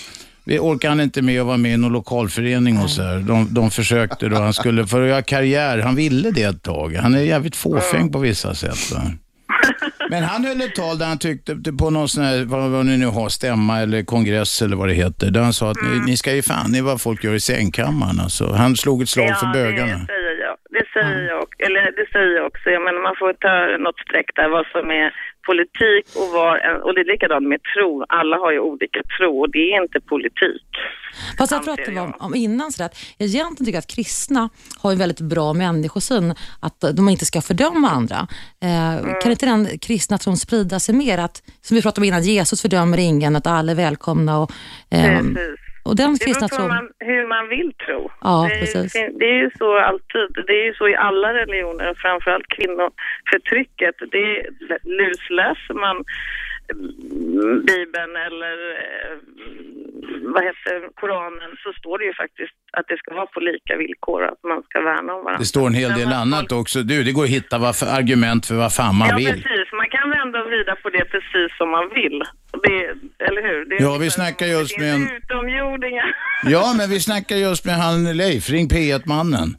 vi 0.45 0.59
orkade 0.59 0.91
han 0.91 1.01
inte 1.01 1.23
med 1.23 1.41
att 1.41 1.47
vara 1.47 1.57
med 1.57 1.75
i 1.75 1.77
någon 1.77 1.93
lokalförening 1.93 2.79
och 2.79 2.91
så 2.91 3.03
här. 3.03 3.19
De, 3.19 3.55
de 3.55 3.71
försökte 3.71 4.29
då, 4.29 4.37
han 4.37 4.55
skulle, 4.55 4.87
för 4.87 5.03
att 5.03 5.09
göra 5.09 5.23
karriär, 5.23 5.79
han 5.79 5.95
ville 5.95 6.31
det 6.31 6.43
ett 6.43 6.63
tag. 6.63 6.95
Han 6.95 7.15
är 7.15 7.21
jävligt 7.21 7.57
fåfäng 7.57 8.13
på 8.13 8.19
vissa 8.19 8.55
sätt. 8.55 8.93
Va? 8.93 9.03
Men 10.11 10.25
han 10.25 10.45
höll 10.45 10.61
ett 10.61 10.75
tal 10.75 10.99
där 10.99 11.07
han 11.07 11.19
tyckte 11.19 11.73
på 11.79 11.91
någon 11.91 12.09
sån 12.09 12.25
här, 12.25 12.45
vad, 12.45 12.71
vad 12.71 12.87
ni 12.87 12.97
nu 12.97 13.07
har, 13.07 13.29
stämma 13.29 13.81
eller 13.81 14.03
kongress 14.03 14.63
eller 14.63 14.77
vad 14.77 14.89
det 14.89 14.95
heter. 14.95 15.31
Där 15.31 15.41
han 15.41 15.53
sa 15.53 15.71
att 15.71 15.83
ni, 15.83 16.01
ni 16.07 16.17
ska 16.17 16.35
ju 16.35 16.43
fan 16.43 16.75
i 16.75 16.81
vad 16.81 17.01
folk 17.01 17.25
gör 17.25 17.35
i 17.35 17.41
sängkammaren. 17.41 18.21
Alltså. 18.21 18.53
Han 18.53 18.77
slog 18.77 19.03
ett 19.03 19.09
slag 19.09 19.39
för 19.39 19.53
bögarna. 19.53 20.07
det 20.07 20.18
säger 21.03 21.29
jag. 21.35 21.45
Det 21.59 21.65
eller 21.65 21.83
det 21.99 22.07
säger 22.13 22.33
jag 22.39 22.47
också. 22.47 22.67
Jag 22.71 22.83
menar, 22.87 23.01
man 23.09 23.17
får 23.21 23.33
ta 23.47 23.55
något 23.87 23.99
streck 24.07 24.31
där 24.39 24.49
vad 24.49 24.67
som 24.75 24.91
är 24.91 25.09
politik 25.49 26.07
och 26.21 26.29
vad, 26.37 26.53
och 26.85 26.95
det 26.95 27.01
är 27.01 27.05
likadant 27.15 27.47
med 27.53 27.61
tro. 27.75 28.05
Alla 28.09 28.37
har 28.37 28.53
ju 28.53 28.61
olika 28.61 29.01
tro 29.19 29.41
och 29.41 29.51
det 29.51 29.65
är 29.73 29.83
inte 29.83 30.01
politik. 30.01 30.69
Fast 31.39 31.53
jag 31.53 31.65
pratade 31.65 31.91
vi 31.91 31.99
om, 31.99 32.15
om 32.19 32.35
innan 32.35 32.73
sådär, 32.73 32.87
att 32.87 32.99
jag 33.19 33.29
egentligen 33.29 33.67
tycker 33.67 33.79
att 33.79 33.95
kristna 33.97 34.49
har 34.83 34.93
en 34.93 34.99
väldigt 34.99 35.21
bra 35.21 35.53
människosyn, 35.53 36.35
att 36.61 36.81
de 36.97 37.09
inte 37.09 37.25
ska 37.25 37.41
fördöma 37.41 37.89
andra. 37.91 38.19
Eh, 38.63 39.21
Kan 39.23 39.31
inte 39.31 39.47
den 39.47 39.79
kristna 39.79 40.19
tron 40.19 40.37
sprida 40.37 40.81
sig 40.81 40.95
mer? 40.95 41.19
Att, 41.19 41.43
som 41.61 41.75
vi 41.75 41.83
pratade 41.83 42.01
om 42.01 42.05
innan, 42.05 42.23
Jesus 42.23 42.63
fördömer 42.63 42.99
ingen, 42.99 43.37
att 43.37 43.47
alla 43.47 43.73
är 43.73 43.77
välkomna. 43.77 44.39
Och, 44.39 44.51
ehm, 44.91 45.35
Precis. 45.35 45.68
Och 45.89 45.97
den 45.97 46.13
Det 46.13 46.19
beror 46.19 46.27
kristna 46.27 46.49
på 46.49 46.69
man, 46.69 46.87
hur 47.11 47.27
man 47.35 47.45
vill 47.49 47.71
tro. 47.85 48.01
Ja, 48.21 48.35
det, 48.49 48.55
är, 48.55 48.61
precis. 48.61 48.93
det 48.93 49.29
är 49.35 49.39
ju 49.45 49.51
så 49.59 49.79
alltid. 49.79 50.27
Det 50.47 50.57
är 50.63 50.65
ju 50.71 50.75
så 50.75 50.89
i 50.89 50.97
alla 50.97 51.29
religioner, 51.35 51.95
framförallt 52.05 52.49
kvinnoförtrycket. 52.57 53.95
Det 54.13 54.25
är, 54.37 54.41
lusläser 54.99 55.75
man 55.75 55.97
mm, 56.73 57.65
Bibeln 57.71 58.13
eller 58.27 58.57
eh, 58.83 59.17
vad 60.35 60.43
heter 60.45 60.75
Koranen 60.95 61.51
så 61.63 61.73
står 61.73 61.99
det 61.99 62.05
ju 62.05 62.15
faktiskt 62.15 62.57
att 62.73 62.87
det 62.89 62.97
ska 62.99 63.15
vara 63.15 63.27
på 63.27 63.41
lika 63.41 63.77
villkor, 63.77 64.25
att 64.25 64.43
man 64.43 64.63
ska 64.63 64.81
värna 64.81 65.15
om 65.15 65.25
varandra. 65.25 65.39
Det 65.39 65.53
står 65.57 65.67
en 65.67 65.75
hel 65.75 65.93
del 66.01 66.13
annat 66.13 66.53
också. 66.53 66.83
Du, 66.83 67.03
det 67.03 67.13
går 67.13 67.25
att 67.25 67.37
hitta 67.39 67.59
vad 67.59 67.77
för 67.77 67.87
argument 67.87 68.47
för 68.47 68.55
vad 68.55 68.73
fan 68.75 68.95
man 68.97 69.09
ja, 69.09 69.17
vill. 69.17 69.43
precis. 69.43 69.69
Man 69.81 69.88
och 70.41 70.47
vrida 70.47 70.75
på 70.83 70.89
det 70.91 71.05
precis 71.05 71.59
som 71.59 71.71
man 71.71 71.87
vill. 71.95 72.23
Det, 72.63 72.77
eller 73.27 73.43
hur? 73.49 73.65
Det 73.69 73.77
är 73.77 73.83
Ja, 73.83 73.97
vi 73.97 74.11
snackar 74.11 74.47
just 74.47 74.79
med 74.79 74.95
en... 74.95 75.11
utomjordingar. 75.17 76.17
Ja, 76.45 76.75
men 76.77 76.91
vi 76.91 77.01
snackar 77.01 77.37
just 77.37 77.65
med 77.65 77.75
han 77.75 78.17
Leifring, 78.17 78.69
P1-mannen. 78.69 79.57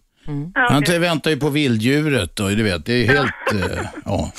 Han 0.53 0.84
okej. 0.84 0.99
väntar 0.99 1.32
ju 1.32 1.38
på 1.38 1.49
vilddjuret 1.49 2.39
och 2.39 2.49
du 2.49 2.63
vet, 2.63 2.86
det 2.86 2.93
är 2.93 3.07
helt... 3.07 3.53
eh, 3.53 3.86
ja. 4.05 4.32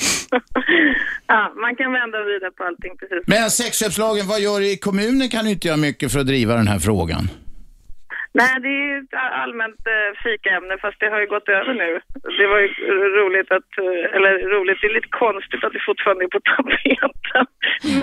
Ja, 1.27 1.53
man 1.61 1.75
kan 1.75 1.91
vända 1.93 2.17
och 2.19 2.25
vrida 2.25 2.51
på 2.57 2.63
allting 2.63 2.97
precis. 2.99 3.23
Men 3.27 3.49
sexköpslagen, 3.49 4.27
vad 4.27 4.39
gör 4.39 4.61
i 4.61 4.77
kommunen 4.77 5.29
kan 5.29 5.45
ju 5.45 5.51
inte 5.51 5.67
göra 5.67 5.77
mycket 5.77 6.11
för 6.11 6.19
att 6.19 6.27
driva 6.27 6.55
den 6.55 6.67
här 6.67 6.79
frågan. 6.79 7.29
Nej, 8.33 8.55
det 8.61 8.69
är 8.69 8.97
ett 9.01 9.13
allmänt 9.13 9.81
eh, 9.87 10.21
fikaämne 10.23 10.77
fast 10.77 10.99
det 10.99 11.09
har 11.09 11.19
ju 11.19 11.27
gått 11.27 11.49
över 11.49 11.73
nu. 11.73 11.91
Det 12.37 12.47
var 12.47 12.59
ju 12.59 12.67
roligt 13.19 13.51
att, 13.51 13.71
eh, 13.77 14.15
eller 14.15 14.33
roligt, 14.55 14.77
det 14.81 14.87
är 14.87 14.93
lite 14.93 15.17
konstigt 15.25 15.63
att 15.63 15.73
det 15.73 15.85
fortfarande 15.85 16.23
är 16.25 16.27
på 16.27 16.39
tapeten. 16.39 17.45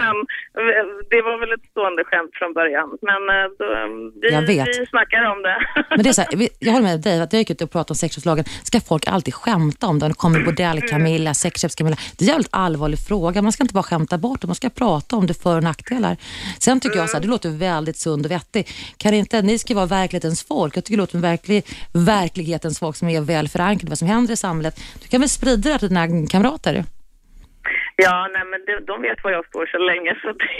Men 0.01 0.16
eh, 0.16 0.24
det 1.11 1.23
var 1.23 1.41
väl 1.41 1.53
ett 1.53 1.71
stående 1.71 2.05
skämt 2.05 2.31
från 2.39 2.53
början. 2.53 2.89
Men 3.11 3.23
eh, 3.37 3.47
då, 3.59 3.67
vi, 4.23 4.33
Jag 4.33 4.43
vet. 4.43 4.69
vi 4.69 4.87
snackar 4.87 5.23
om 5.33 5.43
det. 5.43 5.59
Men 5.91 6.03
det 6.03 6.09
är 6.09 6.13
så 6.13 6.23
här, 6.23 6.49
jag 6.59 6.73
håller 6.73 6.87
med 6.87 7.01
dig, 7.01 7.21
att 7.21 7.33
jag 7.33 7.41
gick 7.41 7.51
ut 7.51 7.63
och 7.63 7.71
pratade 7.71 7.93
om 7.93 7.97
sexköpslagen. 7.97 8.45
Ska 8.63 8.81
folk 8.81 9.09
alltid 9.09 9.35
skämta 9.35 9.87
om 9.87 9.99
det? 9.99 10.09
Det 10.09 10.15
kommer 10.15 10.41
bordell-Camilla, 10.41 11.35
sexköps-Camilla. 11.35 11.97
Det 12.17 12.25
är 12.25 12.29
en 12.29 12.33
jävligt 12.33 12.49
allvarlig 12.51 12.99
fråga. 13.09 13.43
Man 13.43 13.53
ska 13.53 13.65
inte 13.65 13.75
bara 13.75 13.83
skämta 13.83 14.19
bort 14.19 14.41
det, 14.41 14.47
man 14.47 14.55
ska 14.55 14.71
prata 14.71 15.17
om 15.17 15.27
det 15.27 15.35
för 15.43 15.57
och 15.57 15.63
nackdelar. 15.63 16.17
Sen 16.59 16.81
tycker 16.81 16.97
jag 16.97 17.11
så 17.11 17.17
här, 17.17 17.23
det 17.23 17.29
låter 17.29 17.51
väldigt 17.51 17.97
sund 17.97 18.27
och 18.27 18.33
vettig. 18.33 18.69
Kan 18.97 19.15
inte, 19.15 19.43
ni 19.43 19.59
ska 19.59 19.75
vara 19.75 19.87
verklighetens 19.87 20.43
folk. 20.43 20.77
Jag 20.77 20.85
tycker 20.85 20.97
det 20.97 21.03
låter 21.03 21.11
som 21.11 21.21
verklig, 21.21 21.65
verklighetens 21.93 22.79
folk 22.79 22.97
som 22.97 23.09
är 23.09 23.21
väl 23.21 23.49
förankrade 23.49 23.91
vad 23.91 23.99
som 23.99 24.09
händer 24.09 24.33
i 24.33 24.37
samhället. 24.37 24.81
Du 25.03 25.09
kan 25.09 25.21
väl 25.21 25.29
sprida 25.29 25.73
det 25.73 25.79
till 25.79 25.89
dina 25.89 26.27
kamrater? 26.27 26.85
Ja, 27.97 28.29
nej 28.35 28.45
men 28.51 28.61
de, 28.67 28.75
de 28.91 29.03
vet 29.03 29.25
var 29.25 29.31
jag 29.31 29.47
står 29.47 29.67
så 29.67 29.79
länge 29.79 30.13
så 30.23 30.29
det, 30.33 30.53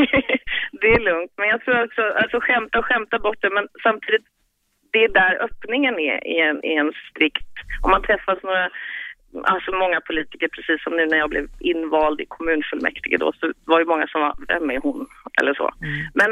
det 0.81 0.89
är 0.97 1.01
lugnt. 1.01 1.33
Men 1.37 1.49
jag 1.49 1.61
tror 1.65 1.85
också, 1.85 2.03
alltså 2.23 2.41
skämta 2.41 2.79
och 2.79 2.85
skämta 2.85 3.19
bort 3.19 3.41
det 3.41 3.51
men 3.51 3.67
samtidigt, 3.83 4.27
det 4.93 5.05
är 5.05 5.09
där 5.09 5.35
öppningen 5.47 5.95
är 6.11 6.27
i 6.35 6.41
en, 6.49 6.65
i 6.65 6.73
en 6.83 6.93
strikt, 7.11 7.55
om 7.83 7.91
man 7.91 8.03
träffas 8.03 8.39
några, 8.43 8.71
alltså 9.53 9.71
många 9.73 10.01
politiker, 10.01 10.49
precis 10.49 10.83
som 10.85 10.93
nu 10.97 11.07
när 11.07 11.19
jag 11.19 11.31
blev 11.31 11.47
invald 11.61 12.21
i 12.21 12.27
kommunfullmäktige 12.29 13.17
då, 13.19 13.33
så 13.41 13.53
var 13.65 13.79
ju 13.81 13.87
många 13.93 14.07
som 14.07 14.21
var, 14.21 14.35
vem 14.49 14.71
är 14.71 14.81
hon? 14.87 15.07
Eller 15.41 15.55
så. 15.55 15.71
Men 16.15 16.31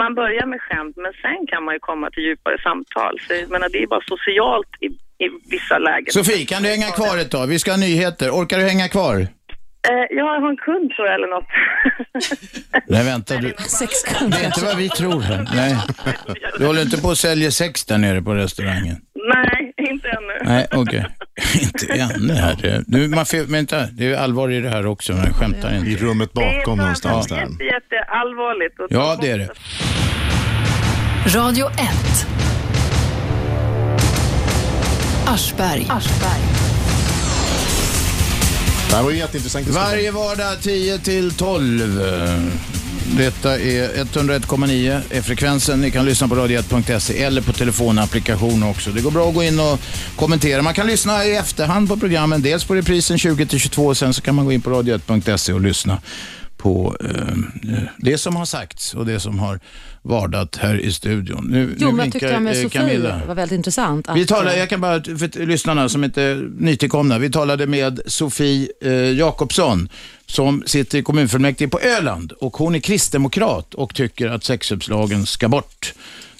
man 0.00 0.14
börjar 0.14 0.46
med 0.46 0.60
skämt, 0.60 0.96
men 0.96 1.12
sen 1.22 1.46
kan 1.46 1.64
man 1.64 1.74
ju 1.74 1.78
komma 1.78 2.10
till 2.10 2.24
djupare 2.24 2.58
samtal. 2.62 3.14
Så 3.20 3.34
jag 3.34 3.50
menar, 3.50 3.68
det 3.68 3.82
är 3.82 3.86
bara 3.86 4.04
socialt 4.14 4.72
i, 4.80 4.86
i 5.24 5.28
vissa 5.50 5.78
lägen. 5.78 6.10
Sofie, 6.10 6.46
kan 6.46 6.62
du 6.62 6.68
hänga 6.68 6.90
kvar 6.98 7.18
ett 7.22 7.30
tag? 7.30 7.46
Vi 7.46 7.58
ska 7.58 7.70
ha 7.70 7.78
nyheter. 7.78 8.30
Orkar 8.30 8.56
du 8.58 8.64
hänga 8.64 8.88
kvar? 8.88 9.16
Eh, 9.90 10.16
jag 10.16 10.24
har 10.24 10.50
en 10.50 10.56
kund 10.56 10.90
tror 10.90 11.06
jag 11.06 11.14
eller 11.14 11.26
något. 11.36 11.48
Nej, 12.88 13.04
vänta. 13.04 13.36
Du... 13.36 13.54
Sex 13.58 13.92
Det 14.30 14.36
är 14.42 14.46
inte 14.46 14.64
vad 14.64 14.76
vi 14.76 14.88
tror 14.88 15.20
här. 15.20 15.48
Nej. 15.54 15.76
Du 16.58 16.66
håller 16.66 16.82
inte 16.82 17.00
på 17.02 17.10
att 17.10 17.18
sälja 17.18 17.50
sex 17.50 17.84
där 17.84 17.98
nere 17.98 18.22
på 18.22 18.34
restaurangen? 18.34 18.96
Nej, 19.34 19.72
inte 19.90 20.08
ännu. 20.08 20.38
Nej, 20.52 20.66
okej. 20.72 21.06
inte 21.62 21.86
ännu 21.94 22.34
här. 22.34 22.56
Det- 22.62 22.84
Nu, 22.86 23.08
man 23.08 23.26
får, 23.26 23.52
vänta, 23.52 23.86
det 23.86 24.06
är 24.12 24.16
allvar 24.18 24.48
i 24.50 24.60
det 24.60 24.68
här 24.70 24.86
också, 24.86 25.12
men 25.12 25.24
jag 25.24 25.34
skämtar 25.34 25.74
inte. 25.76 25.90
I 25.90 25.96
rummet 25.96 26.32
bakom 26.32 26.78
någonstans 26.78 27.26
där. 27.26 27.36
Jätte, 27.36 27.64
jätteallvarligt. 27.64 28.74
Ja, 28.90 29.18
det 29.20 29.30
är 29.30 29.38
det. 29.38 29.48
Radio 31.38 31.66
1. 31.66 31.76
Aschberg. 35.28 35.86
Det 38.96 38.98
här 38.98 39.04
var 39.04 39.12
ju 39.12 39.18
jätteintressant. 39.18 39.68
Varje 39.68 40.10
vardag 40.10 40.62
10 40.62 40.98
till 40.98 41.34
12. 41.34 42.00
Detta 43.16 43.52
är 43.58 44.04
101,9 44.04 45.00
är 45.10 45.22
frekvensen. 45.22 45.80
Ni 45.80 45.90
kan 45.90 46.04
lyssna 46.04 46.28
på 46.28 46.34
radio1.se 46.34 47.22
eller 47.22 47.42
på 47.42 47.52
telefonapplikation 47.52 48.62
också. 48.62 48.90
Det 48.90 49.00
går 49.00 49.10
bra 49.10 49.28
att 49.28 49.34
gå 49.34 49.42
in 49.42 49.60
och 49.60 49.80
kommentera. 50.16 50.62
Man 50.62 50.74
kan 50.74 50.86
lyssna 50.86 51.24
i 51.24 51.36
efterhand 51.36 51.88
på 51.88 51.96
programmen. 51.96 52.42
Dels 52.42 52.64
på 52.64 52.74
reprisen 52.74 53.18
20 53.18 53.46
till 53.46 53.60
22 53.60 53.86
och 53.86 53.96
sen 53.96 54.14
så 54.14 54.22
kan 54.22 54.34
man 54.34 54.44
gå 54.44 54.52
in 54.52 54.62
på 54.62 54.70
radio1.se 54.70 55.52
och 55.52 55.60
lyssna 55.60 56.00
på 56.66 56.96
eh, 57.00 57.78
det 57.96 58.18
som 58.18 58.36
har 58.36 58.44
sagts 58.44 58.94
och 58.94 59.06
det 59.06 59.20
som 59.20 59.38
har 59.38 59.60
vardat 60.02 60.56
här 60.56 60.80
i 60.80 60.92
studion. 60.92 61.46
Nu, 61.50 61.74
Jo, 61.78 61.86
nu 61.86 61.92
men 61.92 62.04
jag 62.04 62.12
tyckte 62.12 62.32
det 62.32 62.40
med 62.40 62.56
eh, 62.56 62.62
Sofie 62.62 62.80
Camilla. 62.80 63.20
var 63.26 63.34
väldigt 63.34 63.56
intressant. 63.56 64.08
Att, 64.08 64.16
Vi 64.16 64.26
talade, 64.26 64.58
jag 64.58 64.68
kan 64.68 64.80
bara, 64.80 65.02
för 65.02 65.46
lyssnarna 65.46 65.88
som 65.88 66.04
inte 66.04 66.22
är 66.22 66.48
nytillkomna, 66.58 67.18
vi 67.18 67.30
talade 67.30 67.66
med 67.66 68.00
Sofie 68.06 68.68
eh, 68.80 68.92
Jakobsson 68.92 69.88
som 70.26 70.62
sitter 70.66 70.98
i 70.98 71.02
kommunfullmäktige 71.02 71.70
på 71.70 71.80
Öland 71.80 72.32
och 72.32 72.56
hon 72.56 72.74
är 72.74 72.78
kristdemokrat 72.78 73.74
och 73.74 73.94
tycker 73.94 74.28
att 74.28 74.44
sexköpslagen 74.44 75.26
ska 75.26 75.48
bort. 75.48 75.94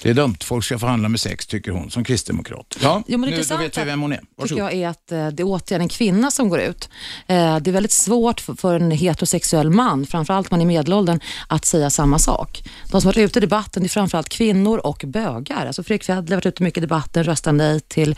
Det 0.07 0.11
är 0.11 0.15
dumt, 0.15 0.37
folk 0.45 0.65
ska 0.65 0.79
få 0.79 0.87
handla 0.87 1.09
med 1.09 1.21
sex 1.21 1.47
tycker 1.47 1.71
hon 1.73 1.91
som 1.91 2.05
kristdemokrat. 2.05 2.77
Ja, 2.83 3.03
Jo, 3.07 3.19
men 3.19 3.31
det 3.31 3.37
nu 3.37 3.43
då 3.43 3.57
vet 3.57 3.79
vi 3.79 3.85
vem 3.85 4.01
hon 4.01 4.13
är. 4.13 4.17
tycker 4.17 4.29
Varsågod. 4.37 4.65
jag 4.65 4.73
är 4.75 4.89
att 4.89 5.13
eh, 5.13 5.29
det 5.29 5.43
är 5.43 5.45
återigen 5.47 5.81
en 5.81 5.89
kvinna 5.89 6.31
som 6.31 6.49
går 6.49 6.61
ut. 6.61 6.89
Eh, 7.27 7.57
Det 7.61 7.71
är 7.71 7.73
väldigt 7.73 7.93
svårt 7.93 8.41
för- 8.41 8.75
en 8.77 8.91
heterosexuell 8.91 9.71
man, 9.71 10.07
framförallt 10.07 10.51
man 10.51 10.61
i 10.61 10.65
medelåldern, 10.65 11.21
att 11.49 11.65
säga 11.65 11.91
samma 11.91 12.19
sak. 12.19 12.63
De 12.93 13.01
som 13.01 13.09
har 13.09 13.15
varit 13.15 13.19
ute 13.31 13.39
i 13.39 13.41
debatten 13.41 13.85
är 13.85 13.89
framförallt 13.89 14.29
kvinnor 14.29 14.79
och 14.79 15.03
bögar. 15.07 15.67
Alltså 15.67 15.83
Fredrik 15.83 16.05
Federley 16.05 16.31
har 16.31 16.37
varit 16.37 16.47
ute 16.47 16.63
mycket 16.63 16.79
i 16.79 16.81
debatten, 16.81 17.25
röstar 17.25 17.53
nej 17.53 17.81
till 17.81 18.17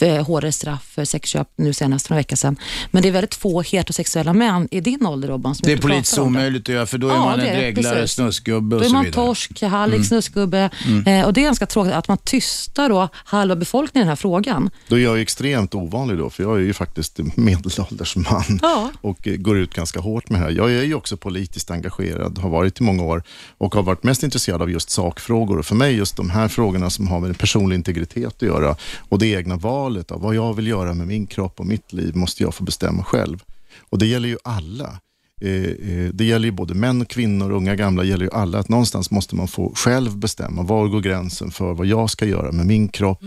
eh, 0.00 0.26
hårdare 0.26 0.52
straff 0.52 0.82
för 0.94 1.04
sexköp 1.04 1.48
nu 1.56 1.72
senast 1.72 2.06
för 2.06 2.14
några 2.14 2.20
veckor 2.20 2.36
sedan. 2.36 2.56
Men 2.90 3.02
det 3.02 3.08
är 3.08 3.12
väldigt 3.12 3.34
få 3.34 3.62
heterosexuella 3.62 4.32
män 4.32 4.68
i 4.70 4.80
din 4.80 5.06
ålder 5.06 5.28
Robban 5.28 5.54
som 5.54 5.66
Det 5.66 5.72
är 5.72 5.76
och 5.76 5.82
politiskt 5.82 6.18
om 6.18 6.26
omöjligt 6.26 6.62
att 6.62 6.68
göra 6.74 6.86
för 6.86 6.98
då 6.98 7.08
är 7.08 7.14
Ja, 7.14 7.24
man 7.24 7.40
en 7.40 7.46
är 7.46 7.54
det, 7.56 7.60
reglare, 7.62 7.94
precis. 7.94 8.14
snusgubbe 8.14 8.76
och 8.76 8.80
Då 8.82 8.84
är 8.84 8.88
så 8.88 8.94
man 8.94 9.04
vidare. 9.04 9.26
torsk, 9.26 9.62
hallick, 9.62 9.94
Mm. 9.96 10.04
snusgubbe. 10.04 10.70
Mm. 10.86 11.29
Och 11.30 11.34
det 11.34 11.40
är 11.40 11.44
ganska 11.44 11.66
tråkigt 11.66 11.92
att 11.92 12.08
man 12.08 12.18
tystar 12.18 12.88
då 12.88 13.08
halva 13.14 13.56
befolkningen 13.56 14.02
i 14.02 14.04
den 14.04 14.08
här 14.08 14.16
frågan. 14.16 14.70
Då 14.88 14.96
är 14.98 15.00
jag 15.00 15.20
extremt 15.20 15.74
ovanlig 15.74 16.18
då, 16.18 16.30
för 16.30 16.42
jag 16.42 16.56
är 16.56 16.60
ju 16.60 16.72
faktiskt 16.72 17.18
medelålders 17.34 18.16
man 18.16 18.58
Ja. 18.62 18.90
och 19.00 19.18
går 19.38 19.58
ut 19.58 19.74
ganska 19.74 20.00
hårt 20.00 20.30
med 20.30 20.40
det 20.40 20.44
här. 20.44 20.50
Jag 20.52 20.72
är 20.72 20.82
ju 20.82 20.94
också 20.94 21.16
politiskt 21.16 21.70
engagerad, 21.70 22.38
har 22.38 22.50
varit 22.50 22.80
i 22.80 22.82
många 22.82 23.02
år 23.02 23.22
och 23.58 23.74
har 23.74 23.82
varit 23.82 24.02
mest 24.02 24.22
intresserad 24.22 24.62
av 24.62 24.70
just 24.70 24.90
sakfrågor. 24.90 25.58
Och 25.58 25.66
för 25.66 25.74
mig 25.74 25.94
just 25.96 26.16
de 26.16 26.30
här 26.30 26.48
frågorna 26.48 26.90
som 26.90 27.08
har 27.08 27.20
med 27.20 27.38
personlig 27.38 27.76
integritet 27.76 28.26
att 28.26 28.42
göra 28.42 28.76
och 29.08 29.18
det 29.18 29.26
egna 29.26 29.56
valet 29.56 30.10
av 30.10 30.20
vad 30.20 30.34
jag 30.34 30.54
vill 30.54 30.66
göra 30.66 30.94
med 30.94 31.06
min 31.06 31.26
kropp 31.26 31.60
och 31.60 31.66
mitt 31.66 31.92
liv 31.92 32.16
måste 32.16 32.42
jag 32.42 32.54
få 32.54 32.64
bestämma 32.64 33.04
själv. 33.04 33.42
Och 33.90 33.98
det 33.98 34.06
gäller 34.06 34.28
ju 34.28 34.36
alla. 34.44 35.00
Eh, 35.40 35.50
eh, 35.50 36.08
Det 36.12 36.24
gäller 36.24 36.44
ju 36.44 36.52
både 36.52 36.74
män, 36.74 37.04
kvinnor, 37.04 37.50
unga, 37.50 37.76
gamla, 37.76 38.04
gäller 38.04 38.24
ju 38.24 38.30
alla. 38.30 38.58
Att 38.58 38.68
någonstans 38.68 39.10
måste 39.10 39.36
man 39.36 39.48
få 39.48 39.72
själv 39.74 40.16
bestämma 40.16 40.62
var 40.62 40.88
går 40.88 41.00
gränsen 41.00 41.50
för 41.50 41.74
vad 41.74 41.86
jag 41.86 42.10
ska 42.10 42.26
göra 42.26 42.52
med 42.52 42.66
min 42.66 42.88
kropp. 42.88 43.22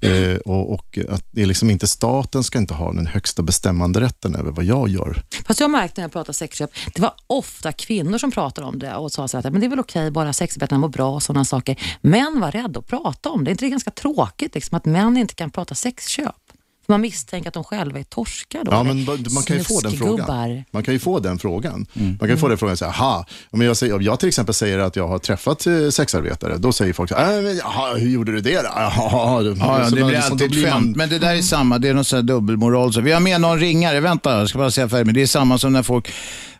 Eh, 0.00 0.36
och, 0.36 0.72
och 0.74 0.98
att 1.08 1.24
det 1.30 1.42
är 1.42 1.46
liksom 1.46 1.70
inte 1.70 1.86
staten 1.86 2.44
ska 2.44 2.58
inte 2.58 2.74
ha 2.74 2.92
den 2.92 3.06
högsta 3.06 3.42
bestämmanderätten 3.42 4.34
över 4.34 4.50
vad 4.50 4.64
jag 4.64 4.88
gör. 4.88 5.22
Fast 5.46 5.60
jag 5.60 5.70
märkte 5.70 6.00
när 6.00 6.04
jag 6.04 6.12
pratade 6.12 6.34
sexköp, 6.34 6.70
det 6.94 7.02
var 7.02 7.12
ofta 7.26 7.72
kvinnor 7.72 8.18
som 8.18 8.30
pratade 8.30 8.66
om 8.66 8.78
det 8.78 8.94
och 8.94 9.12
sa 9.12 9.28
så 9.28 9.38
att 9.38 9.44
men 9.44 9.60
det 9.60 9.66
är 9.66 9.68
väl 9.68 9.80
okej, 9.80 10.10
bara 10.10 10.32
sexarbetarna 10.32 10.78
mår 10.78 10.88
bra 10.88 11.14
och 11.14 11.22
sådana 11.22 11.44
saker. 11.44 11.76
Män 12.00 12.40
var 12.40 12.50
rädda 12.50 12.80
att 12.80 12.86
prata 12.86 13.30
om 13.30 13.44
det. 13.44 13.50
Är 13.50 13.52
inte 13.52 13.64
det 13.64 13.70
ganska 13.70 13.90
tråkigt 13.90 14.54
liksom, 14.54 14.76
att 14.76 14.84
män 14.84 15.16
inte 15.16 15.34
kan 15.34 15.50
prata 15.50 15.74
sexköp? 15.74 16.41
För 16.86 16.92
man 16.92 17.00
misstänker 17.00 17.48
att 17.48 17.54
de 17.54 17.64
själva 17.64 17.98
är 17.98 18.02
torskar 18.04 18.64
då. 18.64 18.72
Ja, 18.72 18.82
men 18.82 19.04
man 19.34 19.42
kan 19.42 19.56
ju 19.56 19.64
få 19.64 19.80
den 19.80 19.92
frågan. 19.92 20.64
Man 20.70 20.82
kan 20.82 20.94
ju 20.94 21.00
få 21.00 21.20
den 21.20 21.38
frågan. 21.38 21.86
Man 21.94 22.18
kan 22.18 22.28
ju 22.28 22.36
få 22.36 22.48
den 22.48 22.58
frågan 22.58 22.72
och 22.72 22.78
säga, 22.78 22.88
aha, 22.90 23.26
om 23.50 23.60
jag, 23.62 23.76
säger, 23.76 23.94
om 23.94 24.02
jag 24.02 24.20
till 24.20 24.28
exempel 24.28 24.54
säger 24.54 24.78
att 24.78 24.96
jag 24.96 25.08
har 25.08 25.18
träffat 25.18 25.66
eh, 25.66 25.88
sexarbetare, 25.90 26.56
då 26.58 26.72
säger 26.72 26.92
folk 26.92 27.08
så 27.10 27.16
här, 27.16 27.36
äh, 27.36 27.42
men, 27.42 27.56
jaha, 27.56 27.94
hur 27.94 28.08
gjorde 28.10 28.32
du 28.32 28.40
det 28.40 28.56
då? 28.56 28.62
Jaha, 28.76 29.42
Ja, 29.42 29.78
ja, 29.80 29.88
Så 29.88 29.94
det 29.96 30.04
blir 30.04 30.20
så 30.20 30.26
då 30.28 30.32
alltid 30.32 30.50
blir 30.50 30.62
man- 30.62 30.72
skämt. 30.72 30.96
Men 30.96 31.08
det 31.08 31.18
där 31.18 31.34
är 31.34 31.42
samma, 31.42 31.78
det 31.78 31.88
är 31.88 31.94
någon 31.94 32.04
sån 32.04 32.16
här 32.16 32.22
dubbelmoral. 32.22 32.92
Så 32.92 33.00
vi 33.00 33.12
har 33.12 33.20
med 33.20 33.40
någon 33.40 33.58
ringare, 33.60 34.00
vänta, 34.00 34.38
jag 34.38 34.48
ska 34.48 34.58
bara 34.58 34.70
säga 34.70 34.88
färdigt. 34.88 35.06
Men 35.06 35.14
det 35.14 35.22
är 35.22 35.26
samma 35.26 35.58
som 35.58 35.72
när 35.72 35.82
folk, 35.82 36.12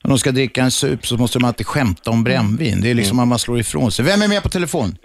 när 0.04 0.08
de 0.08 0.18
ska 0.18 0.32
dricka 0.32 0.62
en 0.62 0.70
sup 0.70 1.06
så 1.06 1.16
måste 1.16 1.38
de 1.38 1.44
alltid 1.44 1.66
skämta 1.66 2.10
om 2.10 2.24
brännvin. 2.24 2.80
Det 2.80 2.90
är 2.90 2.94
liksom 2.94 3.18
att 3.18 3.28
man 3.28 3.38
slår 3.38 3.60
ifrån 3.60 3.92
sig. 3.92 4.04
Vem 4.04 4.22
är 4.22 4.28
med 4.28 4.42
på 4.42 4.48
telefon? 4.48 4.96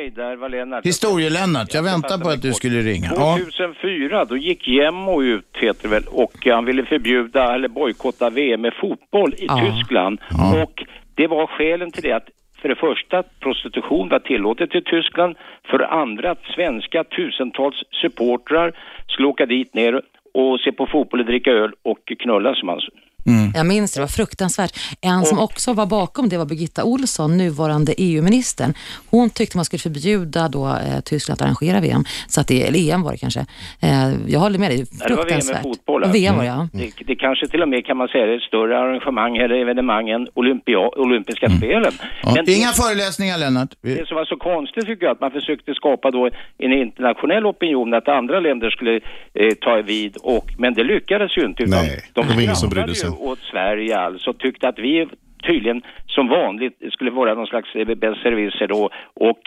Ja, 0.00 0.04
hej, 0.04 0.12
där 0.16 0.36
var 0.36 0.48
Lennart. 0.48 0.86
Historie-Lennart, 0.86 1.74
jag 1.74 1.82
väntar 1.82 2.18
på 2.18 2.28
att 2.28 2.42
du 2.42 2.52
skulle 2.52 2.80
ringa. 2.80 3.10
Ja. 3.16 3.38
2004, 3.38 4.24
då 4.24 4.36
gick 4.36 4.68
Jämmo 4.68 5.22
ut, 5.22 5.56
heter 5.60 5.82
det 5.82 5.88
väl, 5.88 6.02
och 6.10 6.46
han 6.46 6.64
ville 6.64 6.84
förbjuda 6.84 7.54
eller 7.54 7.68
bojkotta 7.68 8.30
VM 8.30 8.60
med 8.60 8.74
fotboll 8.80 9.34
i 9.34 9.46
Ja. 9.48 9.60
Tyskland. 9.60 10.20
Och 10.62 10.84
det 11.14 11.26
var 11.26 11.46
skälen 11.46 11.92
till 11.92 12.02
det 12.02 12.12
att 12.12 12.28
för 12.62 12.68
det 12.68 12.74
första 12.76 13.18
att 13.18 13.40
prostitution 13.40 14.08
var 14.08 14.18
tillåtet 14.18 14.74
i 14.74 14.82
Tyskland, 14.82 15.36
för 15.70 15.78
det 15.78 15.86
andra 15.86 16.30
att 16.30 16.44
svenska 16.54 17.04
tusentals 17.04 17.82
supportrar 18.02 18.72
skulle 19.08 19.28
åka 19.28 19.46
dit 19.46 19.74
ner 19.74 20.02
och 20.34 20.60
se 20.60 20.72
på 20.72 20.86
fotboll 20.86 21.20
och 21.20 21.26
dricka 21.26 21.50
öl 21.50 21.72
och 21.82 22.12
knulla 22.18 22.54
som 22.54 22.66
man 22.66 22.80
Jag 23.54 23.66
minns 23.66 23.92
det, 23.92 24.00
det 24.00 24.02
var 24.02 24.08
fruktansvärt. 24.08 24.78
En 25.00 25.24
som 25.24 25.38
också 25.38 25.72
var 25.72 25.86
bakom 25.86 26.28
det 26.28 26.38
var 26.38 26.44
Birgitta 26.46 26.84
Olsson, 26.84 27.36
nuvarande 27.36 27.94
EU-ministern. 27.98 28.74
Hon 29.10 29.30
tyckte 29.30 29.56
man 29.58 29.64
skulle 29.64 29.80
förbjuda 29.80 30.48
då, 30.48 30.66
eh, 30.68 31.00
Tyskland 31.04 31.40
att 31.40 31.46
arrangera 31.46 31.80
VM, 31.80 32.04
så 32.28 32.40
att 32.40 32.48
det, 32.48 32.62
eller 32.66 32.92
EM 32.94 33.02
var 33.02 33.12
det 33.12 33.18
kanske. 33.18 33.40
Eh, 33.80 34.10
jag 34.26 34.40
håller 34.40 34.58
med 34.58 34.70
dig, 34.70 34.76
Nej, 34.78 35.08
det 35.08 35.14
var 35.14 35.24
VM 35.24 35.34
med 35.36 35.42
fruktansvärt. 35.44 35.62
fotboll. 35.62 36.04
Alltså. 36.04 36.18
VM 36.20 36.36
var 36.36 36.42
det, 36.42 36.48
ja. 36.48 36.68
det, 36.72 36.90
det 37.06 37.16
kanske 37.16 37.46
till 37.48 37.62
och 37.62 37.68
med 37.68 37.86
kan 37.86 37.96
man 37.96 38.08
säga 38.08 38.24
är 38.24 38.36
ett 38.36 38.42
större 38.42 38.78
arrangemang 38.78 39.36
eller 39.36 39.54
evenemang 39.54 40.08
än 40.10 40.26
Olympia, 40.34 40.78
olympiska 40.78 41.50
spelen. 41.50 41.92
Ja. 42.22 42.32
Men 42.34 42.50
Inga 42.50 42.68
föreläsningar 42.72 43.38
Lennart. 43.38 43.70
Vi- 43.82 43.94
det 43.94 44.06
som 44.06 44.16
var 44.16 44.24
så 44.24 44.36
konstigt 44.36 44.86
tycker 44.86 45.04
jag 45.06 45.12
att 45.12 45.20
man 45.20 45.30
försökte 45.30 45.74
skapa 45.74 46.10
då 46.10 46.30
en 46.58 46.72
internationell 46.72 47.46
opinion 47.46 47.94
att 47.94 48.08
andra 48.08 48.40
länder 48.40 48.70
skulle 48.70 48.94
eh, 49.34 49.54
ta 49.60 49.82
vid 49.82 50.16
och 50.16 50.46
men 50.58 50.74
det 50.74 50.84
lyckades 50.84 51.38
ju 51.38 51.44
inte. 51.46 51.62
Utan 51.62 51.78
Nej, 51.84 52.02
det 52.14 52.20
var 52.22 52.40
ingen 52.40 52.56
som 52.56 52.70
brydde 52.70 52.94
sig 52.94 53.09
åt 53.18 53.38
Sverige 53.38 53.98
alltså, 53.98 54.32
tyckte 54.32 54.68
att 54.68 54.78
vi 54.78 55.08
tydligen 55.46 55.82
som 56.10 56.28
vanligt 56.28 56.76
skulle 56.92 57.10
vara 57.10 57.34
någon 57.34 57.46
slags 57.46 57.74
eh, 57.74 57.94
besserwisser 57.94 58.66
då 58.66 58.90
och 59.14 59.40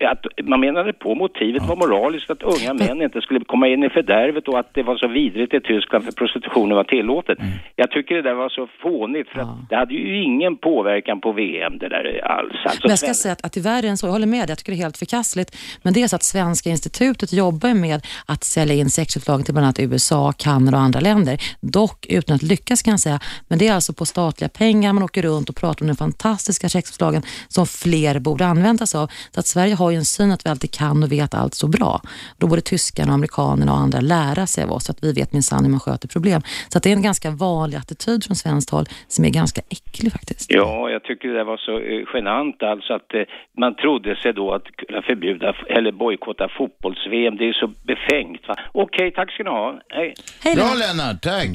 att 0.00 0.26
man 0.42 0.60
menade 0.60 0.92
på 0.92 1.14
motivet 1.14 1.62
var 1.62 1.76
moraliskt 1.76 2.30
att 2.30 2.42
unga 2.42 2.74
män 2.74 3.02
inte 3.02 3.20
skulle 3.20 3.40
komma 3.40 3.68
in 3.68 3.84
i 3.84 3.90
fördärvet 3.90 4.48
och 4.48 4.58
att 4.58 4.74
det 4.74 4.82
var 4.82 4.96
så 4.96 5.08
vidrigt 5.08 5.54
i 5.54 5.60
Tyskland 5.60 6.04
för 6.04 6.12
prostitutionen 6.12 6.76
var 6.76 6.84
tillåtet. 6.84 7.38
Mm. 7.38 7.52
Jag 7.76 7.90
tycker 7.90 8.14
det 8.14 8.22
där 8.22 8.34
var 8.34 8.48
så 8.48 8.68
fånigt 8.82 9.28
för 9.28 9.40
att 9.40 9.68
det 9.68 9.76
hade 9.76 9.94
ju 9.94 10.22
ingen 10.22 10.56
påverkan 10.56 11.20
på 11.20 11.32
VM 11.32 11.78
det 11.78 11.88
där 11.88 12.20
alls. 12.24 12.54
Alltså, 12.64 12.80
Men 12.82 12.90
jag 12.90 12.98
ska 12.98 13.14
säga 13.14 13.32
att, 13.32 13.44
att 13.44 13.56
är 13.56 13.82
det 13.82 13.96
så, 13.96 14.06
jag 14.06 14.12
håller 14.12 14.26
med 14.26 14.50
jag 14.50 14.58
tycker 14.58 14.72
det 14.72 14.78
är 14.78 14.82
helt 14.82 14.96
förkastligt. 14.96 15.56
Men 15.82 15.92
det 15.92 16.02
är 16.02 16.08
så 16.08 16.16
att 16.16 16.22
Svenska 16.22 16.70
institutet 16.70 17.32
jobbar 17.32 17.74
med 17.74 18.00
att 18.26 18.44
sälja 18.44 18.74
in 18.74 18.90
sexköpslagen 18.90 19.44
till 19.44 19.54
bland 19.54 19.64
annat 19.64 19.80
USA, 19.80 20.32
Kanada 20.38 20.76
och 20.76 20.82
andra 20.82 21.00
länder. 21.00 21.40
Dock 21.60 22.06
utan 22.08 22.36
att 22.36 22.42
lyckas 22.42 22.82
kan 22.82 22.90
jag 22.90 23.00
säga. 23.00 23.20
Men 23.48 23.58
det 23.58 23.68
är 23.68 23.74
alltså 23.74 23.92
på 23.92 24.04
statliga 24.06 24.48
pengar, 24.48 24.92
man 24.92 25.02
åker 25.02 25.22
runt 25.22 25.48
och 25.48 25.56
pratar 25.56 25.84
om 25.84 25.88
den 25.94 26.12
fantastiska 26.12 26.68
sexköpslagen 26.68 27.22
som 27.48 27.66
fler 27.66 28.18
borde 28.18 28.46
använda 28.46 28.86
sig 28.86 29.00
av. 29.00 29.08
Så 29.34 29.40
att 29.40 29.46
Sverige 29.46 29.74
har 29.74 29.90
ju 29.90 29.96
en 29.96 30.04
syn 30.04 30.30
att 30.32 30.46
vi 30.46 30.50
alltid 30.50 30.70
kan 30.70 31.02
och 31.02 31.12
vet 31.12 31.34
allt 31.34 31.54
så 31.54 31.68
bra. 31.68 32.00
Då 32.38 32.46
borde 32.46 32.62
tyskarna, 32.62 33.08
och 33.08 33.14
amerikanerna 33.14 33.72
och 33.72 33.78
andra 33.78 34.00
lära 34.00 34.46
sig 34.46 34.64
av 34.64 34.72
oss, 34.72 34.84
så 34.84 34.92
att 34.92 35.04
vi 35.04 35.12
vet 35.12 35.32
minsann 35.32 35.64
hur 35.64 35.70
man 35.70 35.80
sköter 35.80 36.08
problem. 36.08 36.40
Så 36.68 36.78
att 36.78 36.82
det 36.84 36.90
är 36.90 36.96
en 36.96 37.02
ganska 37.02 37.30
vanlig 37.30 37.76
attityd 37.76 38.24
från 38.24 38.36
svenskt 38.36 38.70
håll 38.70 38.86
som 39.08 39.24
är 39.24 39.30
ganska 39.30 39.60
äcklig 39.70 40.12
faktiskt. 40.12 40.50
Ja, 40.50 40.90
jag 40.90 41.02
tycker 41.02 41.28
det 41.28 41.44
var 41.44 41.56
så 41.56 41.72
eh, 41.78 42.02
genant 42.14 42.62
alltså 42.62 42.92
att 42.92 43.14
eh, 43.14 43.22
man 43.58 43.74
trodde 43.74 44.16
sig 44.16 44.32
då 44.32 44.54
att 44.54 44.66
kunna 44.76 45.02
förbjuda 45.02 45.54
eller 45.68 45.92
bojkotta 45.92 46.48
fotbolls-VM. 46.58 47.36
Det 47.36 47.48
är 47.48 47.52
så 47.52 47.66
befängt. 47.66 48.48
Va? 48.48 48.54
Okej, 48.72 49.10
tack 49.10 49.32
ska 49.32 49.42
ni 49.42 49.50
ha. 49.50 49.80
Hej. 49.88 50.14
Bra 50.54 50.70
Lennart, 50.82 51.22
tack. 51.22 51.50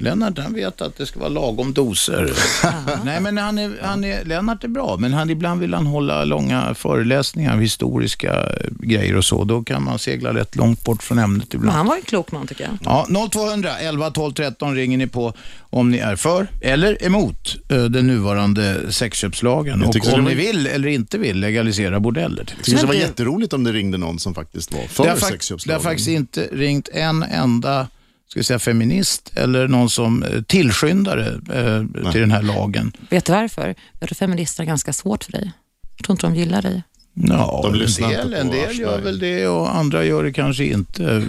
Lennart 0.00 0.38
han 0.38 0.54
vet 0.54 0.80
att 0.80 0.96
det 0.96 1.06
ska 1.06 1.18
vara 1.20 1.28
lagom 1.28 1.72
doser. 1.72 2.30
Nej 3.04 3.20
men 3.20 3.38
han 3.38 3.58
är, 3.58 3.72
han 3.82 4.04
är, 4.04 4.24
Lennart 4.24 4.64
är 4.64 4.68
bra, 4.68 4.96
men 4.98 5.12
han, 5.12 5.30
ibland 5.30 5.60
vill 5.60 5.74
han 5.74 5.86
hålla 5.86 6.24
långa 6.24 6.74
föreläsningar 6.74 7.54
om 7.54 7.60
historiska 7.60 8.32
eh, 8.34 8.46
grejer 8.70 9.16
och 9.16 9.24
så. 9.24 9.44
Då 9.44 9.62
kan 9.64 9.82
man 9.84 9.98
segla 9.98 10.34
rätt 10.34 10.56
långt 10.56 10.84
bort 10.84 11.02
från 11.02 11.18
ämnet 11.18 11.48
Men 11.52 11.60
ibland. 11.60 11.76
han 11.76 11.86
var 11.86 11.96
en 11.96 12.02
klok 12.02 12.32
man 12.32 12.46
tycker 12.46 12.64
jag. 12.64 13.06
Ja, 13.12 13.28
0200 13.32 13.78
11 13.78 14.10
12 14.10 14.32
13 14.32 14.74
ringer 14.74 14.98
ni 14.98 15.06
på 15.06 15.32
om 15.60 15.90
ni 15.90 15.98
är 15.98 16.16
för 16.16 16.46
eller 16.60 17.04
emot 17.04 17.56
eh, 17.68 17.84
den 17.84 18.06
nuvarande 18.06 18.92
sexköpslagen 18.92 19.82
och 19.82 19.94
om 20.14 20.24
det 20.24 20.30
ni 20.30 20.34
vill 20.34 20.66
eller 20.66 20.88
inte 20.88 21.18
vill 21.18 21.40
legalisera 21.40 22.00
bordeller. 22.00 22.44
det 22.44 22.52
var 22.72 22.74
exempel. 22.74 22.98
jätteroligt 22.98 23.52
om 23.52 23.64
det 23.64 23.72
ringde 23.72 23.98
någon 23.98 24.18
som 24.18 24.34
faktiskt 24.34 24.72
var 24.72 24.80
Det 24.82 24.88
för 24.88 25.04
har, 25.04 25.10
fak- 25.10 25.18
det 25.18 25.24
har 25.24 25.30
sexköpslagen. 25.30 25.82
faktiskt 25.82 26.08
inte 26.08 26.48
ringt 26.52 26.88
en 26.92 27.22
enda 27.22 27.86
ska 28.30 28.38
jag 28.38 28.46
säga, 28.46 28.58
feminist 28.58 29.32
eller 29.34 29.68
någon 29.68 29.90
som 29.90 30.22
eh, 30.22 30.42
tillskyndare 30.42 31.26
eh, 31.28 32.10
till 32.12 32.20
den 32.20 32.30
här 32.30 32.42
lagen. 32.42 32.92
Vet 33.08 33.24
du 33.24 33.32
varför? 33.32 33.74
Jag 34.00 34.08
tror 34.08 34.14
feministerna 34.14 34.64
är 34.64 34.66
ganska 34.66 34.92
svårt 34.92 35.24
för 35.24 35.32
dig. 35.32 35.52
Jag 35.96 36.04
tror 36.04 36.14
inte 36.14 36.26
de 36.26 36.36
gillar 36.36 36.62
dig. 36.62 36.82
Ja, 37.14 37.60
De 37.62 37.80
en 37.80 38.10
del, 38.10 38.34
en 38.34 38.50
del 38.50 38.78
gör 38.78 39.00
väl 39.00 39.18
det 39.18 39.46
och 39.46 39.76
andra 39.76 40.04
gör 40.04 40.24
det 40.24 40.32
kanske 40.32 40.64
inte. 40.64 41.22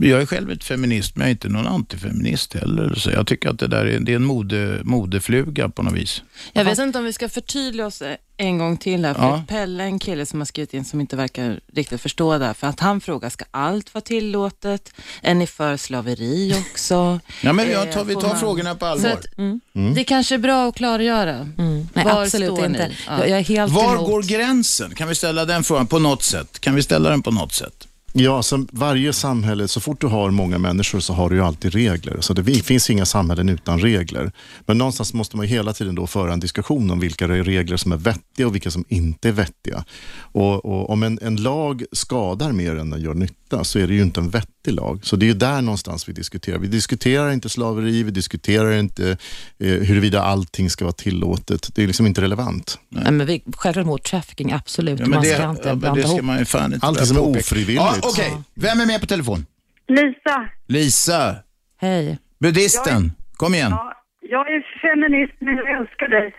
Jag 0.00 0.22
är 0.22 0.26
själv 0.26 0.50
ett 0.50 0.64
feminist, 0.64 1.16
men 1.16 1.20
jag 1.22 1.28
är 1.28 1.32
inte 1.32 1.48
någon 1.48 1.66
antifeminist 1.66 2.54
heller. 2.54 2.94
Så 2.94 3.10
jag 3.10 3.26
tycker 3.26 3.48
att 3.50 3.58
det 3.58 3.66
där 3.68 3.86
är, 3.86 4.00
det 4.00 4.12
är 4.12 4.16
en 4.16 4.24
mode, 4.24 4.80
modefluga 4.84 5.68
på 5.68 5.82
något 5.82 5.92
vis. 5.94 6.22
Jag 6.52 6.64
vet 6.64 6.78
inte 6.78 6.98
om 6.98 7.04
vi 7.04 7.12
ska 7.12 7.28
förtydliga 7.28 7.86
oss 7.86 8.02
en 8.36 8.58
gång 8.58 8.76
till 8.76 9.04
här, 9.04 9.14
för 9.14 9.22
Ja. 9.22 9.44
Pelle, 9.48 9.84
en 9.84 9.98
kille 9.98 10.26
som 10.26 10.40
har 10.40 10.44
skrivit 10.44 10.74
in 10.74 10.84
som 10.84 11.00
inte 11.00 11.16
verkar 11.16 11.60
riktigt 11.72 12.00
förstå 12.00 12.38
det 12.38 12.44
här, 12.46 12.54
för 12.54 12.66
att 12.66 12.80
han 12.80 13.00
frågar, 13.00 13.30
ska 13.30 13.44
allt 13.50 13.94
vara 13.94 14.02
tillåtet? 14.02 14.92
Är 15.22 15.34
ni 15.34 15.46
för 15.46 15.76
slaveri 15.76 16.54
också? 16.72 17.20
Ja, 17.42 17.52
men 17.52 17.70
jag 17.70 17.88
Eh, 17.88 17.94
tar, 17.94 18.04
vi 18.04 18.14
tar 18.14 18.28
man- 18.28 18.38
frågorna 18.40 18.74
på 18.74 18.78
Så 18.80 18.86
allvar. 18.86 19.10
att, 19.10 19.38
Mm. 19.38 19.60
Det 19.94 20.04
kanske 20.04 20.34
är 20.34 20.38
bra 20.38 20.68
att 20.68 20.74
klargöra. 20.76 21.48
Nej, 21.56 21.86
Var 22.04 22.22
absolut 22.22 22.52
står 22.52 22.66
inte. 22.66 22.88
ni? 22.88 22.94
Ja. 23.06 23.26
Jag 23.26 23.38
är 23.38 23.44
helt 23.44 23.72
Var 23.72 23.94
emot. 23.94 24.06
går 24.06 24.22
gränsen? 24.22 24.94
Kan 24.94 25.08
vi 25.08 25.14
ställa 25.14 25.44
den 25.44 25.64
frågan 25.64 25.86
på 25.86 25.98
något 25.98 26.22
sätt? 26.22 26.60
Kan 26.60 26.74
vi 26.74 26.82
ställa 26.82 27.10
den 27.10 27.22
på 27.22 27.30
något 27.30 27.52
sätt? 27.52 27.88
Ja, 28.18 28.42
så 28.42 28.66
varje 28.72 29.12
samhälle, 29.12 29.68
så 29.68 29.80
fort 29.80 30.00
du 30.00 30.06
har 30.06 30.30
många 30.30 30.58
människor 30.58 31.00
så 31.00 31.12
har 31.12 31.30
du 31.30 31.36
ju 31.36 31.42
alltid 31.42 31.72
regler. 31.72 32.20
Så 32.20 32.32
det 32.32 32.62
finns 32.62 32.90
inga 32.90 33.06
samhällen 33.06 33.48
utan 33.48 33.80
regler. 33.80 34.32
Men 34.66 34.78
någonstans 34.78 35.14
måste 35.14 35.36
man 35.36 35.46
ju 35.46 35.52
hela 35.52 35.72
tiden 35.72 35.94
då 35.94 36.06
föra 36.06 36.32
en 36.32 36.40
diskussion 36.40 36.90
om 36.90 37.00
vilka 37.00 37.28
regler 37.28 37.76
som 37.76 37.92
är 37.92 37.96
vettiga 37.96 38.46
och 38.46 38.54
vilka 38.54 38.70
som 38.70 38.84
inte 38.88 39.28
är 39.28 39.32
vettiga. 39.32 39.84
Och, 40.18 40.64
och 40.64 40.90
om 40.90 41.02
en, 41.02 41.18
en 41.22 41.36
lag 41.36 41.84
skadar 41.92 42.52
mer 42.52 42.76
än 42.76 42.90
den 42.90 43.00
gör 43.00 43.14
nytta 43.14 43.36
så 43.62 43.78
är 43.78 43.86
det 43.86 43.94
ju 43.94 44.02
inte 44.02 44.20
en 44.20 44.30
vettig 44.30 44.72
lag. 44.72 45.00
Så 45.02 45.16
det 45.16 45.24
är 45.24 45.28
ju 45.28 45.34
där 45.34 45.62
någonstans 45.62 46.08
vi 46.08 46.12
diskuterar. 46.12 46.58
Vi 46.58 46.66
diskuterar 46.66 47.30
inte 47.30 47.48
slaveri, 47.48 48.02
vi 48.02 48.10
diskuterar 48.10 48.72
inte 48.72 49.10
eh, 49.58 49.68
huruvida 49.68 50.22
allting 50.22 50.70
ska 50.70 50.84
vara 50.84 50.92
tillåtet. 50.92 51.74
Det 51.74 51.82
är 51.82 51.86
liksom 51.86 52.06
inte 52.06 52.20
relevant. 52.22 52.78
Nej, 52.88 53.12
men 53.12 53.26
vi, 53.26 53.42
självklart 53.56 53.84
emot 53.84 54.04
trafficking, 54.04 54.52
absolut. 54.52 55.00
Ja, 55.00 55.06
men 55.06 55.10
man 55.10 55.22
det, 55.22 55.34
ska 55.34 55.50
inte 55.50 55.68
ja, 55.68 55.74
blanda 55.74 56.02
det 56.02 56.08
ska 56.08 56.22
man 56.22 56.38
ju 56.38 56.44
fan 56.44 56.74
inte 56.74 56.86
Allt 56.86 57.06
som 57.06 57.16
är 57.16 57.20
ofrivilligt. 57.20 57.82
Ja, 57.82 57.94
Okej, 58.02 58.32
vem 58.54 58.80
är 58.80 58.86
med 58.86 59.00
på 59.00 59.06
telefon? 59.06 59.46
Lisa. 59.88 60.48
Lisa, 60.66 61.36
Hej. 61.76 62.18
buddhisten. 62.40 63.12
Kom 63.36 63.54
igen. 63.54 63.70
Ja, 63.70 63.92
jag 64.20 64.46
är 64.54 64.62
feminist 64.82 65.36
men 65.38 65.56
jag 65.56 65.80
älskar 65.80 66.08
dig. 66.08 66.34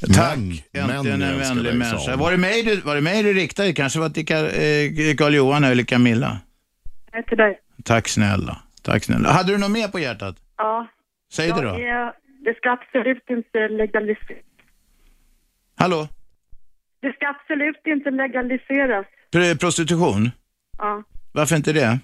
Tack. 0.00 0.38
Men, 0.72 0.90
Äntligen 0.90 1.22
en 1.22 1.38
vänlig 1.38 1.74
människa. 1.74 2.16
Var 2.16 2.30
det 2.30 2.36
mig 2.36 2.62
du, 2.62 2.80
var 2.80 2.94
det 2.94 3.00
mig 3.00 3.22
du 3.22 3.32
riktade? 3.32 3.72
Kanske 3.72 3.98
var 3.98 4.08
det 4.08 4.14
till 4.14 4.34
eh, 4.34 5.16
Karl-Johan 5.16 5.64
eller 5.64 5.84
Camilla? 5.84 6.38
Nej, 7.12 7.24
till 7.24 7.36
dig. 7.38 7.60
Tack 7.84 8.08
snälla. 8.08 8.58
Tack 8.82 9.04
snälla. 9.04 9.28
Hade 9.30 9.52
du 9.52 9.58
något 9.58 9.70
mer 9.70 9.88
på 9.88 9.98
hjärtat? 9.98 10.36
Ja. 10.56 10.88
Säg 11.32 11.46
det 11.48 11.54
jag 11.54 11.64
då. 11.64 11.80
Är, 11.80 12.12
det 12.44 12.54
ska 12.56 12.70
absolut 12.70 13.24
inte 13.30 13.68
legaliseras. 13.68 14.44
Hallå? 15.76 16.08
Det 17.00 17.12
ska 17.12 17.28
absolut 17.28 17.86
inte 17.86 18.10
legaliseras. 18.10 19.06
Pr- 19.32 19.58
Prostitution? 19.58 20.30
Ja. 20.78 21.02
Varför 21.32 21.56
inte 21.56 21.72
det? 21.72 21.98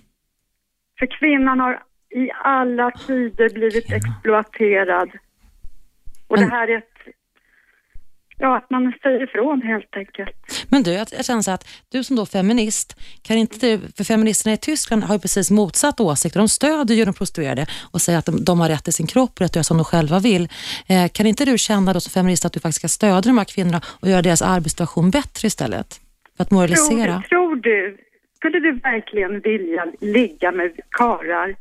För 0.99 1.19
kvinnan 1.19 1.61
har 1.61 1.83
i 2.11 2.31
alla 2.45 2.91
tider 2.91 3.55
blivit 3.55 3.93
exploaterad. 3.93 5.11
Och 6.27 6.37
det 6.37 6.51
här 6.51 6.69
är 6.69 6.79
ett... 6.79 6.94
Ja, 8.39 8.57
att 8.57 8.71
man 8.71 8.93
säger 9.03 9.23
ifrån 9.23 9.63
helt 9.63 9.97
enkelt. 9.97 10.65
Men 10.69 10.83
du, 10.83 10.93
jag, 10.93 11.07
jag 11.13 11.25
känner 11.25 11.43
så 11.43 11.51
att 11.51 11.69
du 11.93 12.05
som 12.05 12.17
då 12.17 12.27
feminist, 12.27 13.01
kan 13.23 13.37
inte 13.37 13.81
för 13.97 14.05
feministerna 14.05 14.55
i 14.55 14.57
Tyskland 14.57 15.05
har 15.05 15.15
ju 15.15 15.21
precis 15.21 15.51
motsatt 15.51 16.01
åsikter. 16.01 16.41
De 16.41 16.49
stödjer 16.49 16.97
ju 16.97 17.05
de 17.05 17.15
prostituerade 17.15 17.67
och 17.93 18.01
säger 18.01 18.19
att 18.19 18.27
de, 18.27 18.45
de 18.45 18.61
har 18.61 18.69
rätt 18.69 18.85
till 18.85 18.93
sin 18.93 19.07
kropp 19.07 19.31
och 19.35 19.41
rätt 19.41 19.51
att 19.51 19.57
göra 19.57 19.65
som 19.65 19.77
de 19.77 19.85
själva 19.85 20.19
vill. 20.19 20.49
Eh, 20.89 21.09
kan 21.13 21.27
inte 21.27 21.45
du 21.45 21.59
känna 21.59 21.93
då 21.93 22.01
som 22.01 22.11
feminist 22.11 22.45
att 22.45 22.53
du 22.53 22.61
faktiskt 22.61 22.79
ska 22.79 22.89
stödja 22.89 23.21
de 23.21 23.39
här 23.39 23.45
kvinnorna 23.45 23.81
och 24.01 24.09
göra 24.09 24.23
deras 24.23 24.43
arbetssituation 24.43 25.11
bättre 25.11 25.47
istället? 25.47 26.01
För 26.37 26.43
att 26.43 26.49
Tror, 26.49 26.59
moralisera? 26.59 27.23
tror 27.29 27.57
du, 27.57 27.97
skulle 28.37 28.61
du 28.61 28.73
verkligen 28.73 29.41
vilja 29.41 29.87
ligga 30.01 30.53
med 30.53 30.73
karlar? 30.91 31.55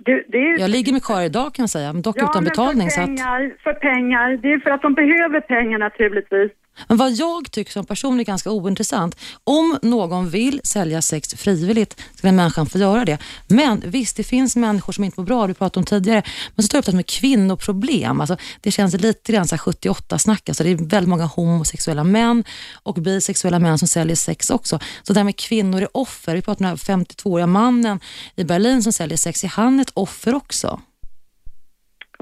Det, 0.00 0.24
det 0.28 0.38
är, 0.38 0.58
Jag 0.58 0.70
ligger 0.70 0.92
med 0.92 1.02
karlar 1.02 1.22
idag 1.22 1.54
kan 1.54 1.62
jag 1.62 1.70
säga, 1.70 1.92
dock 1.92 2.16
ja, 2.18 2.24
utan 2.30 2.44
betalning. 2.44 2.90
För 2.90 2.94
Så 2.94 3.00
att, 3.00 3.06
pengar, 3.06 3.56
för 3.62 3.72
pengar. 3.72 4.36
Det 4.42 4.52
är 4.52 4.58
för 4.58 4.70
att 4.70 4.82
de 4.82 4.94
behöver 4.94 5.40
pengar 5.40 5.78
naturligtvis 5.78 6.52
men 6.88 6.96
vad 6.96 7.12
jag 7.12 7.50
tycker 7.50 7.72
som 7.72 7.86
person 7.86 8.20
är 8.20 8.24
ganska 8.24 8.50
ointressant. 8.50 9.16
Om 9.44 9.78
någon 9.82 10.30
vill 10.30 10.60
sälja 10.64 11.02
sex 11.02 11.34
frivilligt 11.34 12.00
ska 12.14 12.26
den 12.26 12.36
människan 12.36 12.66
få 12.66 12.78
göra 12.78 13.04
det. 13.04 13.18
Men 13.46 13.82
visst, 13.86 14.16
det 14.16 14.24
finns 14.24 14.56
människor 14.56 14.92
som 14.92 15.04
inte 15.04 15.20
mår 15.20 15.26
bra, 15.26 15.46
du 15.46 15.54
pratade 15.54 15.80
om 15.80 15.86
tidigare. 15.86 16.22
Men 16.54 16.62
så 16.62 16.68
tar 16.68 16.76
jag 16.76 16.82
upp 16.82 16.86
det 16.86 16.96
med 16.96 17.06
kvinnoproblem. 17.06 18.20
Alltså, 18.20 18.36
det 18.60 18.70
känns 18.70 18.94
lite 18.94 19.32
grann 19.32 19.44
78-snack. 19.44 20.48
Alltså, 20.48 20.64
det 20.64 20.70
är 20.70 20.76
väldigt 20.76 21.08
många 21.08 21.26
homosexuella 21.26 22.04
män 22.04 22.44
och 22.82 22.94
bisexuella 22.94 23.58
män 23.58 23.78
som 23.78 23.88
säljer 23.88 24.16
sex 24.16 24.50
också. 24.50 24.78
Så 25.02 25.12
det 25.12 25.20
här 25.20 25.24
med 25.24 25.36
kvinnor 25.36 25.82
är 25.82 25.96
offer. 25.96 26.34
Vi 26.34 26.42
pratar 26.42 26.64
om 26.64 26.78
den 26.86 26.96
här 26.96 27.04
52-åriga 27.04 27.46
mannen 27.46 28.00
i 28.36 28.44
Berlin 28.44 28.82
som 28.82 28.92
säljer 28.92 29.18
sex. 29.18 29.44
Är 29.44 29.48
han 29.48 29.80
ett 29.80 29.90
offer 29.94 30.34
också? 30.34 30.80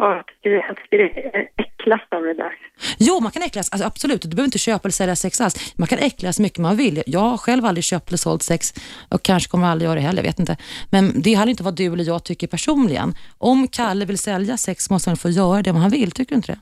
Ja, 0.01 0.15
jag 0.17 0.27
tycker, 0.27 1.49
äcklas 1.57 2.01
av 2.11 2.23
det 2.23 2.35
där. 2.35 2.53
Jo, 2.99 3.21
man 3.21 3.33
kan 3.33 3.43
äcklas. 3.43 3.73
Alltså, 3.73 3.87
absolut, 3.87 4.23
du 4.23 4.29
behöver 4.29 4.45
inte 4.45 4.59
köpa 4.59 4.81
eller 4.83 4.93
sälja 4.93 5.17
sex 5.17 5.41
alls. 5.41 5.75
Man 5.79 5.89
kan 5.89 5.99
äcklas 5.99 6.37
så 6.37 6.43
mycket 6.43 6.59
man 6.59 6.77
vill. 6.77 7.03
Jag 7.07 7.21
har 7.21 7.37
själv 7.39 7.65
aldrig 7.65 7.85
köpt 7.85 8.09
eller 8.09 8.19
sålt 8.19 8.43
sex 8.43 8.73
och 9.11 9.23
kanske 9.23 9.51
kommer 9.51 9.67
aldrig 9.67 9.87
göra 9.87 9.95
det 9.95 10.01
heller, 10.01 10.23
jag 10.23 10.29
vet 10.29 10.39
inte. 10.39 10.57
Men 10.91 11.23
det 11.23 11.35
handlar 11.35 11.51
inte 11.51 11.63
om 11.63 11.65
vad 11.65 11.77
du 11.77 11.93
eller 11.93 12.05
jag 12.05 12.25
tycker 12.25 12.47
personligen. 12.47 13.15
Om 13.39 13.69
Kalle 13.69 14.05
vill 14.05 14.19
sälja 14.19 14.57
sex 14.57 14.91
måste 14.91 15.11
han 15.11 15.17
få 15.17 15.29
göra 15.29 15.63
det 15.63 15.71
om 15.71 15.77
han 15.77 15.91
vill, 15.91 16.11
tycker 16.11 16.31
du 16.31 16.37
inte 16.37 16.53
det? 16.53 16.59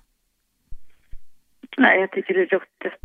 Nej, 1.76 2.00
jag 2.00 2.10
tycker 2.12 2.34
det 2.34 2.40
är 2.40 2.46
ruttet. 2.46 3.00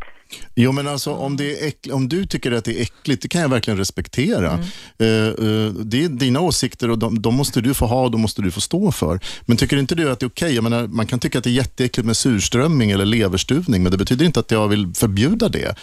Jo, 0.54 0.72
men 0.72 0.88
alltså 0.88 1.12
om, 1.12 1.36
det 1.36 1.60
är 1.62 1.70
äckl- 1.70 1.90
om 1.90 2.08
du 2.08 2.26
tycker 2.26 2.52
att 2.52 2.64
det 2.64 2.78
är 2.78 2.82
äckligt, 2.82 3.22
det 3.22 3.28
kan 3.28 3.40
jag 3.40 3.48
verkligen 3.48 3.78
respektera. 3.78 4.50
Mm. 4.50 4.60
Eh, 4.98 5.28
eh, 5.28 5.72
det 5.72 6.04
är 6.04 6.08
dina 6.08 6.40
åsikter 6.40 6.90
och 6.90 6.98
de, 6.98 7.22
de 7.22 7.34
måste 7.34 7.60
du 7.60 7.74
få 7.74 7.86
ha 7.86 8.02
och 8.04 8.10
de 8.10 8.20
måste 8.20 8.42
du 8.42 8.50
få 8.50 8.60
stå 8.60 8.92
för. 8.92 9.20
Men 9.46 9.56
tycker 9.56 9.76
inte 9.76 9.94
du 9.94 10.10
att 10.10 10.20
det 10.20 10.26
är 10.26 10.28
okej? 10.28 10.60
Menar, 10.60 10.86
man 10.86 11.06
kan 11.06 11.18
tycka 11.18 11.38
att 11.38 11.44
det 11.44 11.50
är 11.50 11.54
jätteäckligt 11.54 12.06
med 12.06 12.16
surströmming 12.16 12.90
eller 12.90 13.04
leverstuvning, 13.04 13.82
men 13.82 13.92
det 13.92 13.98
betyder 13.98 14.24
inte 14.26 14.40
att 14.40 14.50
jag 14.50 14.68
vill 14.68 14.92
förbjuda 14.94 15.48
det. 15.48 15.74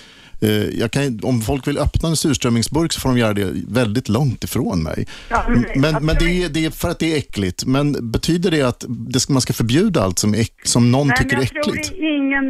Eh, 0.41 0.49
jag 0.51 0.91
kan, 0.91 1.19
om 1.23 1.41
folk 1.41 1.67
vill 1.67 1.77
öppna 1.77 2.09
en 2.09 2.17
surströmmingsburk 2.17 2.93
så 2.93 2.99
får 2.99 3.09
de 3.09 3.17
göra 3.17 3.33
det 3.33 3.51
väldigt 3.67 4.09
långt 4.09 4.43
ifrån 4.43 4.83
mig. 4.83 5.07
Ja, 5.29 5.45
men- 5.49 5.81
men 5.81 6.05
men 6.05 6.15
det, 6.19 6.43
är, 6.43 6.49
det 6.49 6.65
är 6.65 6.69
för 6.69 6.89
att 6.89 6.99
det 6.99 7.13
är 7.13 7.17
äckligt. 7.17 7.65
Men 7.65 8.11
betyder 8.11 8.51
det 8.51 8.61
att 8.61 8.85
det 8.87 9.19
ska, 9.19 9.33
man 9.33 9.41
ska 9.41 9.53
förbjuda 9.53 10.03
allt 10.03 10.19
som, 10.19 10.35
äck- 10.35 10.49
som 10.63 10.91
någon 10.91 11.07
Nej, 11.07 11.17
tycker 11.17 11.31
är 11.37 11.39
jag 11.39 11.43
äckligt? 11.67 11.87
tror 11.87 11.99
ingen 12.05 12.43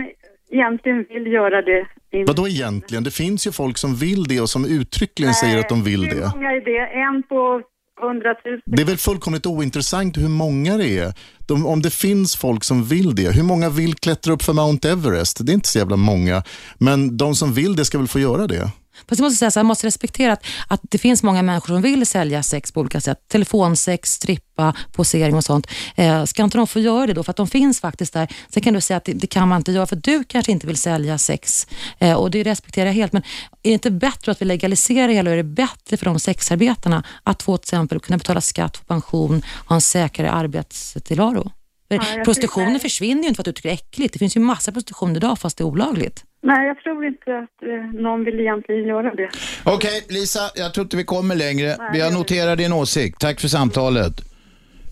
egentligen 0.52 1.06
vill 1.10 1.34
göra 1.34 1.61
det. 1.61 1.88
Vadå 2.28 2.48
egentligen? 2.48 3.03
Det 3.03 3.11
finns 3.11 3.48
ju 3.48 3.52
folk 3.52 3.78
som 3.78 3.95
vill 3.95 4.23
det 4.23 4.41
och 4.41 4.49
som 4.49 4.65
uttryckligen 4.65 5.34
säger 5.34 5.60
att 5.60 5.69
de 5.69 5.84
vill 5.84 6.03
Hur 6.03 6.10
det. 6.10 6.32
många 6.36 6.52
är 6.52 6.65
det? 6.65 6.80
En 6.80 7.23
på 7.23 7.61
hundratusen? 8.02 8.61
Det 8.65 8.82
är 8.82 8.86
väl 8.86 8.98
fullkomligt 8.98 9.45
ointressant 9.45 10.18
hur 10.18 10.30
många 10.30 10.78
det 10.78 10.98
är. 10.98 11.14
De, 11.48 11.65
om 11.65 11.82
det 11.82 11.94
finns 11.94 12.36
folk 12.36 12.64
som 12.64 12.84
vill 12.84 13.15
det, 13.15 13.36
hur 13.36 13.44
många 13.44 13.69
vill 13.69 13.95
klättra 13.95 14.34
upp 14.34 14.44
för 14.44 14.53
Mount 14.53 14.90
Everest? 14.90 15.45
Det 15.45 15.52
är 15.52 15.53
inte 15.53 15.69
så 15.69 15.78
jävla 15.80 15.95
många. 15.95 16.44
Men 16.78 17.18
de 17.18 17.36
som 17.36 17.53
vill 17.53 17.76
det 17.76 17.86
ska 17.86 17.98
väl 17.98 18.07
få 18.07 18.19
göra 18.19 18.48
det. 18.48 18.72
Fast 19.07 19.19
jag 19.19 19.26
måste 19.26 19.38
säga 19.38 19.52
så 19.52 19.60
här, 19.60 19.64
jag 19.64 19.68
måste 19.68 19.88
respektera 19.88 20.34
att, 20.34 20.45
att 20.68 20.82
det 20.84 20.98
finns 20.98 21.23
många 21.23 21.41
människor 21.41 21.68
som 21.68 21.82
vill 21.82 22.06
sälja 22.06 22.44
sex 22.44 22.72
på 22.72 22.80
olika 22.80 23.02
sätt. 23.02 23.18
Telefonsex, 23.28 24.14
strippa, 24.14 24.76
posering 24.91 25.36
och 25.36 25.44
sånt. 25.44 25.68
Eh, 25.95 26.23
ska 26.26 26.44
inte 26.44 26.57
de 26.57 26.68
få 26.68 26.80
göra 26.80 27.07
det 27.07 27.14
då? 27.14 27.23
För 27.23 27.32
att 27.32 27.38
de 27.38 27.48
finns 27.48 27.80
faktiskt 27.80 28.14
där. 28.14 28.28
Sen 28.49 28.64
kan 28.64 28.73
du 28.73 28.82
säga 28.82 28.98
att 28.98 29.06
det, 29.06 29.14
det 29.14 29.28
kan 29.28 29.48
man 29.48 29.57
inte 29.57 29.72
göra 29.72 29.88
för 29.88 29.95
du 29.95 30.23
kanske 30.23 30.52
inte 30.52 30.68
vill 30.68 30.78
sälja 30.78 31.18
sex. 31.18 31.68
Eh, 31.99 32.14
och 32.14 32.32
det 32.32 32.44
respekterar 32.44 32.86
jag 32.86 32.94
helt. 32.94 33.14
Men 33.14 33.22
är 33.64 33.69
det 33.69 33.73
inte 33.73 33.91
bättre 33.91 34.32
att 34.32 34.41
vi 34.41 34.45
legaliserar 34.45 35.07
det 35.07 35.14
hela 35.14 35.30
och 35.30 35.34
är 35.34 35.38
det 35.38 35.44
bättre 35.44 35.98
för 35.98 36.06
de 36.06 36.19
sexarbetarna 36.19 37.03
att 37.23 37.44
få 37.44 37.57
till 37.57 37.65
exempel 37.65 37.99
kunna 37.99 38.18
betala 38.18 38.41
skatt, 38.41 38.78
få 38.78 38.84
pension, 38.84 39.41
ha 39.68 39.76
en 39.76 39.82
säkrare 39.82 40.32
arbetstillvaro? 40.32 41.52
Ja, 41.88 42.02
prostitutionen 42.26 42.80
försvinner 42.80 43.22
ju 43.22 43.28
inte 43.28 43.36
för 43.36 43.41
att 43.41 43.45
du 43.45 43.52
tycker 43.52 43.69
det 43.69 43.73
är 43.73 43.78
äckligt. 43.78 44.14
Det 44.14 44.19
finns 44.19 44.36
ju 44.36 44.40
massa 44.40 44.72
prostitution 44.72 45.15
idag 45.15 45.40
fast 45.40 45.57
det 45.57 45.61
är 45.61 45.65
olagligt. 45.65 46.23
Nej, 46.44 46.68
jag 46.68 46.78
tror 46.84 47.06
inte 47.06 47.38
att 47.38 47.64
eh, 47.64 48.02
någon 48.02 48.24
vill 48.24 48.40
egentligen 48.40 48.88
göra 48.88 49.16
det. 49.16 49.30
Okej, 49.66 50.06
Lisa, 50.10 50.40
jag 50.56 50.74
tror 50.74 50.84
inte 50.84 50.98
vi 50.98 51.04
kommer 51.04 51.36
längre. 51.36 51.76
Nej, 51.80 51.90
vi 51.94 52.18
noterat 52.18 52.58
din 52.58 52.74
åsikt. 52.74 53.20
Tack 53.20 53.40
för 53.42 53.48
samtalet. 53.48 54.14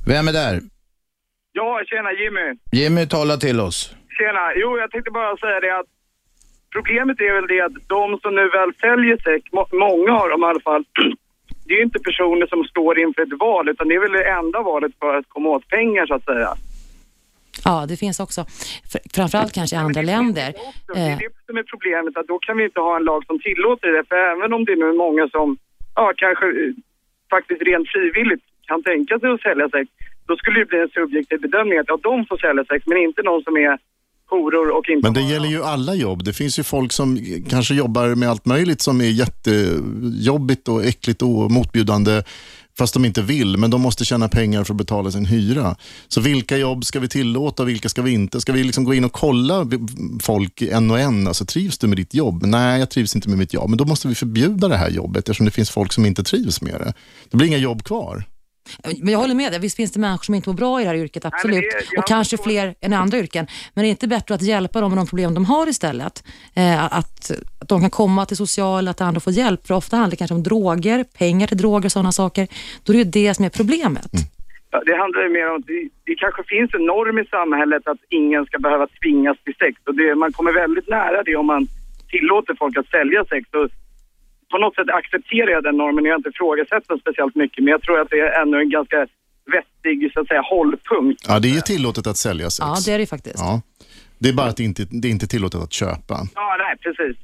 Vem 0.08 0.28
är 0.28 0.34
där? 0.34 0.60
Ja, 1.52 1.82
tjena 1.86 2.12
Jimmy. 2.22 2.48
Jimmy, 2.72 3.08
tala 3.08 3.38
till 3.38 3.60
oss. 3.60 3.78
Tjena. 4.18 4.44
Jo, 4.56 4.78
jag 4.78 4.92
tänkte 4.92 5.12
bara 5.12 5.38
säga 5.38 5.60
det 5.60 5.80
att 5.80 5.90
problemet 6.76 7.20
är 7.20 7.34
väl 7.36 7.48
det 7.48 7.62
att 7.66 7.78
de 7.88 8.20
som 8.22 8.36
nu 8.36 8.46
väl 8.58 8.72
säljer 8.86 9.18
må- 9.56 9.68
många 9.86 10.12
av 10.22 10.30
dem 10.30 10.42
i 10.44 10.46
alla 10.46 10.60
fall, 10.70 10.84
det 11.66 11.74
är 11.74 11.78
ju 11.78 11.84
inte 11.84 12.00
personer 12.00 12.48
som 12.48 12.64
står 12.64 13.00
inför 13.00 13.22
ett 13.22 13.40
val 13.40 13.70
utan 13.70 13.88
det 13.88 13.96
är 13.96 14.00
väl 14.00 14.12
det 14.12 14.30
enda 14.40 14.62
valet 14.62 14.92
för 15.00 15.14
att 15.18 15.26
komma 15.30 15.50
åt 15.50 15.68
pengar 15.68 16.06
så 16.06 16.14
att 16.14 16.26
säga. 16.26 16.52
Ja, 17.66 17.86
det 17.90 17.98
finns 17.98 18.20
också. 18.20 18.42
Fr- 18.92 19.06
Framförallt 19.14 19.54
kanske 19.54 19.76
i 19.76 19.80
andra 19.80 20.02
länder. 20.02 20.54
Det 20.94 21.00
är 21.00 21.12
Eh, 21.12 21.18
det 21.18 21.30
som 21.46 21.58
är 21.58 21.64
problemet, 21.64 22.18
att 22.18 22.28
då 22.28 22.40
kan 22.40 22.58
vi 22.58 22.64
inte 22.64 22.80
ha 22.80 22.96
en 22.98 23.04
lag 23.04 23.26
som 23.26 23.40
tillåter 23.40 23.88
det. 23.88 24.04
För 24.10 24.16
även 24.16 24.54
om 24.54 24.66
det 24.66 24.76
nu 24.76 24.86
är 24.94 24.98
många 25.08 25.30
som, 25.36 25.58
ja 25.96 26.14
kanske 26.24 26.46
eh, 26.46 26.74
faktiskt 27.30 27.62
rent 27.62 27.88
frivilligt 27.94 28.44
kan 28.70 28.84
tänka 28.84 29.20
sig 29.20 29.30
att 29.30 29.42
sälja 29.42 29.70
sex, 29.70 29.86
då 30.28 30.34
skulle 30.38 30.60
det 30.60 30.66
bli 30.66 30.80
en 30.86 30.90
subjektiv 30.90 31.40
bedömning 31.42 31.78
att 31.80 31.92
ja, 31.94 31.98
de 32.04 32.26
får 32.26 32.38
sälja 32.38 32.64
sex, 32.72 32.80
men 32.88 32.98
inte 32.98 33.22
någon 33.30 33.44
som 33.44 33.58
är 33.58 33.78
och 34.32 34.90
inte 34.90 35.08
Men 35.08 35.14
det 35.14 35.34
gäller 35.34 35.48
ju 35.48 35.64
alla 35.64 35.96
jobb. 35.96 36.24
Det 36.24 36.34
finns 36.34 36.60
ju 36.60 36.64
folk 36.64 36.92
som 36.92 37.18
kanske 37.50 37.74
jobbar 37.74 38.16
med 38.16 38.30
allt 38.30 38.46
möjligt 38.46 38.82
som 38.82 39.02
är 39.02 39.12
jättejobbigt 39.24 40.68
och 40.68 40.86
äckligt 40.86 41.22
och 41.22 41.52
motbjudande 41.52 42.12
fast 42.80 42.94
de 42.94 43.06
inte 43.06 43.22
vill, 43.22 43.58
men 43.58 43.70
de 43.70 43.82
måste 43.82 44.06
tjäna 44.06 44.30
pengar 44.30 44.64
för 44.64 44.74
att 44.74 44.78
betala 44.78 45.12
sin 45.12 45.26
hyra. 45.26 45.76
Så 46.08 46.22
vilka 46.22 46.58
jobb 46.58 46.86
ska 46.86 47.00
vi 47.00 47.08
tillåta 47.08 47.64
och 47.64 47.70
vilka 47.70 47.90
ska 47.90 48.02
vi 48.02 48.12
inte? 48.12 48.42
Ska 48.42 48.54
vi 48.54 48.64
liksom 48.64 48.84
gå 48.84 48.94
in 48.94 49.06
och 49.06 49.12
kolla 49.12 49.68
folk 50.22 50.62
en 50.62 50.92
och 50.92 51.00
en? 51.00 51.28
Alltså, 51.28 51.46
trivs 51.46 51.78
du 51.78 51.88
med 51.88 51.98
ditt 51.98 52.14
jobb? 52.14 52.46
Nej, 52.46 52.80
jag 52.80 52.90
trivs 52.90 53.16
inte 53.16 53.30
med 53.30 53.38
mitt 53.38 53.54
jobb. 53.54 53.70
Men 53.70 53.78
då 53.78 53.86
måste 53.86 54.08
vi 54.08 54.16
förbjuda 54.16 54.68
det 54.68 54.78
här 54.78 54.90
jobbet 54.90 55.30
eftersom 55.30 55.46
det 55.46 55.52
finns 55.52 55.70
folk 55.70 55.94
som 55.94 56.06
inte 56.06 56.24
trivs 56.24 56.62
med 56.62 56.74
det. 56.74 56.94
Det 57.30 57.38
blir 57.38 57.48
inga 57.48 57.58
jobb 57.58 57.84
kvar. 57.84 58.24
Men 59.02 59.14
jag 59.14 59.20
håller 59.20 59.36
med 59.36 59.52
dig, 59.52 59.60
visst 59.60 59.76
finns 59.76 59.92
det 59.92 60.00
människor 60.00 60.24
som 60.24 60.36
inte 60.36 60.50
mår 60.50 60.56
bra 60.56 60.82
i 60.82 60.84
det 60.84 60.90
här 60.90 60.96
yrket, 60.98 61.26
absolut. 61.26 61.56
det- 61.62 61.86
jag 61.92 62.00
och 62.04 62.08
kanske 62.08 62.38
fler 62.38 62.76
än 62.82 62.94
andra 62.94 63.18
yrken. 63.18 63.48
Men 63.74 63.82
det 63.84 63.88
är 63.88 63.90
inte 63.90 64.08
bättre 64.08 64.36
att 64.36 64.42
hjälpa 64.42 64.82
dem 64.82 64.92
med 64.92 64.98
de 64.98 65.08
problem 65.08 65.34
de 65.34 65.46
har 65.46 65.68
istället? 65.70 66.24
Eh, 66.56 66.84
att, 66.84 67.32
att 67.62 67.68
de 67.70 67.82
kan 67.82 67.90
komma 67.90 68.26
till 68.26 68.38
sociala, 68.38 68.92
att 68.92 69.02
andra 69.02 69.20
får 69.20 69.34
hjälp. 69.34 69.68
För 69.68 69.74
ofta 69.74 69.98
handlar 69.98 70.12
det 70.12 70.16
kanske 70.18 70.36
om 70.36 70.44
droger, 70.44 71.06
pengar 71.18 71.48
till 71.48 71.58
droger 71.58 71.86
och 71.86 71.92
sådana 71.92 72.12
saker. 72.12 72.48
Då 72.84 72.94
är 72.94 72.98
det 72.98 73.04
ju 73.04 73.10
det 73.28 73.34
som 73.34 73.46
är 73.46 73.50
problemet. 73.50 74.12
Ja, 74.72 74.82
det 74.86 74.96
handlar 74.98 75.22
ju 75.24 75.30
mer 75.30 75.50
om 75.50 75.56
att 75.60 75.68
det, 75.68 75.90
det 76.06 76.16
kanske 76.16 76.44
finns 76.44 76.74
en 76.74 76.86
norm 76.86 77.20
i 77.20 77.26
samhället 77.26 77.88
att 77.88 77.98
ingen 78.10 78.46
ska 78.46 78.60
behöva 78.60 78.88
tvingas 79.02 79.38
till 79.44 79.56
sex. 79.64 79.82
Och 79.88 79.96
det, 79.96 80.16
man 80.16 80.32
kommer 80.34 80.54
väldigt 80.54 80.88
nära 80.90 81.24
det 81.24 81.36
om 81.36 81.46
man 81.46 81.68
tillåter 82.10 82.56
folk 82.60 82.78
att 82.78 82.88
sälja 82.88 83.26
sex. 83.26 83.44
Och 83.54 83.70
på 84.52 84.58
något 84.58 84.76
sätt 84.76 84.90
accepterar 84.90 85.52
jag 85.52 85.64
den 85.64 85.78
normen. 85.78 86.06
Jag 86.06 86.12
har 86.12 86.18
inte 86.18 86.30
ifrågasatt 86.30 86.84
den 86.88 87.00
speciellt 87.00 87.36
mycket. 87.36 87.64
Men 87.64 87.72
jag 87.72 87.82
tror 87.82 88.00
att 88.02 88.10
det 88.10 88.20
är 88.20 88.42
ännu 88.42 88.58
en 88.60 88.70
ganska 88.70 89.08
vettig 89.56 90.12
så 90.14 90.20
att 90.20 90.28
säga, 90.28 90.42
hållpunkt. 90.42 91.26
Ja, 91.28 91.40
det 91.40 91.50
är 91.58 91.62
tillåtet 91.62 92.08
att 92.08 92.18
sälja 92.18 92.50
sex. 92.50 92.66
Ja, 92.68 92.78
det 92.86 92.92
är 92.92 93.00
det 93.00 93.06
faktiskt. 93.06 93.40
Ja. 93.40 93.62
Det 94.20 94.30
är 94.30 94.34
bara 94.34 94.48
att 94.48 94.58
det 94.58 94.64
inte 94.64 94.86
det 94.90 95.08
är 95.08 95.12
inte 95.12 95.28
tillåtet 95.28 95.62
att 95.62 95.74
köpa. 95.74 96.28
Ja, 96.36 96.56
nej, 96.60 96.78
precis. 96.84 97.18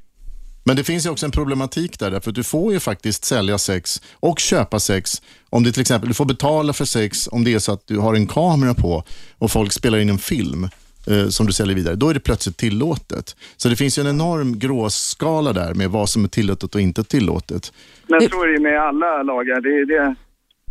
Men 0.64 0.76
det 0.76 0.84
finns 0.84 1.06
ju 1.06 1.10
också 1.10 1.26
en 1.26 1.32
problematik 1.32 1.98
där, 1.98 2.12
att 2.12 2.34
du 2.34 2.44
får 2.44 2.72
ju 2.72 2.80
faktiskt 2.80 3.24
sälja 3.24 3.58
sex 3.58 4.02
och 4.14 4.38
köpa 4.38 4.80
sex 4.80 5.22
om 5.50 5.62
det 5.62 5.72
till 5.72 5.80
exempel, 5.80 6.08
du 6.08 6.14
får 6.14 6.24
betala 6.24 6.72
för 6.72 6.84
sex 6.84 7.28
om 7.32 7.44
det 7.44 7.54
är 7.54 7.58
så 7.58 7.72
att 7.72 7.86
du 7.86 7.98
har 7.98 8.14
en 8.14 8.26
kamera 8.26 8.74
på 8.74 9.02
och 9.38 9.50
folk 9.50 9.72
spelar 9.72 9.98
in 9.98 10.08
en 10.08 10.18
film 10.18 10.68
eh, 11.06 11.28
som 11.28 11.46
du 11.46 11.52
säljer 11.52 11.76
vidare. 11.76 11.94
Då 11.94 12.08
är 12.10 12.14
det 12.14 12.20
plötsligt 12.20 12.56
tillåtet. 12.56 13.36
Så 13.56 13.68
det 13.68 13.76
finns 13.76 13.98
ju 13.98 14.00
en 14.00 14.06
enorm 14.08 14.58
gråskala 14.58 15.52
där 15.52 15.74
med 15.74 15.90
vad 15.90 16.08
som 16.08 16.24
är 16.24 16.28
tillåtet 16.28 16.74
och 16.74 16.80
inte 16.80 17.04
tillåtet. 17.04 17.72
Men 18.08 18.20
så 18.28 18.42
är 18.42 18.46
det 18.46 18.52
ju 18.52 18.60
med 18.60 18.80
alla 18.80 19.22
lagar. 19.22 19.60
Det, 19.60 19.84
det... 19.94 20.14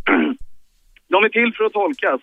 De 1.08 1.24
är 1.24 1.28
till 1.28 1.54
för 1.56 1.64
att 1.64 1.72
tolkas. 1.72 2.20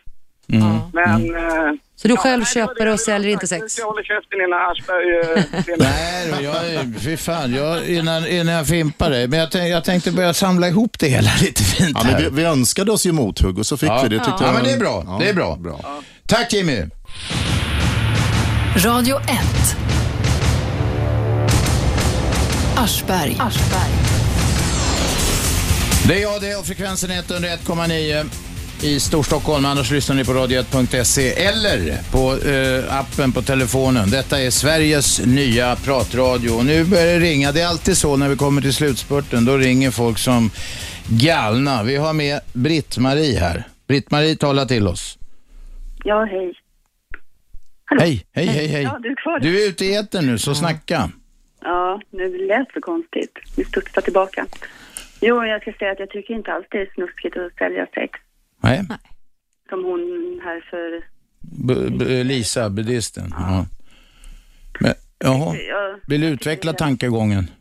Men... 0.94 1.35
Eh, 1.35 1.73
Så 1.95 2.07
du 2.07 2.18
själv 2.18 2.45
köper 2.45 2.88
och 2.94 2.99
säljer 2.99 3.31
inte 3.31 3.48
sex? 3.48 3.77
jag 3.80 3.85
håller 3.85 4.03
käften 4.03 4.41
innan 4.41 4.60
Aschberg... 4.72 5.19
Eh, 5.19 5.77
Nej, 5.77 6.34
då, 6.38 6.44
jag, 6.44 6.73
är- 6.73 6.99
fy 6.99 7.18
fan, 7.18 7.53
jag, 7.53 7.88
innan, 7.90 8.27
innan 8.27 8.53
jag 8.53 8.68
fimpar 8.68 9.10
dig. 9.10 9.27
Men 9.27 9.40
jag, 9.40 9.52
tänk, 9.52 9.73
jag 9.73 9.84
tänkte 9.84 10.11
börja 10.11 10.34
samla 10.34 10.68
ihop 10.68 10.99
det 10.99 11.07
hela 11.07 11.30
lite 11.41 11.64
fint 11.64 11.91
Ja, 11.94 12.02
men 12.03 12.14
här. 12.14 12.22
vi, 12.22 12.30
vi 12.30 12.44
önskade 12.44 12.91
oss 12.91 13.06
ju 13.06 13.11
mothugg 13.11 13.60
och 13.60 13.65
så 13.65 13.77
fick 13.77 13.90
ja. 13.90 14.02
vi 14.03 14.10
det. 14.10 14.15
Tyckte 14.26 14.31
ja, 14.40 14.45
jag 14.45 14.53
men 14.53 14.61
var- 14.64 14.69
det 14.69 14.76
är 14.76 14.80
bra. 14.80 15.03
Ja, 15.07 15.18
det 15.22 15.30
är 15.30 15.34
bra. 15.34 16.02
Tack 16.27 16.53
Jimmy. 16.53 16.81
Radio 18.78 19.16
1. 19.16 19.28
Aschberg. 22.76 23.38
Det 26.08 26.18
är 26.18 26.22
jag 26.22 26.41
det 26.41 26.56
och 26.56 26.66
frekvensen 26.66 27.12
är 27.12 27.22
101,9 27.22 28.26
i 28.82 29.00
Storstockholm. 29.00 29.66
Annars 29.66 29.91
lyssnar 29.91 30.16
ni 30.16 30.26
på 30.26 30.32
radio1.se 30.32 31.30
eller 31.30 31.98
på 32.12 32.50
eh, 32.50 33.00
appen 33.00 33.32
på 33.32 33.41
telefonen. 33.41 34.10
Detta 34.10 34.41
är 34.41 34.50
Sveriges 34.50 35.26
nya 35.26 35.76
pratradio. 35.76 36.50
Och 36.52 36.66
nu 36.66 36.84
börjar 36.84 37.06
det 37.06 37.20
ringa. 37.20 37.52
Det 37.52 37.62
är 37.62 37.68
alltid 37.68 37.98
så 37.98 38.18
när 38.18 38.30
vi 38.30 38.36
kommer 38.36 38.62
till 38.62 38.74
slutspurten. 38.74 39.45
Då 39.45 39.58
ringer 39.58 39.91
folk 39.91 40.18
som 40.18 40.52
galna. 41.08 41.84
Vi 41.84 41.95
har 41.95 42.14
med 42.14 42.40
Britt-Marie 42.54 43.40
här. 43.40 43.68
Britt-Marie, 43.88 44.36
tala 44.36 44.66
till 44.66 44.88
oss. 44.88 45.18
Ja, 46.04 46.26
hej. 46.26 46.62
Hej, 47.86 48.26
hej, 48.34 48.46
hej, 48.46 48.68
hej. 48.68 48.84
Ja, 48.84 49.00
du 49.04 49.10
är 49.12 49.16
kvar. 49.16 49.40
Du 49.40 49.64
är 49.64 49.70
ute 49.70 49.86
i 49.86 49.96
etern 49.96 50.26
nu, 50.26 50.38
så 50.38 50.56
snacka. 50.56 51.10
Ja, 51.62 52.02
nu 52.12 52.38
lät 52.48 52.68
det 52.68 52.74
så 52.74 52.82
konstigt. 52.82 53.40
Vi 53.58 53.64
studsar 53.66 54.02
tillbaka. 54.02 54.46
Jo, 55.22 55.44
jag 55.46 55.62
ska 55.62 55.74
säga 55.74 55.92
att 55.92 56.00
jag 56.00 56.10
tycker 56.10 56.34
inte 56.34 56.54
alls 56.54 56.66
det 56.72 56.78
är 56.78 56.90
snuskigt 56.96 57.38
att 57.38 57.54
sälja 57.58 57.88
sex. 57.94 58.20
Nej. 58.64 58.82
Som 59.70 59.84
hon 59.84 60.00
här 60.44 60.62
för... 60.70 61.04
B- 61.68 61.90
b- 62.06 62.24
Lisa, 62.24 62.70
buddhisten. 62.70 63.28
Ja. 63.32 63.66
Men, 64.80 64.94
jaha. 65.20 65.56
Ja, 65.70 65.98
Vill 66.08 66.22
du 66.22 66.28
utveckla 66.28 66.74
tankegången? 66.74 67.52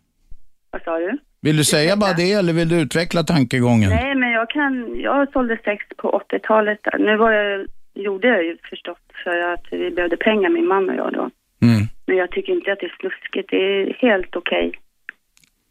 vad 0.70 0.82
sa 0.82 0.98
du? 0.98 1.18
Vill 1.40 1.56
du 1.56 1.64
säga 1.64 1.96
bara 1.96 2.12
det 2.12 2.32
eller 2.32 2.52
vill 2.52 2.68
du 2.68 2.80
utveckla 2.80 3.22
tankegången? 3.22 3.90
Nej, 3.90 4.14
men 4.14 4.30
jag 4.30 4.50
kan... 4.50 5.00
Jag 5.00 5.32
sålde 5.32 5.58
sex 5.64 5.84
på 5.96 6.22
80-talet. 6.32 6.78
där. 6.82 6.98
Nu 6.98 7.16
var 7.16 7.30
jag, 7.32 7.66
gjorde 7.94 8.28
jag 8.28 8.44
ju 8.44 8.58
förstås 8.70 8.98
för 9.24 9.38
att 9.38 9.64
vi 9.70 9.90
behövde 9.90 10.16
pengar, 10.16 10.50
min 10.50 10.66
man 10.66 10.90
och 10.90 10.96
jag 10.96 11.12
då. 11.12 11.30
Mm. 11.62 11.82
Men 12.06 12.16
jag 12.16 12.30
tycker 12.30 12.52
inte 12.52 12.72
att 12.72 12.80
det 12.80 12.86
är 12.86 12.96
snuskigt. 13.00 13.50
Det 13.50 13.56
är 13.56 13.94
helt 13.98 14.36
okej. 14.36 14.72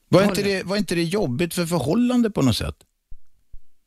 Var, 0.09 0.23
inte 0.23 0.41
det, 0.41 0.65
var 0.65 0.77
inte 0.77 0.95
det 0.95 1.03
jobbigt 1.03 1.53
för 1.53 1.65
förhållande 1.65 2.31
på 2.31 2.41
något 2.41 2.55
sätt? 2.55 2.75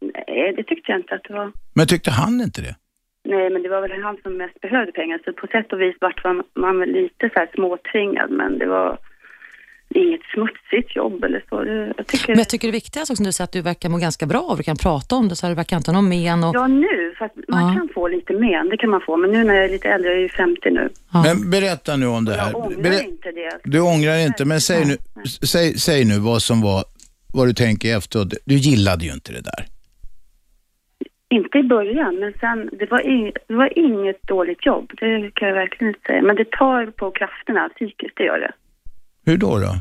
Nej, 0.01 0.55
det 0.57 0.65
tyckte 0.65 0.93
jag 0.93 1.01
inte 1.01 1.15
att 1.15 1.25
det 1.25 1.35
var. 1.35 1.53
Men 1.75 1.87
tyckte 1.87 2.11
han 2.11 2.41
inte 2.41 2.61
det? 2.63 2.77
Nej, 3.25 3.51
men 3.51 3.63
det 3.63 3.69
var 3.69 3.81
väl 3.81 4.03
han 4.03 4.19
som 4.23 4.37
mest 4.37 4.61
behövde 4.61 4.93
pengar. 4.93 5.21
Så 5.25 5.33
på 5.33 5.47
sätt 5.47 5.73
och 5.73 5.81
vis 5.81 5.97
vart 6.01 6.25
man, 6.25 6.43
man 6.55 6.79
väl 6.79 6.93
lite 6.93 7.31
så 7.35 7.39
här 7.41 7.51
småtvingad. 7.55 8.31
Men 8.31 8.59
det 8.59 8.67
var... 8.67 8.99
det 9.95 10.01
är 10.01 10.05
inget 10.09 10.23
smutsigt 10.35 10.97
jobb 10.97 11.25
eller 11.25 11.45
så. 11.49 11.57
Jag 11.97 12.07
tycker... 12.07 12.29
Men 12.29 12.39
jag 12.39 12.49
tycker 12.49 12.69
det 12.69 12.73
viktigaste 12.73 13.13
också 13.13 13.17
som 13.17 13.25
du 13.27 13.33
säger 13.33 13.45
att 13.45 13.53
du 13.53 13.61
verkar 13.63 13.89
må 13.89 13.99
ganska 13.99 14.27
bra 14.27 14.41
av, 14.51 14.57
du 14.57 14.63
kan 14.63 14.77
prata 14.77 15.17
om 15.17 15.29
det 15.29 15.37
så 15.37 15.47
här, 15.47 15.51
du 15.51 15.57
verkar 15.57 15.77
inte 15.77 15.91
ha 15.91 16.01
någon 16.01 16.09
men. 16.09 16.45
Och... 16.45 16.55
Ja, 16.55 16.67
nu. 16.67 17.15
För 17.19 17.25
att 17.25 17.33
man 17.49 17.69
Ja. 17.69 17.75
kan 17.75 17.89
få 17.95 18.09
lite 18.09 18.33
men, 18.33 18.69
det 18.69 18.77
kan 18.77 18.91
man 18.91 19.01
få. 19.01 19.17
Men 19.17 19.31
nu 19.31 19.45
när 19.45 19.55
jag 19.55 19.65
är 19.65 19.69
lite 19.69 19.89
äldre, 19.89 20.09
jag 20.11 20.19
är 20.19 20.23
ju 20.23 20.29
50 20.29 20.71
nu. 20.71 20.89
Men 21.25 21.51
berätta 21.51 21.97
nu 21.97 22.07
om 22.07 22.25
det 22.25 22.35
här. 22.35 22.51
Jag 22.53 22.65
ångrar 22.67 22.83
Berä- 22.83 23.05
inte 23.09 23.31
det. 23.33 23.59
Du 23.65 23.81
ångrar 23.81 24.19
inte, 24.27 24.45
men 24.45 24.61
säg 24.61 24.85
nu, 24.85 24.97
säg, 25.47 25.79
säg 25.79 26.05
nu 26.05 26.19
vad 26.19 26.43
som 26.43 26.61
var, 26.63 26.85
vad 27.35 27.49
du 27.49 27.53
tänker 27.55 27.97
efteråt. 27.97 28.35
Du 28.45 28.55
gillade 28.55 29.05
ju 29.05 29.13
inte 29.13 29.33
det 29.33 29.41
där. 29.41 29.65
Inte 31.31 31.59
i 31.59 31.63
början, 31.63 32.15
men 32.21 32.33
sen, 32.41 32.71
det 32.79 32.91
var, 32.91 33.07
ing, 33.07 33.33
det 33.49 33.55
var 33.55 33.79
inget 33.79 34.23
dåligt 34.23 34.67
jobb. 34.67 34.93
Det 35.01 35.31
kan 35.35 35.49
jag 35.49 35.55
verkligen 35.55 35.89
inte 35.95 36.07
säga. 36.07 36.23
Men 36.23 36.37
det 36.37 36.51
tar 36.51 36.87
på 36.87 37.11
krafterna 37.11 37.69
psykiskt, 37.75 38.17
det 38.17 38.25
gör 38.25 38.39
det. 38.39 38.53
Hur 39.25 39.37
då? 39.37 39.59
då? 39.59 39.77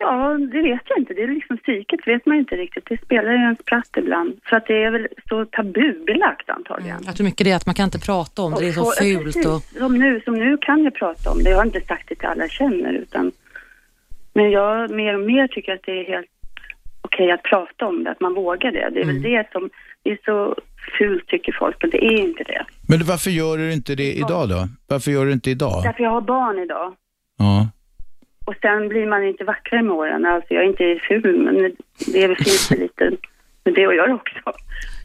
Ja, 0.00 0.38
det 0.52 0.62
vet 0.62 0.82
jag 0.84 0.98
inte. 0.98 1.14
Det 1.14 1.22
är 1.22 1.28
liksom 1.28 1.58
psyket 1.58 2.00
vet 2.06 2.26
man 2.26 2.36
inte 2.36 2.54
riktigt. 2.56 2.84
Det 2.88 3.04
spelar 3.04 3.32
ju 3.32 3.38
en 3.38 3.56
spratt 3.56 3.90
ibland. 3.96 4.38
För 4.44 4.56
att 4.56 4.66
det 4.66 4.82
är 4.82 4.90
väl 4.90 5.08
så 5.28 5.44
tabubelagt 5.44 6.50
antagligen. 6.50 7.00
Jag 7.06 7.16
tror 7.16 7.24
mycket 7.24 7.44
det 7.44 7.50
är 7.50 7.56
att 7.56 7.66
man 7.66 7.74
kan 7.74 7.84
inte 7.84 7.98
prata 7.98 8.42
om 8.42 8.52
det, 8.54 8.60
det 8.60 8.68
är 8.68 8.72
så 8.72 8.80
Och- 8.82 8.94
fult. 8.94 9.24
precis. 9.24 9.46
Och... 9.46 9.62
Som, 9.62 9.98
nu, 9.98 10.20
som 10.20 10.34
nu 10.34 10.58
kan 10.60 10.84
jag 10.84 10.94
prata 10.94 11.30
om 11.30 11.42
det. 11.42 11.50
Jag 11.50 11.56
har 11.56 11.64
inte 11.64 11.80
sagt 11.80 12.08
det 12.08 12.14
till 12.14 12.28
alla 12.28 12.42
jag 12.42 12.50
känner 12.50 12.92
utan 12.92 13.32
men 14.38 14.50
jag 14.50 14.90
mer 14.90 15.14
och 15.14 15.26
mer 15.26 15.48
tycker 15.48 15.72
att 15.74 15.82
det 15.86 15.92
är 15.92 16.04
helt 16.04 16.30
okej 17.00 17.30
att 17.30 17.42
prata 17.42 17.86
om 17.86 18.04
det, 18.04 18.10
att 18.10 18.20
man 18.20 18.34
vågar 18.34 18.72
det. 18.72 18.90
Det 18.94 19.00
är 19.00 19.04
väl 19.04 19.22
det 19.22 19.48
som, 19.52 19.70
det 20.02 20.10
är 20.10 20.18
så 20.24 20.56
fult 20.98 21.26
tycker 21.26 21.56
folk, 21.58 21.76
men 21.80 21.90
det 21.90 22.04
är 22.04 22.18
inte 22.28 22.44
det. 22.44 22.64
Men 22.88 23.04
varför 23.04 23.30
gör 23.30 23.56
du 23.58 23.72
inte 23.72 23.94
det 23.94 24.12
idag 24.12 24.48
då? 24.48 24.68
Varför 24.86 25.10
gör 25.10 25.26
du 25.26 25.32
inte 25.32 25.50
idag? 25.50 25.82
Därför 25.84 26.02
jag 26.02 26.10
har 26.10 26.20
barn 26.20 26.58
idag. 26.58 26.94
Ja. 27.38 27.68
Och 28.48 28.54
sen 28.62 28.88
blir 28.88 29.06
man 29.06 29.22
inte 29.30 29.44
vackrare 29.44 29.82
med 29.82 29.92
åren. 29.92 30.26
Alltså 30.26 30.54
jag 30.54 30.62
är 30.64 30.68
inte 30.68 31.00
ful, 31.08 31.38
men 31.44 31.54
det 32.12 32.22
är 32.24 32.28
väl 32.28 32.36
finns 32.36 32.68
det 32.68 32.76
lite 32.76 33.04
med 33.64 33.74
det 33.74 33.86
att 33.86 33.96
göra 33.96 34.14
också. 34.14 34.38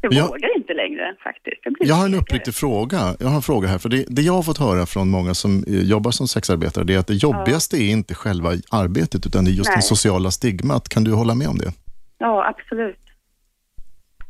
Jag 0.02 0.14
Ja. 0.14 0.28
vågar 0.28 0.58
inte 0.58 0.74
längre 0.74 1.16
faktiskt. 1.24 1.58
Jag 1.64 1.74
Jag 1.80 1.96
har 1.96 2.06
en 2.06 2.14
uppriktig 2.14 2.54
fråga. 2.56 3.16
Jag 3.20 3.28
har 3.28 3.36
en 3.36 3.42
fråga 3.42 3.68
här. 3.68 3.78
För 3.78 3.90
det, 3.90 4.06
det 4.10 4.22
jag 4.22 4.34
har 4.34 4.44
fått 4.44 4.58
höra 4.58 4.86
från 4.86 5.10
många 5.10 5.34
som 5.34 5.64
eh, 5.68 5.84
jobbar 5.84 6.12
som 6.12 6.28
sexarbetare, 6.28 6.84
det 6.84 6.94
är 6.96 7.00
att 7.00 7.08
det 7.08 7.14
jobbigaste 7.14 7.78
är 7.78 7.90
inte 7.92 8.16
själva 8.16 8.50
arbetet, 8.72 9.26
utan 9.26 9.46
det 9.46 9.52
är 9.52 9.54
just 9.54 9.70
Nej. 9.70 9.78
det 9.78 9.82
sociala 9.82 10.32
stigmat. 10.32 10.90
Kan 10.90 11.04
du 11.04 11.12
hålla 11.12 11.36
med 11.36 11.48
om 11.48 11.58
det? 11.58 11.72
Ja, 12.18 12.46
absolut. 12.48 12.96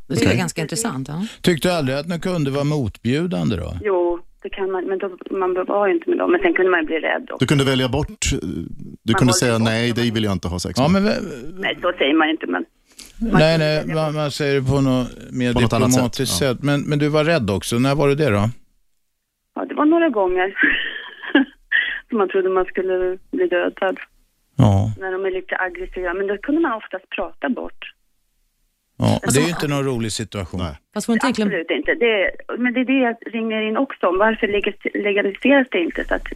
Det 0.07 0.13
jag 0.13 0.21
är 0.23 0.27
Okej. 0.27 0.37
ganska 0.37 0.61
intressant. 0.61 1.07
Ja. 1.07 1.25
Tyckte 1.41 1.67
du 1.67 1.73
aldrig 1.73 1.97
att 1.97 2.07
ni 2.07 2.19
kunde 2.19 2.51
vara 2.51 2.63
motbjudande 2.63 3.55
då? 3.55 3.73
Jo, 3.83 4.19
det 4.43 4.49
kan 4.49 4.71
man, 4.71 4.83
men 4.85 4.97
då, 4.99 5.17
man 5.31 5.53
var 5.67 5.87
ju 5.87 5.93
inte 5.93 6.09
med 6.09 6.17
dem. 6.17 6.31
Men 6.31 6.41
sen 6.41 6.53
kunde 6.53 6.71
man 6.71 6.79
ju 6.79 6.85
bli 6.85 6.99
rädd 6.99 7.23
också. 7.31 7.37
Du 7.39 7.47
kunde 7.47 7.63
välja 7.63 7.87
bort, 7.87 8.23
eh, 8.33 8.39
du 9.03 9.13
kunde 9.13 9.33
säga 9.33 9.57
nej, 9.57 9.91
dig 9.91 10.11
vill 10.11 10.23
jag 10.23 10.33
inte 10.33 10.47
ha 10.47 10.59
sex 10.59 10.79
med. 10.79 10.85
Ja, 10.85 10.89
men, 10.89 11.03
Nej, 11.63 11.77
så 11.81 11.91
säger 11.97 12.13
man 12.13 12.29
inte, 12.29 12.47
men 12.47 12.65
nej, 13.19 13.57
nej, 13.57 13.87
man, 13.95 14.13
man 14.13 14.31
säger 14.31 14.61
det 14.61 14.67
på 14.67 14.81
något 14.81 15.07
mer 15.31 15.53
På 15.53 15.61
något 15.61 15.73
annat 15.73 15.89
diplomatiskt 15.89 16.37
sätt, 16.37 16.57
sätt. 16.57 16.63
Men, 16.63 16.81
men 16.81 16.99
du 16.99 17.09
var 17.09 17.23
rädd 17.23 17.49
också. 17.49 17.79
När 17.79 17.95
var 17.95 18.07
det 18.09 18.15
det 18.15 18.29
då? 18.29 18.49
ja, 19.55 19.65
det 19.65 19.75
var 19.75 19.85
några 19.85 20.09
gånger. 20.09 20.55
som 22.09 22.17
man 22.21 22.29
trodde 22.29 22.49
man 22.49 22.65
skulle 22.65 23.17
bli 23.31 23.47
dödad. 23.47 23.99
Ja. 24.55 24.93
När 24.99 25.11
de 25.11 25.25
är 25.25 25.31
lite 25.31 25.57
aggressiva. 25.57 26.13
Men 26.13 26.27
då 26.27 26.37
kunde 26.37 26.61
man 26.61 26.73
oftast 26.73 27.09
prata 27.09 27.49
bort. 27.49 27.92
Ja. 28.97 29.19
Det 29.33 29.39
är 29.39 29.43
ju 29.43 29.49
inte 29.49 29.67
någon 29.67 29.83
rolig 29.85 30.11
situation. 30.11 30.61
Fast 30.93 31.07
var 31.07 31.15
det 31.15 31.27
inte 31.27 31.41
egentligen... 31.41 31.47
Absolut 31.61 31.71
inte. 31.71 31.93
Det, 32.05 32.31
men 32.57 32.73
det 32.73 32.79
är 32.79 32.85
det 32.85 32.99
jag 32.99 33.15
ringer 33.33 33.61
in 33.61 33.77
också 33.77 34.07
om. 34.07 34.17
Varför 34.17 34.47
leg- 34.47 35.03
legaliseras 35.03 35.67
det 35.71 35.79
inte? 35.79 36.05
Så 36.05 36.15
att 36.15 36.27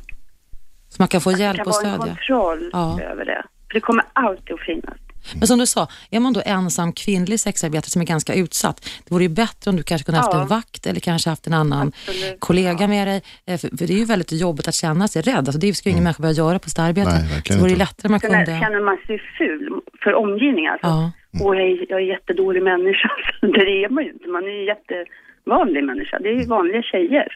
Så 0.90 0.96
man 1.02 1.08
kan 1.08 1.22
få 1.22 1.32
det 1.32 1.38
hjälp 1.40 1.58
kan 1.58 1.68
och 1.68 1.74
vara 1.74 1.94
en 1.94 2.00
kontroll 2.00 2.70
Ja. 2.74 3.00
över 3.02 3.26
det. 3.26 3.44
För 3.68 3.74
det 3.74 3.80
kommer 3.80 4.04
alltid 4.14 4.54
att 4.54 4.60
finnas. 4.62 4.98
Men 5.36 5.48
som 5.48 5.60
du 5.60 5.66
sa, 5.66 5.88
är 6.12 6.20
man 6.20 6.34
då 6.34 6.42
ensam 6.46 6.94
kvinnlig 6.94 7.40
sexarbetare 7.40 7.90
som 7.90 8.02
är 8.02 8.06
ganska 8.06 8.34
utsatt, 8.34 8.90
det 9.06 9.12
vore 9.14 9.24
ju 9.24 9.30
bättre 9.30 9.70
om 9.72 9.76
du 9.78 9.84
kanske 9.84 10.06
kunde 10.06 10.20
haft 10.22 10.34
Ja. 10.34 10.42
en 10.42 10.48
vakt 10.48 10.88
eller 10.88 11.00
kanske 11.00 11.30
haft 11.30 11.48
en 11.48 11.54
annan 11.54 11.88
Absolut. 12.08 12.40
kollega 12.40 12.88
med 12.88 13.08
dig. 13.08 13.22
Eh, 13.48 13.58
För, 13.58 13.78
för 13.78 13.88
det 13.88 13.94
är 13.94 13.98
ju 13.98 14.06
väldigt 14.06 14.32
jobbigt 14.32 14.68
att 14.68 14.74
känna 14.76 15.08
sig 15.08 15.22
rädd. 15.22 15.36
Alltså 15.38 15.58
det 15.60 15.74
ska 15.74 15.90
ju 15.90 15.92
ingen 15.92 16.04
människa 16.04 16.22
behöva 16.22 16.38
göra 16.38 16.60
på 16.60 16.70
sitt 16.70 16.80
arbete. 16.80 17.10
Nej, 17.12 17.42
så 17.46 17.54
det 17.54 17.60
vore 17.60 17.70
ju 17.70 17.76
lättare 17.78 18.08
om 18.08 18.12
man 18.12 18.20
Sen 18.20 18.30
kunde... 18.32 18.52
är- 18.52 18.60
känner 18.62 18.82
man 18.82 18.98
sig 19.08 19.20
ful 19.38 19.70
för 20.04 20.14
omgivningen. 20.14 20.72
Alltså. 20.72 20.88
Ja. 20.88 21.12
Åh, 21.44 21.58
jag 21.58 21.66
är, 21.68 21.86
jag 21.90 22.00
är 22.02 22.06
jättedålig 22.06 22.64
människa. 22.64 23.12
det 23.42 23.84
är 23.84 23.90
man 23.90 24.04
ju 24.04 24.12
inte. 24.12 24.28
Man 24.28 24.44
är 24.44 24.50
ju 24.60 24.66
jättevanlig 24.66 25.84
människa. 25.84 26.20
Det 26.20 26.30
är 26.30 26.34
ju 26.42 26.46
vanliga 26.46 26.82
tjejer. 26.82 27.28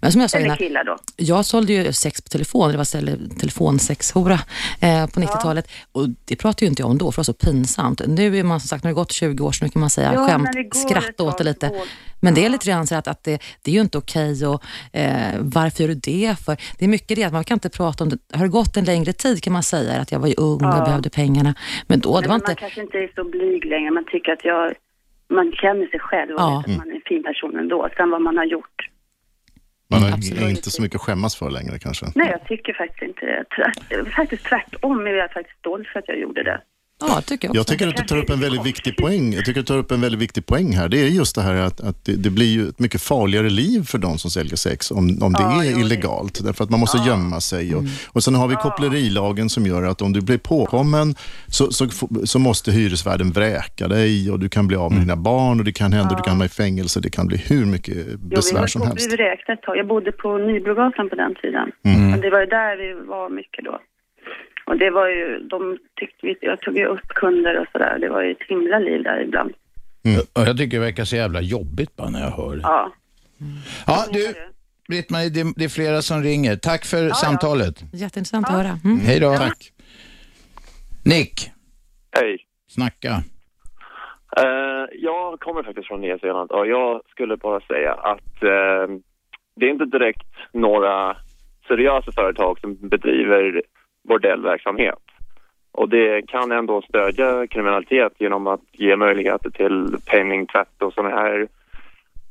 Men 0.00 0.12
som 0.12 0.20
jag 0.20 0.30
sa 0.30 0.36
Eller 0.38 0.46
innan, 0.46 0.56
killar 0.58 0.84
då. 0.84 0.96
jag 1.16 1.44
sålde 1.44 1.72
ju 1.72 1.92
sex 1.92 2.22
på 2.22 2.28
telefon, 2.28 2.70
det 2.70 2.76
var 2.76 3.38
telefonsexhora 3.38 4.38
eh, 4.80 5.06
på 5.06 5.20
90-talet. 5.20 5.68
Och 5.92 6.08
det 6.24 6.36
pratade 6.36 6.64
ju 6.64 6.68
inte 6.68 6.82
jag 6.82 6.90
om 6.90 6.98
då, 6.98 7.12
för 7.12 7.16
det 7.16 7.18
var 7.18 7.24
så 7.24 7.32
pinsamt. 7.32 8.00
Nu 8.06 8.38
är 8.38 8.44
man 8.44 8.60
som 8.60 8.68
sagt, 8.68 8.84
när 8.84 8.90
det 8.90 8.94
gått 8.94 9.12
20 9.12 9.44
år, 9.44 9.52
så 9.52 9.64
nu 9.64 9.70
kan 9.70 9.80
man 9.80 9.90
säga 9.90 10.12
Ja, 10.14 10.26
skämt, 10.28 10.48
det 10.52 10.78
skratta 10.78 11.24
åt 11.24 11.38
det 11.38 11.44
lite. 11.44 11.70
Men 12.20 12.34
det 12.34 12.44
är 12.44 12.48
lite 12.48 12.66
grann 12.66 12.86
så 12.86 12.94
att, 12.94 13.08
att 13.08 13.24
det, 13.24 13.38
det 13.62 13.70
är 13.70 13.74
ju 13.74 13.80
inte 13.80 13.98
okej 13.98 14.46
och 14.46 14.62
eh, 14.92 15.34
varför 15.40 15.82
gör 15.82 15.88
du 15.88 15.94
det 15.94 16.36
för? 16.44 16.56
Det 16.78 16.84
är 16.84 16.88
mycket 16.88 17.16
det 17.16 17.24
att 17.24 17.32
man 17.32 17.44
kan 17.44 17.56
inte 17.56 17.68
prata 17.70 18.04
om 18.04 18.10
det. 18.10 18.18
Har 18.32 18.42
det 18.44 18.48
gått 18.48 18.76
en 18.76 18.84
längre 18.84 19.12
tid 19.12 19.42
kan 19.42 19.52
man 19.52 19.62
säga 19.62 20.00
att 20.00 20.12
jag 20.12 20.18
var 20.18 20.28
ju 20.28 20.34
ung 20.34 20.64
och 20.64 20.74
Ja. 20.78 20.84
behövde 20.84 21.10
pengarna. 21.10 21.54
Men 21.86 22.00
då, 22.00 22.14
det 22.20 22.20
Men 22.20 22.28
var 22.30 22.38
man 22.38 22.50
inte... 22.50 22.60
kanske 22.60 22.80
inte 22.82 22.98
är 22.98 23.12
så 23.14 23.24
blyg 23.24 23.64
längre. 23.64 23.90
Man 23.90 24.04
tycker 24.12 24.32
att 24.32 24.44
jag... 24.44 24.72
Man 25.30 25.52
känner 25.52 25.86
sig 25.86 26.00
själv 26.00 26.34
och 26.34 26.40
Ja. 26.40 26.62
vet 26.66 26.70
att 26.74 26.78
man 26.78 26.90
är 26.90 26.94
en 26.94 27.00
fin 27.06 27.22
person 27.22 27.58
ändå. 27.58 27.88
Sen 27.96 28.10
vad 28.10 28.22
man 28.22 28.36
har 28.36 28.44
gjort. 28.44 28.78
Man 29.90 30.02
har 30.02 30.48
inte 30.48 30.70
så 30.70 30.82
mycket 30.82 30.96
att 30.96 31.02
skämmas 31.02 31.36
för 31.36 31.50
längre 31.50 31.78
kanske. 31.78 32.06
Nej, 32.14 32.28
jag 32.30 32.44
tycker 32.48 32.72
faktiskt 32.72 33.02
inte 33.02 33.26
det. 33.26 34.10
Faktiskt 34.10 34.44
tvärtom 34.44 35.06
är 35.06 35.10
jag 35.10 35.32
faktiskt 35.32 35.58
stolt 35.58 35.88
för 35.88 35.98
att 35.98 36.08
jag 36.08 36.18
gjorde 36.18 36.42
det. 36.42 36.60
Ja, 37.00 37.20
tycker 37.20 37.48
jag 37.48 37.56
Jag 37.56 37.66
tycker 37.66 37.88
att 37.88 37.96
du 37.96 38.04
tar 38.04 38.16
upp 38.16 38.30
en 38.30 38.40
väldigt 38.40 38.66
viktig 38.66 38.96
poäng. 38.96 39.32
Jag 39.32 39.44
tycker 39.44 39.60
att 39.60 39.66
du 39.66 39.72
tar 39.72 39.78
upp 39.78 39.90
en 39.90 40.00
väldigt 40.00 40.20
viktig 40.20 40.46
poäng 40.46 40.72
här. 40.72 40.88
Det 40.88 41.00
är 41.02 41.06
just 41.08 41.34
det 41.34 41.42
här 41.42 41.54
att, 41.54 41.80
att 41.80 42.04
det, 42.04 42.12
det 42.12 42.30
blir 42.30 42.46
ju 42.46 42.68
ett 42.68 42.78
mycket 42.78 43.02
farligare 43.02 43.50
liv 43.50 43.82
för 43.84 43.98
de 43.98 44.18
som 44.18 44.30
säljer 44.30 44.56
sex 44.56 44.90
om, 44.90 45.18
om 45.22 45.32
det 45.32 45.42
Ja, 45.42 45.64
är 45.64 45.80
illegalt. 45.80 46.44
Därför 46.44 46.64
att 46.64 46.70
man 46.70 46.80
måste 46.80 46.98
gömma 46.98 47.40
sig. 47.40 47.74
Och, 47.74 47.82
och 48.06 48.24
sen 48.24 48.34
har 48.34 48.48
vi 48.48 48.54
kopplerilagen 48.54 49.48
som 49.48 49.66
gör 49.66 49.82
att 49.82 50.02
om 50.02 50.12
du 50.12 50.20
blir 50.20 50.38
påkommen 50.38 51.14
så, 51.46 51.72
så, 51.72 51.88
så 52.24 52.38
måste 52.38 52.72
hyresvärden 52.72 53.30
vräka 53.30 53.88
dig 53.88 54.30
och 54.30 54.38
du 54.38 54.48
kan 54.48 54.66
bli 54.68 54.76
av 54.76 54.92
med 54.92 55.00
dina 55.00 55.16
barn 55.16 55.58
och 55.58 55.64
det 55.64 55.72
kan 55.72 55.92
hända, 55.92 56.14
du 56.16 56.22
kan 56.22 56.30
hamna 56.30 56.44
i 56.44 56.48
fängelse. 56.48 57.00
Det 57.00 57.10
kan 57.10 57.26
bli 57.26 57.36
hur 57.36 57.64
mycket 57.66 58.20
besvär 58.20 58.66
som 58.66 58.82
helst. 58.82 59.10
Jag 59.66 59.86
bodde 59.86 60.12
på 60.12 60.38
Nybrogatan 60.38 61.08
på 61.08 61.14
den 61.16 61.34
tiden. 61.34 61.72
Mm. 61.84 62.10
Men 62.10 62.20
det 62.20 62.30
var 62.30 62.46
där 62.46 62.76
vi 62.76 63.06
var 63.06 63.30
mycket 63.30 63.64
då. 63.64 63.80
Och 64.68 64.78
det 64.78 64.90
var 64.90 65.08
ju, 65.08 65.38
de 65.38 65.78
tyckte 66.00 66.26
vi, 66.26 66.36
jag 66.40 66.60
tog 66.60 66.76
ju 66.76 66.86
upp 66.86 67.08
kunder 67.08 67.60
och 67.60 67.66
sådär. 67.72 67.98
Det 68.00 68.08
var 68.08 68.22
ju 68.22 68.30
ett 68.30 68.42
himla 68.48 68.78
liv 68.78 69.02
där 69.02 69.20
ibland. 69.20 69.52
Och 70.32 70.42
Jag 70.42 70.56
tycker 70.58 70.76
det 70.78 70.84
verkar 70.84 71.04
så 71.04 71.16
jävla 71.16 71.40
jobbigt 71.40 71.96
bara 71.96 72.10
när 72.10 72.20
jag 72.20 72.30
hör 72.30 72.56
det. 72.56 72.62
Ja. 72.62 72.92
Ja, 73.86 74.04
du, 74.12 74.34
Britt-Marie, 74.88 75.30
det, 75.30 75.52
det 75.56 75.64
är 75.64 75.68
flera 75.68 76.02
som 76.02 76.22
ringer. 76.22 76.56
Tack 76.56 76.84
för 76.84 77.10
samtalet. 77.10 77.74
Jätteintressant 77.92 78.46
att 78.46 78.52
höra. 78.52 78.78
Mm. 78.84 79.00
Hej 79.00 79.20
då. 79.20 79.36
Tack. 79.36 79.72
Nick, 81.04 81.50
Hej. 82.10 82.46
snacka. 82.68 83.22
Eh, 84.36 84.84
jag 84.92 85.40
kommer 85.40 85.62
faktiskt 85.62 85.88
från 85.88 86.00
Nya 86.00 86.18
Zeeland 86.18 86.50
och 86.50 86.66
jag 86.66 87.02
skulle 87.10 87.36
bara 87.36 87.60
säga 87.60 87.92
att 87.92 88.42
eh, 88.42 88.96
det 89.56 89.66
är 89.66 89.70
inte 89.70 89.84
direkt 89.84 90.32
några 90.52 91.16
seriösa 91.68 92.12
företag 92.12 92.60
som 92.60 92.88
bedriver 92.88 93.62
bordellverksamhet. 94.08 94.98
Och 95.72 95.88
det 95.88 96.26
kan 96.28 96.52
ändå 96.52 96.82
stödja 96.82 97.46
kriminalitet 97.46 98.12
genom 98.18 98.46
att 98.46 98.60
ge 98.72 98.96
möjligheter 98.96 99.50
till 99.50 99.96
penningtvätt 100.06 100.82
och 100.82 100.92
sådana 100.92 101.16
här 101.16 101.48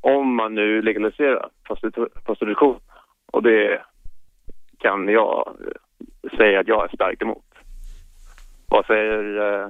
om 0.02 0.36
man 0.36 0.56
nu 0.56 0.82
legaliserar 0.82 1.50
prostitution. 2.26 2.80
Och 3.32 3.44
det 3.44 3.82
kan 4.80 5.08
jag 5.08 5.48
eh, 5.48 6.38
säga 6.38 6.60
att 6.60 6.68
jag 6.68 6.84
är 6.84 6.96
starkt 6.96 7.22
emot. 7.22 7.46
Vad 8.68 8.86
säger 8.86 9.38
eh, 9.38 9.68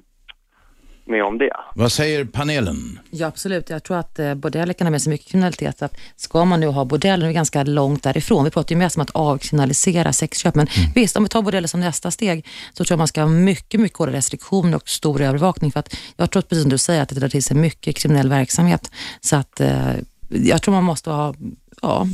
ni 1.07 1.21
om 1.21 1.37
det? 1.37 1.49
Vad 1.75 1.91
säger 1.91 2.25
panelen? 2.25 2.99
Ja, 3.11 3.27
absolut. 3.27 3.69
Jag 3.69 3.83
tror 3.83 3.97
att 3.97 4.19
eh, 4.19 4.33
bordeller 4.35 4.73
kan 4.73 4.87
ha 4.87 4.91
med 4.91 5.01
sig 5.01 5.09
mycket 5.09 5.27
kriminalitet. 5.27 5.81
Att 5.81 5.97
ska 6.15 6.45
man 6.45 6.59
nu 6.59 6.67
ha 6.67 6.85
bordeller, 6.85 7.23
nu 7.25 7.29
är 7.29 7.33
ganska 7.33 7.63
långt 7.63 8.03
därifrån. 8.03 8.43
Vi 8.43 8.51
pratar 8.51 8.75
ju 8.75 8.79
mest 8.79 8.95
om 8.97 9.01
att 9.01 9.09
avkriminalisera 9.11 10.13
sexköp. 10.13 10.55
Men 10.55 10.67
visst, 10.95 11.17
om 11.17 11.23
vi 11.23 11.29
tar 11.29 11.41
bordeller 11.41 11.67
som 11.67 11.79
nästa 11.79 12.11
steg 12.11 12.45
så 12.73 12.83
tror 12.85 12.93
jag 12.95 12.97
man 12.97 13.07
ska 13.07 13.21
ha 13.21 13.29
mycket, 13.29 13.79
mycket 13.79 13.97
hårdare 13.97 14.15
restriktioner 14.17 14.75
och 14.75 14.89
stor 14.89 15.21
övervakning. 15.21 15.71
För 15.71 15.79
att 15.79 15.95
jag 16.15 16.31
tror, 16.31 16.41
precis 16.41 16.61
som 16.63 16.69
du 16.71 16.77
säger, 16.77 17.01
att 17.01 17.09
det 17.09 17.15
drar 17.15 17.29
till 17.29 17.43
sig 17.43 17.57
mycket 17.57 17.95
kriminell 17.95 18.29
verksamhet. 18.29 18.91
Så 19.21 19.35
att 19.35 19.59
eh, 19.59 19.91
jag 20.29 20.61
tror 20.61 20.73
man 20.73 20.83
måste 20.83 21.09
ha 21.09 21.33
Ja, 21.81 22.07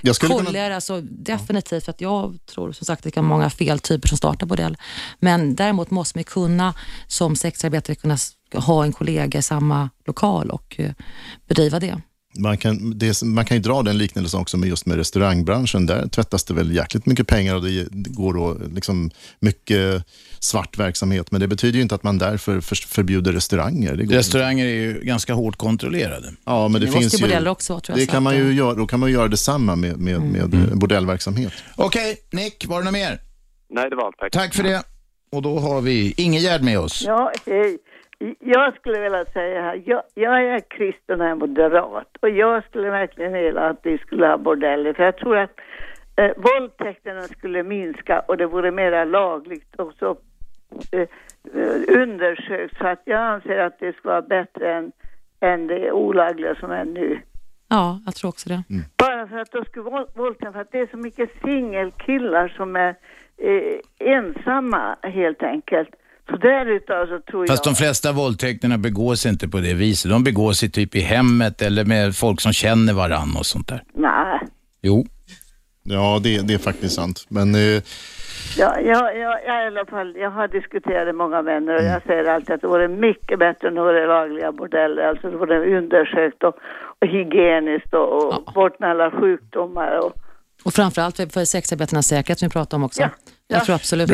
Jag 0.00 0.16
skulle 0.16 0.32
kunna- 0.34 0.44
koller, 0.46 0.70
alltså 0.70 1.00
definitivt. 1.00 1.84
För 1.84 1.90
att 1.90 2.00
jag 2.00 2.38
tror 2.46 2.72
som 2.72 2.84
sagt 2.84 3.00
att 3.00 3.04
det 3.04 3.10
kan 3.10 3.28
vara 3.28 3.36
många 3.38 3.50
fel 3.50 3.78
typer 3.78 4.08
som 4.08 4.18
startar 4.18 4.46
bordell. 4.46 4.76
Men 5.20 5.54
däremot 5.54 5.90
måste 5.90 6.18
man 6.18 6.24
kunna 6.24 6.74
som 7.06 7.36
sexarbetare 7.36 7.94
kunna 7.96 8.16
ha 8.54 8.84
en 8.84 8.92
kollega 8.92 9.38
i 9.38 9.42
samma 9.42 9.90
lokal 10.06 10.50
och 10.50 10.74
eh, 10.78 10.90
bedriva 11.48 11.80
det. 11.80 12.00
Man 12.38 12.58
kan, 12.58 12.98
det, 12.98 13.22
man 13.22 13.44
kan 13.44 13.56
ju 13.56 13.62
dra 13.62 13.82
den 13.82 13.98
liknelsen 13.98 14.40
också 14.40 14.56
med 14.56 14.68
just 14.68 14.86
med 14.86 14.96
restaurangbranschen. 14.96 15.86
Där 15.86 16.08
tvättas 16.08 16.44
det 16.44 16.54
väl 16.54 16.74
jäkligt 16.74 17.06
mycket 17.06 17.26
pengar 17.26 17.54
och 17.54 17.62
det, 17.62 17.84
det 17.90 18.10
går 18.10 18.34
då 18.34 18.56
liksom 18.74 19.10
mycket 19.40 20.04
svart 20.40 20.78
verksamhet. 20.78 21.30
Men 21.30 21.40
det 21.40 21.48
betyder 21.48 21.76
ju 21.76 21.82
inte 21.82 21.94
att 21.94 22.02
man 22.02 22.18
därför 22.18 22.60
för, 22.60 22.76
förbjuder 22.76 23.32
restauranger. 23.32 23.96
Det 23.96 24.04
går 24.04 24.14
Restauranger 24.14 24.64
är 24.66 24.74
ju 24.74 25.00
ganska 25.02 25.34
hårt 25.34 25.56
kontrollerade. 25.56 26.32
Ja, 26.44 26.68
men 26.68 26.80
det, 26.80 26.86
Det 26.86 26.92
finns 26.92 27.14
ju... 27.14 27.18
bordeller 27.22 27.50
också 27.50 27.72
vara, 27.72 27.80
tror 27.80 27.98
jag, 27.98 28.02
Det 28.02 28.06
så 28.06 28.12
kan 28.12 28.22
man 28.22 28.36
ju 28.36 28.50
eh, 28.50 28.56
göra, 28.56 28.74
då 28.74 28.86
kan 28.86 29.00
man 29.00 29.10
göra 29.12 29.28
detsamma 29.28 29.76
med, 29.76 29.98
med, 29.98 30.20
med 30.20 30.54
Mm. 30.54 30.78
bordellverksamhet. 30.78 31.52
Okej, 31.76 32.16
Nick, 32.32 32.66
var 32.66 32.78
det 32.78 32.84
något 32.84 32.92
mer? 32.92 33.20
Nej, 33.70 33.90
det 33.90 33.96
var 33.96 34.06
allt. 34.06 34.16
Tack. 34.18 34.32
Tack 34.32 34.54
för 34.54 34.62
det. 34.62 34.82
Och 35.32 35.42
då 35.42 35.58
har 35.58 35.80
vi 35.80 36.14
Ingegärd 36.16 36.62
med 36.62 36.78
oss. 36.78 37.02
Ja, 37.06 37.32
hej. 37.46 37.78
Jag 38.38 38.74
skulle 38.76 39.00
vilja 39.00 39.24
säga 39.24 39.62
här, 39.62 39.82
jag, 39.86 40.02
jag 40.14 40.44
är 40.44 40.60
kristen 40.60 41.20
och 41.20 41.26
är 41.26 41.34
moderat 41.34 42.16
och 42.20 42.30
jag 42.30 42.64
skulle 42.64 42.90
verkligen 42.90 43.32
vilja 43.32 43.60
att 43.60 43.80
vi 43.82 43.98
skulle 43.98 44.26
ha 44.26 44.36
bordeller 44.38 44.92
för 44.92 45.02
jag 45.02 45.16
tror 45.16 45.36
att 45.36 45.50
eh, 46.16 46.30
våldtäkterna 46.36 47.22
skulle 47.22 47.62
minska 47.62 48.20
och 48.20 48.36
det 48.36 48.46
vore 48.46 48.70
mera 48.70 49.04
lagligt 49.04 49.74
och 49.76 49.92
så 49.98 50.16
eh, 50.92 51.00
eh, 51.54 51.98
undersökt 52.02 52.78
så 52.78 52.86
att 52.86 53.02
jag 53.04 53.20
anser 53.20 53.58
att 53.58 53.78
det 53.78 53.96
ska 53.96 54.08
vara 54.08 54.22
bättre 54.22 54.72
än, 54.74 54.92
än 55.40 55.66
det 55.66 55.92
olagliga 55.92 56.54
som 56.54 56.70
är 56.70 56.84
nu. 56.84 57.20
Ja, 57.68 58.00
jag 58.06 58.14
tror 58.14 58.28
också 58.28 58.48
det. 58.48 58.62
Bara 58.98 59.26
för 59.26 59.38
att 59.38 59.52
då 59.52 59.64
skulle 59.64 59.90
våld- 59.90 60.08
våldtäkt, 60.16 60.52
för 60.52 60.60
att 60.60 60.72
det 60.72 60.78
är 60.80 60.86
så 60.86 60.96
mycket 60.96 61.30
singelkillar 61.44 62.48
som 62.48 62.76
är 62.76 62.94
eh, 63.38 63.78
ensamma 63.98 64.96
helt 65.02 65.42
enkelt. 65.42 65.88
Så 66.30 66.36
därutav 66.36 67.06
så 67.06 67.20
tror 67.30 67.46
Fast 67.46 67.66
jag... 67.66 67.74
de 67.74 67.76
flesta 67.76 68.12
våldtäkterna 68.12 68.78
begås 68.78 69.26
inte 69.26 69.48
på 69.48 69.58
det 69.58 69.74
viset. 69.74 70.10
De 70.10 70.24
begås 70.24 70.62
i 70.62 70.70
typ 70.70 70.94
i 70.94 71.00
hemmet 71.00 71.62
eller 71.62 71.84
med 71.84 72.16
folk 72.16 72.40
som 72.40 72.52
känner 72.52 72.92
varann 72.92 73.36
och 73.38 73.46
sånt 73.46 73.68
där. 73.68 73.82
Nej. 73.94 74.40
Jo. 74.82 75.06
Ja, 75.82 76.20
det, 76.22 76.48
det 76.48 76.54
är 76.54 76.58
faktiskt 76.58 76.94
sant. 76.94 77.24
Men 77.28 77.54
eh, 77.54 77.82
Ja, 78.58 78.80
jag, 78.80 79.16
jag, 79.18 79.18
jag, 79.46 79.64
i 79.64 79.66
alla 79.66 79.86
fall, 79.86 80.16
jag 80.16 80.30
har 80.30 80.48
diskuterat 80.48 81.06
med 81.06 81.14
många 81.14 81.42
vänner 81.42 81.74
och 81.74 81.82
jag 81.84 82.02
säger 82.02 82.24
alltid 82.24 82.54
att 82.54 82.60
det 82.60 82.66
vore 82.66 82.88
mycket 82.88 83.38
bättre 83.38 83.68
än 83.68 83.74
några 83.74 84.06
lagliga 84.06 84.52
bordeller. 84.52 85.02
Alltså 85.08 85.30
det 85.30 85.36
vore 85.36 85.78
undersökt 85.78 86.42
och, 86.44 86.54
och 87.00 87.06
hygieniskt 87.08 87.94
och, 87.94 88.24
och 88.46 88.52
bort 88.54 88.80
med 88.80 88.90
alla 88.90 89.10
sjukdomar. 89.10 89.98
Och, 89.98 90.12
Och 90.64 90.72
framförallt 90.74 91.16
för- 91.16 91.44
sexarbetarnas 91.44 92.06
säkerhet 92.06 92.38
som 92.38 92.48
vi 92.48 92.52
pratade 92.52 92.76
om 92.76 92.84
också. 92.84 93.02
Jag 93.48 93.64
tror 93.64 93.74
absolut 93.74 94.08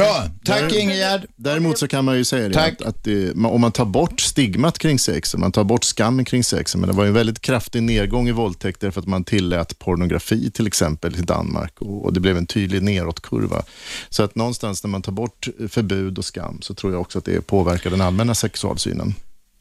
Tack 0.45 0.73
Ingegärd. 0.73 1.27
Däremot 1.37 1.79
så 1.79 1.89
kan 1.89 2.05
man 2.05 2.17
ju 2.17 2.25
säga 2.25 2.49
det 2.49 2.55
Tack. 2.55 2.73
att, 2.81 2.87
att 2.87 3.05
det, 3.05 3.37
man- 3.37 3.51
om 3.53 3.61
man 3.61 3.73
tar 3.73 3.85
bort 3.85 4.21
stigmat 4.21 4.79
kring 4.79 4.99
sex, 4.99 5.35
om 5.35 5.41
man 5.41 5.53
tar 5.53 5.65
bort 5.65 5.85
skammen 5.85 6.25
kring 6.25 6.45
sex, 6.45 6.77
men 6.77 6.89
det 6.89 6.95
var 6.97 7.05
ju 7.05 7.09
en 7.09 7.15
väldigt 7.15 7.41
kraftig 7.41 7.83
nedgång 7.83 8.29
i 8.29 8.33
våldtäkter 8.33 8.91
för 8.91 9.01
att 9.01 9.07
man 9.07 9.25
tillät 9.25 9.79
pornografi 9.79 10.51
till 10.51 10.67
exempel 10.67 11.15
i 11.17 11.21
Danmark 11.23 11.73
och, 11.83 12.05
och 12.05 12.13
det 12.13 12.21
blev 12.21 12.37
en 12.37 12.47
tydlig 12.47 12.83
neråtkurva. 12.83 13.63
Så 14.09 14.23
att 14.23 14.35
någonstans 14.35 14.83
när 14.85 14.89
man 14.91 15.03
tar 15.03 15.13
bort 15.13 15.49
förbud 15.69 16.19
och 16.19 16.25
skam 16.25 16.59
så 16.63 16.75
tror 16.75 16.93
jag 16.93 17.01
också 17.01 17.19
att 17.19 17.25
det 17.25 17.47
påverkar 17.47 17.91
den 17.91 18.01
allmänna 18.01 18.35
sexualsynen. 18.35 19.15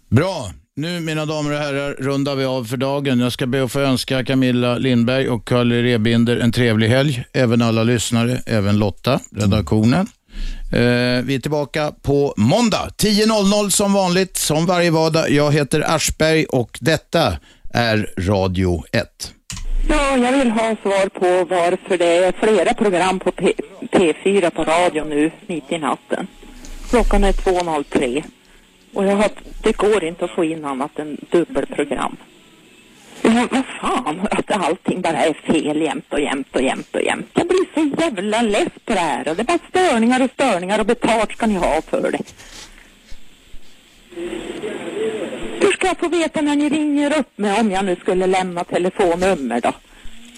Bra. 0.10 0.52
Nu 0.82 0.99
mina 0.99 1.26
damer 1.26 1.52
och 1.52 1.58
herrar 1.58 1.94
rundar 1.94 2.36
vi 2.36 2.45
av 2.45 2.64
för 2.64 2.78
dagen. 2.78 3.20
Jag 3.20 3.32
ska 3.32 3.48
be 3.48 3.64
att 3.64 3.72
få 3.72 3.80
önska 3.80 4.26
Camilla 4.26 4.78
Lindberg 4.78 5.30
och 5.30 5.45
Karl 5.48 5.72
Rebinder 5.72 6.38
en 6.38 6.52
trevlig 6.52 6.88
helg. 6.88 7.24
Även 7.34 7.62
alla 7.62 7.84
lyssnare, 7.84 8.41
även 8.45 8.80
Lotta, 8.80 9.20
redaktionen. 9.32 10.08
Eh, 10.74 11.24
vi 11.24 11.36
är 11.36 11.40
tillbaka 11.40 11.91
på 12.02 12.34
måndag 12.38 12.90
10.00 12.98 13.70
som 13.70 13.94
vanligt, 13.94 14.38
som 14.38 14.66
varje 14.66 14.91
vardag. 14.91 15.32
Jag 15.32 15.52
heter 15.52 15.95
Aschberg 15.95 16.45
och 16.45 16.78
detta 16.82 17.38
är 17.74 18.10
Radio 18.18 18.84
1. 18.91 19.34
Ja, 19.90 20.18
jag 20.18 20.38
vill 20.38 20.52
ha 20.52 20.76
svar 20.82 21.10
på 21.10 21.56
varför 21.56 21.98
det 21.98 22.26
är 22.26 22.34
flera 22.40 22.74
program 22.74 23.20
på 23.20 23.32
P- 23.32 23.53
P4 23.91 24.49
på 24.49 24.64
radio 24.64 25.03
nu 25.03 25.32
mitt 25.48 25.72
i 25.72 25.78
natten. 25.78 26.28
Klockan 26.90 27.24
är 27.24 27.32
2.03 27.32 28.24
och 28.93 29.05
jag 29.05 29.15
har, 29.15 29.30
det 29.63 29.77
går 29.77 30.03
inte 30.03 30.26
att 30.26 30.31
få 30.31 30.45
in 30.45 30.65
annat 30.65 30.99
än 30.99 31.18
dubbelprogram. 31.31 32.18
Men 33.22 33.47
vad 33.51 33.65
fan, 33.81 34.27
att 34.31 34.51
allting 34.51 35.01
bara 35.01 35.18
är 35.18 35.34
fel 35.34 35.81
jämt 35.81 36.13
och 36.13 36.19
jämt 36.19 36.55
och 36.55 36.61
jämt 36.61 36.95
och 36.95 37.01
jämt. 37.01 37.30
Jag 37.34 37.47
blir 37.47 37.65
så 37.73 38.01
jävla 38.01 38.41
less 38.41 38.69
på 38.85 38.93
det 38.93 38.99
här 38.99 39.27
och 39.27 39.35
det 39.35 39.41
är 39.41 39.45
bara 39.45 39.59
störningar 39.69 40.23
och 40.23 40.31
störningar 40.31 40.80
och 40.80 40.85
betalt 40.85 41.31
ska 41.31 41.47
ni 41.47 41.55
ha 41.55 41.81
för 41.81 42.11
det. 42.11 42.22
Hur 45.61 45.72
ska 45.72 45.88
jag 45.88 45.97
få 45.97 46.07
veta 46.07 46.41
när 46.41 46.55
ni 46.55 46.69
ringer 46.69 47.19
upp 47.19 47.38
mig 47.38 47.59
om 47.59 47.72
jag 47.72 47.85
nu 47.85 47.95
skulle 47.95 48.27
lämna 48.27 48.63
telefonnummer 48.63 49.61
då? 49.61 49.73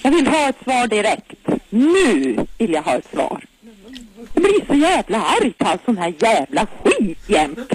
Jag 0.03 0.11
vill 0.11 0.27
ha 0.27 0.49
ett 0.49 0.63
svar 0.63 0.87
direkt. 0.87 1.47
Nu 1.69 2.37
vill 2.57 2.73
jag 2.73 2.81
ha 2.81 2.93
ett 2.93 3.11
svar. 3.13 3.43
Jag 4.33 4.43
blir 4.43 4.65
så 4.67 4.73
jävla 4.73 5.17
arg 5.17 5.53
på 5.57 5.67
all 5.67 5.77
sån 5.85 5.97
här 5.97 6.13
jävla 6.19 6.67
skit 6.83 7.19
jämt. 7.27 7.69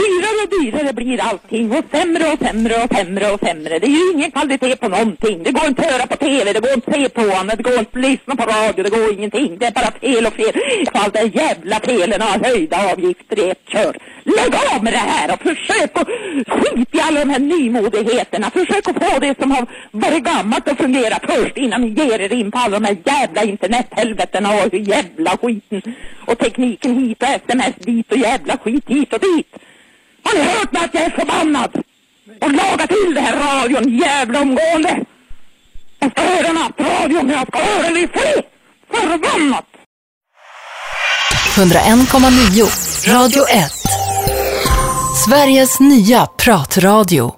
Dyrare 0.00 0.38
och 0.44 0.50
dyrare 0.60 0.92
blir 0.92 1.20
allting 1.20 1.70
och 1.72 1.84
sämre 1.90 2.32
och 2.32 2.38
sämre 2.38 2.74
och 2.84 2.96
sämre 2.96 3.30
och 3.32 3.40
sämre. 3.40 3.78
Det 3.78 3.86
är 3.86 3.90
ju 3.90 4.12
ingen 4.12 4.30
kvalitet 4.30 4.76
på 4.76 4.88
någonting. 4.88 5.42
Det 5.42 5.52
går 5.52 5.66
inte 5.66 5.82
att 5.82 5.92
höra 5.92 6.06
på 6.06 6.16
TV, 6.16 6.52
det 6.52 6.60
går 6.60 6.74
inte 6.74 6.90
att 6.90 6.96
se 6.96 7.08
på 7.08 7.20
honom, 7.20 7.52
det 7.56 7.62
går 7.62 7.78
inte 7.78 7.98
att 7.98 8.04
lyssna 8.04 8.36
på 8.36 8.42
radio, 8.42 8.82
det 8.84 8.90
går 8.90 9.12
ingenting. 9.12 9.58
Det 9.58 9.66
är 9.66 9.72
bara 9.72 9.92
fel 10.00 10.26
och 10.26 10.32
fel. 10.32 10.54
Allt 10.92 11.12
det 11.12 11.30
jävla 11.34 11.80
felen 11.80 12.20
har 12.20 12.44
höjda 12.48 12.92
avgifter 12.92 13.38
i 13.38 13.50
ett 13.50 13.62
kör. 13.68 13.96
Lägg 14.24 14.54
av 14.74 14.84
med 14.84 14.92
det 14.92 15.04
här 15.12 15.32
och 15.34 15.42
försök 15.42 15.90
att 15.94 16.08
skit 16.48 16.94
i 16.94 17.00
alla 17.00 17.20
de 17.20 17.30
här 17.30 17.38
nymodigheterna. 17.38 18.50
Försök 18.50 18.88
att 18.88 19.04
få 19.04 19.18
det 19.20 19.40
som 19.40 19.50
har 19.50 19.66
varit 19.90 20.24
gammalt 20.24 20.68
att 20.68 20.78
fungera 20.78 21.18
först 21.28 21.56
innan 21.56 21.82
ni 21.82 21.88
ger 21.88 22.20
er 22.20 22.32
in 22.32 22.50
på 22.50 22.58
alla 22.58 22.78
de 22.78 22.84
här 22.86 22.96
jävla 23.04 23.42
internethelvetena 23.42 24.48
och 24.64 24.74
jävla 24.74 25.30
skiten. 25.42 25.77
Och 26.26 26.38
tekniken 26.38 26.98
hit 26.98 27.22
och 27.22 27.28
sms 27.28 27.74
dit 27.78 28.12
och 28.12 28.18
jävla 28.18 28.58
skit 28.58 28.84
hit 28.86 29.12
och 29.12 29.20
dit. 29.20 29.56
Har 30.22 30.38
ni 30.38 30.44
hört 30.44 30.72
mig 30.72 30.84
att 30.84 30.94
jag 30.94 31.02
är 31.02 31.10
förbannad? 31.10 31.82
Och 32.40 32.52
laga 32.52 32.86
till 32.86 33.14
det 33.14 33.20
här 33.20 33.36
radion 33.36 33.98
jävla 33.98 34.40
omgående. 34.40 35.04
Jag 35.98 36.10
ska 36.10 36.20
höra 36.20 36.52
nattradion, 36.52 37.30
jag 37.30 37.48
ska 37.48 37.58
höra 37.58 37.82
den 37.82 37.96
i 37.96 38.08
fred. 38.08 38.44
Förbannat! 38.90 39.64
101,9 41.56 43.12
Radio 43.14 43.42
1. 43.48 43.72
Sveriges 45.26 45.80
nya 45.80 46.26
pratradio. 46.26 47.34